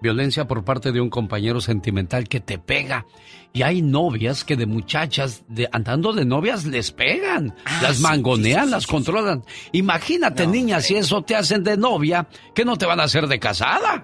Violencia 0.00 0.46
por 0.46 0.64
parte 0.64 0.92
de 0.92 1.00
un 1.00 1.08
compañero 1.08 1.60
sentimental 1.60 2.28
que 2.28 2.38
te 2.40 2.58
pega. 2.58 3.06
Y 3.52 3.62
hay 3.62 3.80
novias 3.80 4.44
que 4.44 4.54
de 4.54 4.66
muchachas, 4.66 5.44
de, 5.48 5.68
andando 5.72 6.12
de 6.12 6.26
novias, 6.26 6.66
les 6.66 6.92
pegan. 6.92 7.54
Ah, 7.64 7.80
las 7.82 7.96
sí, 7.96 8.02
mangonean, 8.02 8.64
sí, 8.64 8.66
sí, 8.66 8.70
las 8.72 8.86
controlan. 8.86 9.42
Imagínate, 9.72 10.46
niña, 10.46 10.80
si 10.82 10.94
eso 10.94 11.22
te 11.22 11.34
hacen 11.34 11.64
de 11.64 11.76
novia, 11.78 12.28
¿qué 12.54 12.64
no 12.64 12.76
te 12.76 12.84
van 12.86 13.00
a 13.00 13.04
hacer 13.04 13.26
de 13.26 13.40
casada? 13.40 14.02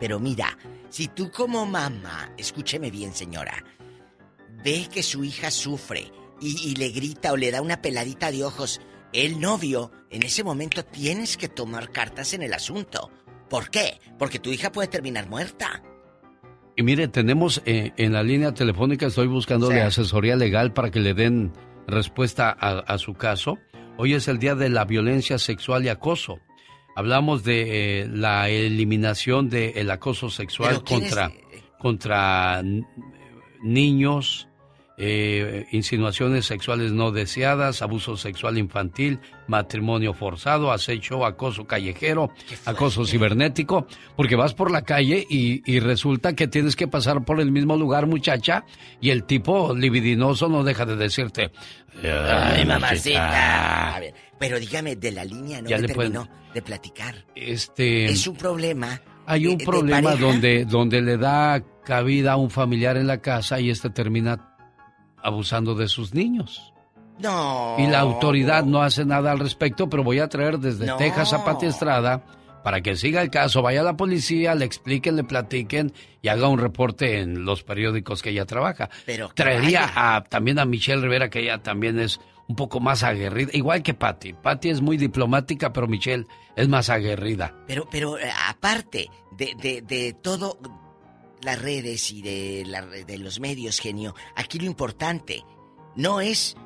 Pero 0.00 0.18
mira, 0.18 0.58
si 0.92 1.08
tú 1.08 1.30
como 1.30 1.64
mamá, 1.64 2.30
escúcheme 2.36 2.90
bien 2.90 3.14
señora, 3.14 3.64
ve 4.62 4.88
que 4.92 5.02
su 5.02 5.24
hija 5.24 5.50
sufre 5.50 6.12
y, 6.38 6.70
y 6.70 6.74
le 6.76 6.90
grita 6.90 7.32
o 7.32 7.36
le 7.38 7.50
da 7.50 7.62
una 7.62 7.80
peladita 7.80 8.30
de 8.30 8.44
ojos, 8.44 8.80
el 9.14 9.40
novio, 9.40 9.90
en 10.10 10.22
ese 10.22 10.44
momento 10.44 10.84
tienes 10.84 11.38
que 11.38 11.48
tomar 11.48 11.90
cartas 11.90 12.34
en 12.34 12.42
el 12.42 12.52
asunto. 12.52 13.10
¿Por 13.48 13.70
qué? 13.70 14.00
Porque 14.18 14.38
tu 14.38 14.50
hija 14.50 14.70
puede 14.70 14.88
terminar 14.88 15.28
muerta. 15.28 15.82
Y 16.76 16.82
mire, 16.82 17.08
tenemos 17.08 17.62
eh, 17.64 17.92
en 17.96 18.12
la 18.12 18.22
línea 18.22 18.52
telefónica, 18.52 19.06
estoy 19.06 19.28
buscando 19.28 19.70
Sí. 19.70 19.78
asesoría 19.78 20.36
legal 20.36 20.72
para 20.74 20.90
que 20.90 21.00
le 21.00 21.14
den 21.14 21.52
respuesta 21.86 22.54
a, 22.58 22.78
a 22.80 22.98
su 22.98 23.14
caso. 23.14 23.58
Hoy 23.96 24.14
es 24.14 24.28
el 24.28 24.38
día 24.38 24.54
de 24.54 24.68
la 24.68 24.84
violencia 24.84 25.38
sexual 25.38 25.84
y 25.84 25.88
acoso. 25.88 26.38
Hablamos 26.94 27.44
de 27.44 28.02
eh, 28.02 28.08
la 28.08 28.48
eliminación 28.48 29.48
del 29.48 29.90
acoso 29.90 30.28
sexual 30.30 30.70
Pero 30.70 30.84
¿quién 30.84 31.00
contra, 31.00 31.26
es? 31.52 31.62
contra 31.78 32.62
niños, 33.62 34.48
eh, 34.98 35.66
insinuaciones 35.72 36.44
sexuales 36.46 36.92
no 36.92 37.10
deseadas, 37.12 37.80
abuso 37.82 38.16
sexual 38.16 38.58
infantil, 38.58 39.20
matrimonio 39.48 40.12
forzado, 40.14 40.70
acecho, 40.70 41.24
acoso 41.24 41.66
callejero, 41.66 42.30
acoso 42.66 43.06
cibernético, 43.06 43.86
porque 44.16 44.36
vas 44.36 44.52
por 44.54 44.70
la 44.70 44.82
calle 44.82 45.26
y, 45.28 45.62
y 45.70 45.80
resulta 45.80 46.34
que 46.34 46.46
tienes 46.46 46.76
que 46.76 46.88
pasar 46.88 47.24
por 47.24 47.40
el 47.40 47.50
mismo 47.50 47.76
lugar, 47.76 48.06
muchacha, 48.06 48.64
y 49.00 49.10
el 49.10 49.24
tipo 49.24 49.74
libidinoso 49.74 50.48
no 50.48 50.62
deja 50.62 50.84
de 50.84 50.96
decirte, 50.96 51.50
Ay, 52.02 52.64
mamacita". 52.64 52.68
mamacita. 52.74 53.96
A 53.96 54.00
ver, 54.00 54.14
pero 54.48 54.60
dígame, 54.60 54.96
de 54.96 55.10
la 55.12 55.24
línea 55.24 55.62
no 55.62 55.68
Ya 55.68 55.76
me 55.78 55.88
le 55.88 55.94
pueden- 55.94 56.12
terminó 56.12 56.34
de 56.54 56.62
platicar. 56.62 57.14
Este, 57.34 58.06
Es 58.06 58.26
un 58.26 58.36
problema. 58.36 59.00
hay 59.26 59.46
un 59.46 59.56
de 59.58 59.64
problema 59.64 60.14
donde, 60.16 60.64
donde 60.64 61.00
le 61.00 61.16
da 61.16 61.62
cabida 61.84 62.32
a 62.32 62.36
un 62.36 62.50
familiar 62.50 62.96
en 62.96 63.06
la 63.06 63.18
casa 63.20 63.58
y 63.60 63.70
este 63.70 63.90
termina 63.90 64.54
abusando 65.22 65.74
de 65.74 65.88
sus 65.88 66.14
niños. 66.14 66.72
No. 67.18 67.76
Y 67.78 67.86
la 67.86 68.00
autoridad 68.00 68.64
no 68.64 68.82
hace 68.82 69.04
nada 69.04 69.30
al 69.32 69.38
respecto, 69.38 69.88
pero 69.88 70.02
voy 70.02 70.18
a 70.18 70.28
traer 70.28 70.58
desde 70.58 70.86
No. 70.86 70.96
Texas 70.96 71.32
a 71.32 71.44
Pati 71.44 71.66
Estrada 71.66 72.24
para 72.64 72.80
que 72.80 72.96
siga 72.96 73.22
el 73.22 73.30
caso, 73.30 73.60
vaya 73.62 73.80
a 73.80 73.84
la 73.84 73.96
policía, 73.96 74.54
le 74.54 74.64
expliquen, 74.64 75.16
le 75.16 75.24
platiquen 75.24 75.92
y 76.20 76.28
haga 76.28 76.48
un 76.48 76.58
reporte 76.58 77.20
en 77.20 77.44
los 77.44 77.62
periódicos 77.64 78.22
que 78.22 78.30
ella 78.30 78.44
trabaja. 78.46 78.88
Pero 79.04 79.30
Traería 79.34 79.90
a, 79.94 80.22
también 80.24 80.58
a 80.58 80.64
Michelle 80.64 81.02
Rivera, 81.02 81.28
que 81.28 81.40
ella 81.40 81.58
también 81.58 81.98
es 81.98 82.20
un 82.48 82.56
poco 82.56 82.80
más 82.80 83.02
aguerrida, 83.02 83.50
igual 83.54 83.82
que 83.82 83.94
Patty. 83.94 84.32
Patty 84.34 84.70
es 84.70 84.80
muy 84.80 84.96
diplomática, 84.96 85.72
pero 85.72 85.86
Michelle 85.86 86.26
es 86.56 86.68
más 86.68 86.90
aguerrida. 86.90 87.54
Pero, 87.66 87.88
pero 87.90 88.18
eh, 88.18 88.30
aparte 88.48 89.08
de, 89.36 89.54
de, 89.60 89.82
de 89.82 90.12
todo 90.12 90.58
las 91.40 91.60
redes 91.60 92.10
y 92.10 92.20
de, 92.22 92.64
la- 92.66 92.84
de 92.86 93.18
los 93.18 93.40
medios, 93.40 93.78
genio, 93.80 94.14
aquí 94.36 94.58
lo 94.58 94.66
importante 94.66 95.44
no 95.96 96.20
es 96.20 96.56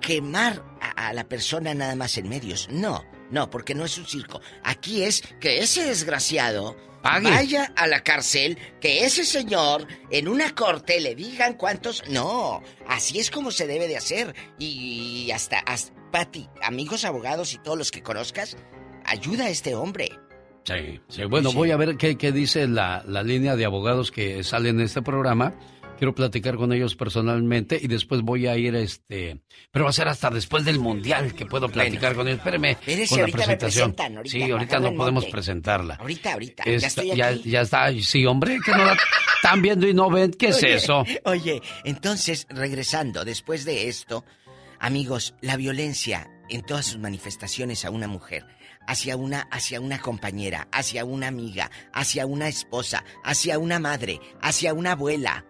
quemar 0.00 0.64
a, 0.80 1.08
a 1.08 1.12
la 1.12 1.24
persona 1.24 1.74
nada 1.74 1.96
más 1.96 2.16
en 2.18 2.28
medios. 2.28 2.68
No, 2.70 3.02
no, 3.30 3.50
porque 3.50 3.74
no 3.74 3.84
es 3.84 3.96
un 3.98 4.06
circo. 4.06 4.40
Aquí 4.62 5.02
es 5.02 5.22
que 5.40 5.60
ese 5.62 5.84
desgraciado 5.84 6.76
Pague. 7.04 7.30
vaya 7.30 7.72
a 7.76 7.86
la 7.86 8.02
cárcel, 8.02 8.58
que 8.80 9.04
ese 9.04 9.24
señor 9.24 9.86
en 10.10 10.26
una 10.26 10.54
corte 10.54 11.00
le 11.00 11.14
digan 11.14 11.54
cuántos... 11.54 12.02
No, 12.08 12.62
así 12.88 13.20
es 13.20 13.30
como 13.30 13.50
se 13.52 13.66
debe 13.68 13.86
de 13.86 13.96
hacer. 13.96 14.34
Y 14.58 15.30
hasta, 15.30 15.58
hasta 15.60 15.92
Pati, 16.10 16.48
amigos 16.62 17.04
abogados 17.04 17.52
y 17.54 17.58
todos 17.58 17.76
los 17.76 17.90
que 17.90 18.02
conozcas, 18.02 18.56
ayuda 19.04 19.44
a 19.44 19.50
este 19.50 19.74
hombre. 19.74 20.10
Sí, 20.64 21.00
sí. 21.08 21.24
Bueno, 21.24 21.50
Sí. 21.50 21.56
voy 21.56 21.70
a 21.72 21.76
ver 21.76 21.96
qué, 21.96 22.16
qué 22.16 22.32
dice 22.32 22.66
la, 22.66 23.04
la 23.06 23.22
línea 23.22 23.54
de 23.56 23.64
abogados 23.66 24.10
que 24.10 24.42
salen 24.44 24.78
en 24.80 24.86
este 24.86 25.02
programa. 25.02 25.52
Quiero 25.98 26.14
platicar 26.14 26.56
con 26.56 26.72
ellos 26.72 26.96
personalmente 26.96 27.78
y 27.80 27.86
después 27.86 28.20
voy 28.22 28.46
a 28.46 28.56
ir, 28.56 28.74
este... 28.74 29.40
Pero 29.70 29.84
va 29.84 29.90
a 29.90 29.92
ser 29.94 30.08
hasta 30.08 30.28
después 30.30 30.64
del 30.64 30.78
Mundial 30.80 31.34
que 31.34 31.46
puedo 31.46 31.68
platicar 31.68 32.14
con 32.14 32.26
ellos. 32.26 32.38
Espéreme, 32.38 32.76
con 33.08 33.20
la 33.20 33.26
presentación. 33.28 33.94
ahorita, 33.98 34.22
sí, 34.24 34.50
ahorita 34.50 34.80
no 34.80 34.94
podemos 34.94 35.24
presentarla. 35.26 35.94
Ahorita, 35.94 36.32
ahorita, 36.32 36.64
Esta- 36.64 36.78
ya 36.80 36.86
estoy 36.88 37.16
ya, 37.16 37.26
aquí. 37.28 37.50
ya 37.50 37.60
está. 37.60 37.92
Sí, 38.02 38.26
hombre, 38.26 38.58
que 38.64 38.72
no 38.72 38.84
la 38.84 38.96
están 39.36 39.62
viendo 39.62 39.86
y 39.86 39.94
no 39.94 40.10
ven. 40.10 40.32
¿Qué 40.32 40.48
es 40.48 40.56
Oye, 40.62 40.74
eso? 40.74 41.04
Oye, 41.24 41.62
entonces, 41.84 42.46
regresando, 42.50 43.24
después 43.24 43.64
de 43.64 43.88
esto, 43.88 44.24
amigos, 44.80 45.34
la 45.40 45.56
violencia 45.56 46.28
en 46.50 46.62
todas 46.62 46.86
sus 46.86 46.98
manifestaciones 46.98 47.84
a 47.84 47.90
una 47.90 48.08
mujer, 48.08 48.44
hacia 48.86 49.16
una, 49.16 49.42
hacia 49.50 49.80
una 49.80 49.98
compañera, 50.00 50.66
hacia 50.72 51.04
una 51.04 51.28
amiga, 51.28 51.70
hacia 51.92 52.26
una 52.26 52.48
esposa, 52.48 53.04
hacia 53.22 53.58
una 53.58 53.78
madre, 53.78 54.20
hacia 54.42 54.74
una 54.74 54.92
abuela. 54.92 55.46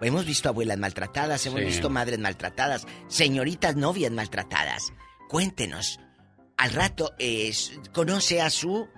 Hemos 0.00 0.24
visto 0.26 0.48
abuelas 0.48 0.78
maltratadas, 0.78 1.44
hemos 1.46 1.60
Sí. 1.60 1.66
visto 1.66 1.90
madres 1.90 2.18
maltratadas, 2.18 2.86
señoritas 3.08 3.76
novias 3.76 4.10
maltratadas. 4.12 4.92
Cuéntenos, 5.28 6.00
al 6.56 6.72
rato 6.72 7.12
eh, 7.18 7.52
conoce 7.92 8.40
a 8.40 8.50
su 8.50 8.88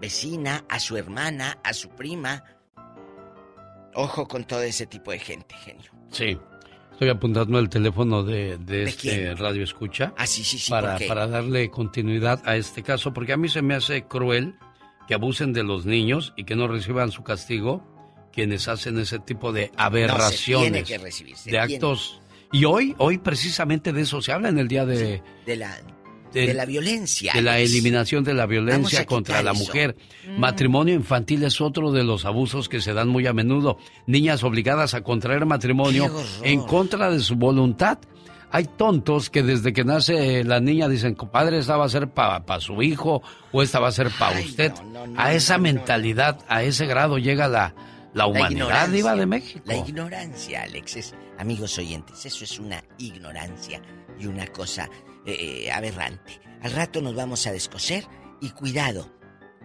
vecina, 0.00 0.64
a 0.68 0.80
su 0.80 0.96
hermana, 0.96 1.58
a 1.64 1.72
su 1.72 1.90
prima. 1.90 2.44
Ojo 3.94 4.28
con 4.28 4.44
todo 4.44 4.62
ese 4.62 4.86
tipo 4.86 5.10
de 5.10 5.18
gente, 5.18 5.54
genio. 5.56 5.90
Sí. 6.10 6.38
Estoy 6.92 7.10
apuntando 7.10 7.60
el 7.60 7.68
teléfono 7.68 8.24
de, 8.24 8.58
de 8.58 8.78
¿De 8.78 8.82
este 8.84 9.00
quién? 9.10 9.36
radio 9.36 9.62
escucha. 9.62 10.12
Ah, 10.16 10.26
sí, 10.26 10.42
sí, 10.42 10.58
sí, 10.58 10.68
Para, 10.70 10.98
para 11.06 11.28
darle 11.28 11.70
continuidad 11.70 12.42
a 12.44 12.56
este 12.56 12.82
caso, 12.82 13.12
porque 13.14 13.32
a 13.32 13.36
mí 13.36 13.48
se 13.48 13.62
me 13.62 13.74
hace 13.76 14.02
cruel 14.06 14.56
que 15.06 15.14
abusen 15.14 15.52
de 15.52 15.62
los 15.62 15.86
niños 15.86 16.32
y 16.36 16.42
que 16.44 16.56
no 16.56 16.66
reciban 16.66 17.12
su 17.12 17.22
castigo 17.22 17.84
quienes 18.38 18.68
hacen 18.68 18.96
ese 19.00 19.18
tipo 19.18 19.52
de 19.52 19.72
aberraciones. 19.76 20.70
tiene 20.70 20.84
que 20.84 20.98
recibir, 20.98 21.36
se 21.36 21.50
de 21.50 21.58
tiene. 21.58 21.74
actos. 21.74 22.20
Y 22.52 22.64
hoy, 22.66 22.94
hoy 22.98 23.18
precisamente 23.18 23.92
de 23.92 24.02
eso 24.02 24.22
se 24.22 24.30
habla 24.30 24.48
en 24.48 24.58
el 24.60 24.68
día 24.68 24.86
de, 24.86 25.20
De 25.44 25.56
la, 25.56 25.74
de- 26.32 26.46
de 26.46 26.54
la 26.54 26.64
violencia. 26.64 27.32
de 27.32 27.42
la 27.42 27.58
eliminación 27.58 28.22
de 28.22 28.34
la 28.34 28.46
violencia 28.46 29.04
contra 29.06 29.42
la 29.42 29.50
eso. 29.50 29.64
mujer. 29.64 29.96
Mm. 30.28 30.38
Matrimonio 30.38 30.94
infantil 30.94 31.42
es 31.42 31.60
otro 31.60 31.90
de 31.90 32.04
los 32.04 32.24
abusos 32.26 32.68
que 32.68 32.80
se 32.80 32.92
dan 32.94 33.08
muy 33.08 33.26
a 33.26 33.32
menudo. 33.32 33.76
Niñas 34.06 34.44
obligadas 34.44 34.94
a 34.94 35.00
contraer 35.02 35.46
matrimonio 35.46 36.10
en 36.44 36.60
contra 36.62 37.10
de 37.10 37.18
su 37.18 37.34
voluntad. 37.34 37.98
Hay 38.50 38.64
tontos 38.64 39.28
que 39.28 39.42
desde 39.42 39.74
que 39.74 39.84
nace 39.84 40.42
la 40.42 40.58
niña 40.58 40.88
dicen, 40.88 41.14
compadre, 41.14 41.58
esta 41.58 41.76
va 41.76 41.84
a 41.84 41.88
ser 41.90 42.08
para 42.08 42.60
su 42.60 42.80
hijo 42.82 43.20
o 43.52 43.62
esta 43.62 43.78
va 43.78 43.88
a 43.88 43.92
ser 43.92 44.08
para 44.18 44.40
usted. 44.40 44.72
a 45.18 45.34
esa 45.34 45.58
mentalidad, 45.58 46.38
a 46.48 46.62
ese 46.62 46.86
grado 46.86 47.18
llega 47.18 47.46
la, 47.48 47.74
la 48.18 48.26
humanidad. 48.26 48.88
Diva 48.88 49.14
de 49.14 49.26
México. 49.26 49.62
La 49.64 49.76
ignorancia, 49.76 50.62
Alex. 50.64 50.96
es- 50.96 51.14
amigos 51.38 51.78
oyentes, 51.78 52.26
eso 52.26 52.44
es 52.44 52.58
una 52.58 52.82
ignorancia 52.98 53.80
y 54.18 54.26
una 54.26 54.46
cosa 54.48 54.88
eh, 55.26 55.70
aberrante. 55.72 56.40
Al 56.62 56.72
rato 56.72 57.00
nos 57.00 57.14
vamos 57.14 57.46
a 57.46 57.52
descoser 57.52 58.04
y 58.40 58.50
cuidado. 58.50 59.10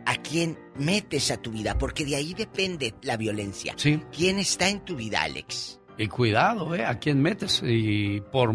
¿A 0.05 0.15
quién 0.17 0.59
metes 0.75 1.31
a 1.31 1.37
tu 1.37 1.51
vida? 1.51 1.77
Porque 1.77 2.03
de 2.05 2.15
ahí 2.17 2.33
depende 2.33 2.93
la 3.03 3.15
violencia. 3.15 3.73
Sí. 3.77 4.01
¿Quién 4.11 4.37
está 4.39 4.67
en 4.67 4.83
tu 4.83 4.95
vida, 4.97 5.21
Alex? 5.23 5.79
Y 5.97 6.07
cuidado, 6.07 6.75
¿eh? 6.75 6.83
¿A 6.85 6.99
quién 6.99 7.21
metes? 7.21 7.61
Y 7.63 8.19
por 8.31 8.53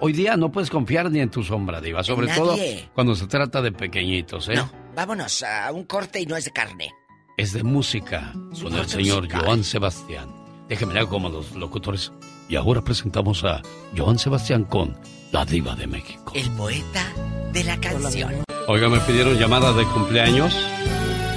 hoy 0.00 0.12
día 0.12 0.36
no 0.36 0.50
puedes 0.50 0.70
confiar 0.70 1.10
ni 1.10 1.20
en 1.20 1.30
tu 1.30 1.44
sombra, 1.44 1.80
Diva. 1.80 2.02
Sobre 2.02 2.26
nadie. 2.26 2.36
todo 2.40 2.56
cuando 2.94 3.14
se 3.14 3.26
trata 3.28 3.62
de 3.62 3.70
pequeñitos, 3.72 4.48
¿eh? 4.48 4.54
No, 4.56 4.70
vámonos 4.96 5.42
a 5.44 5.70
un 5.70 5.84
corte 5.84 6.20
y 6.20 6.26
no 6.26 6.34
es 6.36 6.46
de 6.46 6.50
carne. 6.50 6.90
Es 7.38 7.52
de 7.52 7.62
música 7.62 8.32
con 8.60 8.74
el 8.74 8.88
señor 8.88 9.22
musical. 9.22 9.44
Joan 9.44 9.62
Sebastián. 9.62 10.28
Déjeme 10.68 10.94
leer 10.94 11.06
como 11.06 11.28
los 11.28 11.52
locutores. 11.52 12.10
Y 12.48 12.56
ahora 12.56 12.82
presentamos 12.82 13.44
a 13.44 13.62
Joan 13.96 14.18
Sebastián 14.18 14.64
con 14.64 14.98
La 15.30 15.44
Diva 15.44 15.76
de 15.76 15.86
México. 15.86 16.32
El 16.34 16.50
poeta 16.50 17.06
de 17.52 17.62
la 17.62 17.78
canción. 17.78 18.42
Oiga, 18.66 18.88
me 18.88 18.98
pidieron 18.98 19.38
llamada 19.38 19.72
de 19.72 19.84
cumpleaños 19.84 20.52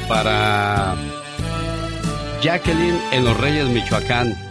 para 0.08 0.96
Jacqueline 2.42 3.00
en 3.12 3.24
Los 3.24 3.38
Reyes, 3.38 3.68
Michoacán. 3.68 4.51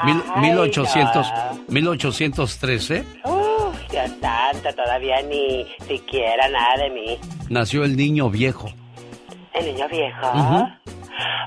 Mil- 0.05 0.23
Ay, 0.35 0.43
1800, 0.51 1.27
no. 1.27 1.33
1813 1.69 3.05
Uf, 3.25 3.34
Dios 3.95 4.11
santo, 4.21 4.69
todavía 4.75 5.23
ni 5.23 5.65
siquiera 5.87 6.49
nada 6.49 6.83
de 6.83 6.91
mí. 6.91 7.19
nació 7.49 7.85
el 7.85 7.97
niño 7.97 8.29
viejo. 8.29 8.69
El 9.53 9.67
niño 9.67 9.87
viejo. 9.89 10.31
Ujú. 10.33 10.69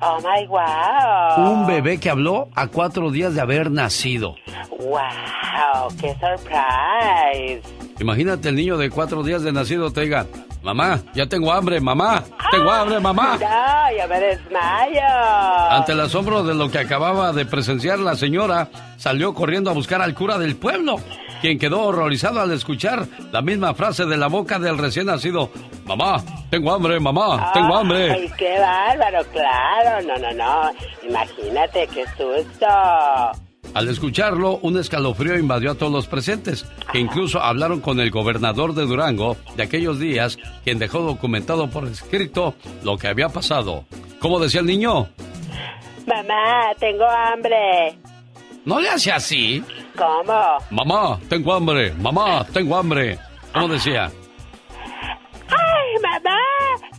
Oh 0.02 0.18
my 0.22 0.48
wow. 0.48 1.52
Un 1.52 1.68
bebé 1.68 2.00
que 2.00 2.10
habló 2.10 2.48
a 2.56 2.68
cuatro 2.68 3.12
días 3.12 3.36
de 3.36 3.42
haber 3.42 3.70
nacido. 3.70 4.36
Wow, 4.70 5.90
qué 6.00 6.14
surprise. 6.14 7.62
Imagínate 8.00 8.48
el 8.48 8.56
niño 8.56 8.78
de 8.78 8.90
cuatro 8.92 9.24
días 9.24 9.42
de 9.42 9.52
nacido 9.52 9.92
te 9.92 10.02
diga, 10.02 10.26
mamá, 10.64 11.02
ya 11.14 11.26
tengo 11.26 11.52
hambre, 11.52 11.82
mamá, 11.82 12.24
tengo 12.50 12.72
hambre, 12.72 13.02
mamá. 13.02 13.34
No, 13.34 13.98
ya 13.98 14.08
me 14.08 14.20
desmayo. 14.22 15.70
Ante 15.72 15.92
el 15.92 16.00
asombro 16.00 16.44
de 16.44 16.56
lo 16.56 16.72
que 16.72 16.80
acababa 16.80 17.34
de 17.34 17.46
presenciar 17.46 18.00
la 18.00 18.16
señora, 18.16 18.70
salió 18.96 19.34
corriendo 19.34 19.70
a 19.70 19.74
buscar 19.74 20.02
al 20.02 20.14
cura 20.14 20.38
del 20.38 20.56
pueblo, 20.56 20.98
quien 21.42 21.60
quedó 21.60 21.84
horrorizado 21.84 22.42
al 22.42 22.52
escuchar 22.52 23.08
la 23.32 23.42
misma 23.42 23.74
frase 23.74 24.06
de 24.06 24.18
la 24.18 24.28
boca 24.28 24.60
del 24.60 24.78
recién 24.78 25.08
nacido. 25.08 25.50
Mamá, 25.86 26.24
tengo 26.50 26.74
hambre, 26.74 27.00
mamá, 27.00 27.52
tengo 27.54 27.76
hambre. 27.76 28.12
Ay, 28.12 28.32
qué 28.38 28.60
bárbaro, 28.60 29.26
claro. 29.32 30.08
No, 30.08 30.18
no, 30.18 30.32
no. 30.34 30.72
Imagínate, 31.08 31.88
qué 31.88 32.06
susto. 32.18 32.68
Al 33.74 33.90
escucharlo, 33.90 34.58
un 34.64 34.78
escalofrío 34.80 35.38
invadió 35.38 35.72
a 35.72 35.76
todos 35.76 35.92
los 35.92 36.08
presentes, 36.08 36.66
que 36.92 37.00
incluso 37.00 37.42
hablaron 37.42 37.80
con 37.80 38.00
el 38.00 38.10
gobernador 38.10 38.74
de 38.74 38.86
Durango 38.86 39.38
de 39.56 39.64
aquellos 39.64 40.00
días, 40.00 40.38
quien 40.64 40.80
dejó 40.80 41.02
documentado 41.02 41.70
por 41.70 41.86
escrito 41.88 42.56
lo 42.84 42.98
que 42.98 43.08
había 43.08 43.30
pasado. 43.30 43.86
¿Cómo 44.20 44.40
decía 44.40 44.62
el 44.62 44.66
niño? 44.66 45.10
Mamá, 46.08 46.74
tengo 46.80 47.06
hambre. 47.06 48.00
No 48.68 48.82
le 48.82 48.90
hace 48.90 49.14
así. 49.14 49.64
¿Cómo? 49.96 50.58
Mamá, 50.72 51.18
tengo 51.30 51.54
hambre. 51.54 51.94
Mamá, 51.94 52.46
tengo 52.52 52.76
hambre. 52.76 53.18
¿Cómo 53.54 53.70
decía? 53.70 54.12
¡Ay, 55.48 56.02
mamá! 56.04 56.38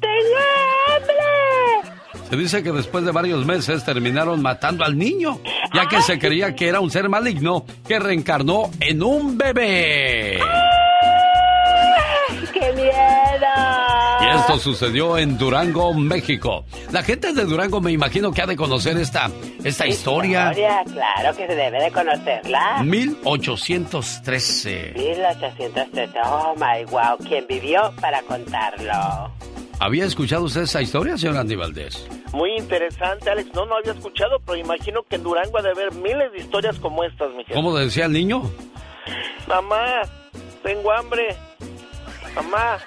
¡Tengo 0.00 0.38
hambre! 0.96 2.24
Se 2.30 2.36
dice 2.36 2.62
que 2.62 2.72
después 2.72 3.04
de 3.04 3.12
varios 3.12 3.44
meses 3.44 3.84
terminaron 3.84 4.40
matando 4.40 4.82
al 4.82 4.96
niño, 4.96 5.40
ya 5.74 5.86
que 5.86 6.00
se 6.00 6.18
creía 6.18 6.54
que 6.56 6.68
era 6.68 6.80
un 6.80 6.90
ser 6.90 7.10
maligno 7.10 7.66
que 7.86 7.98
reencarnó 7.98 8.70
en 8.80 9.02
un 9.02 9.36
bebé. 9.36 10.38
¡Qué 10.38 10.67
Y 14.34 14.36
esto 14.36 14.58
sucedió 14.58 15.16
en 15.18 15.38
Durango, 15.38 15.94
México. 15.94 16.64
La 16.92 17.02
gente 17.02 17.32
de 17.32 17.44
Durango 17.44 17.80
me 17.80 17.92
imagino 17.92 18.32
que 18.32 18.42
ha 18.42 18.46
de 18.46 18.56
conocer 18.56 18.96
esta, 18.98 19.30
esta 19.64 19.86
historia. 19.86 20.50
Historia, 20.50 20.82
claro 20.92 21.36
que 21.36 21.46
se 21.46 21.54
debe 21.54 21.82
de 21.82 21.90
conocerla. 21.90 22.82
1813. 22.82 24.92
1813. 24.96 26.12
Oh 26.24 26.54
my 26.56 26.84
wow. 26.90 27.16
¿Quién 27.26 27.46
vivió 27.48 27.92
para 28.00 28.20
contarlo? 28.22 29.32
¿Había 29.80 30.06
escuchado 30.06 30.44
usted 30.44 30.62
esa 30.62 30.82
historia, 30.82 31.16
señor 31.16 31.36
Andy 31.36 31.54
Valdés? 31.54 32.04
Muy 32.32 32.56
interesante, 32.56 33.30
Alex. 33.30 33.50
No, 33.54 33.64
no 33.64 33.76
había 33.76 33.92
escuchado, 33.92 34.40
pero 34.44 34.58
imagino 34.58 35.02
que 35.04 35.16
en 35.16 35.22
Durango 35.22 35.58
ha 35.58 35.62
de 35.62 35.70
haber 35.70 35.92
miles 35.94 36.32
de 36.32 36.38
historias 36.38 36.78
como 36.78 37.04
estas, 37.04 37.32
mi 37.34 37.44
¿Cómo 37.44 37.76
decía 37.76 38.06
el 38.06 38.12
niño? 38.12 38.42
Mamá, 39.46 40.02
tengo 40.62 40.92
hambre. 40.92 41.36
Mamá, 42.34 42.78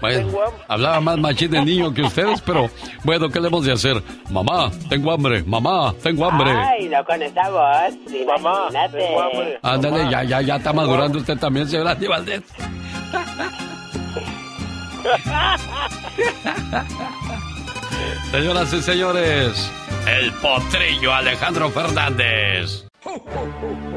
Bueno, 0.00 0.18
tengo 0.18 0.42
hambre. 0.44 0.64
hablaba 0.68 1.00
más 1.00 1.18
machín 1.18 1.54
el 1.54 1.64
niño 1.64 1.92
que 1.92 2.02
ustedes, 2.02 2.40
pero 2.40 2.70
bueno, 3.04 3.28
¿qué 3.28 3.40
le 3.40 3.48
hemos 3.48 3.64
de 3.64 3.72
hacer? 3.72 4.02
Mamá, 4.30 4.70
tengo 4.88 5.12
hambre, 5.12 5.42
mamá, 5.44 5.94
tengo 6.02 6.24
hambre. 6.30 6.50
Ay, 6.52 6.88
no 6.88 7.04
con 7.04 7.22
esa 7.22 7.50
voz. 7.50 7.94
Mamá, 8.26 8.68
tengo 8.90 9.20
hambre. 9.20 9.58
Ándale, 9.62 10.10
ya, 10.10 10.22
ya, 10.24 10.40
ya 10.40 10.56
está 10.56 10.72
madurando 10.72 11.18
usted 11.18 11.38
también, 11.38 11.68
señor 11.68 11.88
Andy 11.88 12.06
Valdés. 12.06 12.42
Señoras 18.30 18.72
y 18.72 18.82
señores, 18.82 19.72
el 20.06 20.32
potrillo 20.34 21.12
Alejandro 21.12 21.68
Fernández. 21.70 22.89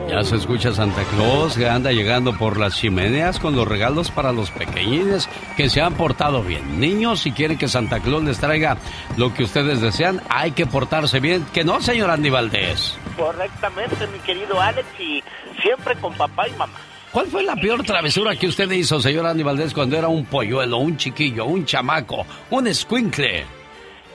Ya 0.07 0.23
se 0.23 0.37
escucha 0.37 0.73
Santa 0.73 1.03
Claus 1.03 1.57
que 1.57 1.67
anda 1.67 1.91
llegando 1.91 2.37
por 2.37 2.57
las 2.57 2.75
chimeneas 2.77 3.39
con 3.39 3.55
los 3.55 3.67
regalos 3.67 4.11
para 4.11 4.31
los 4.31 4.49
pequeñines 4.51 5.27
que 5.57 5.69
se 5.69 5.81
han 5.81 5.95
portado 5.95 6.41
bien. 6.41 6.79
Niños, 6.79 7.21
si 7.21 7.31
quieren 7.31 7.57
que 7.57 7.67
Santa 7.67 7.99
Claus 7.99 8.23
les 8.23 8.39
traiga 8.39 8.77
lo 9.17 9.33
que 9.33 9.43
ustedes 9.43 9.81
desean, 9.81 10.21
hay 10.29 10.51
que 10.51 10.65
portarse 10.65 11.19
bien. 11.19 11.45
Que 11.53 11.63
no, 11.63 11.81
señor 11.81 12.09
Andy 12.09 12.29
Valdés. 12.29 12.97
Correctamente, 13.17 14.07
mi 14.07 14.19
querido 14.19 14.61
Alex, 14.61 14.87
y 14.99 15.23
siempre 15.61 15.95
con 15.97 16.13
papá 16.13 16.47
y 16.47 16.51
mamá. 16.51 16.73
¿Cuál 17.11 17.27
fue 17.27 17.43
la 17.43 17.55
peor 17.55 17.83
travesura 17.83 18.35
que 18.35 18.47
usted 18.47 18.71
hizo, 18.71 18.99
señor 18.99 19.25
Andy 19.27 19.43
Valdés, 19.43 19.73
cuando 19.73 19.97
era 19.97 20.07
un 20.07 20.25
polluelo, 20.25 20.77
un 20.77 20.97
chiquillo, 20.97 21.45
un 21.45 21.65
chamaco, 21.65 22.25
un 22.49 22.67
escuincle? 22.67 23.45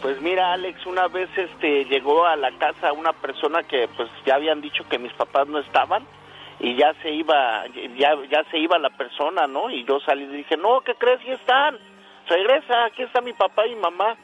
Pues 0.01 0.21
mira, 0.21 0.53
Alex, 0.53 0.87
una 0.87 1.09
vez 1.09 1.29
este 1.37 1.85
llegó 1.87 2.25
a 2.25 2.37
la 2.37 2.53
casa 2.53 2.93
una 2.93 3.13
persona 3.13 3.65
que 3.65 3.89
pues 3.97 4.09
ya 4.25 4.37
habían 4.37 4.61
dicho 4.61 4.89
que 4.89 4.99
mis 4.99 5.13
papás 5.13 5.49
no 5.49 5.59
estaban 5.59 6.07
y 6.61 6.77
ya 6.77 6.95
se 7.03 7.11
iba 7.11 7.65
ya 7.97 8.15
ya 8.31 8.45
se 8.51 8.59
iba 8.59 8.79
la 8.79 8.91
persona, 8.91 9.49
¿no? 9.49 9.71
Y 9.71 9.85
yo 9.85 9.99
salí 10.01 10.25
y 10.25 10.29
dije, 10.29 10.57
"No, 10.57 10.81
¿qué 10.83 10.95
crees? 10.95 11.21
Sí 11.23 11.31
están. 11.33 11.79
Regresa, 12.29 12.85
aquí 12.85 13.03
está 13.03 13.21
mi 13.21 13.33
papá 13.33 13.67
y 13.67 13.75
mamá." 13.75 14.17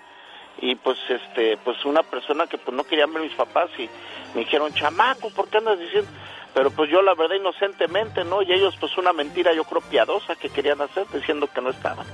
Y 0.58 0.76
pues 0.76 0.98
este 1.08 1.56
pues 1.64 1.84
una 1.84 2.04
persona 2.04 2.46
que 2.46 2.56
pues 2.56 2.76
no 2.76 2.84
querían 2.84 3.12
ver 3.12 3.24
mis 3.24 3.34
papás 3.34 3.68
y 3.76 3.88
me 4.34 4.42
dijeron, 4.44 4.72
"Chamaco, 4.74 5.30
¿por 5.30 5.48
qué 5.48 5.58
andas 5.58 5.80
diciendo?" 5.80 6.08
Pero 6.54 6.70
pues 6.70 6.88
yo 6.88 7.02
la 7.02 7.14
verdad 7.14 7.34
inocentemente, 7.34 8.22
¿no? 8.22 8.42
Y 8.42 8.52
ellos 8.52 8.76
pues 8.78 8.96
una 8.96 9.12
mentira 9.12 9.52
yo 9.52 9.64
creo 9.64 9.82
piadosa 9.82 10.36
que 10.36 10.50
querían 10.50 10.80
hacer 10.80 11.04
diciendo 11.12 11.48
que 11.52 11.60
no 11.60 11.70
estaban. 11.70 12.06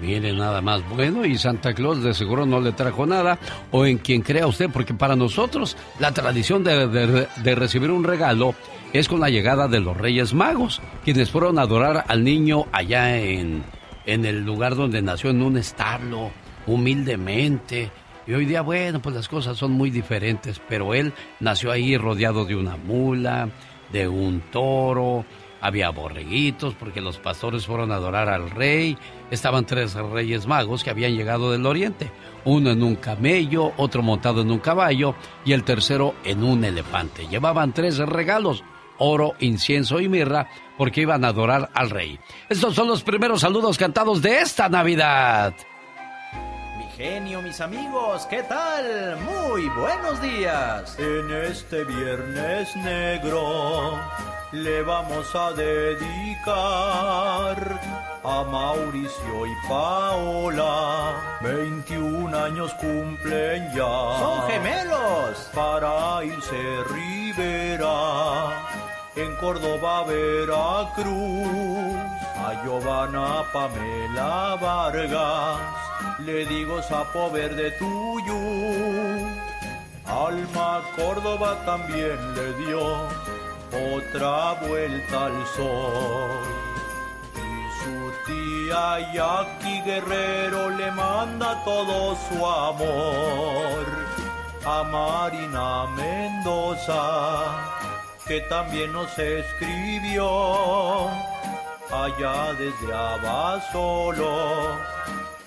Mire 0.00 0.32
nada 0.32 0.60
más. 0.60 0.82
Bueno, 0.88 1.24
y 1.24 1.36
Santa 1.38 1.74
Claus 1.74 2.02
de 2.02 2.14
seguro 2.14 2.44
no 2.46 2.60
le 2.60 2.72
trajo 2.72 3.06
nada, 3.06 3.38
o 3.70 3.84
en 3.86 3.98
quien 3.98 4.22
crea 4.22 4.46
usted, 4.46 4.70
porque 4.72 4.94
para 4.94 5.14
nosotros 5.16 5.76
la 6.00 6.12
tradición 6.12 6.64
de, 6.64 6.88
de- 6.88 7.54
recibir 7.54 7.90
un 7.90 8.02
regalo 8.02 8.54
es 8.92 9.06
con 9.08 9.20
la 9.20 9.28
llegada 9.30 9.68
de 9.68 9.80
los 9.80 9.96
Reyes 9.96 10.34
Magos, 10.34 10.80
quienes 11.04 11.30
fueron 11.30 11.58
a 11.58 11.62
adorar 11.62 12.04
al 12.08 12.24
niño 12.24 12.66
allá 12.72 13.16
en, 13.18 13.62
en 14.06 14.24
el 14.24 14.44
lugar 14.44 14.74
donde 14.76 15.02
nació, 15.02 15.30
en 15.30 15.42
un 15.42 15.56
establo, 15.56 16.30
humildemente. 16.66 17.90
Y 18.26 18.32
hoy 18.34 18.44
día, 18.46 18.62
bueno, 18.62 19.00
pues 19.00 19.14
las 19.14 19.28
cosas 19.28 19.56
son 19.56 19.72
muy 19.72 19.90
diferentes, 19.90 20.60
pero 20.68 20.94
él 20.94 21.12
nació 21.40 21.70
ahí 21.72 21.96
rodeado 21.96 22.44
de 22.44 22.54
una 22.56 22.76
mula, 22.76 23.48
de 23.92 24.08
un 24.08 24.40
toro, 24.52 25.24
había 25.62 25.90
borreguitos 25.90 26.74
porque 26.74 27.00
los 27.00 27.18
pastores 27.18 27.64
fueron 27.64 27.92
a 27.92 27.94
adorar 27.94 28.28
al 28.28 28.50
rey. 28.50 28.98
Estaban 29.30 29.64
tres 29.64 29.94
reyes 29.94 30.46
magos 30.46 30.84
que 30.84 30.90
habían 30.90 31.14
llegado 31.14 31.52
del 31.52 31.64
oriente. 31.64 32.10
Uno 32.44 32.70
en 32.70 32.82
un 32.82 32.96
camello, 32.96 33.72
otro 33.76 34.02
montado 34.02 34.42
en 34.42 34.50
un 34.50 34.58
caballo 34.58 35.14
y 35.44 35.52
el 35.52 35.62
tercero 35.62 36.16
en 36.24 36.42
un 36.42 36.64
elefante. 36.64 37.28
Llevaban 37.28 37.72
tres 37.72 37.98
regalos, 37.98 38.64
oro, 38.98 39.34
incienso 39.38 40.00
y 40.00 40.08
mirra, 40.08 40.48
porque 40.76 41.02
iban 41.02 41.24
a 41.24 41.28
adorar 41.28 41.70
al 41.72 41.90
rey. 41.90 42.18
Estos 42.48 42.74
son 42.74 42.88
los 42.88 43.04
primeros 43.04 43.40
saludos 43.40 43.78
cantados 43.78 44.20
de 44.20 44.40
esta 44.40 44.68
Navidad. 44.68 45.54
Genio, 47.02 47.42
mis 47.42 47.60
amigos, 47.60 48.28
¿qué 48.30 48.44
tal? 48.44 49.16
Muy 49.22 49.68
buenos 49.70 50.22
días. 50.22 50.96
En 51.00 51.32
este 51.32 51.82
viernes 51.82 52.76
negro 52.76 53.98
le 54.52 54.82
vamos 54.82 55.34
a 55.34 55.50
dedicar 55.50 57.56
a 58.22 58.44
Mauricio 58.44 59.46
y 59.46 59.68
Paola. 59.68 61.40
21 61.40 62.38
años 62.38 62.72
cumplen 62.74 63.68
ya. 63.74 64.18
Son 64.20 64.48
gemelos. 64.48 65.50
Para 65.52 66.24
Ilse 66.24 66.84
Rivera. 66.88 68.62
En 69.16 69.34
Córdoba, 69.40 70.04
Veracruz. 70.04 72.21
A 72.44 72.60
Giovanna 72.64 73.44
Pamela 73.52 74.56
Vargas. 74.60 75.60
Le 76.26 76.44
digo 76.46 76.82
sapo 76.82 77.30
verde 77.30 77.70
tuyo. 77.78 78.38
Alma 80.04 80.82
Córdoba 80.96 81.56
también 81.64 82.18
le 82.34 82.52
dio 82.64 82.82
otra 83.94 84.54
vuelta 84.66 85.26
al 85.26 85.46
sol. 85.54 86.42
Y 87.36 87.62
su 87.80 87.96
tía 88.26 89.12
Jackie 89.12 89.80
Guerrero 89.82 90.70
le 90.70 90.90
manda 90.90 91.62
todo 91.64 92.16
su 92.26 92.44
amor 92.44 93.86
a 94.64 94.82
Marina 94.82 95.86
Mendoza, 95.96 97.02
que 98.26 98.40
también 98.42 98.92
nos 98.92 99.16
escribió 99.16 101.08
allá 101.92 102.52
desde 102.54 102.92
Abasolo, 102.92 104.78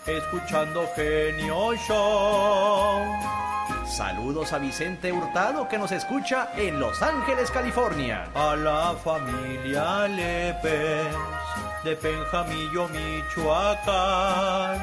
escuchando 0.06 0.88
Genio 0.96 1.76
Show. 1.76 3.04
Saludos 3.86 4.54
a 4.54 4.60
Vicente 4.60 5.12
Hurtado 5.12 5.68
que 5.68 5.78
nos 5.78 5.92
escucha 5.92 6.52
en 6.56 6.80
Los 6.80 7.02
Ángeles, 7.02 7.52
California. 7.52 8.30
A 8.34 8.56
la 8.56 8.96
familia 9.04 10.08
Lepes 10.08 11.08
de 11.84 11.96
Penjamillo, 11.96 12.88
Michoacán. 12.90 14.80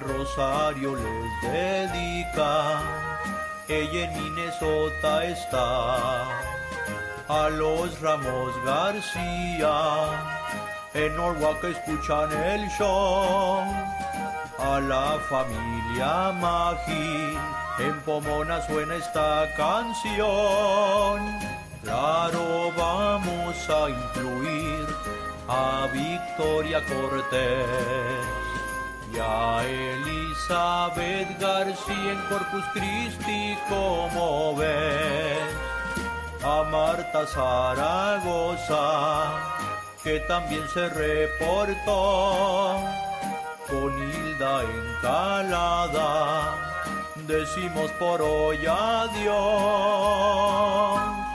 Rosario 0.00 0.94
les 0.96 1.42
dedica 1.42 2.80
ella 3.68 4.04
en 4.04 4.22
Minnesota 4.22 5.24
está. 5.24 6.22
A 7.28 7.48
los 7.50 8.00
Ramos 8.00 8.54
García, 8.64 10.45
en 10.96 11.14
Norwalk 11.16 11.62
escuchan 11.64 12.32
el 12.32 12.68
show. 12.70 13.60
A 14.58 14.80
la 14.80 15.18
familia 15.28 16.32
Maggi, 16.32 17.36
en 17.78 18.00
Pomona 18.00 18.62
suena 18.66 18.94
esta 18.94 19.46
canción. 19.56 21.20
Claro, 21.82 22.72
vamos 22.76 23.68
a 23.68 23.90
incluir 23.90 24.86
a 25.48 25.86
Victoria 25.92 26.82
Cortés 26.86 28.26
y 29.12 29.18
a 29.18 29.62
Elizabeth 29.64 31.38
García 31.38 32.12
en 32.12 32.20
Corpus 32.28 32.64
Christi, 32.72 33.56
como 33.68 34.56
ves, 34.56 35.38
a 36.42 36.62
Marta 36.64 37.26
Zaragoza, 37.26 38.76
que 40.06 40.20
también 40.20 40.62
se 40.68 40.88
reportó, 40.88 42.78
con 43.68 43.92
Hilda 43.92 44.62
Encalada, 44.62 46.54
decimos 47.26 47.90
por 47.98 48.22
hoy 48.22 48.58
adiós. 48.58 49.34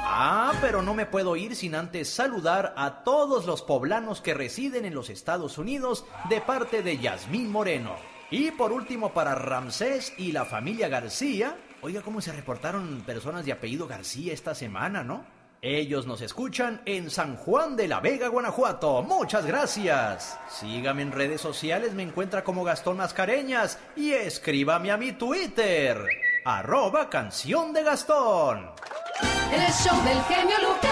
Ah, 0.05 0.53
pero 0.61 0.81
no 0.81 0.93
me 0.93 1.05
puedo 1.05 1.35
ir 1.35 1.57
sin 1.57 1.75
antes 1.75 2.07
saludar 2.07 2.73
a 2.77 3.03
todos 3.03 3.45
los 3.45 3.61
poblanos 3.61 4.21
que 4.21 4.33
residen 4.33 4.85
en 4.85 4.95
los 4.95 5.09
Estados 5.09 5.57
Unidos 5.57 6.05
de 6.29 6.39
parte 6.39 6.81
de 6.81 6.97
Yasmín 6.97 7.51
Moreno. 7.51 7.97
Y 8.29 8.51
por 8.51 8.71
último 8.71 9.13
para 9.13 9.35
Ramsés 9.35 10.13
y 10.17 10.31
la 10.31 10.45
familia 10.45 10.87
García. 10.87 11.57
Oiga 11.81 12.01
cómo 12.03 12.21
se 12.21 12.31
reportaron 12.31 13.03
personas 13.05 13.43
de 13.43 13.51
apellido 13.51 13.85
García 13.85 14.31
esta 14.31 14.55
semana, 14.55 15.03
¿no? 15.03 15.40
Ellos 15.63 16.07
nos 16.07 16.21
escuchan 16.21 16.81
en 16.85 17.11
San 17.11 17.35
Juan 17.35 17.75
de 17.75 17.87
la 17.87 17.99
Vega, 17.99 18.29
Guanajuato. 18.29 19.03
Muchas 19.03 19.45
gracias. 19.45 20.39
Sígame 20.49 21.03
en 21.03 21.11
redes 21.11 21.39
sociales, 21.39 21.93
me 21.93 22.01
encuentra 22.01 22.43
como 22.43 22.63
Gastón 22.63 22.97
Mascareñas 22.97 23.77
y 23.95 24.11
escríbame 24.11 24.89
a 24.89 24.97
mi 24.97 25.11
Twitter, 25.11 26.03
arroba 26.45 27.11
canción 27.11 27.73
de 27.73 27.83
Gastón. 27.83 28.71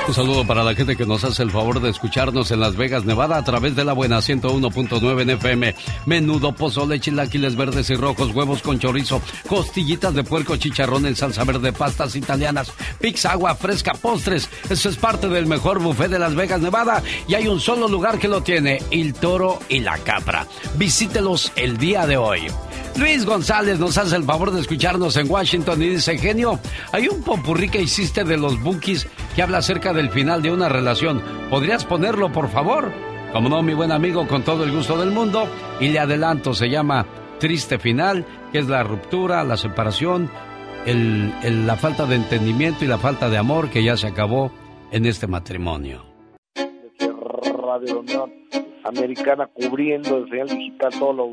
Un 0.08 0.14
saludo 0.14 0.46
para 0.46 0.64
la 0.64 0.74
gente 0.74 0.96
que 0.96 1.06
nos 1.06 1.24
hace 1.24 1.44
el 1.44 1.52
favor 1.52 1.80
de 1.80 1.90
escucharnos 1.90 2.50
en 2.50 2.60
Las 2.60 2.76
Vegas, 2.76 3.06
Nevada, 3.06 3.38
a 3.38 3.44
través 3.44 3.76
de 3.76 3.86
la 3.86 3.94
buena 3.94 4.18
101.9 4.18 5.22
en 5.22 5.30
FM. 5.30 5.76
Menudo, 6.08 6.54
pozole, 6.54 7.00
chilaquiles 7.00 7.56
verdes 7.56 7.90
y 7.92 7.96
rojos, 7.96 8.34
huevos 8.34 8.62
con 8.62 8.80
chorizo, 8.80 9.22
costillitas 9.48 10.16
de 10.16 10.24
puerco, 10.24 10.58
chicharrón 10.58 11.06
en 11.06 11.16
salsa 11.16 11.44
verde, 11.44 11.74
pastas 11.74 12.16
italianas, 12.16 12.74
pizza, 13.00 13.34
agua 13.34 13.56
fresca, 13.56 13.94
postres. 13.94 14.50
Eso 14.70 14.90
es 14.90 14.98
parte 14.98 15.30
del 15.30 15.46
mejor 15.46 15.80
buffet 15.80 16.10
de 16.10 16.20
Las 16.20 16.34
Vegas, 16.34 16.60
Nevada. 16.60 17.04
Y 17.28 17.36
hay 17.36 17.48
un 17.48 17.60
solo 17.60 17.88
lugar 17.88 18.18
que 18.18 18.28
lo 18.28 18.42
tiene, 18.42 18.82
El 18.90 19.14
Toro 19.14 19.60
y 19.70 19.80
la 19.80 20.00
Capra. 20.00 20.48
Visítelos 20.76 21.52
el 21.56 21.78
día 21.78 22.08
de 22.08 22.18
hoy. 22.18 22.48
Luis 23.00 23.26
González 23.26 23.80
nos 23.80 23.98
hace 23.98 24.16
el 24.18 24.24
favor 24.24 24.52
de 24.52 24.60
escucharnos 24.62 25.16
en 25.16 25.30
Washington 25.32 25.82
y 25.82 25.90
dice, 25.90 26.18
genio, 26.18 26.60
hay 26.92 27.08
un 27.08 27.22
popurrí 27.24 27.70
que 27.70 27.82
hiciste 27.82 28.24
de 28.26 28.38
los 28.38 28.62
Bookies 28.62 29.08
que 29.36 29.42
habla 29.42 29.60
acerca 29.60 29.94
del 29.94 30.10
final 30.10 30.42
de 30.42 30.52
una 30.52 30.68
relación. 30.70 31.22
¿Podrías 31.50 31.86
ponerlo, 31.86 32.32
por 32.32 32.50
favor? 32.50 32.92
Como 33.32 33.48
no, 33.48 33.62
mi 33.64 33.74
buen 33.74 33.92
amigo, 33.92 34.28
con 34.28 34.44
todo 34.44 34.64
el 34.66 34.72
gusto 34.72 34.98
del 34.98 35.12
mundo. 35.12 35.48
Y 35.80 35.90
le 35.90 36.00
adelanto, 36.00 36.54
se 36.54 36.70
llama 36.70 37.06
Triste 37.40 37.80
Final, 37.80 38.26
que 38.52 38.60
es 38.60 38.68
la 38.68 38.84
ruptura, 38.84 39.44
la 39.44 39.56
separación, 39.56 40.30
el- 40.86 41.32
la 41.66 41.78
falta 41.78 42.06
de 42.06 42.16
entendimiento 42.16 42.84
y 42.84 42.88
la 42.88 42.98
falta 42.98 43.30
de 43.30 43.38
amor 43.38 43.70
que 43.70 43.84
ya 43.84 43.96
se 43.96 44.08
acabó 44.08 44.52
en 44.92 45.06
este 45.06 45.28
matrimonio. 45.28 46.09
Radio 47.80 48.00
Unión 48.00 48.34
Americana 48.84 49.48
cubriendo 49.48 50.18
el 50.18 50.30
señal 50.30 50.48
digital 50.48 50.92
todos 51.00 51.16
los 51.16 51.30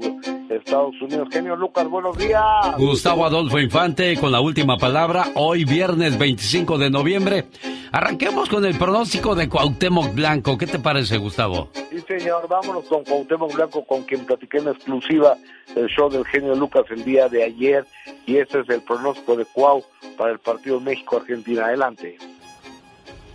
Estados 0.50 0.94
Unidos. 1.00 1.28
Genio 1.32 1.56
Lucas, 1.56 1.88
buenos 1.88 2.16
días. 2.18 2.42
Gustavo 2.78 3.24
Adolfo 3.24 3.58
Infante 3.58 4.16
con 4.16 4.30
la 4.30 4.40
última 4.40 4.76
palabra, 4.76 5.24
hoy 5.34 5.64
viernes 5.64 6.16
25 6.16 6.78
de 6.78 6.90
noviembre. 6.90 7.46
Arranquemos 7.90 8.48
con 8.48 8.64
el 8.64 8.78
pronóstico 8.78 9.34
de 9.34 9.48
Cuauhtémoc 9.48 10.14
Blanco. 10.14 10.56
¿Qué 10.56 10.66
te 10.66 10.78
parece, 10.78 11.18
Gustavo? 11.18 11.70
Sí, 11.90 12.00
señor, 12.06 12.46
vámonos 12.46 12.84
con 12.84 13.02
Cuauhtémoc 13.02 13.52
Blanco, 13.52 13.84
con 13.84 14.02
quien 14.04 14.24
platiqué 14.24 14.58
en 14.58 14.68
exclusiva 14.68 15.36
el 15.74 15.88
show 15.88 16.08
del 16.08 16.24
genio 16.26 16.54
Lucas 16.54 16.84
el 16.90 17.04
día 17.04 17.28
de 17.28 17.42
ayer. 17.42 17.84
Y 18.26 18.36
este 18.36 18.60
es 18.60 18.68
el 18.68 18.82
pronóstico 18.82 19.34
de 19.34 19.46
Cuau 19.46 19.82
para 20.16 20.30
el 20.30 20.38
partido 20.38 20.78
México-Argentina. 20.80 21.66
Adelante. 21.66 22.18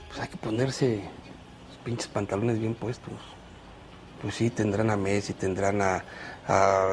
Pues 0.07 0.19
hay 0.21 0.27
que 0.29 0.37
ponerse 0.37 1.01
pinches 1.83 2.07
pantalones 2.07 2.59
bien 2.59 2.73
puestos. 2.75 3.13
Pues 4.21 4.35
sí, 4.35 4.49
tendrán 4.49 4.89
a 4.91 4.97
Messi, 4.97 5.33
tendrán 5.33 5.81
a, 5.81 6.03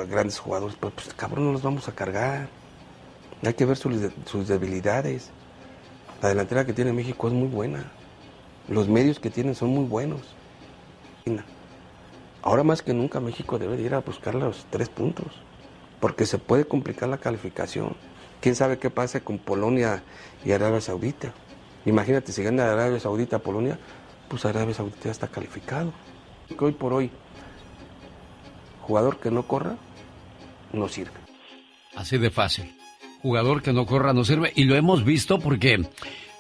grandes 0.09 0.39
jugadores, 0.39 0.77
pero 0.81 0.93
pues 0.95 1.13
cabrón, 1.15 1.47
no 1.47 1.53
los 1.53 1.63
vamos 1.63 1.89
a 1.89 1.93
cargar. 1.93 2.49
Hay 3.45 3.55
que 3.55 3.65
ver 3.67 3.77
sus, 3.77 4.01
de- 4.01 4.13
sus 4.25 4.49
debilidades. 4.49 5.31
La 6.23 6.31
delantera 6.31 6.65
que 6.65 6.73
tiene 6.73 6.93
México 6.93 7.29
es 7.29 7.35
muy 7.35 7.49
buena. 7.49 7.85
Los 8.69 8.89
medios 8.89 9.21
que 9.21 9.31
tienen 9.31 9.55
son 9.55 9.71
muy 9.71 9.85
buenos. 9.85 10.35
Ahora 12.43 12.63
más 12.63 12.83
que 12.83 12.95
nunca 12.95 13.21
México 13.21 13.59
debe 13.59 13.77
de 13.77 13.83
ir 13.83 13.95
a 13.95 14.01
buscar 14.01 14.35
los 14.35 14.67
tres 14.71 14.89
puntos, 14.89 15.27
porque 16.01 16.25
se 16.25 16.39
puede 16.39 16.65
complicar 16.65 17.09
la 17.09 17.19
calificación. 17.19 17.95
¿Quién 18.41 18.55
sabe 18.55 18.79
qué 18.79 18.89
pasa 18.91 19.21
con 19.21 19.39
Polonia 19.39 20.03
y 20.45 20.53
Arabia 20.53 20.81
Saudita? 20.81 21.33
Imagínate, 21.85 22.33
si 22.33 22.43
gana 22.43 22.71
Arabia 22.73 23.01
Saudita 23.01 23.37
a 23.37 23.41
Polonia, 23.41 23.79
pues 24.29 24.45
Arabia 24.45 24.75
Saudita 24.75 25.05
ya 25.07 25.11
está 25.11 25.29
calificado. 25.29 25.93
Que 26.49 26.65
hoy 26.65 26.73
por 26.73 26.93
hoy, 26.93 27.11
jugador 28.83 29.19
que 29.19 29.31
no 29.31 29.43
corra, 29.45 29.77
no 30.73 30.89
sirve. 30.89 31.13
Así 31.95 32.19
de 32.19 32.31
fácil. 32.31 32.75
Jugador 33.23 33.63
que 33.63 33.73
no 33.73 33.87
corra 33.87 34.13
no 34.13 34.25
sirve. 34.25 34.53
Y 34.55 34.65
lo 34.65 34.77
hemos 34.77 35.05
visto 35.05 35.39
porque 35.41 35.87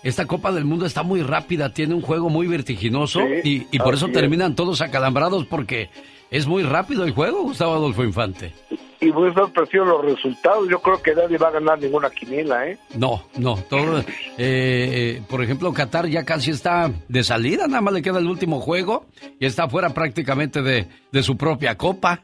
esta 0.02 0.27
Copa 0.27 0.52
del 0.52 0.65
Mundo 0.65 0.86
está 0.86 1.02
muy 1.02 1.23
rápida, 1.23 1.73
tiene 1.74 1.94
un 1.94 2.02
juego 2.02 2.28
muy 2.31 2.47
vertiginoso 2.47 3.20
Sí, 3.43 3.66
y, 3.70 3.77
y 3.77 3.78
por 3.81 3.94
eso 3.94 4.06
es. 4.06 4.12
terminan 4.12 4.55
todos 4.55 4.81
acalambrados 4.81 5.44
porque 5.47 5.90
es 6.30 6.46
muy 6.46 6.62
rápido 6.62 7.05
el 7.05 7.12
juego, 7.12 7.42
Gustavo 7.42 7.74
Adolfo 7.74 8.05
Infante. 8.05 8.52
Y 9.00 9.12
muy 9.12 9.32
sorprendido 9.32 9.84
los 9.84 10.05
resultados. 10.05 10.68
Yo 10.68 10.80
creo 10.80 11.00
que 11.00 11.14
nadie 11.14 11.38
va 11.38 11.48
a 11.48 11.52
ganar 11.52 11.78
ninguna 11.78 12.10
quiniela, 12.10 12.66
¿eh? 12.66 12.78
No, 12.96 13.22
no, 13.36 13.56
todo. 13.70 14.00
eh, 14.00 14.05
eh, 14.38 15.22
por 15.28 15.40
ejemplo, 15.42 15.72
Qatar 15.72 16.09
ya 16.09 16.24
casi 16.24 16.50
está 16.50 16.90
de 17.06 17.22
salida, 17.22 17.68
nada 17.68 17.80
más 17.80 17.94
le 17.94 18.02
queda 18.02 18.18
el 18.18 18.26
último 18.26 18.60
juego 18.60 19.06
y 19.38 19.46
está 19.46 19.68
fuera 19.68 19.90
prácticamente 19.90 20.62
de, 20.62 20.88
de 21.12 21.22
su 21.22 21.36
propia 21.36 21.76
Copa. 21.76 22.22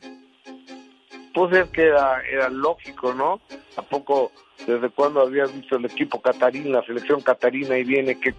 Pues 1.32 1.56
es 1.56 1.68
que 1.70 1.82
era, 1.82 2.20
era 2.28 2.48
lógico, 2.48 3.14
¿no? 3.14 3.40
¿A 3.76 3.82
poco, 3.82 4.32
desde 4.66 4.88
cuándo 4.90 5.20
habías 5.20 5.52
visto 5.54 5.76
el 5.76 5.84
equipo 5.84 6.20
catarín, 6.20 6.72
la 6.72 6.82
selección 6.84 7.20
catarina 7.20 7.78
y 7.78 7.84
viene 7.84 8.18
que 8.18 8.34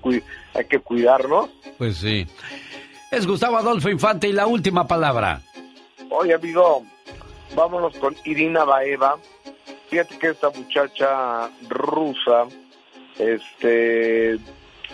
hay 0.53 0.65
que 0.65 0.79
cuidarnos? 0.79 1.49
Pues 1.77 1.97
sí. 1.97 2.25
Es 3.11 3.25
Gustavo 3.25 3.57
Adolfo 3.57 3.89
Infante 3.89 4.27
y 4.27 4.33
la 4.33 4.45
última 4.47 4.87
palabra. 4.87 5.41
Oye, 6.09 6.33
amigo, 6.33 6.83
vámonos 7.55 7.97
con 7.97 8.15
Irina 8.25 8.63
Baeva. 8.63 9.17
Fíjate 9.89 10.17
que 10.17 10.27
esta 10.29 10.49
muchacha 10.49 11.49
rusa, 11.67 12.47
este, 13.19 14.37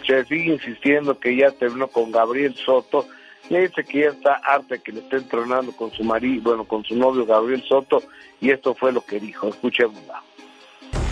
se 0.06 0.26
sigue 0.26 0.54
insistiendo 0.54 1.20
que 1.20 1.36
ya 1.36 1.52
terminó 1.52 1.88
con 1.88 2.12
Gabriel 2.12 2.56
Soto. 2.56 3.08
Y 3.50 3.58
dice 3.58 3.84
que 3.84 4.02
ya 4.02 4.10
está 4.10 4.36
harta 4.36 4.78
que 4.78 4.94
le 4.94 5.02
esté 5.02 5.18
entrenando 5.18 5.74
con 5.74 5.92
su 5.92 6.04
marido, 6.04 6.44
bueno, 6.44 6.64
con 6.64 6.84
su 6.86 6.96
novio 6.96 7.26
Gabriel 7.26 7.64
Soto. 7.64 8.02
Y 8.40 8.50
esto 8.52 8.74
fue 8.74 8.92
lo 8.92 9.02
que 9.02 9.20
dijo. 9.20 9.50
Escuchémosla. 9.50 10.24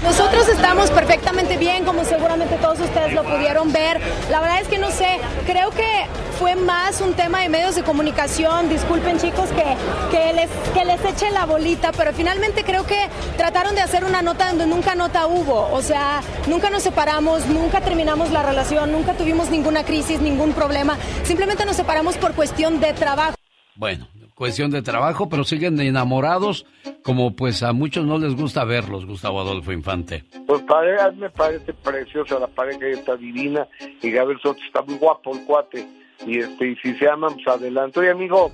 Nosotros 0.03 0.47
estamos 0.47 0.89
perfectamente 0.91 1.57
bien, 1.57 1.83
como 1.83 2.05
seguramente 2.05 2.55
todos 2.57 2.79
ustedes 2.79 3.13
lo 3.13 3.23
pudieron 3.23 3.71
ver. 3.73 3.99
La 4.29 4.39
verdad 4.39 4.61
es 4.61 4.67
que 4.67 4.77
no 4.77 4.89
sé, 4.91 5.19
creo 5.45 5.71
que 5.71 6.05
fue 6.39 6.55
más 6.55 7.01
un 7.01 7.13
tema 7.15 7.41
de 7.41 7.49
medios 7.49 7.75
de 7.75 7.83
comunicación. 7.83 8.69
Disculpen 8.69 9.19
chicos 9.19 9.49
que, 9.49 9.75
que, 10.09 10.33
les, 10.33 10.49
que 10.73 10.85
les 10.85 11.03
eche 11.03 11.29
la 11.31 11.45
bolita, 11.45 11.91
pero 11.91 12.13
finalmente 12.13 12.63
creo 12.63 12.85
que 12.85 13.09
trataron 13.35 13.75
de 13.75 13.81
hacer 13.81 14.05
una 14.05 14.21
nota 14.21 14.47
donde 14.47 14.67
nunca 14.67 14.95
nota 14.95 15.27
hubo. 15.27 15.69
O 15.73 15.81
sea, 15.81 16.21
nunca 16.47 16.69
nos 16.69 16.83
separamos, 16.83 17.45
nunca 17.47 17.81
terminamos 17.81 18.31
la 18.31 18.41
relación, 18.41 18.93
nunca 18.93 19.13
tuvimos 19.13 19.49
ninguna 19.49 19.83
crisis, 19.83 20.21
ningún 20.21 20.53
problema. 20.53 20.97
Simplemente 21.23 21.65
nos 21.65 21.75
separamos 21.75 22.15
por 22.15 22.33
cuestión 22.35 22.79
de 22.79 22.93
trabajo. 22.93 23.35
Bueno, 23.75 24.07
cuestión 24.39 24.71
de 24.71 24.81
trabajo, 24.81 25.27
pero 25.27 25.43
siguen 25.43 25.77
enamorados, 25.81 26.65
como 27.03 27.35
pues 27.35 27.61
a 27.61 27.73
muchos 27.73 28.05
no 28.05 28.17
les 28.17 28.37
gusta 28.37 28.63
verlos, 28.63 29.05
Gustavo 29.05 29.41
Adolfo 29.41 29.73
Infante. 29.73 30.23
Pues 30.47 30.61
mí 30.61 31.17
me 31.19 31.29
parece 31.29 31.73
preciosa 31.73 32.39
la 32.39 32.47
pareja, 32.47 32.87
está 32.87 33.17
divina 33.17 33.67
y 34.01 34.09
Gabriel 34.09 34.39
Soto 34.41 34.61
está 34.65 34.81
muy 34.81 34.95
guapo 34.95 35.35
el 35.35 35.43
cuate. 35.43 35.85
Y 36.25 36.39
este 36.39 36.69
y 36.69 36.75
si 36.77 36.95
se 36.95 37.09
aman, 37.09 37.33
pues 37.33 37.47
adelante. 37.49 37.99
Oye, 37.99 38.11
amigo, 38.11 38.49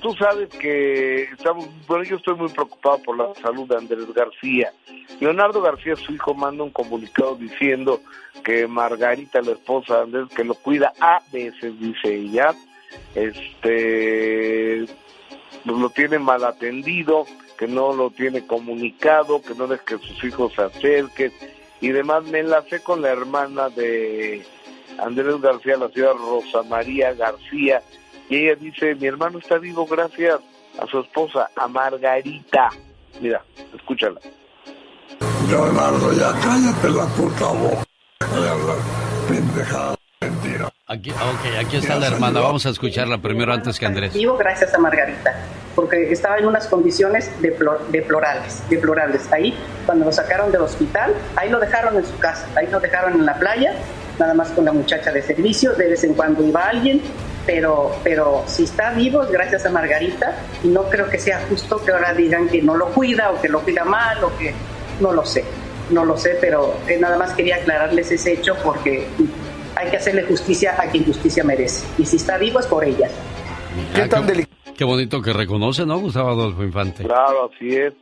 tú 0.00 0.14
sabes 0.14 0.48
que 0.50 1.24
estamos, 1.24 1.68
bueno, 1.88 2.04
yo 2.04 2.14
estoy 2.14 2.36
muy 2.36 2.50
preocupado 2.50 2.98
por 3.02 3.18
la 3.18 3.34
salud 3.42 3.68
de 3.68 3.78
Andrés 3.78 4.06
García. 4.14 4.72
Leonardo 5.18 5.60
García, 5.62 5.96
su 5.96 6.12
hijo, 6.12 6.32
manda 6.32 6.62
un 6.62 6.70
comunicado 6.70 7.34
diciendo 7.34 8.00
que 8.44 8.68
Margarita, 8.68 9.42
la 9.42 9.52
esposa 9.52 9.96
de 9.96 10.02
Andrés, 10.02 10.28
que 10.36 10.44
lo 10.44 10.54
cuida 10.54 10.92
a 11.00 11.18
veces, 11.32 11.76
dice 11.80 12.14
ella, 12.14 12.54
este, 13.14 14.86
pues 15.64 15.78
lo 15.78 15.90
tiene 15.90 16.18
mal 16.18 16.44
atendido, 16.44 17.26
que 17.58 17.66
no 17.66 17.92
lo 17.92 18.10
tiene 18.10 18.46
comunicado, 18.46 19.42
que 19.42 19.54
no 19.54 19.66
deja 19.66 19.84
que 19.84 19.98
sus 19.98 20.24
hijos 20.24 20.52
se 20.54 20.62
acerquen 20.62 21.32
y 21.80 21.88
demás. 21.88 22.24
Me 22.24 22.40
enlacé 22.40 22.82
con 22.82 23.02
la 23.02 23.10
hermana 23.10 23.68
de 23.68 24.44
Andrés 24.98 25.40
García, 25.40 25.76
la 25.76 25.88
señora 25.90 26.14
Rosa 26.14 26.62
María 26.68 27.12
García, 27.14 27.82
y 28.28 28.36
ella 28.36 28.54
dice, 28.56 28.94
mi 28.94 29.06
hermano 29.06 29.38
está 29.38 29.58
vivo 29.58 29.86
gracias 29.86 30.40
a 30.78 30.86
su 30.86 31.00
esposa, 31.00 31.50
a 31.56 31.68
Margarita. 31.68 32.70
Mira, 33.20 33.44
escúchala. 33.74 34.20
Leonardo, 35.48 36.12
ya 36.14 36.32
cállate 36.40 36.88
la 36.88 37.06
puta 37.14 37.46
boca 37.46 37.84
pendejada. 39.28 40.01
Aquí, 40.92 41.10
ok, 41.10 41.58
aquí 41.64 41.76
está 41.78 41.96
la 41.96 42.08
hermana. 42.08 42.40
Vamos 42.40 42.66
a 42.66 42.68
escucharla 42.68 43.16
primero 43.16 43.50
antes 43.54 43.78
que 43.78 43.86
Andrés. 43.86 44.12
Vivo 44.12 44.36
gracias 44.36 44.74
a 44.74 44.78
Margarita, 44.78 45.34
porque 45.74 46.12
estaba 46.12 46.36
en 46.36 46.44
unas 46.44 46.66
condiciones 46.66 47.30
deplor- 47.40 47.80
deplorables, 47.88 48.62
deplorables. 48.68 49.22
Ahí, 49.32 49.54
cuando 49.86 50.04
lo 50.04 50.12
sacaron 50.12 50.52
del 50.52 50.60
hospital, 50.60 51.14
ahí 51.36 51.48
lo 51.48 51.58
dejaron 51.60 51.96
en 51.96 52.04
su 52.04 52.18
casa, 52.18 52.46
ahí 52.56 52.66
lo 52.66 52.78
dejaron 52.78 53.14
en 53.14 53.24
la 53.24 53.36
playa, 53.36 53.72
nada 54.18 54.34
más 54.34 54.50
con 54.50 54.66
la 54.66 54.72
muchacha 54.72 55.10
de 55.12 55.22
servicio, 55.22 55.72
de 55.72 55.88
vez 55.88 56.04
en 56.04 56.12
cuando 56.12 56.44
iba 56.46 56.62
alguien, 56.68 57.00
pero, 57.46 57.96
pero 58.04 58.44
si 58.46 58.64
está 58.64 58.90
vivo 58.90 59.22
es 59.22 59.30
gracias 59.30 59.64
a 59.64 59.70
Margarita 59.70 60.36
y 60.62 60.68
no 60.68 60.82
creo 60.90 61.08
que 61.08 61.18
sea 61.18 61.40
justo 61.48 61.82
que 61.82 61.90
ahora 61.90 62.12
digan 62.12 62.48
que 62.50 62.60
no 62.60 62.76
lo 62.76 62.88
cuida 62.90 63.30
o 63.30 63.40
que 63.40 63.48
lo 63.48 63.62
cuida 63.62 63.84
mal 63.86 64.22
o 64.24 64.36
que 64.36 64.52
no 65.00 65.10
lo 65.14 65.24
sé, 65.24 65.42
no 65.88 66.04
lo 66.04 66.18
sé, 66.18 66.36
pero 66.38 66.76
eh, 66.86 66.98
nada 67.00 67.16
más 67.16 67.32
quería 67.32 67.56
aclararles 67.56 68.10
ese 68.12 68.34
hecho 68.34 68.56
porque 68.62 69.08
hay 69.76 69.90
que 69.90 69.96
hacerle 69.96 70.22
justicia 70.24 70.74
a 70.78 70.86
quien 70.90 71.04
justicia 71.04 71.44
merece 71.44 71.86
y 71.98 72.06
si 72.06 72.16
está 72.16 72.38
vivo 72.38 72.60
es 72.60 72.66
por 72.66 72.84
ella. 72.84 73.08
¿Qué 73.94 74.06
tan 74.06 74.26
Qué 74.76 74.84
bonito 74.84 75.20
que 75.20 75.32
reconoce, 75.32 75.86
¿no, 75.86 75.98
Gustavo 75.98 76.30
Adolfo 76.30 76.64
Infante? 76.64 77.04
Claro, 77.04 77.50
así 77.52 77.76
es. 77.76 77.92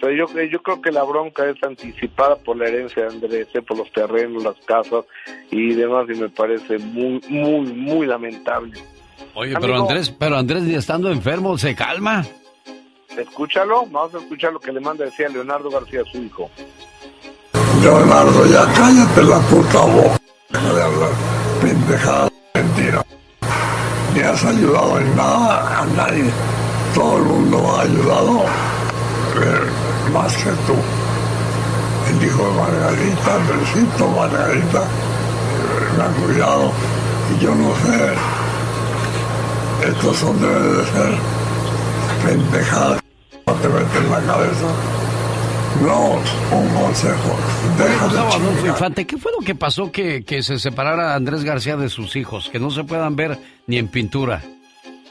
Pero 0.00 0.12
yo, 0.12 0.40
yo 0.42 0.62
creo 0.62 0.80
que 0.80 0.92
la 0.92 1.02
bronca 1.02 1.48
es 1.48 1.56
anticipada 1.62 2.36
por 2.36 2.56
la 2.56 2.68
herencia 2.68 3.04
de 3.04 3.08
Andrés, 3.08 3.48
eh, 3.54 3.62
por 3.62 3.78
los 3.78 3.90
terrenos, 3.92 4.42
las 4.44 4.56
casas 4.66 5.04
y 5.50 5.74
demás, 5.74 6.06
y 6.08 6.18
me 6.18 6.28
parece 6.28 6.78
muy, 6.78 7.20
muy, 7.28 7.72
muy 7.72 8.06
lamentable. 8.06 8.80
Oye, 9.34 9.54
pero 9.60 9.82
Andrés, 9.82 10.10
pero 10.10 10.36
Andrés 10.36 10.62
ni 10.62 10.74
estando 10.74 11.10
enfermo 11.10 11.56
se 11.56 11.74
calma. 11.74 12.24
Escúchalo, 13.16 13.86
vamos 13.86 14.14
a 14.14 14.18
escuchar 14.18 14.52
lo 14.52 14.60
que 14.60 14.72
le 14.72 14.80
manda 14.80 15.04
decía 15.04 15.28
Leonardo 15.28 15.70
García, 15.70 16.02
su 16.10 16.22
hijo. 16.22 16.50
Leonardo, 17.82 18.46
ya 18.46 18.72
cállate 18.74 19.22
la 19.22 19.38
puta 19.48 19.80
boca 19.86 20.20
de 20.52 20.82
hablar 20.82 21.10
pendejada, 21.60 22.28
mentira. 22.54 23.04
Ni 24.14 24.20
has 24.20 24.44
ayudado 24.44 24.98
en 24.98 25.16
nada 25.16 25.80
a 25.80 25.86
nadie. 25.96 26.30
Todo 26.94 27.18
el 27.18 27.22
mundo 27.24 27.76
ha 27.76 27.82
ayudado, 27.82 28.44
más 30.12 30.34
que 30.36 30.50
tú. 30.66 30.74
El 32.10 32.26
hijo 32.26 32.42
de 32.42 32.54
Margarita, 32.54 33.34
Andresito, 33.36 34.08
Margarita, 34.08 34.80
eh, 34.80 35.96
me 35.96 36.02
ha 36.02 36.26
cuidado. 36.26 36.72
Y 37.32 37.44
yo 37.44 37.54
no 37.54 37.70
sé, 37.76 38.14
estos 39.88 40.16
son 40.16 40.40
deben 40.40 40.78
de 40.78 40.84
ser 40.84 41.18
pendejadas 42.26 43.00
no 43.46 43.54
te 43.54 43.68
meten 43.68 44.04
en 44.04 44.10
la 44.10 44.20
cabeza. 44.20 44.99
No, 45.82 46.16
un 46.56 46.68
consejo. 46.74 47.36
Deja 47.78 48.08
de. 48.08 48.68
Infante, 48.68 49.06
¿qué 49.06 49.16
fue 49.16 49.32
lo 49.32 49.44
que 49.44 49.54
pasó 49.54 49.90
que, 49.90 50.24
que 50.24 50.42
se 50.42 50.58
separara 50.58 51.14
Andrés 51.14 51.44
García 51.44 51.76
de 51.76 51.88
sus 51.88 52.16
hijos? 52.16 52.50
Que 52.50 52.58
no 52.58 52.70
se 52.70 52.84
puedan 52.84 53.16
ver 53.16 53.38
ni 53.66 53.78
en 53.78 53.88
pintura. 53.88 54.42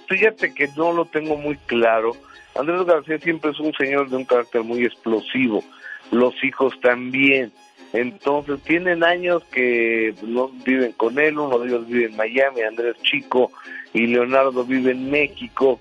Fíjate 0.07 0.53
que 0.53 0.67
no 0.75 0.91
lo 0.91 1.05
tengo 1.05 1.37
muy 1.37 1.57
claro. 1.65 2.15
Andrés 2.55 2.85
García 2.85 3.17
siempre 3.19 3.51
es 3.51 3.59
un 3.59 3.73
señor 3.73 4.09
de 4.09 4.17
un 4.17 4.25
carácter 4.25 4.63
muy 4.63 4.83
explosivo. 4.85 5.63
Los 6.11 6.33
hijos 6.43 6.73
también. 6.81 7.51
Entonces 7.93 8.61
tienen 8.61 9.03
años 9.03 9.43
que 9.51 10.13
no 10.21 10.49
viven 10.65 10.91
con 10.93 11.17
él. 11.17 11.37
Uno 11.37 11.57
de 11.59 11.67
ellos 11.67 11.87
vive 11.87 12.05
en 12.05 12.15
Miami, 12.15 12.61
Andrés 12.61 12.95
Chico, 13.01 13.51
y 13.93 14.07
Leonardo 14.07 14.63
vive 14.63 14.91
en 14.91 15.09
México. 15.09 15.79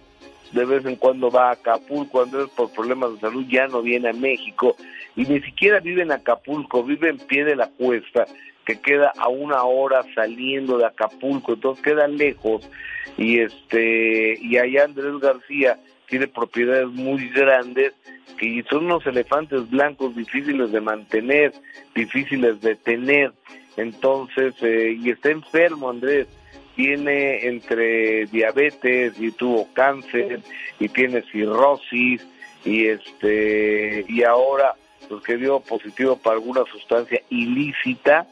De 0.53 0.65
vez 0.65 0.85
en 0.87 0.97
cuando 0.97 1.31
va 1.31 1.49
a 1.49 1.53
Acapulco. 1.53 2.23
Andrés 2.23 2.49
por 2.57 2.71
problemas 2.73 3.15
de 3.15 3.21
salud 3.21 3.45
ya 3.49 3.67
no 3.67 3.83
viene 3.83 4.09
a 4.09 4.13
México. 4.13 4.77
Y 5.17 5.25
ni 5.25 5.41
siquiera 5.41 5.81
vive 5.81 6.03
en 6.03 6.13
Acapulco, 6.13 6.83
vive 6.83 7.11
en 7.11 7.19
pie 7.19 7.45
de 7.45 7.57
la 7.57 7.69
cuesta, 7.69 8.27
que 8.65 8.81
queda 8.81 9.13
a 9.17 9.29
una 9.29 9.63
hora 9.65 10.05
saliendo 10.15 10.79
de 10.79 10.87
Acapulco. 10.87 11.55
Entonces 11.55 11.83
queda 11.83 12.07
lejos 12.07 12.69
y 13.17 13.41
este 13.41 14.39
y 14.41 14.57
allá 14.59 14.85
Andrés 14.85 15.19
García 15.21 15.79
tiene 16.07 16.29
propiedades 16.29 16.89
muy 16.89 17.29
grandes 17.31 17.93
que 18.39 18.65
son 18.71 18.87
unos 18.87 19.05
elefantes 19.07 19.69
blancos 19.69 20.15
difíciles 20.15 20.71
de 20.71 20.81
mantener, 20.81 21.53
difíciles 21.95 22.61
de 22.61 22.77
tener. 22.77 23.33
Entonces, 23.77 24.55
eh, 24.63 24.97
y 24.99 25.11
está 25.11 25.31
enfermo 25.31 25.91
Andrés, 25.91 26.29
tiene 26.79 27.45
entre 27.49 28.27
diabetes 28.27 29.19
y 29.19 29.33
tuvo 29.33 29.67
cáncer 29.73 30.41
y 30.79 30.89
tiene 30.89 31.23
cirrosis 31.23 32.25
y 32.65 32.87
este 32.87 34.05
y 34.09 34.23
ahora 34.23 34.77
pues 35.09 35.25
que 35.25 35.37
dio 35.39 35.59
positivo 35.59 36.17
para 36.17 36.37
alguna 36.37 36.63
sustancia 36.71 37.21
ilícita. 37.31 38.29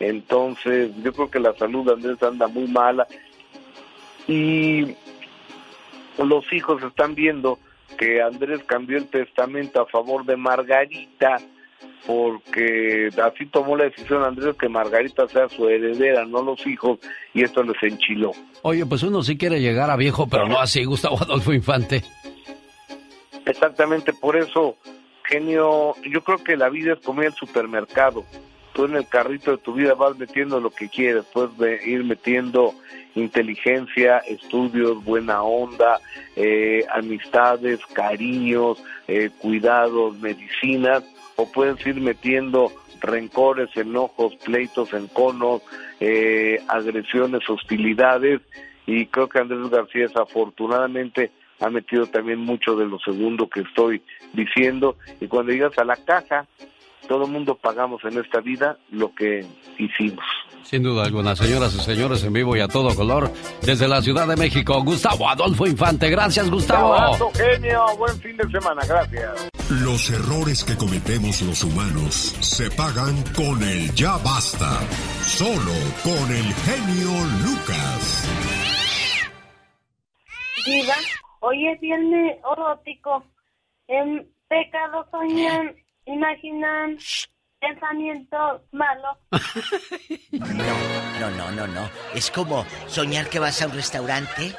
Entonces, 0.00 0.90
yo 1.02 1.12
creo 1.12 1.30
que 1.30 1.38
la 1.38 1.54
salud 1.54 1.84
de 1.84 1.92
Andrés 1.92 2.22
anda 2.22 2.46
muy 2.46 2.66
mala 2.66 3.06
y 4.26 4.96
los 6.16 6.50
hijos 6.50 6.82
están 6.82 7.14
viendo 7.14 7.58
que 7.98 8.22
Andrés 8.22 8.62
cambió 8.64 8.96
el 8.96 9.08
testamento 9.08 9.82
a 9.82 9.86
favor 9.86 10.24
de 10.24 10.38
Margarita 10.38 11.36
porque 12.06 13.10
así 13.22 13.46
tomó 13.46 13.76
la 13.76 13.84
decisión 13.84 14.24
Andrés 14.24 14.56
que 14.58 14.68
Margarita 14.68 15.28
sea 15.28 15.48
su 15.48 15.68
heredera, 15.68 16.24
no 16.24 16.42
los 16.42 16.66
hijos, 16.66 16.98
y 17.32 17.42
esto 17.42 17.62
les 17.62 17.80
enchiló. 17.82 18.32
Oye, 18.62 18.84
pues 18.86 19.02
uno 19.02 19.22
sí 19.22 19.36
quiere 19.36 19.60
llegar 19.60 19.90
a 19.90 19.96
viejo, 19.96 20.26
pero 20.28 20.48
no 20.48 20.60
así, 20.60 20.84
Gustavo 20.84 21.18
Adolfo 21.20 21.52
Infante. 21.52 22.02
Exactamente 23.44 24.12
por 24.12 24.36
eso, 24.36 24.76
genio, 25.24 25.94
yo 26.02 26.22
creo 26.22 26.38
que 26.38 26.56
la 26.56 26.68
vida 26.68 26.94
es 26.94 27.00
como 27.00 27.22
ir 27.22 27.28
al 27.28 27.34
supermercado. 27.34 28.24
Tú 28.72 28.86
en 28.86 28.96
el 28.96 29.06
carrito 29.06 29.50
de 29.50 29.58
tu 29.58 29.74
vida 29.74 29.94
vas 29.94 30.16
metiendo 30.16 30.58
lo 30.58 30.70
que 30.70 30.88
quieres, 30.88 31.24
puedes 31.32 31.86
ir 31.86 32.04
metiendo 32.04 32.74
inteligencia, 33.14 34.18
estudios, 34.18 35.04
buena 35.04 35.42
onda, 35.42 36.00
eh, 36.36 36.84
amistades, 36.92 37.80
cariños, 37.92 38.82
eh, 39.08 39.30
cuidados, 39.38 40.16
medicinas, 40.18 41.04
o 41.42 41.50
puedes 41.50 41.84
ir 41.86 42.00
metiendo 42.00 42.70
rencores, 43.00 43.68
enojos, 43.76 44.36
pleitos, 44.36 44.92
enconos, 44.92 45.62
eh, 45.98 46.60
agresiones, 46.68 47.42
hostilidades, 47.48 48.40
y 48.86 49.06
creo 49.06 49.28
que 49.28 49.40
Andrés 49.40 49.68
García 49.70 50.06
afortunadamente 50.14 51.32
ha 51.60 51.68
metido 51.68 52.06
también 52.06 52.38
mucho 52.38 52.76
de 52.76 52.86
lo 52.86 52.98
segundo 53.00 53.48
que 53.48 53.60
estoy 53.60 54.02
diciendo, 54.32 54.96
y 55.20 55.26
cuando 55.26 55.52
llegas 55.52 55.76
a 55.78 55.84
la 55.84 55.96
caja, 55.96 56.46
todo 57.08 57.24
el 57.24 57.30
mundo 57.30 57.54
pagamos 57.54 58.02
en 58.04 58.18
esta 58.18 58.40
vida 58.40 58.78
lo 58.90 59.14
que 59.14 59.44
hicimos. 59.78 60.24
Sin 60.62 60.82
duda 60.82 61.04
alguna, 61.04 61.36
señoras 61.36 61.74
y 61.74 61.80
señores, 61.80 62.24
en 62.24 62.32
vivo 62.32 62.56
y 62.56 62.60
a 62.60 62.68
todo 62.68 62.94
color, 62.94 63.30
desde 63.62 63.88
la 63.88 64.00
Ciudad 64.00 64.26
de 64.26 64.36
México, 64.36 64.82
Gustavo 64.82 65.28
Adolfo 65.28 65.66
Infante. 65.66 66.08
Gracias, 66.08 66.50
Gustavo. 66.50 66.94
Abrazo, 66.94 67.30
genio, 67.34 67.84
buen 67.98 68.18
fin 68.20 68.36
de 68.36 68.50
semana, 68.50 68.82
gracias. 68.86 69.50
Los 69.84 70.10
errores 70.10 70.64
que 70.64 70.76
cometemos 70.76 71.42
los 71.42 71.64
humanos 71.64 72.14
se 72.40 72.70
pagan 72.70 73.22
con 73.34 73.62
el 73.62 73.92
ya 73.94 74.16
basta. 74.18 74.80
Solo 75.26 75.72
con 76.04 76.30
el 76.30 76.52
genio 76.54 77.10
Lucas. 77.44 78.28
Diva, 80.66 80.94
hoy 81.40 81.68
es 81.68 81.80
viernes 81.80 82.38
erótico. 82.52 83.24
En 83.88 84.26
pecado 84.48 85.06
soñan, 85.10 85.74
imaginan 86.06 86.98
pensamientos 87.60 88.62
malos. 88.72 89.16
No, 91.22 91.30
no, 91.30 91.50
no, 91.52 91.66
no. 91.68 91.88
Es 92.14 92.30
como 92.30 92.64
soñar 92.88 93.28
que 93.28 93.38
vas 93.38 93.62
a 93.62 93.66
un 93.66 93.72
restaurante 93.74 94.52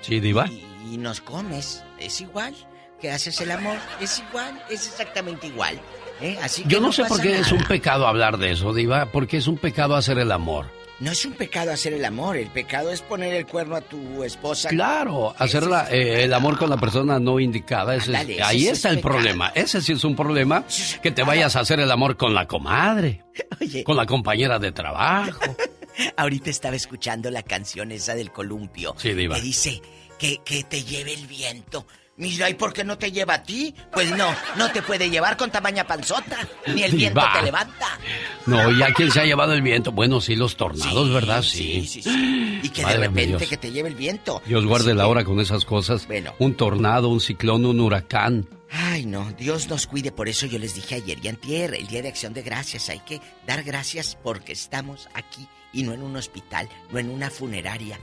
Sí, 0.00 0.18
Diva. 0.18 0.46
y 0.90 0.96
nos 0.98 1.20
comes. 1.20 1.84
Es 1.98 2.20
igual. 2.20 2.54
Que 3.00 3.10
haces 3.12 3.40
el 3.40 3.50
amor. 3.52 3.76
Es 4.00 4.18
igual. 4.18 4.60
Es 4.68 4.86
exactamente 4.88 5.46
igual. 5.46 5.78
¿eh? 6.20 6.36
Así 6.42 6.64
que 6.64 6.68
Yo 6.68 6.80
no 6.80 6.90
sé 6.92 7.04
por 7.04 7.20
qué 7.20 7.38
es 7.38 7.52
un 7.52 7.62
pecado 7.64 8.06
hablar 8.08 8.38
de 8.38 8.50
eso, 8.52 8.74
Diva, 8.74 9.06
porque 9.06 9.36
es 9.36 9.46
un 9.46 9.58
pecado 9.58 9.94
hacer 9.94 10.18
el 10.18 10.32
amor. 10.32 10.66
No 11.00 11.10
es 11.10 11.24
un 11.24 11.32
pecado 11.32 11.72
hacer 11.72 11.94
el 11.94 12.04
amor, 12.04 12.36
el 12.36 12.48
pecado 12.48 12.90
es 12.90 13.00
poner 13.00 13.32
el 13.34 13.46
cuerno 13.46 13.74
a 13.76 13.80
tu 13.80 14.22
esposa. 14.22 14.68
Claro, 14.68 15.34
hacer 15.38 15.62
la- 15.66 15.90
eh, 15.90 16.24
el 16.24 16.34
amor 16.34 16.58
con 16.58 16.68
la 16.68 16.76
persona 16.76 17.18
no 17.18 17.40
indicada. 17.40 17.94
ese 17.94 18.10
es- 18.12 18.16
Ándale, 18.18 18.34
ese 18.34 18.42
ahí 18.42 18.66
es 18.66 18.72
está 18.74 18.90
el 18.90 19.00
problema. 19.00 19.48
Ese 19.54 19.80
sí 19.80 19.92
es 19.92 20.04
un 20.04 20.14
problema. 20.14 20.64
Que 21.02 21.10
te 21.10 21.22
vayas 21.22 21.56
a 21.56 21.60
hacer 21.60 21.80
el 21.80 21.90
amor 21.90 22.16
con 22.18 22.34
la 22.34 22.46
comadre. 22.46 23.24
Con 23.84 23.96
la 23.96 24.04
compañera 24.06 24.58
de 24.58 24.72
trabajo. 24.72 25.40
Ahorita 26.16 26.50
estaba 26.50 26.76
escuchando 26.76 27.30
la 27.30 27.42
canción 27.42 27.90
esa 27.92 28.14
del 28.14 28.30
columpio. 28.30 28.94
Sí, 28.98 29.14
Diva. 29.14 29.36
Que 29.36 29.40
dice 29.42 29.82
que, 30.18 30.38
que 30.44 30.62
te 30.64 30.82
lleve 30.84 31.14
el 31.14 31.26
viento. 31.26 31.86
Mira, 32.20 32.48
¿y 32.50 32.54
por 32.54 32.72
qué 32.72 32.84
no 32.84 32.96
te 32.98 33.10
lleva 33.10 33.34
a 33.34 33.42
ti? 33.42 33.74
Pues 33.92 34.10
no, 34.14 34.32
no 34.56 34.70
te 34.70 34.82
puede 34.82 35.08
llevar 35.10 35.36
con 35.38 35.50
tamaña 35.50 35.84
panzota. 35.86 36.46
Ni 36.66 36.82
el 36.82 36.92
viento 36.92 37.20
te 37.34 37.42
levanta. 37.42 37.98
No, 38.46 38.70
¿y 38.70 38.82
a 38.82 38.92
quién 38.92 39.10
se 39.10 39.20
ha 39.20 39.24
llevado 39.24 39.54
el 39.54 39.62
viento? 39.62 39.90
Bueno, 39.90 40.20
sí, 40.20 40.36
los 40.36 40.54
tornados, 40.56 41.10
¿verdad? 41.12 41.42
Sí. 41.42 41.86
Sí, 41.86 42.02
sí. 42.02 42.60
Y 42.62 42.68
que 42.68 42.82
Madre 42.82 42.98
de 42.98 43.06
repente 43.08 43.36
Dios. 43.38 43.48
que 43.48 43.56
te 43.56 43.72
lleve 43.72 43.88
el 43.88 43.94
viento. 43.94 44.42
Dios 44.46 44.66
guarde 44.66 44.90
Así 44.90 44.98
la 44.98 45.04
que- 45.04 45.10
hora 45.10 45.24
con 45.24 45.40
esas 45.40 45.64
cosas. 45.64 46.06
Bueno. 46.06 46.34
Un 46.38 46.54
tornado, 46.54 47.08
un 47.08 47.20
ciclón, 47.20 47.64
un 47.64 47.80
huracán. 47.80 48.46
Ay, 48.70 49.06
no, 49.06 49.32
Dios 49.32 49.68
nos 49.68 49.86
cuide. 49.86 50.12
Por 50.12 50.28
eso 50.28 50.44
yo 50.46 50.58
les 50.58 50.74
dije 50.74 50.96
ayer 50.96 51.18
y 51.22 51.28
antier, 51.28 51.74
el 51.74 51.86
Día 51.88 52.02
de 52.02 52.08
Acción 52.08 52.34
de 52.34 52.42
Gracias. 52.42 52.88
Hay 52.90 53.00
que 53.00 53.20
dar 53.46 53.62
gracias 53.64 54.16
porque 54.22 54.52
estamos 54.52 55.08
aquí 55.14 55.48
y 55.72 55.82
no 55.84 55.94
en 55.94 56.02
un 56.02 56.16
hospital, 56.16 56.68
no 56.92 56.98
en 56.98 57.08
una 57.10 57.30
funeraria. 57.30 57.98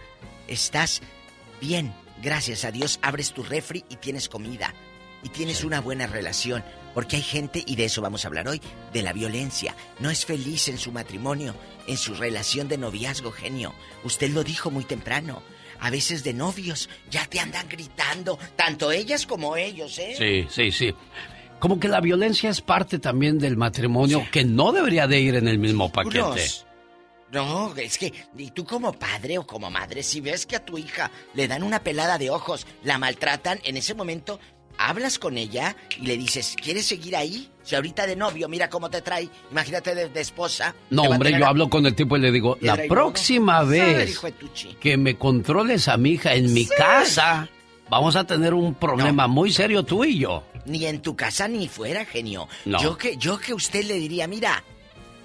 Estás 0.47 1.01
bien, 1.61 1.93
gracias 2.21 2.65
a 2.65 2.71
Dios. 2.71 2.99
Abres 3.01 3.33
tu 3.33 3.43
refri 3.43 3.85
y 3.89 3.95
tienes 3.97 4.29
comida. 4.29 4.73
Y 5.23 5.29
tienes 5.29 5.63
una 5.63 5.81
buena 5.81 6.07
relación. 6.07 6.63
Porque 6.93 7.17
hay 7.17 7.21
gente, 7.21 7.63
y 7.65 7.75
de 7.75 7.85
eso 7.85 8.01
vamos 8.01 8.23
a 8.23 8.27
hablar 8.27 8.47
hoy, 8.47 8.61
de 8.93 9.01
la 9.01 9.13
violencia. 9.13 9.75
No 9.99 10.09
es 10.09 10.25
feliz 10.25 10.67
en 10.67 10.77
su 10.77 10.91
matrimonio, 10.91 11.55
en 11.87 11.97
su 11.97 12.13
relación 12.15 12.67
de 12.67 12.77
noviazgo, 12.77 13.31
genio. 13.31 13.73
Usted 14.03 14.31
lo 14.31 14.43
dijo 14.43 14.71
muy 14.71 14.83
temprano. 14.83 15.43
A 15.79 15.89
veces 15.91 16.23
de 16.23 16.33
novios 16.33 16.89
ya 17.09 17.25
te 17.25 17.39
andan 17.39 17.69
gritando, 17.69 18.39
tanto 18.55 18.91
ellas 18.91 19.27
como 19.27 19.57
ellos, 19.57 19.99
¿eh? 19.99 20.15
Sí, 20.17 20.47
sí, 20.49 20.71
sí. 20.71 20.95
Como 21.59 21.79
que 21.79 21.87
la 21.87 22.01
violencia 22.01 22.49
es 22.49 22.61
parte 22.61 22.99
también 22.99 23.39
del 23.39 23.57
matrimonio 23.57 24.25
que 24.31 24.43
no 24.43 24.71
debería 24.71 25.07
de 25.07 25.19
ir 25.19 25.35
en 25.35 25.47
el 25.47 25.57
mismo 25.57 25.91
paquete. 25.91 26.23
Unos. 26.23 26.66
No, 27.31 27.73
es 27.75 27.97
que, 27.97 28.13
y 28.37 28.51
tú 28.51 28.63
como 28.65 28.93
padre 28.93 29.37
o 29.37 29.45
como 29.45 29.69
madre, 29.69 30.01
si 30.03 30.21
ves 30.21 30.45
que 30.45 30.55
a 30.55 30.63
tu 30.65 30.77
hija 30.77 31.11
le 31.33 31.47
dan 31.47 31.61
una 31.63 31.79
pelada 31.83 32.17
de 32.17 32.29
ojos, 32.29 32.65
la 32.83 32.97
maltratan, 32.97 33.59
en 33.63 33.75
ese 33.75 33.93
momento 33.93 34.39
hablas 34.77 35.19
con 35.19 35.37
ella 35.37 35.75
y 35.99 36.05
le 36.05 36.15
dices, 36.17 36.55
¿quieres 36.61 36.85
seguir 36.85 37.15
ahí? 37.17 37.49
Si 37.63 37.75
ahorita 37.75 38.07
de 38.07 38.15
novio, 38.15 38.47
mira 38.47 38.69
cómo 38.69 38.89
te 38.89 39.01
trae, 39.01 39.27
imagínate 39.51 39.93
de, 39.93 40.07
de 40.09 40.21
esposa. 40.21 40.73
No, 40.89 41.01
hombre, 41.03 41.31
yo 41.37 41.45
a- 41.45 41.49
hablo 41.49 41.69
con 41.69 41.85
el 41.85 41.95
tipo 41.95 42.15
y 42.15 42.21
le 42.21 42.31
digo, 42.31 42.57
la 42.61 42.77
próxima 42.87 43.63
vez 43.63 44.21
que 44.79 44.95
me 44.95 45.17
controles 45.17 45.87
a 45.89 45.97
mi 45.97 46.11
hija 46.11 46.33
en 46.33 46.53
mi 46.53 46.65
casa, 46.65 47.49
vamos 47.89 48.15
a 48.15 48.23
tener 48.23 48.53
un 48.53 48.73
problema 48.75 49.27
muy 49.27 49.51
serio 49.51 49.83
tú 49.83 50.05
y 50.05 50.19
yo. 50.19 50.43
Ni 50.65 50.85
en 50.85 51.01
tu 51.01 51.15
casa 51.15 51.47
ni 51.49 51.67
fuera, 51.67 52.05
genio. 52.05 52.47
No. 52.65 52.81
Yo 52.81 52.97
que, 52.97 53.17
yo 53.17 53.37
que 53.37 53.53
usted 53.53 53.83
le 53.83 53.95
diría, 53.95 54.27
mira, 54.27 54.63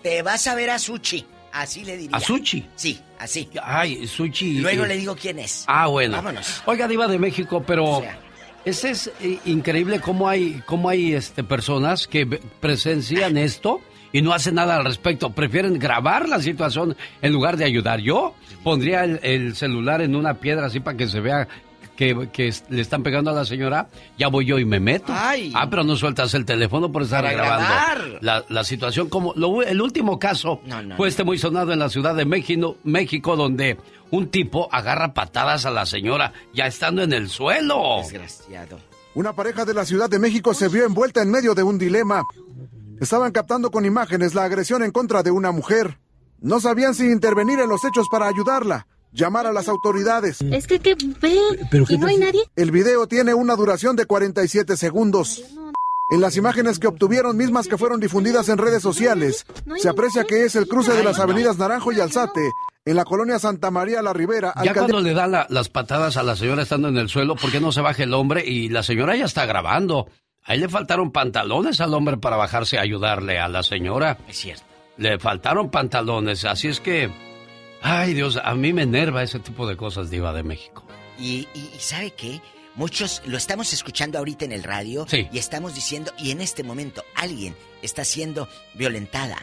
te 0.02 0.22
vas 0.22 0.46
a 0.48 0.54
ver 0.56 0.70
a 0.70 0.78
Suchi. 0.80 1.26
Así 1.52 1.84
le 1.84 1.96
diría. 1.96 2.16
¿A 2.16 2.20
Suchi? 2.20 2.66
Sí, 2.74 2.98
así. 3.18 3.48
Ay, 3.62 4.06
Suchi. 4.06 4.58
Luego 4.60 4.84
eh, 4.84 4.88
le 4.88 4.96
digo 4.96 5.14
quién 5.14 5.38
es. 5.38 5.64
Ah, 5.66 5.86
bueno. 5.86 6.16
Vámonos. 6.16 6.62
Oiga, 6.66 6.88
Diva 6.88 7.06
de 7.06 7.18
México, 7.18 7.62
pero 7.66 7.84
O 7.84 8.00
sea. 8.00 8.18
ese 8.64 8.90
es 8.90 9.10
eh, 9.20 9.38
increíble 9.44 10.00
cómo 10.00 10.28
hay, 10.28 10.62
cómo 10.66 10.88
hay 10.88 11.12
este, 11.14 11.44
personas 11.44 12.06
que 12.06 12.26
presencian 12.60 13.36
esto 13.36 13.80
y 14.12 14.22
no 14.22 14.32
hacen 14.32 14.54
nada 14.54 14.76
al 14.76 14.84
respecto. 14.84 15.30
Prefieren 15.30 15.78
grabar 15.78 16.28
la 16.28 16.40
situación 16.40 16.96
en 17.20 17.32
lugar 17.32 17.56
de 17.56 17.64
ayudar. 17.66 18.00
Yo 18.00 18.34
pondría 18.64 19.04
el, 19.04 19.20
el 19.22 19.54
celular 19.56 20.00
en 20.02 20.14
una 20.16 20.34
piedra 20.34 20.66
así 20.66 20.80
para 20.80 20.96
que 20.96 21.06
se 21.06 21.20
vea 21.20 21.48
que, 22.32 22.52
le 22.68 22.80
están 22.82 23.02
pegando 23.02 23.30
a 23.30 23.34
la 23.34 23.44
señora. 23.44 23.88
Ya 24.18 24.28
voy 24.28 24.44
yo 24.46 24.58
y 24.58 24.64
me 24.64 24.80
meto. 24.80 25.12
Ay. 25.14 25.52
Ah, 25.54 25.68
pero 25.70 25.84
no 25.84 25.96
sueltas 25.96 26.34
el 26.34 26.44
teléfono 26.44 26.90
por 26.92 27.02
estar 27.02 27.22
Para 27.24 27.34
grabando 27.34 27.66
grabar. 27.68 28.18
la, 28.22 28.44
la 28.48 28.64
situación. 28.64 29.08
Como 29.08 29.32
lo- 29.36 29.62
el 29.62 29.80
último 29.80 30.18
caso 30.18 30.60
No, 30.66 30.82
no, 30.82 30.96
fue 30.96 31.06
no. 31.06 31.08
este 31.10 31.24
muy 31.24 31.38
sonado 31.38 31.72
en 31.72 31.78
la 31.78 31.88
Ciudad 31.88 32.14
de 32.14 32.24
México, 32.24 32.76
México, 32.84 33.36
donde 33.36 33.78
un 34.10 34.28
tipo 34.28 34.68
agarra 34.72 35.14
patadas 35.14 35.64
a 35.66 35.70
la 35.70 35.86
señora 35.86 36.32
ya 36.52 36.66
estando 36.66 37.02
en 37.02 37.12
el 37.12 37.28
suelo. 37.30 37.98
Desgraciado. 38.02 38.78
Una 39.14 39.34
pareja 39.34 39.64
de 39.64 39.74
la 39.74 39.84
Ciudad 39.84 40.08
de 40.08 40.18
México 40.18 40.54
se 40.54 40.68
vio 40.68 40.84
envuelta 40.86 41.22
en 41.22 41.30
medio 41.30 41.54
de 41.54 41.62
un 41.62 41.78
dilema. 41.78 42.22
Estaban 43.00 43.32
captando 43.32 43.70
con 43.70 43.84
imágenes 43.84 44.34
la 44.34 44.44
agresión 44.44 44.82
en 44.82 44.90
contra 44.92 45.22
de 45.22 45.30
una 45.30 45.50
mujer. 45.52 45.98
No 46.40 46.60
sabían 46.60 46.94
si 46.94 47.04
intervenir 47.04 47.58
en 47.60 47.68
los 47.68 47.84
hechos 47.84 48.06
para 48.10 48.26
ayudarla, 48.28 48.86
llamar 49.12 49.46
a 49.46 49.52
las 49.52 49.68
autoridades. 49.68 50.40
Es 50.40 50.66
que, 50.66 50.80
que 50.80 50.94
ve, 51.20 51.38
que 51.88 51.98
no 51.98 52.06
hay 52.06 52.16
nadie. 52.18 52.42
El 52.56 52.70
video 52.70 53.06
tiene 53.06 53.34
una 53.34 53.54
duración 53.56 53.96
de 53.96 54.06
47 54.06 54.76
segundos. 54.76 55.42
En 56.10 56.20
las 56.20 56.36
imágenes 56.36 56.78
que 56.78 56.88
obtuvieron, 56.88 57.36
mismas 57.36 57.68
que 57.68 57.78
fueron 57.78 57.98
difundidas 58.00 58.48
en 58.50 58.58
redes 58.58 58.82
sociales, 58.82 59.46
se 59.78 59.88
aprecia 59.88 60.24
que 60.24 60.44
es 60.44 60.56
el 60.56 60.68
cruce 60.68 60.92
de 60.92 61.02
las 61.04 61.18
avenidas 61.18 61.56
Naranjo 61.58 61.90
y 61.92 62.00
Alzate, 62.00 62.50
en 62.84 62.96
la 62.96 63.04
colonia 63.04 63.38
Santa 63.38 63.70
María 63.70 64.02
la 64.02 64.12
Ribera. 64.12 64.52
Ya 64.62 64.74
cuando 64.74 65.00
le 65.00 65.14
da 65.14 65.26
la- 65.26 65.46
las 65.48 65.68
patadas 65.70 66.16
a 66.18 66.22
la 66.22 66.36
señora 66.36 66.62
estando 66.64 66.88
en 66.88 66.98
el 66.98 67.08
suelo, 67.08 67.34
¿por 67.36 67.50
qué 67.50 67.60
no 67.60 67.72
se 67.72 67.80
baja 67.80 68.02
el 68.02 68.12
hombre? 68.12 68.44
Y 68.46 68.68
la 68.68 68.82
señora 68.82 69.16
ya 69.16 69.24
está 69.24 69.46
grabando. 69.46 70.06
Ahí 70.44 70.58
le 70.58 70.68
faltaron 70.68 71.12
pantalones 71.12 71.80
al 71.80 71.94
hombre 71.94 72.18
para 72.18 72.36
bajarse 72.36 72.76
a 72.76 72.82
ayudarle 72.82 73.38
a 73.38 73.48
la 73.48 73.62
señora. 73.62 74.18
Es 74.28 74.36
cierto. 74.38 74.64
Le 74.98 75.18
faltaron 75.18 75.70
pantalones, 75.70 76.44
así 76.44 76.68
es 76.68 76.80
que... 76.80 77.10
Ay 77.82 78.14
Dios, 78.14 78.38
a 78.42 78.54
mí 78.54 78.72
me 78.72 78.82
enerva 78.82 79.22
ese 79.22 79.38
tipo 79.40 79.66
de 79.66 79.76
cosas, 79.76 80.10
diva 80.10 80.32
de 80.32 80.42
México. 80.42 80.84
Y, 81.18 81.48
y- 81.54 81.70
y 81.74 81.78
¿sabe 81.80 82.12
qué? 82.12 82.40
Muchos 82.74 83.20
lo 83.26 83.36
estamos 83.36 83.72
escuchando 83.72 84.18
ahorita 84.18 84.44
en 84.44 84.52
el 84.52 84.62
radio 84.62 85.04
Sí. 85.08 85.28
y 85.32 85.38
estamos 85.38 85.74
diciendo, 85.74 86.12
y 86.18 86.30
en 86.30 86.40
este 86.40 86.62
momento 86.62 87.04
alguien 87.16 87.54
está 87.82 88.04
siendo 88.04 88.48
violentada 88.74 89.36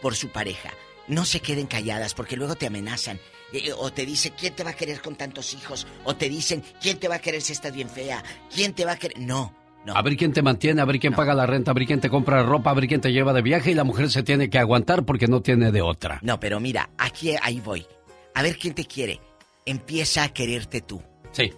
por 0.00 0.16
su 0.16 0.30
pareja. 0.30 0.70
No 1.06 1.24
se 1.24 1.40
queden 1.40 1.66
calladas 1.66 2.14
porque 2.14 2.36
luego 2.36 2.56
te 2.56 2.66
amenazan. 2.66 3.20
Eh, 3.52 3.72
o 3.76 3.92
te 3.92 4.06
dicen, 4.06 4.32
¿quién 4.38 4.54
te 4.54 4.64
va 4.64 4.70
a 4.70 4.74
querer 4.76 5.00
con 5.02 5.14
tantos 5.14 5.52
hijos? 5.52 5.86
O 6.04 6.16
te 6.16 6.28
dicen, 6.28 6.64
¿quién 6.80 6.98
te 6.98 7.06
va 7.08 7.16
a 7.16 7.20
querer 7.20 7.42
si 7.42 7.52
estás 7.52 7.72
bien 7.72 7.90
fea? 7.90 8.22
¿Quién 8.52 8.72
te 8.72 8.84
va 8.86 8.92
a 8.92 8.96
querer? 8.96 9.18
No, 9.20 9.54
no. 9.84 9.96
A 9.96 10.02
ver 10.02 10.16
quién 10.16 10.32
te 10.32 10.42
mantiene, 10.42 10.80
a 10.80 10.84
ver 10.84 10.98
quién 11.00 11.12
paga 11.12 11.34
la 11.34 11.46
renta, 11.46 11.70
a 11.72 11.74
ver 11.74 11.86
quién 11.86 12.00
te 12.00 12.08
compra 12.08 12.42
ropa, 12.42 12.70
a 12.70 12.74
ver 12.74 12.86
quién 12.86 13.00
te 13.00 13.12
lleva 13.12 13.32
de 13.32 13.42
viaje 13.42 13.70
y 13.70 13.74
la 13.74 13.84
mujer 13.84 14.10
se 14.10 14.22
tiene 14.22 14.48
que 14.50 14.58
aguantar 14.58 15.04
porque 15.04 15.26
no 15.26 15.40
tiene 15.42 15.72
de 15.72 15.82
otra. 15.82 16.18
No, 16.22 16.38
pero 16.38 16.60
mira, 16.60 16.90
aquí 16.98 17.34
ahí 17.42 17.60
voy. 17.60 17.86
A 18.34 18.42
ver 18.42 18.56
quién 18.58 18.74
te 18.74 18.84
quiere. 18.84 19.20
Empieza 19.66 20.24
a 20.24 20.28
quererte 20.28 20.80
tú. 20.80 21.02
Sí. 21.32 21.52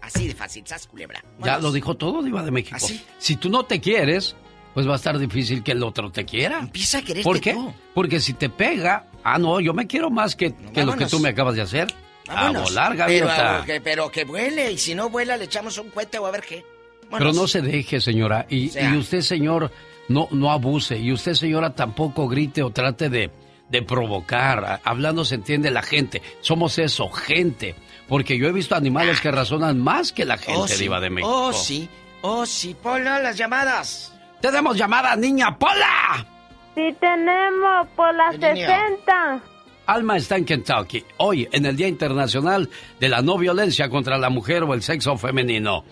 Así 0.00 0.28
de 0.28 0.34
fácil, 0.34 0.64
sas 0.66 0.86
culebra. 0.86 1.22
Ya 1.44 1.58
lo 1.58 1.72
dijo 1.72 1.96
todo, 1.96 2.22
Diva 2.22 2.42
de 2.42 2.50
México. 2.50 2.76
¿Ah, 2.76 2.80
sí? 2.80 3.02
Si 3.18 3.36
tú 3.36 3.50
no 3.50 3.64
te 3.64 3.80
quieres, 3.80 4.36
pues 4.74 4.86
va 4.88 4.92
a 4.92 4.96
estar 4.96 5.18
difícil 5.18 5.62
que 5.62 5.72
el 5.72 5.82
otro 5.82 6.10
te 6.10 6.24
quiera. 6.24 6.60
Empieza 6.60 6.98
a 6.98 7.02
quererte 7.02 7.24
¿Por 7.24 7.40
qué? 7.40 7.52
tú. 7.52 7.72
Porque 7.94 8.20
si 8.20 8.32
te 8.34 8.48
pega, 8.48 9.06
ah, 9.24 9.38
no, 9.38 9.60
yo 9.60 9.74
me 9.74 9.86
quiero 9.86 10.08
más 10.10 10.36
que, 10.36 10.54
que 10.72 10.84
lo 10.84 10.94
que 10.96 11.06
tú 11.06 11.18
me 11.18 11.30
acabas 11.30 11.56
de 11.56 11.62
hacer. 11.62 11.88
A 12.28 12.34
Vámonos. 12.34 12.64
volar, 12.64 12.90
pero, 13.06 13.26
gaviota. 13.26 13.62
que, 13.66 13.80
pero 13.80 14.10
que 14.10 14.24
vuele, 14.24 14.70
y 14.72 14.78
si 14.78 14.94
no 14.94 15.08
vuela, 15.08 15.36
le 15.36 15.44
echamos 15.44 15.78
un 15.78 15.88
cohete 15.90 16.18
o 16.18 16.26
a 16.26 16.30
ver 16.30 16.42
qué. 16.42 16.64
Pero 17.10 17.32
no 17.32 17.46
se 17.48 17.62
deje, 17.62 18.00
señora. 18.00 18.46
Y, 18.48 18.68
O 18.68 18.72
sea. 18.72 18.94
y 18.94 18.96
usted, 18.96 19.20
señor, 19.22 19.70
no, 20.08 20.28
no 20.30 20.50
abuse. 20.50 20.98
Y 20.98 21.12
usted, 21.12 21.34
señora, 21.34 21.74
tampoco 21.74 22.28
grite 22.28 22.62
o 22.62 22.70
trate 22.70 23.08
de, 23.08 23.30
de 23.68 23.82
provocar. 23.82 24.80
Hablando 24.84 25.24
se 25.24 25.36
entiende 25.36 25.70
la 25.70 25.82
gente. 25.82 26.20
Somos 26.40 26.78
eso, 26.78 27.08
gente. 27.10 27.74
Porque 28.08 28.38
yo 28.38 28.48
he 28.48 28.52
visto 28.52 28.74
animales 28.74 29.20
que 29.20 29.30
razonan 29.30 29.78
más 29.78 30.12
que 30.12 30.24
la 30.24 30.38
gente, 30.38 30.60
Oh, 30.60 30.68
sí. 30.68 30.82
Diva 30.82 31.00
de 31.00 31.10
México. 31.10 31.30
Oh, 31.48 31.52
sí. 31.52 31.88
Oh, 32.22 32.44
sí. 32.46 32.74
Pola, 32.82 33.18
las 33.20 33.36
llamadas. 33.36 34.12
Tenemos 34.40 34.76
llamada, 34.76 35.14
niña 35.16 35.56
Pola. 35.58 36.26
Sí 36.74 36.94
tenemos 37.00 37.88
por 37.96 38.14
las 38.14 38.34
Ay, 38.42 38.54
niña. 38.54 38.66
60. 38.96 39.40
Alma 39.86 40.16
está 40.18 40.36
en 40.36 40.44
Kentucky, 40.44 41.02
hoy 41.16 41.48
en 41.50 41.64
el 41.64 41.74
Día 41.74 41.88
Internacional 41.88 42.68
de 43.00 43.08
la 43.08 43.22
No 43.22 43.38
Violencia 43.38 43.88
contra 43.88 44.18
la 44.18 44.28
Mujer 44.28 44.62
o 44.64 44.74
el 44.74 44.82
Sexo 44.82 45.16
Femenino. 45.16 45.84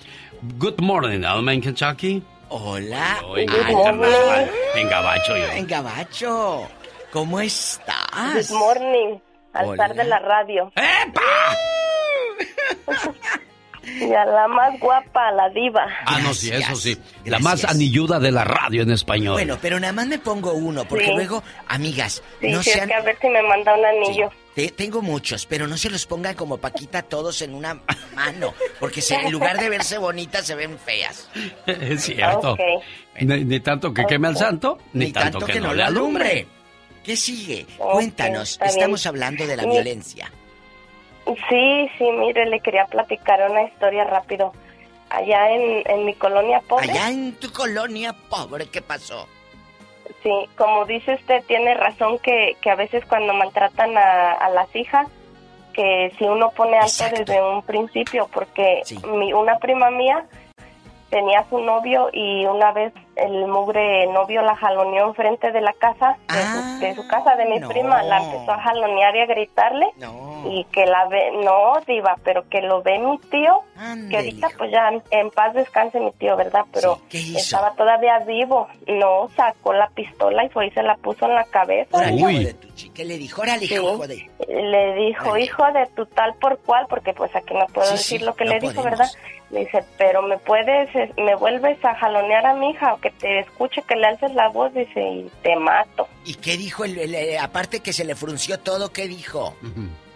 Good 0.59 0.81
morning, 0.81 1.25
Alma 1.25 1.53
en 1.53 1.61
Kentucky. 1.61 2.23
Hola. 2.49 3.19
Alma. 3.19 3.41
internacional. 3.43 4.51
En 4.77 4.89
gabacho 4.89 5.37
yo. 5.37 5.45
En 5.53 5.67
Gabacho. 5.67 6.69
¿Cómo 7.13 7.41
estás? 7.41 8.49
Good 8.51 8.57
morning. 8.59 9.19
Al 9.53 9.65
Hola. 9.67 9.85
estar 9.85 9.97
de 9.97 10.05
la 10.05 10.19
radio. 10.21 10.73
¡Epa! 10.77 11.57
Y 13.85 14.13
a 14.13 14.25
la 14.25 14.49
más 14.49 14.79
guapa, 14.81 15.31
la 15.33 15.49
diva. 15.51 15.87
Ah, 16.07 16.19
no, 16.21 16.35
sí, 16.35 16.49
eso 16.51 16.59
Gracias, 16.59 16.81
sí. 16.81 16.99
La 17.25 17.39
más 17.39 17.61
gracias. 17.63 17.73
anilluda 17.73 18.19
de 18.19 18.33
la 18.33 18.45
radio 18.45 18.83
en 18.83 18.91
español. 18.91 19.35
Bueno, 19.35 19.59
pero 19.63 19.79
nada 19.81 19.93
más 19.93 20.07
me 20.07 20.19
pongo 20.19 20.53
uno, 20.53 20.85
porque 20.87 21.07
Sí. 21.07 21.13
luego, 21.15 21.43
amigas, 21.69 22.23
Sí, 22.41 22.49
no 22.49 22.63
sí, 22.63 22.71
sean... 22.71 22.83
es 22.83 22.89
que 22.89 22.95
a 22.95 23.03
ver 23.03 23.19
si 23.21 23.29
me 23.29 23.43
manda 23.43 23.75
un 23.75 23.85
anillo. 23.85 24.31
Te- 24.57 24.71
tengo 24.71 25.03
muchos, 25.03 25.45
pero 25.47 25.67
no 25.69 25.77
se 25.77 25.91
los 25.91 26.07
pongan 26.07 26.35
como 26.35 26.57
Paquita 26.57 27.03
todos 27.03 27.43
en 27.43 27.55
una 27.55 27.79
mano, 28.15 28.55
porque 28.81 29.01
se- 29.03 29.15
en 29.15 29.31
lugar 29.31 29.61
de 29.61 29.69
verse 29.69 29.99
bonitas 29.99 30.47
se 30.47 30.55
ven 30.57 30.79
feas. 30.79 31.29
es 31.67 32.03
cierto. 32.05 32.57
Ni, 33.21 33.45
ni 33.45 33.61
tanto 33.61 33.93
que 33.95 34.05
queme 34.07 34.29
al 34.29 34.37
santo, 34.39 34.79
ni, 34.95 35.13
tanto, 35.13 35.41
que, 35.47 35.61
no, 35.61 35.75
le 35.75 35.83
alumbre. 35.85 36.47
¿Qué 37.05 37.17
sigue? 37.17 37.67
Cuéntanos, 37.79 38.59
estamos 38.61 39.07
hablando 39.07 39.47
de 39.47 39.57
la 39.59 39.65
violencia. 39.67 40.33
Sí, 41.27 41.89
sí, 41.99 42.05
mire, 42.19 42.47
le 42.47 42.61
quería 42.61 42.87
platicar 42.87 43.49
una 43.51 43.63
historia 43.65 44.05
rápido. 44.05 44.53
Allá 45.11 45.51
en, 45.51 46.05
mi 46.05 46.15
colonia 46.15 46.61
pobre. 46.67 46.91
Allá 46.91 47.11
en 47.11 47.35
tu 47.35 47.53
colonia 47.53 48.13
pobre, 48.29 48.67
¿qué 48.67 48.81
pasó? 48.83 49.29
Sí, 50.23 50.49
como 50.57 50.85
dice 50.85 51.15
usted, 51.15 51.45
tiene 51.47 51.75
razón 51.75 52.19
que, 52.19 52.57
que 52.61 52.71
a 52.71 52.75
veces 52.77 53.05
cuando 53.07 53.33
maltratan 53.35 53.97
a, 53.97 54.49
las 54.51 54.75
hijas, 54.75 55.09
que 55.73 56.13
si 56.19 56.25
uno 56.25 56.51
pone 56.51 56.79
alto 56.79 57.05
desde 57.11 57.43
un 57.43 57.63
principio, 57.63 58.29
porque 58.33 58.83
mi, 59.13 59.33
una 59.33 59.59
prima 59.59 59.91
mía 59.91 60.27
tenía 61.11 61.45
su 61.49 61.59
novio 61.59 62.09
y 62.13 62.47
una 62.47 62.73
vez 62.73 62.93
el 63.17 63.47
mugre 63.47 64.07
novio 64.09 64.43
la 64.43 64.55
jaloneó 64.55 65.09
enfrente 65.09 65.51
de 65.51 65.61
la 65.63 65.73
casa, 65.73 66.19
de, 66.81 66.95
su, 66.95 67.07
casa 67.09 67.35
de 67.37 67.47
mi 67.47 67.61
prima, 67.61 68.03
la 68.03 68.19
empezó 68.19 68.53
a 68.53 68.61
jalonear 68.61 69.17
y 69.17 69.21
a 69.21 69.27
gritarle 69.27 69.87
y 70.45 70.65
que 70.65 70.85
la 70.87 71.07
ve, 71.07 71.33
no 71.43 71.81
diva, 71.87 72.17
pero 72.23 72.49
que 72.49 72.61
lo 72.61 72.83
ve 72.83 72.99
mi 72.99 73.19
tío, 73.31 73.63
que 74.11 74.17
ahorita 74.17 74.49
pues 74.57 74.71
ya 74.71 74.91
en 75.11 75.31
paz 75.31 75.55
descanse 75.55 75.99
mi 75.99 76.13
tío, 76.13 76.37
¿verdad? 76.37 76.65
Pero 76.73 77.01
estaba 77.11 77.73
todavía 77.73 78.19
vivo, 78.21 78.69
no, 78.87 79.29
sacó 79.35 79.73
la 79.73 79.89
pistola 79.89 80.45
y 80.45 80.49
fue 80.51 80.67
y 80.67 80.71
se 80.71 80.83
la 80.83 80.97
puso 80.97 81.27
en 81.27 81.35
la 81.35 81.45
cabeza. 81.45 81.99
¿Qué 82.95 83.05
le 83.05 83.17
dijo? 83.17 83.43
Órale, 83.43 83.65
hijo 83.65 84.07
de... 84.07 84.31
Le 84.49 84.95
dijo, 84.95 85.37
hijo 85.39 85.65
de 85.73 85.87
tu 85.95 86.05
tal 86.07 86.35
por 86.35 86.59
cual, 86.59 86.87
porque 86.89 87.15
pues 87.15 87.35
aquí 87.35 87.55
no 87.55 87.67
puedo 87.67 87.91
decir 87.91 88.23
lo 88.23 88.35
que 88.35 88.45
le 88.45 88.61
dijo, 88.61 88.83
¿verdad? 88.83 89.09
Le 89.51 89.61
dice, 89.61 89.85
pero 89.97 90.23
me 90.23 90.39
puedes, 90.39 90.91
me 91.17 91.37
vuelves 91.37 91.83
a 91.85 91.95
jalonear 91.95 92.45
a 92.47 92.55
mi 92.55 92.71
hija 92.71 92.95
o 92.95 92.99
que 93.07 93.11
te 93.19 93.39
escuche 93.41 93.83
que 93.83 93.95
le 93.95 94.07
alces 94.07 94.35
la 94.35 94.49
voz, 94.49 94.73
dice, 94.75 95.01
y 95.01 95.31
te 95.43 95.55
mato. 95.57 96.09
¿Y 96.25 96.35
qué 96.35 96.57
dijo? 96.57 96.85
El, 96.85 97.15
eh, 97.15 97.39
aparte 97.39 97.81
que 97.81 97.93
se 97.93 98.05
le 98.05 98.15
frunció 98.15 98.59
todo, 98.59 98.93
¿qué 98.93 99.07
dijo? 99.07 99.55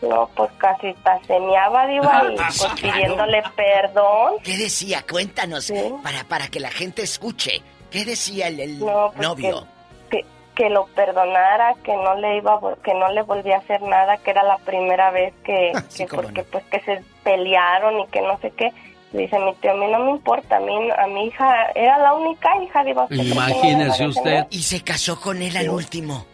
No, 0.03 0.29
pues 0.35 0.51
casi 0.59 0.93
tasemeaba, 1.05 1.87
diva, 1.87 2.25
y 2.33 2.37
pues 2.37 2.67
pidiéndole 2.81 3.43
perdón. 3.55 4.35
¿Qué 4.43 4.57
decía? 4.57 5.05
Cuéntanos, 5.09 5.73
para, 6.03 6.25
para 6.25 6.49
que 6.49 6.59
la 6.59 6.71
gente 6.71 7.03
escuche. 7.03 7.63
¿Qué 7.91 8.05
decía 8.05 8.49
el, 8.49 8.79
pues 8.79 9.17
novio? 9.19 9.67
Que, 10.09 10.25
que, 10.55 10.71
lo 10.71 10.87
perdonara, 10.87 11.75
que 11.85 11.95
no 11.95 12.15
le 12.17 12.39
iba, 12.39 12.59
que 12.83 12.95
no 12.95 13.09
le 13.13 13.23
volvía 13.23 13.57
a 13.57 13.59
hacer 13.59 13.83
nada, 13.83 14.17
que 14.19 14.31
era 14.31 14.43
la 14.43 14.59
primera 14.59 15.11
vez 15.11 15.35
que, 15.45 15.73
que 15.97 16.07
porque 16.07 16.43
pues 16.45 16.65
que 16.65 16.81
se 16.81 17.05
pelearon 17.23 18.01
y 18.01 18.07
que 18.07 18.21
no 18.21 18.39
sé 18.39 18.51
qué 18.53 18.73
Dice 19.13 19.39
mi 19.41 19.53
tío, 19.55 19.73
a 19.73 19.75
mí 19.75 19.91
no 19.91 19.99
me 20.05 20.11
importa, 20.13 20.57
a 20.57 20.61
mí, 20.61 20.73
a 20.97 21.07
mi 21.09 21.27
hija 21.27 21.67
era 21.75 21.99
la 21.99 22.15
única 22.15 22.51
hija, 22.63 22.85
digo. 22.85 23.07
Imagínese 23.11 24.07
usted. 24.07 24.47
¿Y 24.51 24.63
se 24.63 24.83
casó 24.83 25.21
con 25.21 25.43
él 25.43 25.57
al 25.57 25.69
último? 25.69 26.27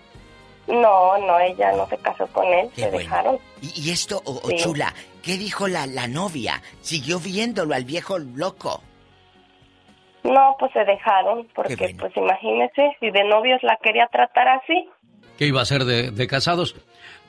No, 0.66 1.16
no, 1.18 1.38
ella 1.38 1.72
no 1.72 1.86
se 1.88 1.96
casó 1.98 2.26
con 2.28 2.44
él, 2.46 2.68
se 2.74 2.90
dejaron. 2.90 3.38
¿Y, 3.62 3.90
esto, 3.90 4.20
o, 4.24 4.50
chula, 4.52 4.92
qué 5.22 5.38
dijo 5.38 5.68
la, 5.68 5.86
la 5.86 6.08
novia? 6.08 6.60
¿Siguió 6.80 7.18
viéndolo 7.18 7.74
al 7.74 7.84
viejo 7.84 8.18
loco? 8.18 8.82
No, 10.24 10.56
pues 10.58 10.72
se 10.72 10.84
dejaron, 10.84 11.46
porque 11.54 11.94
pues 11.98 12.16
imagínese, 12.16 12.96
si 12.98 13.10
de 13.10 13.24
novios 13.24 13.62
la 13.62 13.78
quería 13.80 14.08
tratar 14.08 14.48
así. 14.48 14.88
¿Qué 15.38 15.46
iba 15.46 15.62
a 15.62 15.66
ser 15.66 15.84
de, 15.84 16.10
de 16.10 16.26
casados? 16.26 16.74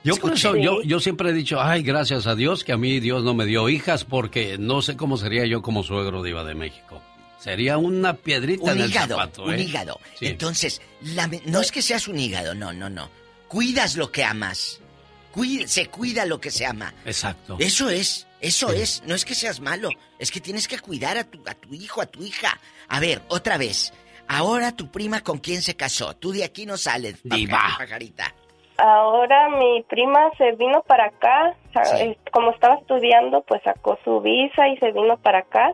Yo 0.08 0.16
por 0.18 0.34
eso, 0.34 0.56
yo, 0.56 0.82
yo 0.84 1.00
siempre 1.00 1.30
he 1.30 1.34
dicho, 1.34 1.62
ay, 1.62 1.84
gracias 1.84 2.28
a 2.28 2.36
Dios 2.36 2.64
que 2.64 2.72
a 2.72 2.78
mí 2.78 3.00
Dios 3.00 3.24
no 3.24 3.34
me 3.34 3.46
dio 3.46 3.68
hijas 3.70 4.06
porque 4.06 4.58
no 4.58 4.82
sé 4.82 4.96
cómo 4.96 5.18
sería 5.18 5.46
yo 5.46 5.62
como 5.62 5.84
suegro 5.84 6.24
de 6.24 6.30
Iba 6.30 6.44
de 6.44 6.56
México. 6.56 7.02
Sería 7.40 7.78
una 7.78 8.14
piedrita 8.14 8.72
en 8.72 8.82
el 8.82 8.92
zapato, 8.94 9.44
Un 9.44 9.54
¿eh? 9.54 9.62
hígado. 9.62 10.00
Entonces, 10.22 10.82
no 11.46 11.62
es 11.62 11.72
que 11.72 11.82
seas 11.82 12.08
un 12.08 12.20
hígado, 12.20 12.56
no, 12.56 12.74
no, 12.74 12.90
no. 12.90 13.10
Cuidas 13.48 13.96
lo 13.96 14.12
que 14.12 14.24
amas. 14.24 14.80
se 15.68 15.88
cuida 15.88 16.26
lo 16.26 16.42
que 16.42 16.52
se 16.52 16.66
ama. 16.66 16.94
Exacto. 17.06 17.58
Eso 17.60 17.90
es, 17.90 18.28
eso 18.42 18.72
es. 18.72 19.04
No 19.06 19.14
es 19.14 19.24
que 19.24 19.36
seas 19.36 19.60
malo, 19.60 19.90
es 20.20 20.32
que 20.32 20.42
tienes 20.42 20.68
que 20.68 20.80
cuidar 20.80 21.18
a 21.18 21.24
tu, 21.24 21.42
a 21.46 21.54
tu 21.54 21.74
hijo, 21.74 22.02
a 22.02 22.06
tu 22.08 22.24
hija. 22.24 22.60
A 22.88 23.00
ver, 23.00 23.22
otra 23.28 23.58
vez. 23.58 23.94
Ahora 24.28 24.76
tu 24.76 24.92
prima 24.92 25.22
con 25.22 25.38
quién 25.38 25.62
se 25.62 25.76
casó. 25.76 26.16
Tú 26.16 26.32
de 26.34 26.44
aquí 26.44 26.66
no 26.66 26.76
sales, 26.78 27.16
Diva. 27.24 27.76
pajarita. 27.78 28.34
Ahora 28.78 29.50
mi 29.50 29.82
prima 29.84 30.20
se 30.38 30.52
vino 30.52 30.84
para 30.84 31.06
acá, 31.06 31.56
como 32.32 32.52
estaba 32.52 32.76
estudiando, 32.76 33.42
pues 33.42 33.62
sacó 33.64 33.98
su 34.04 34.22
visa 34.22 34.68
y 34.68 34.78
se 34.78 34.92
vino 34.92 35.18
para 35.18 35.40
acá. 35.40 35.74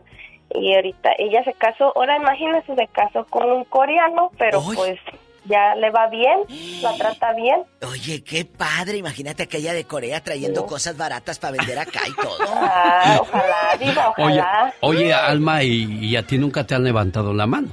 Y 0.55 0.73
ahorita 0.75 1.11
ella 1.17 1.43
se 1.43 1.53
casó, 1.53 1.91
ahora 1.95 2.15
imagínese, 2.17 2.75
se 2.75 2.87
casó 2.87 3.25
con 3.25 3.51
un 3.51 3.65
coreano, 3.65 4.31
pero 4.37 4.61
pues 4.75 4.99
ya 5.45 5.75
le 5.75 5.89
va 5.89 6.07
bien, 6.07 6.39
la 6.81 6.93
trata 6.97 7.33
bien. 7.33 7.63
Oye, 7.89 8.23
qué 8.23 8.45
padre, 8.45 8.97
imagínate 8.97 9.43
aquella 9.43 9.73
de 9.73 9.85
Corea 9.85 10.21
trayendo 10.23 10.65
cosas 10.65 10.95
baratas 10.95 11.39
para 11.39 11.57
vender 11.57 11.79
acá 11.79 12.01
y 12.07 12.15
todo. 12.15 12.37
Ah, 12.55 13.17
ojalá, 13.19 13.77
diva, 13.79 14.09
ojalá. 14.09 14.73
Oye, 14.81 14.99
oye 14.99 15.13
Alma, 15.13 15.63
¿y, 15.63 16.05
¿y 16.05 16.15
a 16.15 16.23
ti 16.23 16.37
nunca 16.37 16.65
te 16.65 16.75
han 16.75 16.83
levantado 16.83 17.33
la 17.33 17.45
mano? 17.45 17.69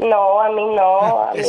No, 0.00 0.40
a 0.40 0.48
mí 0.48 0.64
no, 0.64 1.24
a 1.24 1.32
mí, 1.34 1.42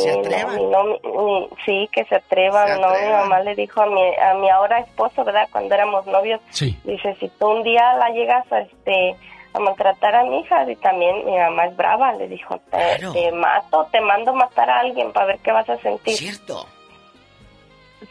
no, 0.70 1.48
sí, 1.64 1.88
que 1.90 2.04
se 2.04 2.16
atrevan, 2.16 2.80
no, 2.82 2.88
mi 2.90 3.08
mamá 3.10 3.40
le 3.40 3.54
dijo 3.54 3.80
a 3.80 3.86
mi, 3.86 4.02
a 4.16 4.34
mi 4.34 4.50
ahora 4.50 4.80
esposo, 4.80 5.24
¿verdad? 5.24 5.48
Cuando 5.50 5.74
éramos 5.74 6.06
novios, 6.06 6.38
dice, 6.84 7.16
si 7.18 7.28
tú 7.38 7.48
un 7.48 7.62
día 7.62 7.94
la 7.94 8.10
llegas 8.10 8.50
a, 8.52 8.60
este, 8.60 9.16
a 9.54 9.58
maltratar 9.58 10.16
a 10.16 10.24
mi 10.24 10.40
hija, 10.40 10.70
y 10.70 10.76
también 10.76 11.24
mi 11.24 11.38
mamá 11.38 11.64
es 11.66 11.76
brava, 11.76 12.12
le 12.12 12.28
dijo, 12.28 12.60
te, 12.70 13.32
mato, 13.32 13.88
te 13.90 14.02
mando 14.02 14.34
matar 14.34 14.68
a 14.68 14.80
alguien 14.80 15.12
para 15.12 15.26
ver 15.26 15.38
qué 15.38 15.50
vas 15.50 15.68
a 15.70 15.78
sentir. 15.78 16.14
Cierto. 16.14 16.66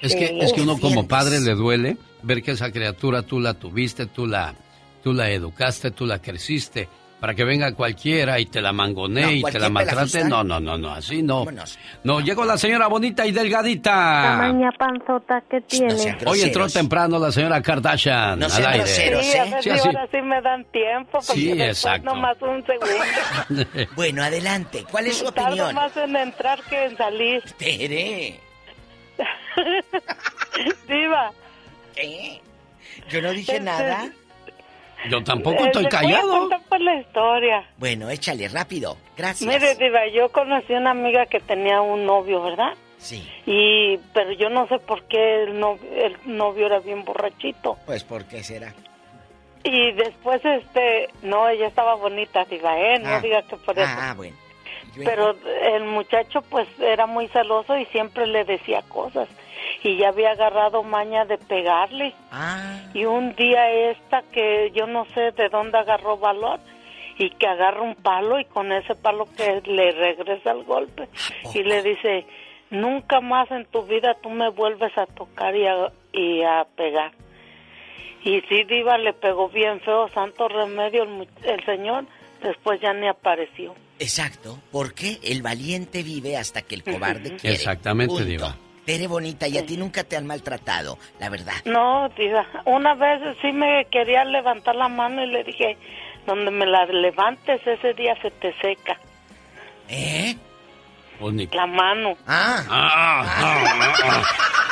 Es 0.01 0.15
que, 0.15 0.39
es 0.39 0.53
que 0.53 0.61
uno 0.61 0.79
como 0.79 1.07
padre 1.07 1.39
le 1.39 1.53
duele 1.53 1.97
ver 2.23 2.41
que 2.41 2.51
esa 2.51 2.71
criatura 2.71 3.21
tú 3.21 3.39
la 3.39 3.53
tuviste, 3.53 4.07
tú 4.07 4.25
la, 4.25 4.55
tú 5.03 5.13
la 5.13 5.29
educaste, 5.29 5.91
tú 5.91 6.07
la 6.07 6.19
creciste 6.19 6.87
para 7.21 7.35
que 7.35 7.43
venga 7.43 7.71
cualquiera 7.75 8.39
y 8.39 8.47
te 8.47 8.59
la 8.59 8.73
mangonee 8.73 9.35
y 9.35 9.43
te 9.43 9.59
la 9.59 9.69
maltrate. 9.69 10.23
No, 10.23 10.43
no, 10.43 10.59
no, 10.59 10.75
no, 10.75 10.91
así 10.91 11.21
no. 11.21 11.45
No, 12.03 12.19
llegó 12.19 12.45
la 12.45 12.57
señora 12.57 12.87
bonita 12.87 13.27
y 13.27 13.31
delgadita. 13.31 13.91
Tamaña 13.91 14.71
panzota 14.71 15.39
que 15.47 15.61
tiene. 15.61 16.17
Hoy 16.25 16.41
entró 16.41 16.67
temprano 16.67 17.19
la 17.19 17.31
señora 17.31 17.61
Kardashian 17.61 18.39
no 18.39 18.47
al 18.47 18.65
aire. 18.65 18.87
sí, 18.87 19.03
sí, 19.61 19.69
ahora 19.69 20.07
sí 20.11 20.19
me 20.19 20.41
dan 20.41 20.65
tiempo. 20.71 21.21
Sí, 21.21 21.51
exacto. 21.61 22.15
más 22.15 22.41
un 22.41 22.65
segundo. 22.65 23.65
bueno, 23.95 24.23
adelante. 24.23 24.83
¿Cuál 24.89 25.05
es 25.05 25.17
su 25.17 25.27
opinión? 25.27 25.57
Tardo 25.57 25.73
más 25.73 25.95
en 25.97 26.15
entrar 26.15 26.59
que 26.63 26.85
en 26.85 26.97
salir. 26.97 27.43
Espere. 27.45 28.39
Diva. 30.87 31.31
¿Qué? 31.95 32.41
Yo 33.11 33.21
no 33.21 33.29
dije 33.29 33.57
este, 33.57 33.63
nada. 33.63 34.11
Yo 35.09 35.23
tampoco 35.23 35.65
estoy 35.65 35.85
callado. 35.87 36.47
Voy 36.47 36.57
por 36.69 36.81
la 36.81 36.95
historia. 36.95 37.65
Bueno, 37.77 38.09
échale 38.09 38.47
rápido. 38.47 38.97
Gracias. 39.17 39.47
Mire, 39.47 39.75
Diva, 39.75 40.07
yo 40.07 40.29
conocí 40.29 40.73
una 40.73 40.91
amiga 40.91 41.25
que 41.25 41.39
tenía 41.39 41.81
un 41.81 42.05
novio, 42.05 42.41
¿verdad? 42.41 42.73
Sí. 42.97 43.27
Y, 43.45 43.97
pero 44.13 44.31
yo 44.33 44.49
no 44.49 44.67
sé 44.67 44.77
por 44.79 45.03
qué 45.05 45.43
el 45.43 45.59
novio, 45.59 45.89
el 45.95 46.17
novio 46.25 46.67
era 46.67 46.79
bien 46.79 47.03
borrachito. 47.03 47.77
Pues, 47.85 48.03
¿por 48.03 48.25
qué 48.25 48.43
será? 48.43 48.73
Y 49.63 49.91
después, 49.93 50.43
este, 50.43 51.09
no, 51.23 51.47
ella 51.49 51.67
estaba 51.67 51.95
bonita, 51.95 52.45
diga, 52.45 52.79
¿eh? 52.79 52.99
No 52.99 53.09
ah. 53.09 53.19
diga 53.21 53.41
que 53.43 53.57
por 53.57 53.77
eso. 53.77 53.91
Ah, 53.91 54.13
bueno. 54.15 54.35
Pero 55.03 55.35
el 55.63 55.85
muchacho, 55.85 56.41
pues, 56.43 56.67
era 56.79 57.05
muy 57.07 57.27
celoso 57.29 57.77
y 57.77 57.85
siempre 57.85 58.27
le 58.27 58.43
decía 58.43 58.81
cosas 58.87 59.27
y 59.83 59.97
ya 59.97 60.09
había 60.09 60.31
agarrado 60.31 60.83
maña 60.83 61.25
de 61.25 61.37
pegarle. 61.37 62.13
Ah. 62.31 62.79
Y 62.93 63.05
un 63.05 63.35
día 63.35 63.69
esta 63.91 64.21
que 64.31 64.71
yo 64.75 64.87
no 64.87 65.05
sé 65.13 65.31
de 65.31 65.49
dónde 65.49 65.77
agarró 65.77 66.17
valor 66.17 66.59
y 67.17 67.29
que 67.31 67.47
agarra 67.47 67.81
un 67.81 67.95
palo 67.95 68.39
y 68.39 68.45
con 68.45 68.71
ese 68.71 68.95
palo 68.95 69.27
que 69.35 69.61
le 69.65 69.91
regresa 69.91 70.51
el 70.51 70.63
golpe 70.63 71.07
y 71.53 71.63
le 71.63 71.81
dice, 71.83 72.25
nunca 72.69 73.21
más 73.21 73.49
en 73.51 73.65
tu 73.65 73.83
vida 73.83 74.15
tú 74.21 74.29
me 74.29 74.49
vuelves 74.49 74.95
a 74.97 75.05
tocar 75.05 75.55
y 75.55 75.65
a, 75.67 75.91
y 76.13 76.41
a 76.43 76.65
pegar. 76.75 77.11
Y 78.23 78.41
sí, 78.41 78.63
Diva 78.65 78.97
le 78.97 79.13
pegó 79.13 79.49
bien 79.49 79.81
feo, 79.81 80.07
santo 80.09 80.47
remedio 80.47 81.03
el, 81.03 81.27
el 81.43 81.65
señor, 81.65 82.05
después 82.43 82.79
ya 82.79 82.93
ni 82.93 83.07
apareció. 83.07 83.73
Exacto, 83.97 84.59
porque 84.71 85.19
el 85.23 85.41
valiente 85.41 86.03
vive 86.03 86.37
hasta 86.37 86.61
que 86.61 86.75
el 86.75 86.83
cobarde 86.83 87.35
quiere. 87.35 87.55
Exactamente, 87.55 88.25
Diva. 88.25 88.55
Tere 88.85 89.07
bonita, 89.07 89.47
y 89.47 89.57
a 89.57 89.65
ti 89.65 89.77
nunca 89.77 90.03
te 90.03 90.17
han 90.17 90.25
maltratado, 90.25 90.97
la 91.19 91.29
verdad. 91.29 91.53
No, 91.65 92.09
tía. 92.15 92.45
Una 92.65 92.95
vez 92.95 93.21
sí 93.41 93.51
me 93.51 93.85
quería 93.91 94.25
levantar 94.25 94.75
la 94.75 94.87
mano 94.87 95.23
y 95.23 95.27
le 95.27 95.43
dije, 95.43 95.77
donde 96.25 96.51
me 96.51 96.65
la 96.65 96.85
levantes 96.85 97.61
ese 97.65 97.93
día 97.93 98.15
se 98.21 98.31
te 98.31 98.53
seca. 98.59 98.99
¿Eh? 99.87 100.35
La 101.51 101.67
mano. 101.67 102.13
Ah. 102.25 102.63
Ah, 102.67 103.23
ah, 103.23 103.95
ah. 104.03 104.23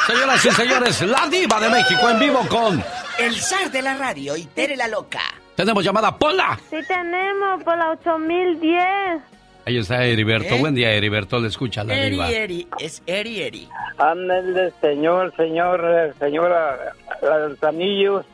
Señoras 0.08 0.44
y 0.44 0.52
señores, 0.52 1.02
la 1.04 1.28
diva 1.28 1.60
de 1.60 1.70
México 1.70 2.10
en 2.10 2.20
vivo 2.20 2.40
con... 2.50 2.84
El 3.20 3.36
zar 3.36 3.70
de 3.70 3.82
la 3.82 3.96
radio 3.96 4.36
y 4.36 4.46
Tere 4.46 4.76
la 4.76 4.88
loca. 4.88 5.22
Tenemos 5.56 5.84
llamada 5.84 6.18
Pola. 6.18 6.58
Sí 6.70 6.78
tenemos, 6.88 7.64
Pola 7.64 7.92
8010. 7.92 9.39
Ahí 9.70 9.78
está 9.78 10.04
Heriberto. 10.04 10.56
¿Eh? 10.56 10.60
Buen 10.60 10.74
día, 10.74 10.92
Heriberto. 10.94 11.40
Le 11.40 11.48
escucha 11.48 11.84
la 11.84 11.94
Eri, 11.96 12.10
diva. 12.10 12.32
Eri, 12.32 12.68
es 12.80 13.04
Eri, 13.06 13.44
Eri. 13.44 13.70
Ándale, 14.00 14.74
señor, 14.82 15.32
señor, 15.38 15.86
eh, 15.88 16.12
señora, 16.18 16.96
la 17.22 17.38
de 17.38 17.50
los 17.50 17.64
anillos. 17.64 18.26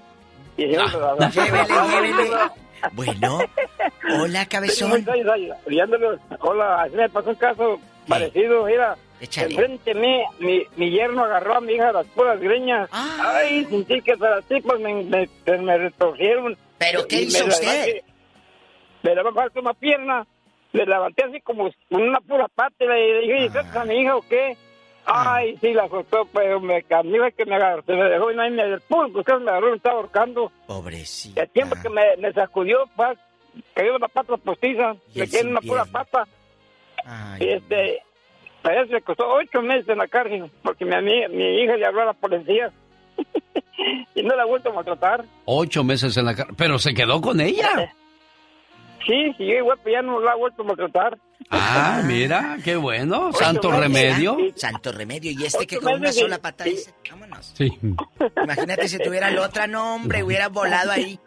Y 0.55 0.61
señor, 0.61 0.93
la- 0.93 1.15
la- 1.15 1.29
Llévele, 1.29 1.65
llévele. 2.13 2.29
Bueno, 2.93 3.39
hola, 4.21 4.45
cabezón. 4.45 5.05
Hola, 6.39 6.83
así 6.83 6.95
me 6.95 7.09
pasó 7.09 7.29
un 7.31 7.35
caso 7.35 7.79
parecido, 8.07 8.63
mira. 8.65 8.95
Enfrente 9.19 9.93
de 9.93 9.99
mí, 9.99 10.23
mi, 10.39 10.63
mi 10.77 10.89
yerno 10.91 11.25
agarró 11.25 11.57
a 11.57 11.61
mi 11.61 11.73
hija 11.73 11.91
las 11.91 12.05
puras 12.07 12.39
greñas. 12.39 12.87
Ay, 12.93 13.65
sentí 13.65 14.01
que 14.01 14.15
las 14.15 14.45
tipas 14.45 14.79
me, 14.79 15.03
me, 15.03 15.27
me, 15.45 15.57
me 15.57 15.77
retorcieron. 15.79 16.55
¿Pero 16.77 17.05
qué 17.09 17.23
hizo 17.23 17.43
me 17.45 17.49
usted? 17.51 18.01
Me 19.03 19.15
levanté 19.15 19.59
una 19.59 19.73
pierna, 19.73 20.25
le 20.75 20.85
levanté 20.85 21.23
así 21.23 21.41
como 21.41 21.69
con 21.89 22.01
una 22.01 22.19
pura 22.19 22.47
pata 22.47 22.83
y 22.83 22.87
le 22.87 23.21
dije, 23.21 23.51
¿y 23.53 23.77
a 23.77 23.85
mi 23.85 24.01
hija 24.01 24.15
o 24.15 24.21
qué? 24.21 24.57
Ay, 25.05 25.55
sí, 25.61 25.71
la 25.73 25.87
soltó, 25.87 26.27
pero 26.33 26.59
me 26.59 26.81
cambió 26.83 27.23
que 27.37 27.45
me 27.45 27.55
agarró, 27.55 27.83
se 27.83 27.93
me 27.93 28.05
dejó 28.05 28.31
y 28.31 28.35
no 28.35 28.41
hay 28.41 28.51
ni 28.51 28.61
el 28.61 28.81
puro, 28.81 29.11
pues 29.13 29.25
que 29.25 29.35
me 29.37 29.51
agarró, 29.51 29.69
me 29.69 29.77
estaba 29.77 29.97
ahorcando. 29.97 30.51
Pobrecito. 30.65 31.39
Y 31.39 31.43
el 31.43 31.49
tiempo 31.49 31.75
que 31.81 31.89
me, 31.89 32.01
me 32.17 32.33
sacudió, 32.33 32.79
pues, 32.95 33.17
cayó 33.73 33.95
una 33.95 34.07
pata 34.07 34.35
postiza, 34.37 34.95
me 35.13 35.27
quedé 35.27 35.41
en 35.41 35.49
una 35.49 35.61
pura 35.61 35.85
pata. 35.85 36.27
Y 37.39 37.49
este, 37.49 38.01
a 38.63 38.73
eso 38.73 38.91
me 38.91 39.01
costó 39.01 39.31
ocho 39.31 39.61
meses 39.61 39.87
en 39.87 39.99
la 39.99 40.07
cárcel, 40.07 40.51
porque 40.63 40.85
mi, 40.85 41.27
mi 41.29 41.61
hija 41.61 41.77
le 41.77 41.85
habló 41.85 42.01
a 42.01 42.05
la 42.05 42.13
policía 42.13 42.71
y 44.15 44.23
no 44.23 44.35
la 44.35 44.43
ha 44.43 44.47
vuelto 44.47 44.69
a 44.69 44.73
maltratar. 44.73 45.23
Ocho 45.45 45.83
meses 45.83 46.17
en 46.17 46.25
la 46.25 46.35
cárcel. 46.35 46.55
Pero 46.57 46.79
se 46.79 46.95
quedó 46.95 47.21
con 47.21 47.39
ella. 47.39 47.93
Sí, 49.05 49.33
sí, 49.37 49.59
güey, 49.59 49.77
pues 49.83 49.93
ya 49.93 50.01
no 50.01 50.19
la 50.19 50.31
ha 50.31 50.35
vuelto 50.35 50.63
a 50.63 50.65
maltratar. 50.65 51.17
Ah, 51.51 52.01
mira, 52.05 52.57
qué 52.63 52.75
bueno. 52.75 53.31
Santo 53.33 53.71
remedio. 53.71 54.37
Santo 54.55 54.91
remedio. 54.91 55.31
Y 55.31 55.45
este 55.45 55.67
que 55.67 55.77
con 55.77 55.93
una 55.93 56.11
sola 56.11 56.39
pata 56.39 56.63
dice, 56.63 56.93
vámonos. 57.09 57.53
Sí. 57.55 57.71
Imagínate 58.43 58.87
si 58.87 58.97
tuviera 58.97 59.29
la 59.29 59.43
otra, 59.43 59.67
no, 59.67 59.95
hombre, 59.95 60.23
hubiera 60.23 60.49
volado 60.49 60.91
ahí 60.91 61.19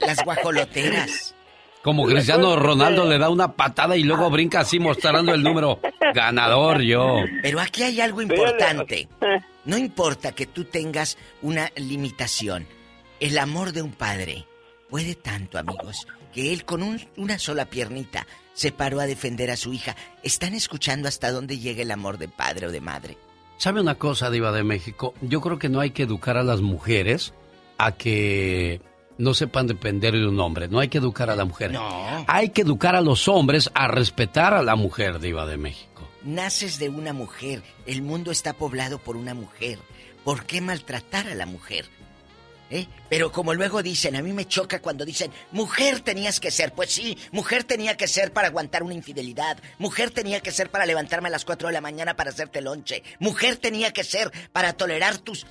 las 0.00 0.24
guajoloteras. 0.24 1.34
Como 1.82 2.04
Cristiano 2.06 2.56
Ronaldo 2.56 3.04
le 3.04 3.16
da 3.16 3.28
una 3.28 3.52
patada 3.52 3.96
y 3.96 4.02
luego 4.02 4.28
brinca 4.28 4.60
así 4.60 4.80
mostrando 4.80 5.32
el 5.32 5.42
número. 5.42 5.78
Ganador 6.14 6.80
yo. 6.80 7.18
Pero 7.42 7.60
aquí 7.60 7.84
hay 7.84 8.00
algo 8.00 8.22
importante. 8.22 9.08
No 9.64 9.76
importa 9.76 10.32
que 10.32 10.46
tú 10.46 10.64
tengas 10.64 11.16
una 11.42 11.70
limitación. 11.76 12.66
El 13.20 13.38
amor 13.38 13.72
de 13.72 13.82
un 13.82 13.92
padre 13.92 14.46
puede 14.90 15.14
tanto, 15.14 15.58
amigos, 15.58 16.06
que 16.36 16.52
él 16.52 16.66
con 16.66 16.82
un- 16.82 17.00
una 17.16 17.38
sola 17.38 17.64
piernita 17.64 18.26
se 18.52 18.70
paró 18.70 19.00
a 19.00 19.06
defender 19.06 19.50
a 19.50 19.56
su 19.56 19.72
hija. 19.72 19.96
¿Están 20.22 20.52
escuchando 20.52 21.08
hasta 21.08 21.32
dónde 21.32 21.58
llega 21.58 21.80
el 21.80 21.90
amor 21.90 22.18
de 22.18 22.28
padre 22.28 22.66
o 22.66 22.70
de 22.70 22.82
madre? 22.82 23.16
¿Sabe 23.56 23.80
una 23.80 23.94
cosa, 23.94 24.30
Diva 24.30 24.52
de 24.52 24.62
México? 24.62 25.14
Yo 25.22 25.40
creo 25.40 25.58
que 25.58 25.70
no 25.70 25.80
hay 25.80 25.92
que 25.92 26.02
educar 26.02 26.36
a 26.36 26.42
las 26.42 26.60
mujeres 26.60 27.32
a 27.78 27.92
que 27.92 28.82
no 29.16 29.32
sepan 29.32 29.66
depender 29.66 30.12
de 30.12 30.26
un 30.28 30.38
hombre. 30.40 30.68
No 30.68 30.78
hay 30.78 30.88
que 30.88 30.98
educar 30.98 31.30
a 31.30 31.36
la 31.36 31.46
mujer. 31.46 31.72
No. 31.72 32.24
Hay 32.28 32.50
que 32.50 32.60
educar 32.60 32.96
a 32.96 33.00
los 33.00 33.28
hombres 33.28 33.70
a 33.72 33.88
respetar 33.88 34.52
a 34.52 34.62
la 34.62 34.76
mujer, 34.76 35.20
Diva 35.20 35.46
de 35.46 35.56
México. 35.56 36.06
Naces 36.22 36.78
de 36.78 36.90
una 36.90 37.14
mujer. 37.14 37.62
El 37.86 38.02
mundo 38.02 38.30
está 38.30 38.52
poblado 38.52 38.98
por 38.98 39.16
una 39.16 39.32
mujer. 39.32 39.78
¿Por 40.22 40.44
qué 40.44 40.60
maltratar 40.60 41.28
a 41.28 41.34
la 41.34 41.46
mujer? 41.46 41.86
¿Eh? 42.68 42.86
Pero 43.08 43.30
como 43.30 43.54
luego 43.54 43.80
dicen, 43.82 44.16
a 44.16 44.22
mí 44.22 44.32
me 44.32 44.46
choca 44.48 44.80
cuando 44.80 45.04
dicen, 45.04 45.30
mujer 45.52 46.00
tenías 46.00 46.40
que 46.40 46.50
ser. 46.50 46.72
Pues 46.72 46.90
sí, 46.92 47.16
mujer 47.30 47.62
tenía 47.62 47.96
que 47.96 48.08
ser 48.08 48.32
para 48.32 48.48
aguantar 48.48 48.82
una 48.82 48.94
infidelidad. 48.94 49.56
Mujer 49.78 50.10
tenía 50.10 50.40
que 50.40 50.50
ser 50.50 50.70
para 50.70 50.84
levantarme 50.86 51.28
a 51.28 51.30
las 51.30 51.44
4 51.44 51.68
de 51.68 51.74
la 51.74 51.80
mañana 51.80 52.16
para 52.16 52.30
hacerte 52.30 52.60
lonche. 52.60 53.04
Mujer 53.20 53.56
tenía 53.56 53.92
que 53.92 54.02
ser 54.02 54.32
para 54.52 54.72
tolerar 54.72 55.18
tus 55.18 55.46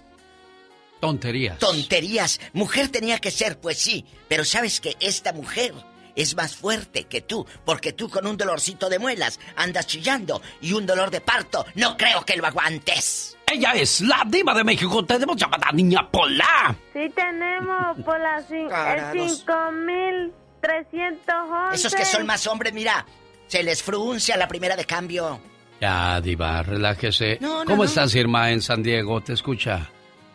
Tonterías. 0.99 1.59
tonterías. 1.59 2.39
Mujer 2.53 2.89
tenía 2.89 3.19
que 3.19 3.31
ser, 3.31 3.59
pues 3.59 3.77
sí. 3.77 4.05
Pero 4.27 4.43
sabes 4.43 4.79
que 4.81 4.95
esta 4.99 5.33
mujer 5.33 5.73
es 6.15 6.35
más 6.35 6.55
fuerte 6.55 7.03
que 7.05 7.21
tú, 7.21 7.45
porque 7.65 7.93
tú 7.93 8.09
con 8.09 8.25
un 8.27 8.37
dolorcito 8.37 8.89
de 8.89 8.99
muelas 8.99 9.39
andas 9.55 9.87
chillando 9.87 10.41
y 10.61 10.73
un 10.73 10.85
dolor 10.85 11.11
de 11.11 11.21
parto 11.21 11.65
no 11.75 11.97
creo 11.97 12.23
que 12.25 12.37
lo 12.37 12.45
aguantes. 12.45 13.37
Ella 13.47 13.73
es 13.73 14.01
la 14.01 14.23
Diva 14.25 14.53
de 14.55 14.63
México. 14.63 15.05
Tenemos 15.05 15.35
llamada 15.37 15.71
niña 15.71 16.09
Pola. 16.09 16.75
Sí 16.93 17.09
tenemos 17.15 17.97
por 18.03 18.19
la 18.19 18.41
cin- 18.47 18.69
el 18.71 20.33
5311. 20.63 21.75
Esos 21.75 21.93
que 21.95 22.05
son 22.05 22.25
más 22.25 22.47
hombres, 22.47 22.73
mira, 22.73 23.05
se 23.47 23.61
les 23.63 23.83
fruncia 23.83 24.35
la 24.37 24.47
primera 24.47 24.75
de 24.75 24.85
cambio. 24.85 25.39
Ya, 25.79 26.19
Diva, 26.21 26.63
relájese. 26.63 27.37
No, 27.41 27.59
no, 27.59 27.65
¿Cómo 27.65 27.83
no. 27.83 27.89
estás, 27.89 28.15
Irma, 28.15 28.51
en 28.51 28.61
San 28.61 28.81
Diego? 28.81 29.21
Te 29.21 29.33
escucha 29.33 29.89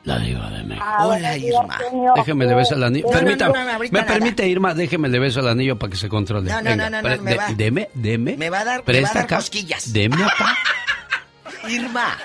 la 0.04 0.18
Diva 0.18 0.48
de 0.50 0.62
México. 0.64 0.86
Ah, 0.88 1.06
Hola, 1.06 1.36
Irma. 1.36 1.78
Déjeme 2.16 2.46
le 2.46 2.54
beso 2.54 2.74
el 2.74 2.84
anillo. 2.84 3.06
No, 3.06 3.12
Permítame. 3.12 3.52
no, 3.58 3.64
no, 3.64 3.70
ahorita 3.72 3.92
¿Me 3.92 4.00
nada. 4.00 4.12
permite, 4.14 4.48
Irma? 4.48 4.74
Déjeme 4.74 5.08
le 5.08 5.18
beso 5.18 5.40
el 5.40 5.48
anillo 5.48 5.78
para 5.78 5.90
que 5.90 5.96
se 5.96 6.08
controle. 6.08 6.50
No, 6.50 6.56
no, 6.62 6.70
Venga, 6.70 6.88
no, 6.90 6.96
no, 6.96 7.02
pre- 7.02 7.16
no, 7.18 7.22
me 7.22 7.36
va. 7.36 7.44
Deme, 7.54 7.88
deme. 7.94 8.36
Me 8.36 8.50
va 8.50 8.60
a 8.60 8.64
dar- 8.64 8.74
me 8.74 8.76
va 8.78 8.82
a 8.82 8.84
Presta 8.84 9.14
dar 9.14 9.24
acá. 9.24 9.36
cosquillas. 9.36 9.92
Deme 9.92 10.16
acá. 10.24 10.56
Irma. 11.68 12.16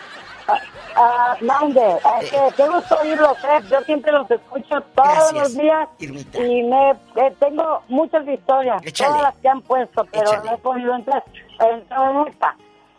Ah, 0.97 1.35
mande, 1.41 1.81
este, 2.21 2.37
qué 2.55 2.69
gusto 2.69 2.97
oírlos, 3.01 3.37
eh. 3.43 3.61
Yo 3.69 3.81
siempre 3.81 4.13
los 4.13 4.31
escucho 4.31 4.79
todos 4.95 5.09
Gracias, 5.33 5.33
los 5.33 5.57
días 5.57 5.89
Irmita. 5.99 6.39
y 6.41 6.63
me 6.63 6.91
eh, 6.91 7.35
tengo 7.37 7.83
muchas 7.89 8.25
historias, 8.25 8.81
Échale. 8.85 9.09
todas 9.09 9.23
las 9.23 9.35
que 9.41 9.49
han 9.49 9.61
puesto, 9.63 10.05
pero 10.09 10.23
Échale. 10.31 10.49
no 10.49 10.55
he 10.55 10.57
podido 10.59 10.95
entrar, 10.95 11.23
entrar 11.59 12.11
en 12.15 12.27
esta. 12.31 12.55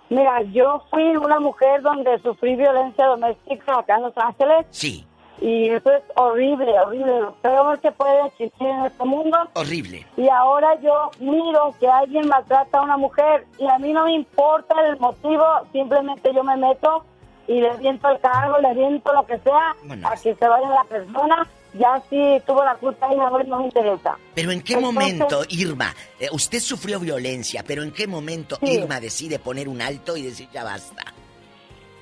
Mira, 0.09 0.43
yo 0.43 0.85
fui 0.91 1.17
una 1.17 1.41
mujer 1.41 1.83
donde 1.83 2.19
sufrí 2.21 2.55
violencia 2.57 3.07
doméstica 3.07 3.79
acá 3.79 3.97
en 3.97 4.03
Los 4.03 4.17
Ángeles 4.17 4.67
Sí, 4.71 5.05
y 5.41 5.69
eso 5.69 5.91
es 5.93 6.03
horrible, 6.15 6.79
horrible, 6.79 7.21
lo 7.21 7.33
peor 7.35 7.79
que 7.81 7.91
puede 7.93 8.27
existir 8.27 8.67
en 8.69 8.87
este 8.87 9.05
mundo. 9.05 9.37
horrible. 9.55 10.07
Y 10.17 10.29
ahora 10.29 10.81
yo 10.81 11.11
miro 11.21 11.75
que 11.79 11.89
alguien 11.89 12.29
maltrata 12.29 12.79
a 12.79 12.83
una 12.83 12.97
mujer 12.97 13.47
y 13.59 13.67
a 13.67 13.79
mí 13.79 13.93
no 13.93 14.05
me 14.05 14.13
importa 14.13 14.75
el 14.87 14.99
motivo, 14.99 15.45
simplemente 15.73 16.33
yo 16.33 16.43
me 16.45 16.57
meto 16.57 17.05
y 17.49 17.61
le 17.61 17.77
viento 17.77 18.09
el 18.09 18.19
cargo, 18.21 18.59
le 18.59 18.75
viento 18.75 19.13
lo 19.13 19.27
que 19.27 19.39
sea, 19.39 19.77
a 20.05 20.17
que 20.17 20.35
se 20.35 20.49
vaya 20.49 20.69
la 20.69 20.85
persona. 20.85 21.47
Ya 21.79 22.01
si 22.09 22.41
tuvo 22.47 22.65
la 22.65 22.75
culpa 22.77 23.13
y 23.15 23.19
ahora 23.19 23.45
no 23.45 23.59
me 23.59 23.65
interesa. 23.67 24.17
Pero 24.35 24.51
¿en 24.51 24.63
qué 24.63 24.75
Entonces- 24.75 24.95
momento, 24.95 25.43
Irma, 25.51 25.95
eh, 26.19 26.29
usted 26.33 26.61
sufrió 26.61 26.99
violencia, 27.01 27.63
pero 27.67 27.83
¿en 27.83 27.91
qué 27.93 28.07
momento 28.07 28.57
Sí. 28.63 28.73
Irma 28.73 28.99
decide 29.01 29.39
poner 29.39 29.69
un 29.69 29.83
alto 29.83 30.17
y 30.17 30.23
decir 30.23 30.49
ya 30.53 30.65
basta? 30.65 31.13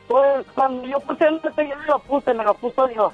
Pues 0.07 0.47
cuando 0.55 0.87
yo 0.87 1.01
puse 1.01 1.25
el 1.25 1.41
reto, 1.43 1.63
yo 1.63 1.75
no 1.77 1.85
lo 1.87 1.99
puse, 2.01 2.35
me 2.35 2.45
lo 2.45 2.55
puso 2.55 2.87
Dios. 2.87 3.13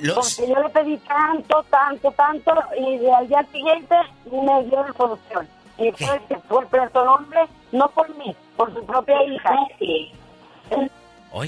Los- 0.00 0.36
Porque 0.36 0.52
yo 0.52 0.62
le 0.62 0.68
pedí 0.68 0.96
tanto, 0.98 1.64
tanto, 1.70 2.10
tanto, 2.12 2.52
y 2.78 2.98
de 2.98 3.12
al 3.12 3.26
día 3.26 3.44
siguiente 3.50 3.94
me 4.30 4.64
dio 4.64 4.82
la 4.86 4.92
solución. 4.96 5.48
Y 5.78 5.90
fue 5.92 6.20
que 6.28 6.36
fue 6.48 6.66
preso 6.66 7.02
el 7.02 7.08
hombre, 7.08 7.40
no 7.72 7.88
por 7.90 8.08
mí, 8.16 8.34
por 8.56 8.72
su 8.74 8.84
propia 8.84 9.16
hija. 9.24 9.50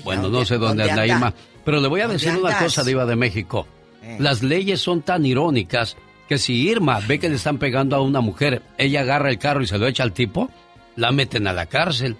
Bueno, 0.04 0.28
no 0.28 0.44
sé 0.44 0.56
dónde 0.58 0.90
anda 0.90 1.06
Irma. 1.06 1.32
Pero 1.64 1.78
le 1.80 1.88
voy 1.88 2.00
a 2.00 2.04
¿Dónde 2.08 2.14
decir 2.24 2.36
una 2.40 2.56
cosa, 2.58 2.82
Diva 2.82 3.04
de 3.04 3.16
México. 3.16 3.66
Eh. 4.02 4.16
Las 4.18 4.42
leyes 4.42 4.80
son 4.80 5.02
tan 5.02 5.24
irónicas 5.26 5.96
que 6.28 6.38
si 6.38 6.68
Irma 6.68 7.00
ve 7.00 7.18
que 7.18 7.28
le 7.28 7.36
están 7.36 7.58
pegando 7.58 7.96
a 7.96 8.00
una 8.00 8.20
mujer, 8.20 8.62
ella 8.78 9.00
agarra 9.00 9.30
el 9.30 9.38
carro 9.38 9.62
y 9.62 9.66
se 9.66 9.78
lo 9.78 9.86
echa 9.86 10.02
al 10.04 10.12
tipo, 10.12 10.48
la 10.96 11.10
meten 11.10 11.46
a 11.46 11.52
la 11.52 11.66
cárcel. 11.66 12.16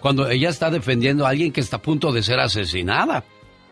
Cuando 0.00 0.28
ella 0.28 0.48
está 0.48 0.70
defendiendo 0.70 1.26
a 1.26 1.30
alguien 1.30 1.52
que 1.52 1.60
está 1.60 1.76
a 1.76 1.82
punto 1.82 2.12
de 2.12 2.22
ser 2.22 2.40
asesinada. 2.40 3.24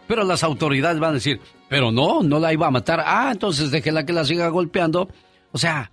Pero 0.06 0.24
las 0.24 0.42
autoridades 0.42 0.98
van 0.98 1.10
a 1.10 1.14
decir, 1.14 1.40
pero 1.68 1.90
no, 1.90 2.22
no 2.22 2.38
la 2.38 2.52
iba 2.52 2.66
a 2.66 2.70
matar. 2.70 3.02
Ah, 3.04 3.30
entonces 3.32 3.70
déjela 3.70 4.04
que 4.04 4.12
la 4.12 4.24
siga 4.24 4.48
golpeando. 4.48 5.08
O 5.52 5.58
sea, 5.58 5.90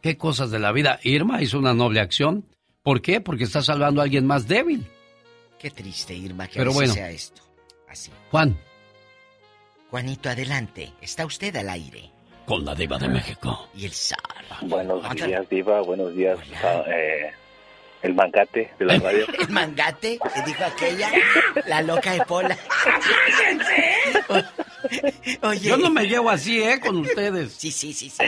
qué 0.00 0.16
cosas 0.16 0.50
de 0.50 0.58
la 0.58 0.72
vida. 0.72 0.98
Irma 1.02 1.42
hizo 1.42 1.58
una 1.58 1.74
noble 1.74 2.00
acción. 2.00 2.44
¿Por 2.82 3.02
qué? 3.02 3.20
Porque 3.20 3.44
está 3.44 3.62
salvando 3.62 4.00
a 4.00 4.04
alguien 4.04 4.26
más 4.26 4.48
débil. 4.48 4.86
Qué 5.60 5.70
triste, 5.70 6.14
Irma, 6.14 6.48
que 6.48 6.58
Pero 6.58 6.72
bueno. 6.72 6.92
sea 6.92 7.10
esto. 7.10 7.42
Así. 7.88 8.10
Juan, 8.32 8.56
Juanito, 9.92 10.30
adelante. 10.30 10.90
Está 11.02 11.26
usted 11.26 11.54
al 11.54 11.68
aire. 11.68 12.08
con 12.46 12.64
la 12.64 12.74
diva 12.74 12.96
de 12.98 13.08
México. 13.08 13.68
Y 13.74 13.84
el 13.84 13.92
zar. 13.92 14.18
Buenos 14.62 15.04
Otra- 15.04 15.26
días, 15.26 15.46
Diva. 15.50 15.82
Buenos 15.82 16.14
días, 16.14 16.38
ah, 16.64 16.82
eh, 16.88 17.30
el 18.00 18.14
mangate 18.14 18.72
de 18.78 18.84
la 18.86 18.98
radio. 18.98 19.26
El 19.38 19.50
mangate, 19.50 20.18
que 20.18 20.42
dijo 20.46 20.64
aquella, 20.64 21.10
la 21.66 21.82
loca 21.82 22.12
de 22.14 22.24
Pola. 22.24 22.56
Oye. 25.42 25.60
Yo 25.68 25.76
no 25.76 25.90
me 25.90 26.06
llevo 26.06 26.30
así, 26.30 26.62
¿eh? 26.62 26.80
Con 26.80 26.96
ustedes. 26.96 27.52
Sí, 27.52 27.70
sí, 27.70 27.92
sí, 27.92 28.08
sí. 28.08 28.24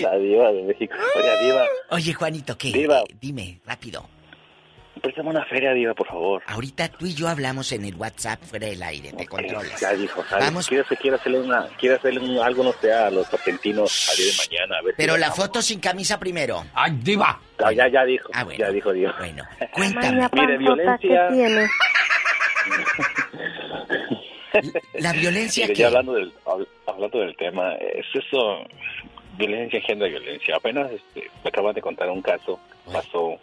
La 0.00 0.16
Diva 0.16 0.52
de 0.52 0.62
México. 0.62 0.94
Oiga, 1.16 1.40
Diva. 1.42 1.66
Oye, 1.90 2.14
Juanito, 2.14 2.56
¿qué? 2.56 2.70
Diva. 2.72 3.02
Dime, 3.20 3.58
rápido. 3.66 4.08
Préstame 5.04 5.30
una 5.30 5.44
feria, 5.44 5.72
Diva, 5.72 5.94
por 5.94 6.06
favor. 6.08 6.42
Ahorita 6.46 6.88
tú 6.88 7.06
y 7.06 7.14
yo 7.14 7.28
hablamos 7.28 7.70
en 7.72 7.84
el 7.84 7.94
WhatsApp 7.94 8.40
fuera 8.42 8.66
del 8.66 8.82
aire, 8.82 9.12
te 9.12 9.26
controlas. 9.26 9.78
Ya 9.80 9.92
dijo, 9.92 10.24
¿sabes? 10.28 10.46
Vamos. 10.46 10.66
Quiero, 10.66 10.84
quiero 11.00 11.16
hacerle, 11.16 11.40
una, 11.40 11.68
quiero 11.78 11.96
hacerle 11.96 12.20
un- 12.20 12.38
algo, 12.38 12.64
no 12.64 12.72
sé, 12.72 12.92
a 12.92 13.10
los 13.10 13.32
argentinos 13.32 14.10
a 14.10 14.16
día 14.16 14.26
de 14.26 14.32
mañana. 14.48 14.78
A 14.78 14.82
ver 14.82 14.94
si 14.94 14.96
Pero 14.96 15.12
la 15.14 15.26
ganamos. 15.28 15.36
foto 15.46 15.62
sin 15.62 15.78
camisa 15.80 16.18
primero. 16.18 16.64
¡Ay, 16.74 16.92
diva! 17.02 17.38
Ah, 17.58 17.70
ya, 17.72 17.86
ya 17.88 18.04
dijo, 18.04 18.28
Ah, 18.32 18.44
bueno. 18.44 18.58
ya 18.58 18.70
dijo 18.72 18.92
Diva. 18.92 19.14
Bueno, 19.18 19.44
Maña 19.94 20.28
Mire, 20.32 20.58
violencia... 20.58 21.28
¿qué 21.28 21.34
tienes? 21.34 21.70
La 25.00 25.12
violencia 25.12 25.64
Mire, 25.64 25.74
que... 25.74 25.80
ya 25.80 25.86
hablando 25.88 26.12
del, 26.14 26.32
hab- 26.44 26.66
hablando 26.86 27.18
del 27.18 27.36
tema, 27.36 27.74
es 27.74 28.06
eso, 28.14 28.64
violencia 29.36 29.78
engendra 29.80 30.08
violencia. 30.08 30.56
Apenas 30.56 30.90
este, 30.92 31.30
me 31.42 31.48
acaban 31.48 31.74
de 31.74 31.82
contar 31.82 32.08
un 32.08 32.22
caso, 32.22 32.58
pasó, 32.92 33.36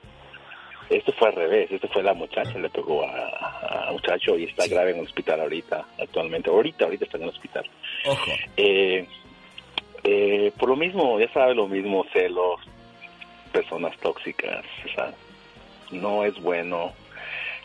esto 0.91 1.13
fue 1.13 1.29
al 1.29 1.35
revés, 1.35 1.71
esto 1.71 1.87
fue 1.87 2.03
la 2.03 2.13
muchacha, 2.13 2.57
le 2.57 2.69
pegó 2.69 3.05
a, 3.05 3.87
a 3.87 3.91
muchacho 3.91 4.37
y 4.37 4.43
está 4.43 4.67
grave 4.67 4.91
en 4.91 4.97
el 4.97 5.05
hospital 5.05 5.41
ahorita, 5.41 5.85
actualmente, 5.99 6.49
ahorita, 6.49 6.85
ahorita 6.85 7.05
está 7.05 7.17
en 7.17 7.23
el 7.23 7.29
hospital. 7.29 7.65
Ojo. 8.05 8.31
Eh, 8.57 9.07
eh, 10.03 10.51
por 10.57 10.69
lo 10.69 10.75
mismo, 10.75 11.19
ya 11.19 11.31
sabe 11.31 11.55
lo 11.55 11.67
mismo, 11.67 12.05
celos, 12.11 12.59
personas 13.51 13.95
tóxicas, 13.99 14.65
o 14.85 14.93
sea, 14.93 15.13
no 15.91 16.23
es 16.23 16.39
bueno. 16.41 16.93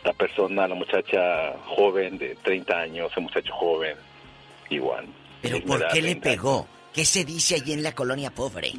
La 0.03 0.13
persona, 0.13 0.67
la 0.67 0.75
muchacha 0.75 1.53
joven 1.65 2.17
de 2.17 2.35
30 2.35 2.79
años, 2.79 3.11
el 3.17 3.23
muchacho 3.23 3.51
joven, 3.53 3.97
igual. 4.69 5.05
Pero 5.41 5.59
¿por 5.63 5.79
qué 5.87 6.01
le 6.01 6.15
30 6.15 6.29
años. 6.29 6.41
pegó? 6.41 6.67
¿Qué 6.93 7.03
se 7.03 7.25
dice 7.25 7.55
allí 7.55 7.73
en 7.73 7.83
la 7.83 7.93
colonia 7.93 8.29
pobre? 8.29 8.71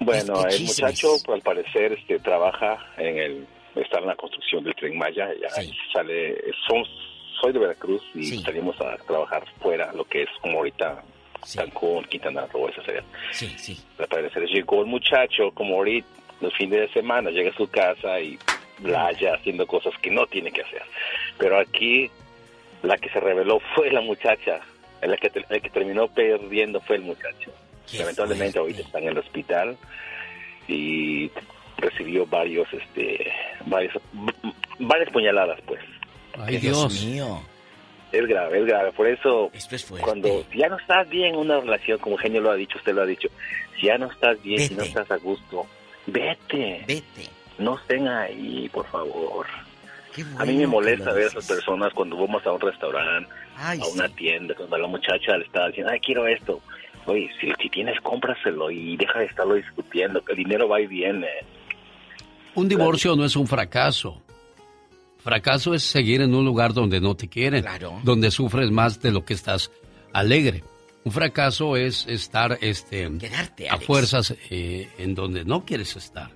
Bueno, 0.00 0.44
el 0.46 0.62
muchacho, 0.64 1.16
al 1.32 1.42
parecer, 1.42 1.92
este, 1.92 2.18
trabaja 2.18 2.78
en 2.96 3.18
el, 3.18 3.46
está 3.82 3.98
en 3.98 4.06
la 4.06 4.16
construcción 4.16 4.64
del 4.64 4.74
Tren 4.74 4.96
Maya, 4.96 5.28
ya 5.40 5.48
sale, 5.92 6.36
son, 6.66 6.84
soy 7.40 7.52
de 7.52 7.58
Veracruz 7.58 8.02
y 8.14 8.38
salimos 8.38 8.80
a 8.80 8.96
trabajar 8.98 9.44
fuera, 9.60 9.92
lo 9.92 10.04
que 10.04 10.22
es 10.22 10.28
como 10.40 10.58
ahorita 10.58 11.02
Cancún, 11.54 12.04
Quintana 12.04 12.46
Roo, 12.46 12.68
esa 12.68 12.82
sería. 12.84 13.04
Sí, 13.30 13.54
sí. 13.58 13.78
Al 13.98 14.08
parecer 14.08 14.44
llegó 14.46 14.80
el 14.80 14.86
muchacho, 14.86 15.50
como 15.52 15.76
ahorita, 15.76 16.08
los 16.40 16.54
fines 16.54 16.80
de 16.80 16.88
semana, 16.88 17.30
llega 17.30 17.50
a 17.50 17.56
su 17.56 17.68
casa 17.68 18.20
y 18.20 18.38
la 18.82 19.06
halla 19.06 19.34
haciendo 19.34 19.66
cosas 19.66 19.94
que 20.00 20.10
no 20.10 20.26
tiene 20.26 20.50
que 20.50 20.62
hacer. 20.62 20.82
Pero 21.38 21.58
aquí, 21.58 22.10
la 22.82 22.96
que 22.98 23.08
se 23.10 23.20
reveló 23.20 23.60
fue 23.74 23.90
la 23.90 24.00
muchacha, 24.00 24.60
la 25.02 25.16
que, 25.16 25.30
la 25.48 25.60
que 25.60 25.70
terminó 25.70 26.08
perdiendo 26.08 26.80
fue 26.80 26.96
el 26.96 27.02
muchacho. 27.02 27.52
Lamentablemente 27.96 28.58
ahorita 28.58 28.82
está 28.82 28.98
en 28.98 29.08
el 29.08 29.18
hospital 29.18 29.76
y 30.66 31.30
recibió 31.78 32.26
varios, 32.26 32.66
este, 32.72 33.32
varios, 33.66 33.94
varias 34.78 35.10
puñaladas, 35.10 35.60
pues. 35.66 35.80
Ay, 36.38 36.58
Dios. 36.58 37.04
mío. 37.04 37.40
Es 38.12 38.26
grave, 38.26 38.60
es 38.60 38.66
grave. 38.66 38.92
Por 38.92 39.06
eso, 39.08 39.50
Esto 39.52 39.74
es 39.74 39.84
fuerte. 39.84 40.04
cuando 40.04 40.44
si 40.50 40.58
ya 40.58 40.68
no 40.68 40.78
estás 40.78 41.08
bien 41.08 41.34
en 41.34 41.40
una 41.40 41.60
relación, 41.60 41.98
como 41.98 42.16
Genio 42.16 42.40
lo 42.40 42.50
ha 42.50 42.54
dicho, 42.56 42.78
usted 42.78 42.94
lo 42.94 43.02
ha 43.02 43.06
dicho, 43.06 43.28
si 43.78 43.86
ya 43.86 43.98
no 43.98 44.10
estás 44.10 44.40
bien, 44.42 44.60
si 44.60 44.74
no 44.74 44.82
estás 44.84 45.10
a 45.10 45.16
gusto, 45.16 45.66
vete. 46.06 46.84
Vete. 46.86 47.28
No 47.58 47.76
estén 47.78 48.06
ahí, 48.06 48.68
por 48.72 48.86
favor. 48.86 49.46
a 50.38 50.44
mí 50.44 50.54
me 50.56 50.66
molesta 50.66 51.12
ver 51.12 51.24
a 51.24 51.26
esas 51.28 51.46
personas 51.48 51.92
cuando 51.94 52.16
vamos 52.16 52.46
a 52.46 52.52
un 52.52 52.60
restaurante, 52.60 53.30
Ay, 53.56 53.80
a 53.82 53.86
una 53.86 54.08
tienda, 54.10 54.54
cuando 54.54 54.78
la 54.78 54.86
muchacha 54.86 55.36
le 55.36 55.44
está 55.44 55.66
diciendo, 55.66 55.92
ay, 55.92 56.00
quiero 56.00 56.26
esto. 56.26 56.60
Oye, 57.06 57.30
si, 57.40 57.52
si 57.60 57.68
tienes, 57.70 58.00
cómpraselo 58.00 58.70
y 58.70 58.96
deja 58.96 59.20
de 59.20 59.26
estarlo 59.26 59.54
discutiendo, 59.54 60.24
que 60.24 60.32
el 60.32 60.38
dinero 60.38 60.68
va 60.68 60.80
y 60.80 60.86
viene. 60.86 61.28
Un 62.56 62.68
divorcio 62.68 63.14
no 63.14 63.24
es 63.24 63.36
un 63.36 63.46
fracaso. 63.46 64.22
Fracaso 65.18 65.74
es 65.74 65.82
seguir 65.82 66.22
en 66.22 66.34
un 66.34 66.44
lugar 66.44 66.72
donde 66.72 67.00
no 67.00 67.14
te 67.14 67.28
quieren, 67.28 67.64
donde 68.02 68.30
sufres 68.30 68.70
más 68.70 69.00
de 69.00 69.12
lo 69.12 69.24
que 69.24 69.34
estás 69.34 69.70
alegre. 70.12 70.64
Un 71.04 71.12
fracaso 71.12 71.76
es 71.76 72.06
estar 72.06 72.58
este, 72.62 73.10
Quedarte, 73.18 73.68
a 73.68 73.76
fuerzas 73.78 74.34
eh, 74.50 74.88
en 74.98 75.14
donde 75.14 75.44
no 75.44 75.64
quieres 75.64 75.94
estar. 75.96 76.30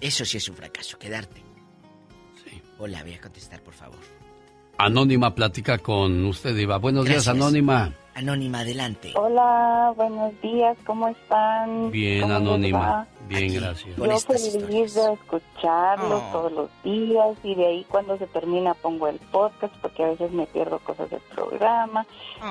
Eso 0.00 0.24
sí 0.24 0.36
es 0.36 0.48
un 0.48 0.56
fracaso, 0.56 0.98
quedarte. 0.98 1.42
Hola, 2.78 3.02
voy 3.04 3.14
a 3.14 3.20
contestar, 3.20 3.62
por 3.62 3.74
favor. 3.74 4.00
Anónima 4.76 5.34
plática 5.34 5.78
con 5.78 6.24
usted, 6.26 6.56
Iba. 6.56 6.78
Buenos 6.78 7.06
días. 7.06 7.28
Anónima. 7.28 7.94
Anónima, 8.14 8.60
adelante. 8.60 9.12
Hola, 9.16 9.94
buenos 9.96 10.38
días, 10.42 10.76
¿cómo 10.84 11.08
están? 11.08 11.90
Bien, 11.90 12.20
¿Cómo 12.22 12.34
Anónima. 12.34 13.06
Bien, 13.26 13.54
gracias. 13.54 13.96
Yo 13.96 14.18
feliz 14.20 14.94
de 14.94 15.12
escucharlos 15.14 16.22
Oh. 16.28 16.32
todos 16.32 16.52
los 16.52 16.70
días 16.84 17.38
y 17.42 17.54
de 17.54 17.66
ahí 17.66 17.86
cuando 17.88 18.18
se 18.18 18.26
termina 18.26 18.74
pongo 18.74 19.08
el 19.08 19.18
podcast 19.18 19.74
porque 19.80 20.04
a 20.04 20.08
veces 20.08 20.30
me 20.32 20.46
pierdo 20.46 20.78
cosas 20.80 21.08
del 21.10 21.22
programa 21.34 22.04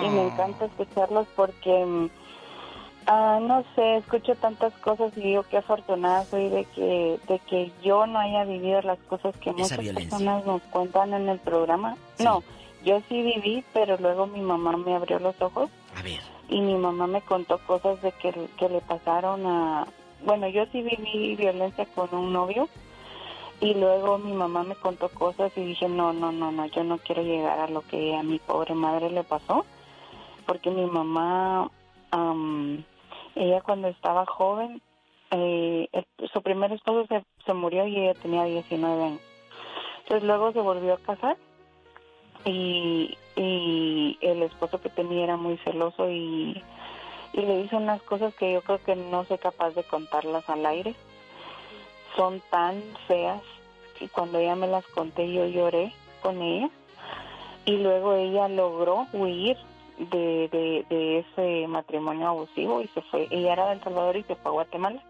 y 0.04 0.10
me 0.10 0.22
Oh. 0.22 0.28
encanta 0.30 0.66
escucharlos 0.66 1.28
porque, 1.36 1.86
mm, 1.86 2.10
ah, 3.06 3.40
no 3.40 3.64
sé, 3.76 3.98
escucho 3.98 4.34
tantas 4.36 4.74
cosas 4.80 5.16
y 5.16 5.22
digo 5.22 5.44
qué 5.44 5.58
afortunada 5.58 6.26
soy 6.26 6.50
de 6.50 6.66
que, 6.74 7.20
de 7.28 7.38
que 7.48 7.72
yo 7.84 8.08
no 8.08 8.18
haya 8.18 8.46
vivido 8.46 8.82
las 8.82 8.98
cosas 9.08 9.38
que 9.38 9.52
muchas 9.52 9.78
violencia. 9.78 10.10
personas 10.10 10.44
nos 10.48 10.64
cuentan 10.64 11.14
en 11.14 11.30
el 11.30 11.38
programa. 11.38 11.96
No, 12.18 12.42
yo 12.84 13.02
sí 13.10 13.22
viví, 13.22 13.64
pero 13.74 13.98
luego 13.98 14.28
mi 14.28 14.42
mamá 14.42 14.76
me 14.78 14.96
abrió 14.96 15.20
los 15.20 15.40
ojos 15.42 15.70
A 15.98 16.02
ver. 16.02 16.20
y 16.50 16.62
mi 16.62 16.76
mamá 16.76 17.08
me 17.08 17.22
contó 17.22 17.60
cosas 17.66 18.02
de 18.02 18.12
que, 18.14 18.34
que 18.58 18.70
le 18.70 18.82
pasaron 18.82 19.46
a... 19.46 19.88
Bueno, 20.24 20.48
yo 20.48 20.66
sí 20.72 20.82
viví 20.82 21.36
violencia 21.36 21.86
con 21.96 22.14
un 22.14 22.32
novio 22.34 22.70
y 23.60 23.76
luego 23.76 24.18
mi 24.18 24.34
mamá 24.34 24.64
me 24.64 24.76
contó 24.76 25.10
cosas 25.10 25.52
y 25.56 25.62
dije, 25.64 25.88
no, 25.88 26.14
no, 26.14 26.32
no, 26.32 26.52
no, 26.52 26.66
yo 26.68 26.84
no 26.84 26.98
quiero 26.98 27.22
llegar 27.22 27.60
a 27.60 27.68
lo 27.68 27.82
que 27.82 28.16
a 28.16 28.24
mi 28.24 28.40
pobre 28.40 28.74
madre 28.74 29.12
le 29.12 29.24
pasó, 29.24 29.66
porque 30.48 30.72
mi 30.72 30.86
mamá, 30.88 31.70
am, 32.10 32.84
ella 33.36 33.62
cuando 33.62 33.88
estaba 33.88 34.26
joven, 34.26 34.82
eh, 35.30 35.88
su 36.34 36.42
primer 36.42 36.72
esposo 36.72 37.06
se, 37.08 37.24
se 37.46 37.54
murió 37.54 37.86
y 37.86 37.98
ella 37.98 38.20
tenía 38.20 38.44
19 38.46 39.04
años. 39.04 39.22
Entonces 40.00 40.24
luego 40.28 40.52
se 40.54 40.60
volvió 40.60 40.96
a 40.96 40.98
casar 40.98 41.38
y, 42.46 43.18
y 43.36 44.18
el 44.22 44.44
esposo 44.44 44.82
que 44.82 44.90
tenía 44.90 45.24
era 45.24 45.38
muy 45.38 45.58
celoso 45.58 46.10
y, 46.10 46.62
y 47.34 47.42
le 47.42 47.62
hizo 47.62 47.78
unas 47.78 48.02
cosas 48.04 48.34
que 48.36 48.54
yo 48.54 48.62
creo 48.62 48.84
que 48.84 48.96
no 48.96 49.24
soy 49.26 49.38
capaz 49.38 49.72
de 49.72 49.84
contarlas 49.84 50.48
al 50.50 50.66
aire. 50.66 50.96
Son 52.16 52.42
tan 52.50 52.82
feas 53.08 53.42
que 53.98 54.10
cuando 54.10 54.40
ella 54.40 54.56
me 54.56 54.68
las 54.68 54.86
conté 54.88 55.32
yo 55.32 55.46
lloré 55.46 55.94
con 56.22 56.42
ella 56.42 56.70
y 57.66 57.78
luego 57.78 58.16
ella 58.16 58.48
logró 58.48 59.08
huir 59.14 59.58
de, 59.98 60.50
de, 60.50 60.86
de 60.90 61.20
ese 61.20 61.68
matrimonio 61.68 62.28
abusivo 62.28 62.82
y 62.82 62.88
se 62.90 63.02
fue. 63.04 63.28
Ella 63.30 63.54
era 63.54 63.68
de 63.68 63.74
El 63.74 63.84
Salvador 63.84 64.18
y 64.18 64.24
se 64.24 64.36
fue 64.36 64.50
a 64.50 64.54
Guatemala 64.54 65.02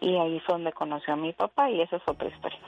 y 0.00 0.16
ahí 0.16 0.38
fue 0.40 0.54
donde 0.56 0.72
conoció 0.72 1.14
a 1.14 1.16
mi 1.16 1.32
papá 1.32 1.70
y 1.70 1.80
esa 1.80 1.96
es 1.96 2.02
otra 2.06 2.28
historia. 2.28 2.58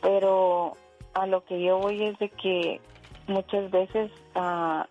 Pero 0.00 0.76
a 1.14 1.26
lo 1.26 1.44
que 1.44 1.60
yo 1.60 1.78
voy 1.78 2.02
es 2.02 2.18
de 2.18 2.28
que 2.28 2.80
muchas 3.26 3.70
veces 3.70 4.10
ah, 4.34 4.86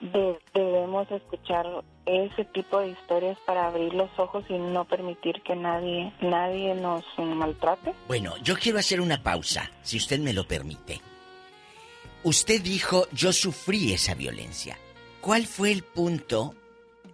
de- 0.00 0.38
debemos 0.54 1.10
escuchar 1.10 1.66
ese 2.04 2.44
tipo 2.46 2.78
de 2.80 2.88
historias 2.90 3.36
para 3.46 3.66
abrir 3.66 3.92
los 3.94 4.10
ojos 4.18 4.44
y 4.48 4.54
no 4.54 4.84
permitir 4.84 5.42
que 5.42 5.56
nadie 5.56 6.12
nadie 6.20 6.74
nos 6.74 7.04
maltrate. 7.18 7.94
Bueno, 8.06 8.34
yo 8.42 8.54
quiero 8.56 8.78
hacer 8.78 9.00
una 9.00 9.22
pausa, 9.22 9.70
si 9.82 9.96
usted 9.96 10.18
me 10.20 10.32
lo 10.32 10.46
permite. 10.46 11.00
Usted 12.22 12.60
dijo, 12.62 13.06
yo 13.12 13.32
sufrí 13.32 13.92
esa 13.92 14.14
violencia. 14.14 14.76
¿Cuál 15.20 15.46
fue 15.46 15.70
el 15.72 15.82
punto 15.82 16.54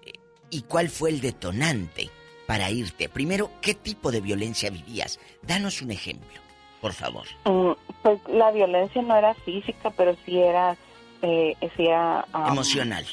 eh, 0.04 0.12
y 0.50 0.62
cuál 0.62 0.88
fue 0.88 1.10
el 1.10 1.20
detonante 1.20 2.10
para 2.46 2.70
irte? 2.70 3.08
Primero, 3.08 3.50
¿qué 3.60 3.74
tipo 3.74 4.10
de 4.10 4.20
violencia 4.20 4.70
vivías? 4.70 5.18
Danos 5.42 5.80
un 5.82 5.90
ejemplo, 5.90 6.40
por 6.80 6.92
favor. 6.92 7.26
Mm, 7.44 7.72
Pues 8.02 8.20
la 8.28 8.50
violencia 8.50 9.00
no 9.02 9.16
era 9.16 9.34
física, 9.34 9.90
pero 9.96 10.14
sí 10.24 10.38
era 10.38 10.76
eh, 11.22 11.56
sí 11.76 11.86
era 11.86 12.26
ah, 12.32 12.48
Emocional. 12.50 13.06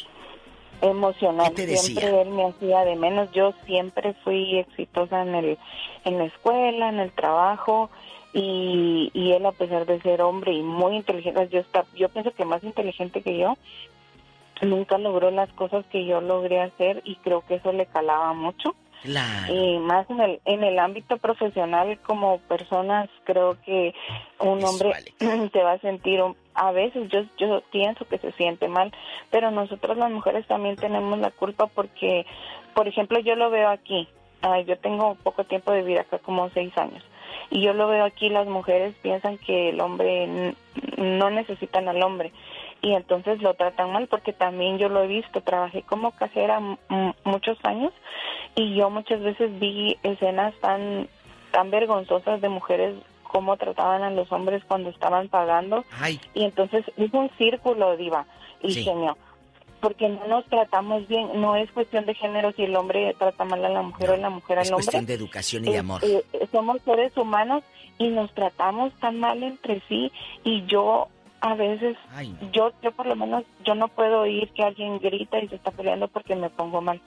emocional. 0.81 1.49
¿Qué 1.49 1.55
te 1.55 1.67
decía? 1.67 2.01
Siempre 2.01 2.21
él 2.21 2.29
me 2.29 2.45
hacía 2.45 2.85
de 2.85 2.95
menos. 2.95 3.31
Yo 3.31 3.53
siempre 3.65 4.13
fui 4.23 4.57
exitosa 4.57 5.21
en 5.21 5.35
el 5.35 5.57
en 6.05 6.17
la 6.17 6.25
escuela, 6.25 6.89
en 6.89 6.99
el 6.99 7.11
trabajo 7.11 7.89
y, 8.33 9.11
y 9.13 9.31
él 9.31 9.45
a 9.45 9.51
pesar 9.51 9.85
de 9.85 10.01
ser 10.01 10.21
hombre 10.21 10.53
y 10.53 10.61
muy 10.61 10.95
inteligente, 10.95 11.49
yo 11.51 11.59
está, 11.59 11.85
yo 11.95 12.09
pienso 12.09 12.31
que 12.31 12.45
más 12.45 12.63
inteligente 12.63 13.21
que 13.21 13.37
yo, 13.37 13.57
nunca 14.61 14.97
logró 14.97 15.31
las 15.31 15.49
cosas 15.53 15.85
que 15.91 16.05
yo 16.05 16.21
logré 16.21 16.61
hacer 16.61 17.01
y 17.05 17.15
creo 17.17 17.41
que 17.41 17.55
eso 17.55 17.71
le 17.71 17.85
calaba 17.85 18.33
mucho. 18.33 18.75
Claro. 19.03 19.53
Y 19.53 19.79
más 19.79 20.09
en 20.09 20.19
el, 20.19 20.41
en 20.45 20.63
el 20.63 20.77
ámbito 20.77 21.17
profesional 21.17 21.97
como 21.99 22.39
personas, 22.39 23.09
creo 23.23 23.57
que 23.65 23.93
un 24.39 24.63
hombre 24.63 24.91
se 25.19 25.59
va 25.63 25.73
a 25.73 25.79
sentir, 25.79 26.21
a 26.53 26.71
veces 26.71 27.09
yo, 27.09 27.21
yo 27.37 27.61
pienso 27.71 28.05
que 28.05 28.17
se 28.17 28.31
siente 28.33 28.67
mal, 28.67 28.91
pero 29.31 29.51
nosotros 29.51 29.97
las 29.97 30.11
mujeres 30.11 30.45
también 30.47 30.75
tenemos 30.75 31.17
la 31.19 31.31
culpa 31.31 31.67
porque, 31.67 32.25
por 32.73 32.87
ejemplo, 32.87 33.19
yo 33.19 33.35
lo 33.35 33.49
veo 33.49 33.69
aquí, 33.69 34.07
ah, 34.41 34.59
yo 34.61 34.77
tengo 34.77 35.15
poco 35.15 35.43
tiempo 35.45 35.71
de 35.71 35.83
vida 35.83 36.01
acá, 36.01 36.19
como 36.19 36.49
seis 36.49 36.77
años, 36.77 37.03
Y 37.51 37.61
yo 37.61 37.73
lo 37.73 37.87
veo 37.87 38.03
aquí, 38.03 38.29
las 38.29 38.47
mujeres 38.47 38.95
piensan 39.01 39.37
que 39.37 39.69
el 39.69 39.79
hombre 39.79 40.55
no 40.97 41.29
necesitan 41.29 41.87
al 41.87 42.03
hombre 42.03 42.33
y 42.81 42.93
entonces 42.93 43.41
lo 43.41 43.53
tratan 43.53 43.91
mal 43.91 44.07
porque 44.07 44.33
también 44.33 44.77
yo 44.77 44.89
lo 44.89 45.03
he 45.03 45.07
visto, 45.07 45.41
trabajé 45.41 45.83
como 45.83 46.11
cajera 46.11 46.59
muchos 47.23 47.57
años 47.63 47.91
y 48.55 48.75
yo 48.75 48.89
muchas 48.89 49.21
veces 49.21 49.57
vi 49.59 49.97
escenas 50.03 50.53
tan 50.61 51.07
tan 51.51 51.71
vergonzosas 51.71 52.41
de 52.41 52.49
mujeres 52.49 52.95
cómo 53.23 53.57
trataban 53.57 54.03
a 54.03 54.11
los 54.11 54.31
hombres 54.31 54.63
cuando 54.67 54.89
estaban 54.89 55.27
pagando 55.29 55.83
y 56.33 56.43
entonces 56.43 56.85
es 56.97 57.13
un 57.13 57.29
círculo 57.37 57.97
diva 57.97 58.25
y 58.61 58.73
señor 58.73 59.17
porque 59.79 60.09
no 60.09 60.27
nos 60.27 60.45
tratamos 60.45 61.07
bien, 61.07 61.29
no 61.39 61.55
es 61.55 61.71
cuestión 61.71 62.05
de 62.05 62.13
género 62.13 62.51
si 62.51 62.63
el 62.63 62.75
hombre 62.75 63.15
trata 63.17 63.45
mal 63.45 63.63
a 63.63 63.69
la 63.69 63.81
mujer 63.81 64.09
o 64.11 64.17
la 64.17 64.29
mujer 64.29 64.59
al 64.59 64.65
hombre. 64.65 64.79
Es 64.79 64.85
cuestión 64.85 65.05
de 65.05 65.13
educación 65.13 65.65
y 65.65 65.71
de 65.71 65.77
amor. 65.77 66.01
Eh, 66.03 66.21
somos 66.51 66.81
seres 66.83 67.15
humanos 67.15 67.63
y 67.97 68.09
nos 68.09 68.33
tratamos 68.33 68.93
tan 68.99 69.19
mal 69.19 69.41
entre 69.43 69.81
sí 69.87 70.11
y 70.43 70.65
yo 70.65 71.07
a 71.41 71.55
veces, 71.55 71.95
yo, 72.53 72.71
yo 72.83 72.91
por 72.91 73.05
lo 73.05 73.15
menos, 73.15 73.43
yo 73.65 73.75
no 73.75 73.87
puedo 73.87 74.21
oír 74.21 74.49
que 74.53 74.63
alguien 74.63 74.99
grita 74.99 75.39
y 75.39 75.47
se 75.47 75.55
está 75.55 75.71
peleando 75.71 76.07
porque 76.07 76.35
me 76.35 76.49
pongo 76.49 76.81
mal. 76.81 77.01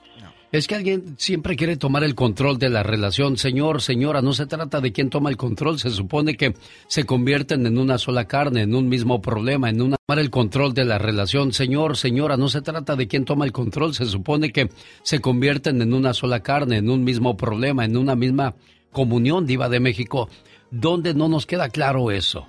Es 0.51 0.67
que 0.67 0.75
alguien 0.75 1.15
siempre 1.17 1.55
quiere 1.55 1.77
tomar 1.77 2.03
el 2.03 2.13
control 2.13 2.59
de 2.59 2.69
la 2.69 2.83
relación. 2.83 3.37
Señor, 3.37 3.81
señora, 3.81 4.21
no 4.21 4.33
se 4.33 4.45
trata 4.45 4.81
de 4.81 4.91
quién 4.91 5.09
toma 5.09 5.29
el 5.29 5.37
control. 5.37 5.79
Se 5.79 5.89
supone 5.89 6.35
que 6.35 6.53
se 6.87 7.05
convierten 7.05 7.65
en 7.65 7.77
una 7.77 7.97
sola 7.97 8.25
carne, 8.25 8.61
en 8.61 8.75
un 8.75 8.87
mismo 8.87 9.21
problema, 9.21 9.69
en 9.69 9.81
una... 9.81 9.97
Tomar 10.05 10.19
el 10.19 10.29
control 10.29 10.73
de 10.73 10.85
la 10.85 10.99
relación. 10.99 11.53
Señor, 11.53 11.97
señora, 11.97 12.37
no 12.37 12.49
se 12.49 12.61
trata 12.61 12.95
de 12.95 13.07
quién 13.07 13.25
toma 13.25 13.45
el 13.45 13.51
control. 13.51 13.93
Se 13.95 14.05
supone 14.05 14.51
que 14.51 14.69
se 15.01 15.21
convierten 15.21 15.81
en 15.81 15.93
una 15.93 16.13
sola 16.13 16.41
carne, 16.41 16.77
en 16.77 16.89
un 16.89 17.03
mismo 17.03 17.35
problema, 17.35 17.85
en 17.85 17.97
una 17.97 18.15
misma 18.15 18.53
comunión, 18.91 19.47
diva 19.47 19.69
de 19.69 19.79
México. 19.79 20.29
¿Dónde 20.69 21.13
no 21.13 21.29
nos 21.29 21.45
queda 21.45 21.69
claro 21.69 22.11
eso? 22.11 22.47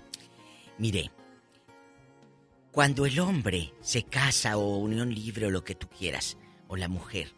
Mire, 0.79 1.11
cuando 2.75 3.07
el 3.07 3.21
hombre 3.21 3.73
se 3.81 4.03
casa 4.03 4.57
o 4.57 4.79
unión 4.79 5.15
libre 5.15 5.47
o 5.47 5.51
lo 5.51 5.63
que 5.63 5.77
tú 5.77 5.87
quieras, 5.97 6.37
o 6.67 6.77
la 6.77 6.89
mujer, 6.89 7.29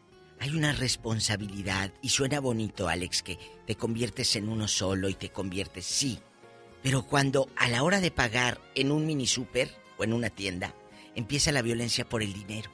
hay 0.40 0.56
una 0.56 0.72
responsabilidad 0.72 1.92
y 2.00 2.08
suena 2.08 2.40
bonito, 2.40 2.88
Alex, 2.88 3.22
que 3.22 3.38
te 3.66 3.76
conviertes 3.76 4.34
en 4.36 4.48
uno 4.48 4.66
solo 4.66 5.10
y 5.10 5.14
te 5.14 5.28
conviertes, 5.28 5.84
sí. 5.84 6.18
Pero 6.82 7.02
cuando 7.02 7.50
a 7.54 7.68
la 7.68 7.82
hora 7.82 8.00
de 8.00 8.10
pagar 8.10 8.62
en 8.74 8.90
un 8.90 9.04
mini 9.04 9.26
super 9.26 9.68
o 9.98 10.04
en 10.04 10.14
una 10.14 10.30
tienda, 10.30 10.74
empieza 11.14 11.52
la 11.52 11.60
violencia 11.60 12.08
por 12.08 12.22
el 12.22 12.32
dinero. 12.32 12.70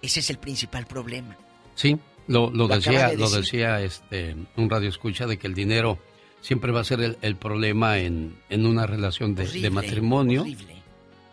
Ese 0.00 0.20
es 0.20 0.30
el 0.30 0.38
principal 0.38 0.86
problema. 0.86 1.36
Sí, 1.74 1.98
lo, 2.28 2.50
decía, 2.66 3.12
lo 3.12 3.28
decía 3.28 3.82
este, 3.82 4.34
un 4.56 4.70
radio 4.70 4.88
escucha 4.88 5.26
de 5.26 5.36
que 5.36 5.48
el 5.48 5.54
dinero 5.54 5.98
siempre 6.40 6.72
va 6.72 6.80
a 6.80 6.84
ser 6.84 7.18
el, 7.20 7.36
problema 7.36 7.98
en, 7.98 8.38
una 8.50 8.86
relación 8.86 9.34
de, 9.34 9.68
matrimonio. 9.68 10.46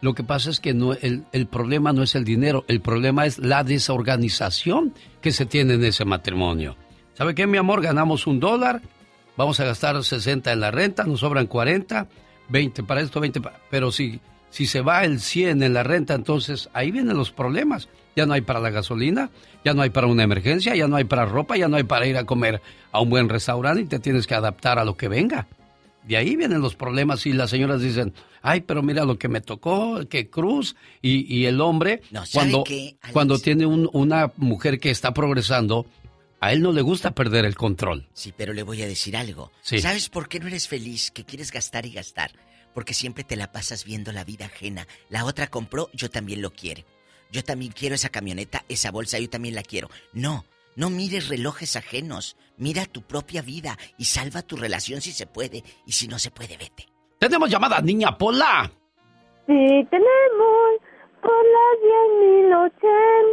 Lo 0.04 0.14
que 0.14 0.24
pasa 0.26 0.50
es 0.50 0.60
que 0.60 0.74
no, 0.74 0.92
el, 0.92 1.24
el, 1.32 1.48
problema 1.48 1.94
no 1.94 2.04
es 2.04 2.14
el 2.16 2.26
dinero, 2.26 2.66
el 2.68 2.82
problema 2.82 3.26
es 3.26 3.40
la 3.40 3.64
desorganización 3.64 4.94
que 5.22 5.32
se 5.32 5.46
tiene 5.46 5.76
en 5.76 5.84
ese 5.86 6.04
matrimonio. 6.04 6.76
¿Sabe 7.14 7.34
qué, 7.34 7.48
mi 7.48 7.58
amor? 7.58 7.82
Ganamos 7.82 8.28
un 8.28 8.42
dólar, 8.42 8.82
vamos 9.38 9.62
a 9.62 9.64
gastar 9.64 10.04
60 10.04 10.52
en 10.52 10.60
la 10.60 10.72
renta, 10.72 11.06
nos 11.06 11.22
sobran 11.22 11.48
40, 11.48 12.10
20 12.50 12.84
para 12.84 13.00
esto, 13.00 13.22
20 13.22 13.40
para... 13.40 13.62
Pero 13.70 13.94
si, 13.94 14.20
si 14.50 14.66
se 14.66 14.82
va 14.82 15.06
el 15.06 15.22
100 15.22 15.64
en 15.64 15.74
la 15.74 15.84
renta, 15.84 16.16
entonces 16.16 16.70
ahí 16.74 16.92
vienen 16.92 17.16
los 17.16 17.32
problemas. 17.32 17.88
Ya 18.14 18.26
no 18.26 18.34
hay 18.34 18.42
para 18.42 18.60
la 18.60 18.72
gasolina, 18.72 19.30
ya 19.64 19.74
no 19.74 19.84
hay 19.84 19.90
para 19.90 20.08
una 20.08 20.24
emergencia, 20.24 20.76
ya 20.76 20.90
no 20.90 20.98
hay 20.98 21.06
para 21.06 21.24
ropa, 21.24 21.56
ya 21.56 21.70
no 21.70 21.78
hay 21.78 21.84
para 21.84 22.08
ir 22.08 22.18
a 22.18 22.26
comer 22.26 22.62
a 22.92 23.00
un 23.00 23.10
buen 23.10 23.30
restaurante 23.30 23.84
y 23.84 23.86
te 23.86 24.00
tienes 24.00 24.28
que 24.28 24.36
adaptar 24.36 24.80
a 24.80 24.84
lo 24.84 24.98
que 24.98 25.08
venga. 25.08 25.48
De 26.08 26.18
ahí 26.18 26.36
vienen 26.36 26.62
los 26.62 26.76
problemas 26.76 27.26
y 27.26 27.34
las 27.34 27.50
señoras 27.50 27.82
dicen, 27.82 28.14
ay, 28.42 28.62
pero 28.62 28.84
mira 28.84 29.06
lo 29.06 29.18
que 29.18 29.30
me 29.30 29.42
tocó, 29.42 30.02
qué 30.10 30.30
cruz. 30.30 30.76
Y, 31.02 31.46
el 31.46 31.62
hombre, 31.62 32.02
cuando, 32.34 32.64
cuando 33.12 33.40
tiene 33.40 33.66
una 33.66 34.32
mujer 34.38 34.80
que 34.80 34.92
está 34.92 35.14
progresando, 35.14 35.86
a 36.44 36.52
él 36.52 36.62
no 36.62 36.74
le 36.74 36.82
gusta 36.82 37.12
perder 37.12 37.46
el 37.46 37.56
control. 37.56 38.06
Sí, 38.14 38.34
pero 38.36 38.52
le 38.52 38.64
voy 38.64 38.82
a 38.82 38.88
decir 38.88 39.16
algo. 39.16 39.50
¿Sabes 39.62 40.10
por 40.10 40.28
qué 40.28 40.42
no 40.42 40.48
eres 40.48 40.68
feliz? 40.68 41.10
Que 41.10 41.24
quieres 41.24 41.52
gastar 41.52 41.86
y 41.86 41.94
gastar. 41.94 42.32
Porque 42.74 42.94
siempre 42.94 43.24
te 43.24 43.38
la 43.38 43.54
pasas 43.54 43.86
viendo 43.86 44.12
la 44.12 44.26
vida 44.26 44.48
ajena. 44.48 44.86
La 45.10 45.24
otra 45.24 45.48
compró, 45.48 45.90
yo 45.94 46.10
también 46.10 46.42
lo 46.42 46.52
quiero. 46.52 46.84
Yo 47.32 47.46
también 47.46 47.72
quiero 47.72 47.96
esa 47.96 48.10
camioneta, 48.10 48.66
esa 48.68 48.92
bolsa, 48.92 49.20
yo 49.20 49.30
también 49.30 49.56
la 49.56 49.64
quiero. 49.64 49.90
No, 50.12 50.44
no 50.76 50.90
mires 50.90 51.30
relojes 51.30 51.78
ajenos. 51.78 52.36
Mira 52.58 52.86
tu 52.86 53.02
propia 53.02 53.42
vida 53.42 53.78
y 53.98 54.06
salva 54.06 54.42
tu 54.42 54.56
relación 54.56 55.02
si 55.02 55.12
se 55.12 55.26
puede. 55.26 55.64
Y 55.86 55.92
si 55.92 56.08
no 56.08 56.20
se 56.20 56.32
puede, 56.32 56.58
vete. 56.58 56.88
Tenemos 57.18 57.50
llamada, 57.50 57.82
niña 57.82 58.18
Pola. 58.18 58.72
Sí, 59.48 59.88
tenemos 59.90 60.82
Pola 61.22 61.66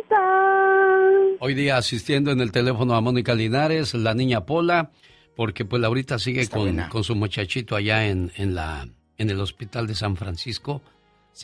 10080. 0.09 1.37
Hoy 1.41 1.55
día 1.55 1.77
asistiendo 1.77 2.31
en 2.31 2.41
el 2.41 2.53
teléfono 2.53 2.95
a 2.95 3.01
Mónica 3.01 3.35
Linares, 3.35 3.95
la 3.95 4.15
niña 4.15 4.47
Pola, 4.47 4.91
porque 5.37 5.65
pues 5.65 5.83
Laurita 5.83 6.19
sigue 6.19 6.49
con, 6.49 6.77
con, 6.89 7.03
su 7.05 7.15
muchachito 7.17 7.77
allá 7.77 8.07
en, 8.07 8.31
en, 8.37 8.55
la, 8.55 8.87
en 9.19 9.31
el 9.31 9.41
hospital 9.41 9.87
de 9.87 9.95
San 9.95 10.17
Francisco. 10.17 10.83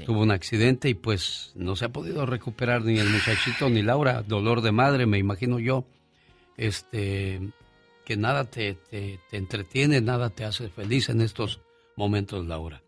Tuvo 0.04 0.20
un 0.20 0.30
accidente 0.30 0.88
y 0.88 0.94
pues 0.94 1.52
no 1.54 1.74
se 1.76 1.86
ha 1.86 1.88
podido 1.88 2.26
recuperar 2.26 2.82
ni 2.82 2.98
el 2.98 3.08
muchachito 3.08 3.70
ni 3.70 3.82
Laura. 3.82 4.22
Dolor 4.22 4.60
de 4.60 4.72
madre, 4.72 5.06
me 5.06 5.18
imagino 5.18 5.58
yo. 5.58 5.84
Este, 6.56 7.40
que 8.06 8.16
nada 8.16 8.44
te, 8.44 8.74
te, 8.74 9.18
entretiene, 9.32 10.00
nada 10.00 10.30
te 10.30 10.44
hace 10.44 10.68
feliz 10.68 11.08
en 11.08 11.20
estos 11.20 11.60
momentos, 11.96 12.46
Laura. 12.46 12.80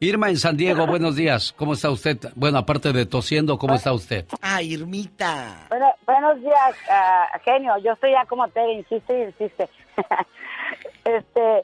Irma 0.00 0.30
en 0.30 0.38
San 0.38 0.56
Diego, 0.56 0.86
buenos 0.86 1.14
días. 1.14 1.52
¿Cómo 1.52 1.74
está 1.74 1.90
usted? 1.90 2.16
Bueno, 2.34 2.58
aparte 2.58 2.90
de 2.92 3.04
tosiendo, 3.04 3.58
¿cómo 3.58 3.74
está 3.74 3.92
usted? 3.92 4.24
Ah, 4.40 4.62
Irmita. 4.62 5.68
buenos 6.06 6.40
días, 6.40 6.74
uh, 6.88 7.38
genio. 7.44 7.76
Yo 7.84 7.92
estoy 7.92 8.12
ya 8.12 8.24
como 8.24 8.48
te 8.48 8.72
insiste 8.72 9.18
y 9.18 9.22
insiste. 9.24 9.68
este, 11.04 11.62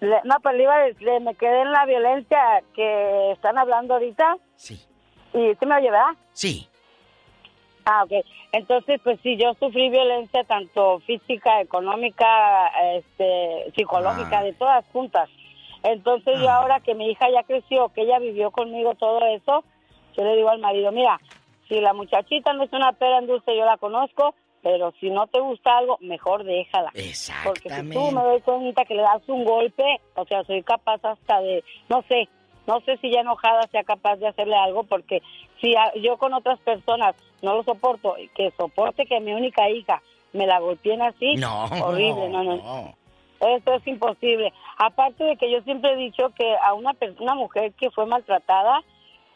no, 0.00 0.36
pues 0.40 0.56
le 0.56 0.62
iba 0.62 0.76
a 0.76 0.86
decir, 0.86 1.08
me 1.20 1.34
quedé 1.34 1.62
en 1.62 1.72
la 1.72 1.84
violencia 1.84 2.38
que 2.74 3.32
están 3.32 3.58
hablando 3.58 3.94
ahorita. 3.94 4.36
Sí. 4.54 4.80
¿Y 5.34 5.50
usted 5.50 5.66
me 5.66 5.74
oye, 5.74 5.90
verdad? 5.90 6.14
Sí. 6.32 6.68
Ah, 7.86 8.02
ok. 8.02 8.26
Entonces, 8.50 9.00
pues 9.02 9.18
sí, 9.22 9.36
yo 9.36 9.54
sufrí 9.60 9.88
violencia 9.90 10.42
tanto 10.42 10.98
física, 11.06 11.60
económica, 11.60 12.66
este, 12.96 13.72
psicológica, 13.76 14.40
ah. 14.40 14.42
de 14.42 14.52
todas 14.54 14.84
juntas. 14.92 15.30
Entonces 15.84 16.40
yo 16.40 16.50
ah. 16.50 16.56
ahora 16.56 16.80
que 16.80 16.96
mi 16.96 17.08
hija 17.08 17.30
ya 17.30 17.44
creció, 17.44 17.88
que 17.90 18.02
ella 18.02 18.18
vivió 18.18 18.50
conmigo 18.50 18.94
todo 18.96 19.24
eso, 19.26 19.62
yo 20.16 20.24
le 20.24 20.34
digo 20.34 20.48
al 20.48 20.58
marido, 20.58 20.90
mira, 20.90 21.20
si 21.68 21.80
la 21.80 21.92
muchachita 21.92 22.52
no 22.54 22.64
es 22.64 22.72
una 22.72 22.92
pera 22.92 23.18
en 23.18 23.28
dulce, 23.28 23.56
yo 23.56 23.64
la 23.64 23.76
conozco, 23.76 24.34
pero 24.62 24.92
si 24.98 25.10
no 25.10 25.28
te 25.28 25.38
gusta 25.38 25.78
algo, 25.78 25.96
mejor 26.00 26.42
déjala. 26.42 26.90
Porque 27.44 27.70
si 27.70 27.90
tú 27.90 28.10
me 28.10 28.20
doy 28.20 28.40
cuenta 28.40 28.84
que 28.84 28.96
le 28.96 29.02
das 29.02 29.22
un 29.28 29.44
golpe, 29.44 30.00
o 30.16 30.24
sea, 30.24 30.42
soy 30.42 30.64
capaz 30.64 31.04
hasta 31.04 31.40
de, 31.40 31.62
no 31.88 32.02
sé, 32.08 32.28
no 32.66 32.80
sé 32.80 32.96
si 32.96 33.12
ya 33.12 33.20
enojada 33.20 33.62
sea 33.68 33.84
capaz 33.84 34.16
de 34.16 34.26
hacerle 34.26 34.56
algo, 34.56 34.82
porque 34.82 35.22
si 35.60 35.72
yo 36.02 36.16
con 36.16 36.34
otras 36.34 36.58
personas 36.60 37.14
no 37.46 37.54
lo 37.54 37.62
soporto, 37.62 38.16
que 38.34 38.50
soporte 38.56 39.06
que 39.06 39.20
mi 39.20 39.32
única 39.32 39.70
hija 39.70 40.02
me 40.32 40.48
la 40.48 40.58
golpeen 40.58 41.00
así, 41.00 41.36
no, 41.36 41.64
horrible, 41.64 42.28
no, 42.28 42.42
no, 42.42 42.56
no. 42.56 42.94
Eso 43.38 43.74
es 43.74 43.86
imposible. 43.86 44.52
Aparte 44.78 45.22
de 45.22 45.36
que 45.36 45.50
yo 45.50 45.60
siempre 45.62 45.92
he 45.92 45.96
dicho 45.96 46.30
que 46.36 46.56
a 46.56 46.74
una, 46.74 46.96
una 47.20 47.34
mujer 47.34 47.72
que 47.74 47.90
fue 47.90 48.04
maltratada, 48.06 48.80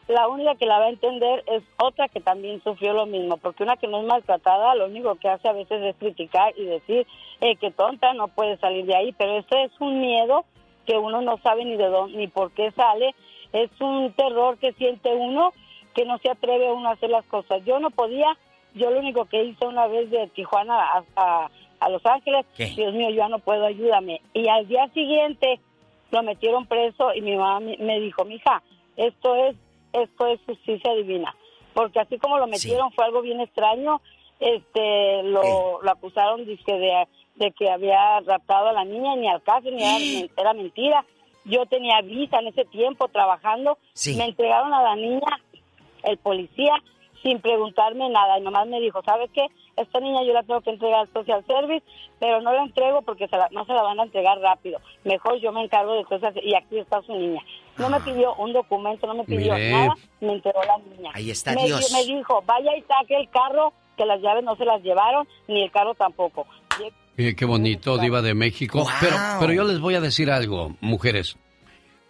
la 0.07 0.27
única 0.27 0.55
que 0.55 0.65
la 0.65 0.79
va 0.79 0.85
a 0.85 0.89
entender 0.89 1.43
es 1.47 1.63
otra 1.77 2.09
que 2.09 2.19
también 2.19 2.61
sufrió 2.63 2.91
lo 2.91 3.05
mismo, 3.05 3.37
porque 3.37 3.63
una 3.63 3.77
que 3.77 3.87
no 3.87 4.01
es 4.01 4.07
maltratada, 4.07 4.75
lo 4.75 4.87
único 4.87 5.15
que 5.15 5.29
hace 5.29 5.47
a 5.47 5.53
veces 5.53 5.81
es 5.81 5.95
criticar 5.95 6.53
y 6.57 6.65
decir 6.65 7.07
eh, 7.39 7.55
que 7.55 7.71
tonta 7.71 8.13
no 8.13 8.27
puede 8.27 8.57
salir 8.57 8.85
de 8.85 8.95
ahí, 8.95 9.13
pero 9.13 9.37
eso 9.37 9.55
es 9.57 9.71
un 9.79 10.01
miedo 10.01 10.43
que 10.85 10.97
uno 10.97 11.21
no 11.21 11.37
sabe 11.37 11.63
ni 11.63 11.77
de 11.77 11.87
dónde 11.87 12.17
ni 12.17 12.27
por 12.27 12.51
qué 12.51 12.71
sale, 12.71 13.15
es 13.53 13.69
un 13.79 14.11
terror 14.13 14.57
que 14.57 14.73
siente 14.73 15.13
uno 15.15 15.53
que 15.93 16.05
no 16.05 16.17
se 16.19 16.29
atreve 16.29 16.71
uno 16.71 16.89
a 16.89 16.93
hacer 16.93 17.09
las 17.09 17.25
cosas. 17.25 17.63
Yo 17.65 17.79
no 17.79 17.89
podía, 17.91 18.37
yo 18.73 18.89
lo 18.91 18.99
único 18.99 19.25
que 19.25 19.43
hice 19.43 19.65
una 19.65 19.87
vez 19.87 20.09
de 20.09 20.27
Tijuana 20.27 21.03
a, 21.15 21.49
a, 21.79 21.89
Los 21.89 22.05
Ángeles, 22.05 22.45
Dios 22.57 22.93
mío, 22.93 23.09
yo 23.09 23.27
no 23.29 23.39
puedo, 23.39 23.65
ayúdame. 23.65 24.21
Y 24.33 24.47
al 24.47 24.67
día 24.67 24.87
siguiente 24.93 25.59
lo 26.11 26.23
metieron 26.23 26.65
preso 26.65 27.13
y 27.13 27.21
mi 27.21 27.35
mamá 27.35 27.59
me 27.59 27.99
dijo, 27.99 28.25
mija, 28.25 28.61
esto 28.97 29.35
es 29.35 29.55
esto 29.93 30.27
es 30.27 30.39
justicia 30.45 30.93
divina. 30.93 31.35
Porque 31.73 31.99
así 31.99 32.17
como 32.17 32.37
lo 32.37 32.47
metieron 32.47 32.91
fue 32.91 33.05
algo 33.05 33.21
bien 33.21 33.39
extraño, 33.39 34.01
este 34.39 35.23
lo, 35.23 35.81
lo 35.81 35.91
acusaron 35.91 36.45
de, 36.45 36.57
de, 37.35 37.51
que 37.51 37.69
había 37.69 38.19
raptado 38.21 38.69
a 38.69 38.73
la 38.73 38.83
niña, 38.83 39.15
ni 39.15 39.27
al 39.27 39.41
caso, 39.43 39.69
ni 39.71 40.29
era, 40.35 40.53
mentira. 40.53 41.05
Yo 41.45 41.65
tenía 41.65 42.01
visa 42.01 42.39
en 42.39 42.47
ese 42.47 42.65
tiempo 42.65 43.07
trabajando, 43.07 43.77
me 44.15 44.25
entregaron 44.25 44.73
a 44.73 44.83
la 44.83 44.95
niña, 44.95 45.39
el 46.03 46.17
policía 46.17 46.73
sin 47.23 47.39
preguntarme 47.39 48.09
nada. 48.09 48.39
Y 48.39 48.41
nomás 48.41 48.67
me 48.67 48.79
dijo, 48.79 49.01
¿sabes 49.03 49.29
qué? 49.33 49.45
Esta 49.77 49.99
niña 49.99 50.23
yo 50.23 50.33
la 50.33 50.43
tengo 50.43 50.61
que 50.61 50.71
entregar 50.71 51.01
al 51.01 51.13
social 51.13 51.43
service, 51.45 51.83
pero 52.19 52.41
no 52.41 52.51
la 52.53 52.63
entrego 52.63 53.01
porque 53.03 53.27
se 53.27 53.37
la, 53.37 53.47
no 53.51 53.65
se 53.65 53.73
la 53.73 53.83
van 53.83 53.99
a 53.99 54.03
entregar 54.03 54.39
rápido. 54.39 54.79
Mejor 55.03 55.39
yo 55.39 55.51
me 55.51 55.63
encargo 55.63 55.93
de 55.93 56.03
cosas 56.05 56.33
y 56.41 56.55
aquí 56.55 56.79
está 56.79 57.01
su 57.03 57.13
niña. 57.13 57.41
No 57.77 57.89
me 57.89 57.99
pidió 58.01 58.35
un 58.35 58.53
documento, 58.53 59.07
no 59.07 59.15
me 59.15 59.23
pidió 59.23 59.53
Mire. 59.53 59.71
nada, 59.71 59.95
me 60.19 60.33
enteró 60.33 60.59
la 60.63 60.77
niña. 60.77 61.11
Ahí 61.13 61.31
está 61.31 61.53
me, 61.53 61.65
Dios. 61.65 61.91
me 61.93 62.03
dijo, 62.03 62.43
vaya 62.45 62.75
y 62.75 62.81
saque 62.81 63.17
el 63.17 63.29
carro, 63.29 63.73
que 63.97 64.05
las 64.05 64.21
llaves 64.21 64.43
no 64.43 64.55
se 64.55 64.65
las 64.65 64.81
llevaron, 64.81 65.27
ni 65.47 65.63
el 65.63 65.71
carro 65.71 65.93
tampoco. 65.95 66.45
Mire, 67.17 67.35
qué 67.35 67.45
bonito, 67.45 67.97
Diva 67.97 68.21
de 68.21 68.33
México. 68.33 68.85
Pero, 68.99 69.15
pero 69.39 69.53
yo 69.53 69.63
les 69.63 69.79
voy 69.79 69.95
a 69.95 70.01
decir 70.01 70.31
algo, 70.31 70.75
mujeres. 70.79 71.37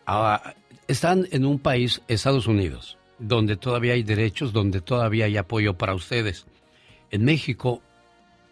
Ah, 0.06 0.54
están 0.88 1.28
en 1.32 1.46
un 1.46 1.60
país, 1.60 2.02
Estados 2.08 2.48
Unidos, 2.48 2.98
donde 3.22 3.56
todavía 3.56 3.94
hay 3.94 4.04
derechos, 4.04 4.52
donde 4.52 4.82
todavía 4.82 5.26
hay 5.26 5.38
apoyo 5.38 5.78
para 5.78 5.94
ustedes. 5.94 6.48
En 7.12 7.24
México, 7.24 7.82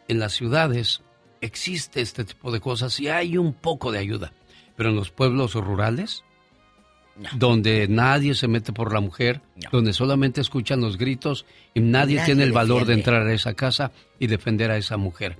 en 0.07 0.19
las 0.19 0.33
ciudades, 0.33 1.01
existe 1.41 2.01
este 2.01 2.23
tipo 2.23 2.51
de 2.51 2.59
cosas 2.59 2.99
y 2.99 3.09
hay 3.09 3.37
un 3.37 3.53
poco 3.53 3.91
de 3.91 3.99
ayuda. 3.99 4.31
Pero 4.75 4.89
en 4.89 4.95
los 4.95 5.09
pueblos 5.09 5.55
rurales, 5.55 6.23
donde 7.33 7.87
nadie 7.89 8.35
se 8.35 8.47
mete 8.47 8.71
por 8.71 8.93
la 8.93 9.01
mujer, 9.01 9.41
donde 9.71 9.91
solamente 9.91 10.39
escuchan 10.39 10.81
los 10.81 10.97
gritos 10.97 11.45
y 11.73 11.81
nadie, 11.81 12.17
Nadie 12.17 12.25
tiene 12.25 12.43
el 12.43 12.53
valor 12.53 12.85
de 12.85 12.93
entrar 12.93 13.25
a 13.25 13.33
esa 13.33 13.55
casa 13.55 13.91
y 14.19 14.27
defender 14.27 14.71
a 14.71 14.77
esa 14.77 14.97
mujer. 14.97 15.37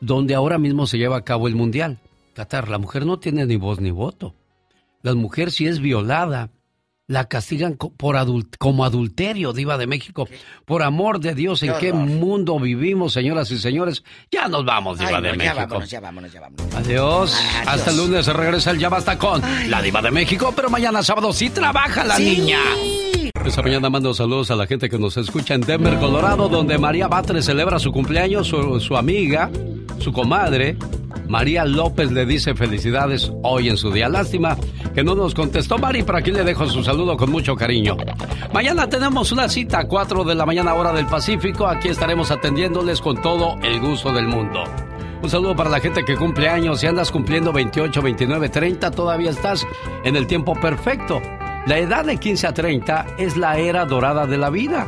Donde 0.00 0.34
ahora 0.34 0.58
mismo 0.58 0.86
se 0.86 0.98
lleva 0.98 1.16
a 1.16 1.24
cabo 1.24 1.48
el 1.48 1.54
mundial. 1.54 1.98
Qatar, 2.34 2.68
la 2.68 2.78
mujer 2.78 3.06
no 3.06 3.18
tiene 3.18 3.46
ni 3.46 3.56
voz 3.56 3.80
ni 3.80 3.90
voto. 3.90 4.34
La 5.02 5.14
mujer 5.14 5.50
si 5.50 5.66
es 5.66 5.80
violada, 5.80 6.50
la 7.06 7.26
castigan 7.26 7.76
por 7.76 8.16
como 8.58 8.84
adulterio, 8.84 9.52
diva 9.52 9.76
de 9.76 9.86
México. 9.86 10.26
Por 10.64 10.82
amor 10.82 11.20
de 11.20 11.34
Dios, 11.34 11.62
¿en 11.62 11.74
Qué 11.78 11.92
mundo 11.92 12.58
vivimos, 12.58 13.12
señoras 13.12 13.50
y 13.50 13.58
señores? 13.58 14.02
Ya 14.30 14.48
nos 14.48 14.64
vamos, 14.64 14.98
diva 14.98 15.16
Ay, 15.18 15.22
de 15.22 15.28
no, 15.28 15.34
ya 15.34 15.36
México. 15.54 15.56
vámonos, 15.68 15.90
ya 15.90 16.00
vámonos, 16.00 16.32
ya 16.32 16.40
vámonos. 16.40 16.74
Adiós. 16.74 17.34
Adiós. 17.34 17.68
Hasta 17.68 17.90
el 17.90 17.96
lunes 17.98 18.24
se 18.24 18.32
regresa 18.32 18.70
el 18.70 18.78
Ya 18.78 18.88
Basta 18.88 19.18
con 19.18 19.42
la 19.68 19.82
Diva 19.82 20.00
de 20.00 20.10
México, 20.10 20.52
pero 20.56 20.70
mañana 20.70 21.02
sábado 21.02 21.32
sí 21.32 21.50
trabaja 21.50 22.04
la 22.04 22.16
Sí. 22.16 22.24
niña. 22.38 22.60
Esta 23.44 23.60
mañana 23.60 23.90
mando 23.90 24.14
saludos 24.14 24.50
a 24.50 24.56
la 24.56 24.66
gente 24.66 24.88
que 24.88 24.98
nos 24.98 25.18
escucha 25.18 25.52
en 25.54 25.60
Denver, 25.60 25.98
Colorado, 25.98 26.48
donde 26.48 26.78
María 26.78 27.08
Batres 27.08 27.44
celebra 27.44 27.78
su 27.78 27.92
cumpleaños, 27.92 28.46
su, 28.46 28.80
su 28.80 28.96
amiga, 28.96 29.50
su 29.98 30.12
comadre. 30.12 30.76
María 31.28 31.64
López 31.64 32.12
le 32.12 32.26
dice 32.26 32.54
felicidades 32.54 33.32
hoy 33.42 33.68
en 33.68 33.76
su 33.76 33.90
día. 33.90 34.08
Lástima 34.08 34.56
que 34.94 35.02
no 35.02 35.14
nos 35.14 35.34
contestó 35.34 35.78
Mari, 35.78 36.02
pero 36.02 36.18
aquí 36.18 36.30
le 36.30 36.44
dejo 36.44 36.66
su 36.66 36.84
saludo 36.84 37.16
con 37.16 37.30
mucho 37.30 37.56
cariño. 37.56 37.96
Mañana 38.52 38.88
tenemos 38.88 39.32
una 39.32 39.48
cita 39.48 39.80
a 39.80 39.88
4 39.88 40.24
de 40.24 40.34
la 40.34 40.46
mañana 40.46 40.74
hora 40.74 40.92
del 40.92 41.06
Pacífico. 41.06 41.66
Aquí 41.66 41.88
estaremos 41.88 42.30
atendiéndoles 42.30 43.00
con 43.00 43.20
todo 43.20 43.56
el 43.62 43.80
gusto 43.80 44.12
del 44.12 44.28
mundo. 44.28 44.64
Un 45.22 45.30
saludo 45.30 45.56
para 45.56 45.70
la 45.70 45.80
gente 45.80 46.04
que 46.04 46.16
cumple 46.16 46.48
años. 46.48 46.80
Si 46.80 46.86
andas 46.86 47.10
cumpliendo 47.10 47.52
28, 47.52 48.02
29, 48.02 48.48
30, 48.50 48.90
todavía 48.90 49.30
estás 49.30 49.66
en 50.04 50.16
el 50.16 50.26
tiempo 50.26 50.54
perfecto. 50.54 51.22
La 51.66 51.78
edad 51.78 52.04
de 52.04 52.18
15 52.18 52.46
a 52.46 52.52
30 52.52 53.06
es 53.16 53.38
la 53.38 53.58
era 53.58 53.86
dorada 53.86 54.26
de 54.26 54.36
la 54.36 54.50
vida. 54.50 54.86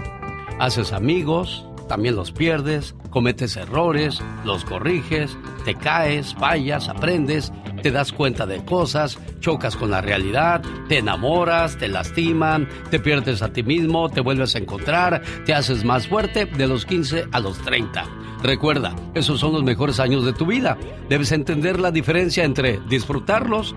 Haces 0.59 0.93
amigos, 0.93 1.67
también 1.89 2.17
los 2.17 2.33
pierdes, 2.33 2.95
cometes 3.11 3.57
errores, 3.57 4.21
los 4.45 4.65
corriges, 4.65 5.37
te 5.65 5.75
caes, 5.75 6.35
fallas, 6.35 6.89
aprendes, 6.89 7.53
te 7.83 7.91
das 7.91 8.13
cuenta 8.13 8.47
de 8.47 8.65
cosas, 8.65 9.19
chocas 9.41 9.77
con 9.77 9.91
la 9.91 10.01
realidad, 10.01 10.63
te 10.89 10.99
enamoras, 10.99 11.77
te 11.77 11.89
lastiman, 11.89 12.69
te 12.91 12.99
pierdes 12.99 13.43
a 13.43 13.53
ti 13.53 13.63
mismo, 13.63 14.09
te 14.09 14.21
vuelves 14.21 14.55
a 14.55 14.59
encontrar, 14.59 15.23
te 15.45 15.55
haces 15.55 15.85
más 15.85 16.09
fuerte 16.09 16.47
de 16.47 16.67
los 16.67 16.85
15 16.85 17.29
a 17.33 17.41
los 17.41 17.59
30. 17.59 18.05
Recuerda, 18.43 18.95
esos 19.15 19.41
son 19.41 19.53
los 19.53 19.63
mejores 19.63 19.99
años 20.01 20.25
de 20.25 20.33
tu 20.33 20.47
vida. 20.47 20.77
Debes 21.09 21.33
entender 21.33 21.81
la 21.81 21.91
diferencia 21.91 22.45
entre 22.45 22.81
disfrutarlos 22.89 23.75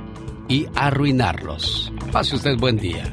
y 0.48 0.68
arruinarlos. 0.76 1.94
Pase 2.12 2.36
usted 2.36 2.58
buen 2.58 2.78
día. 2.78 3.06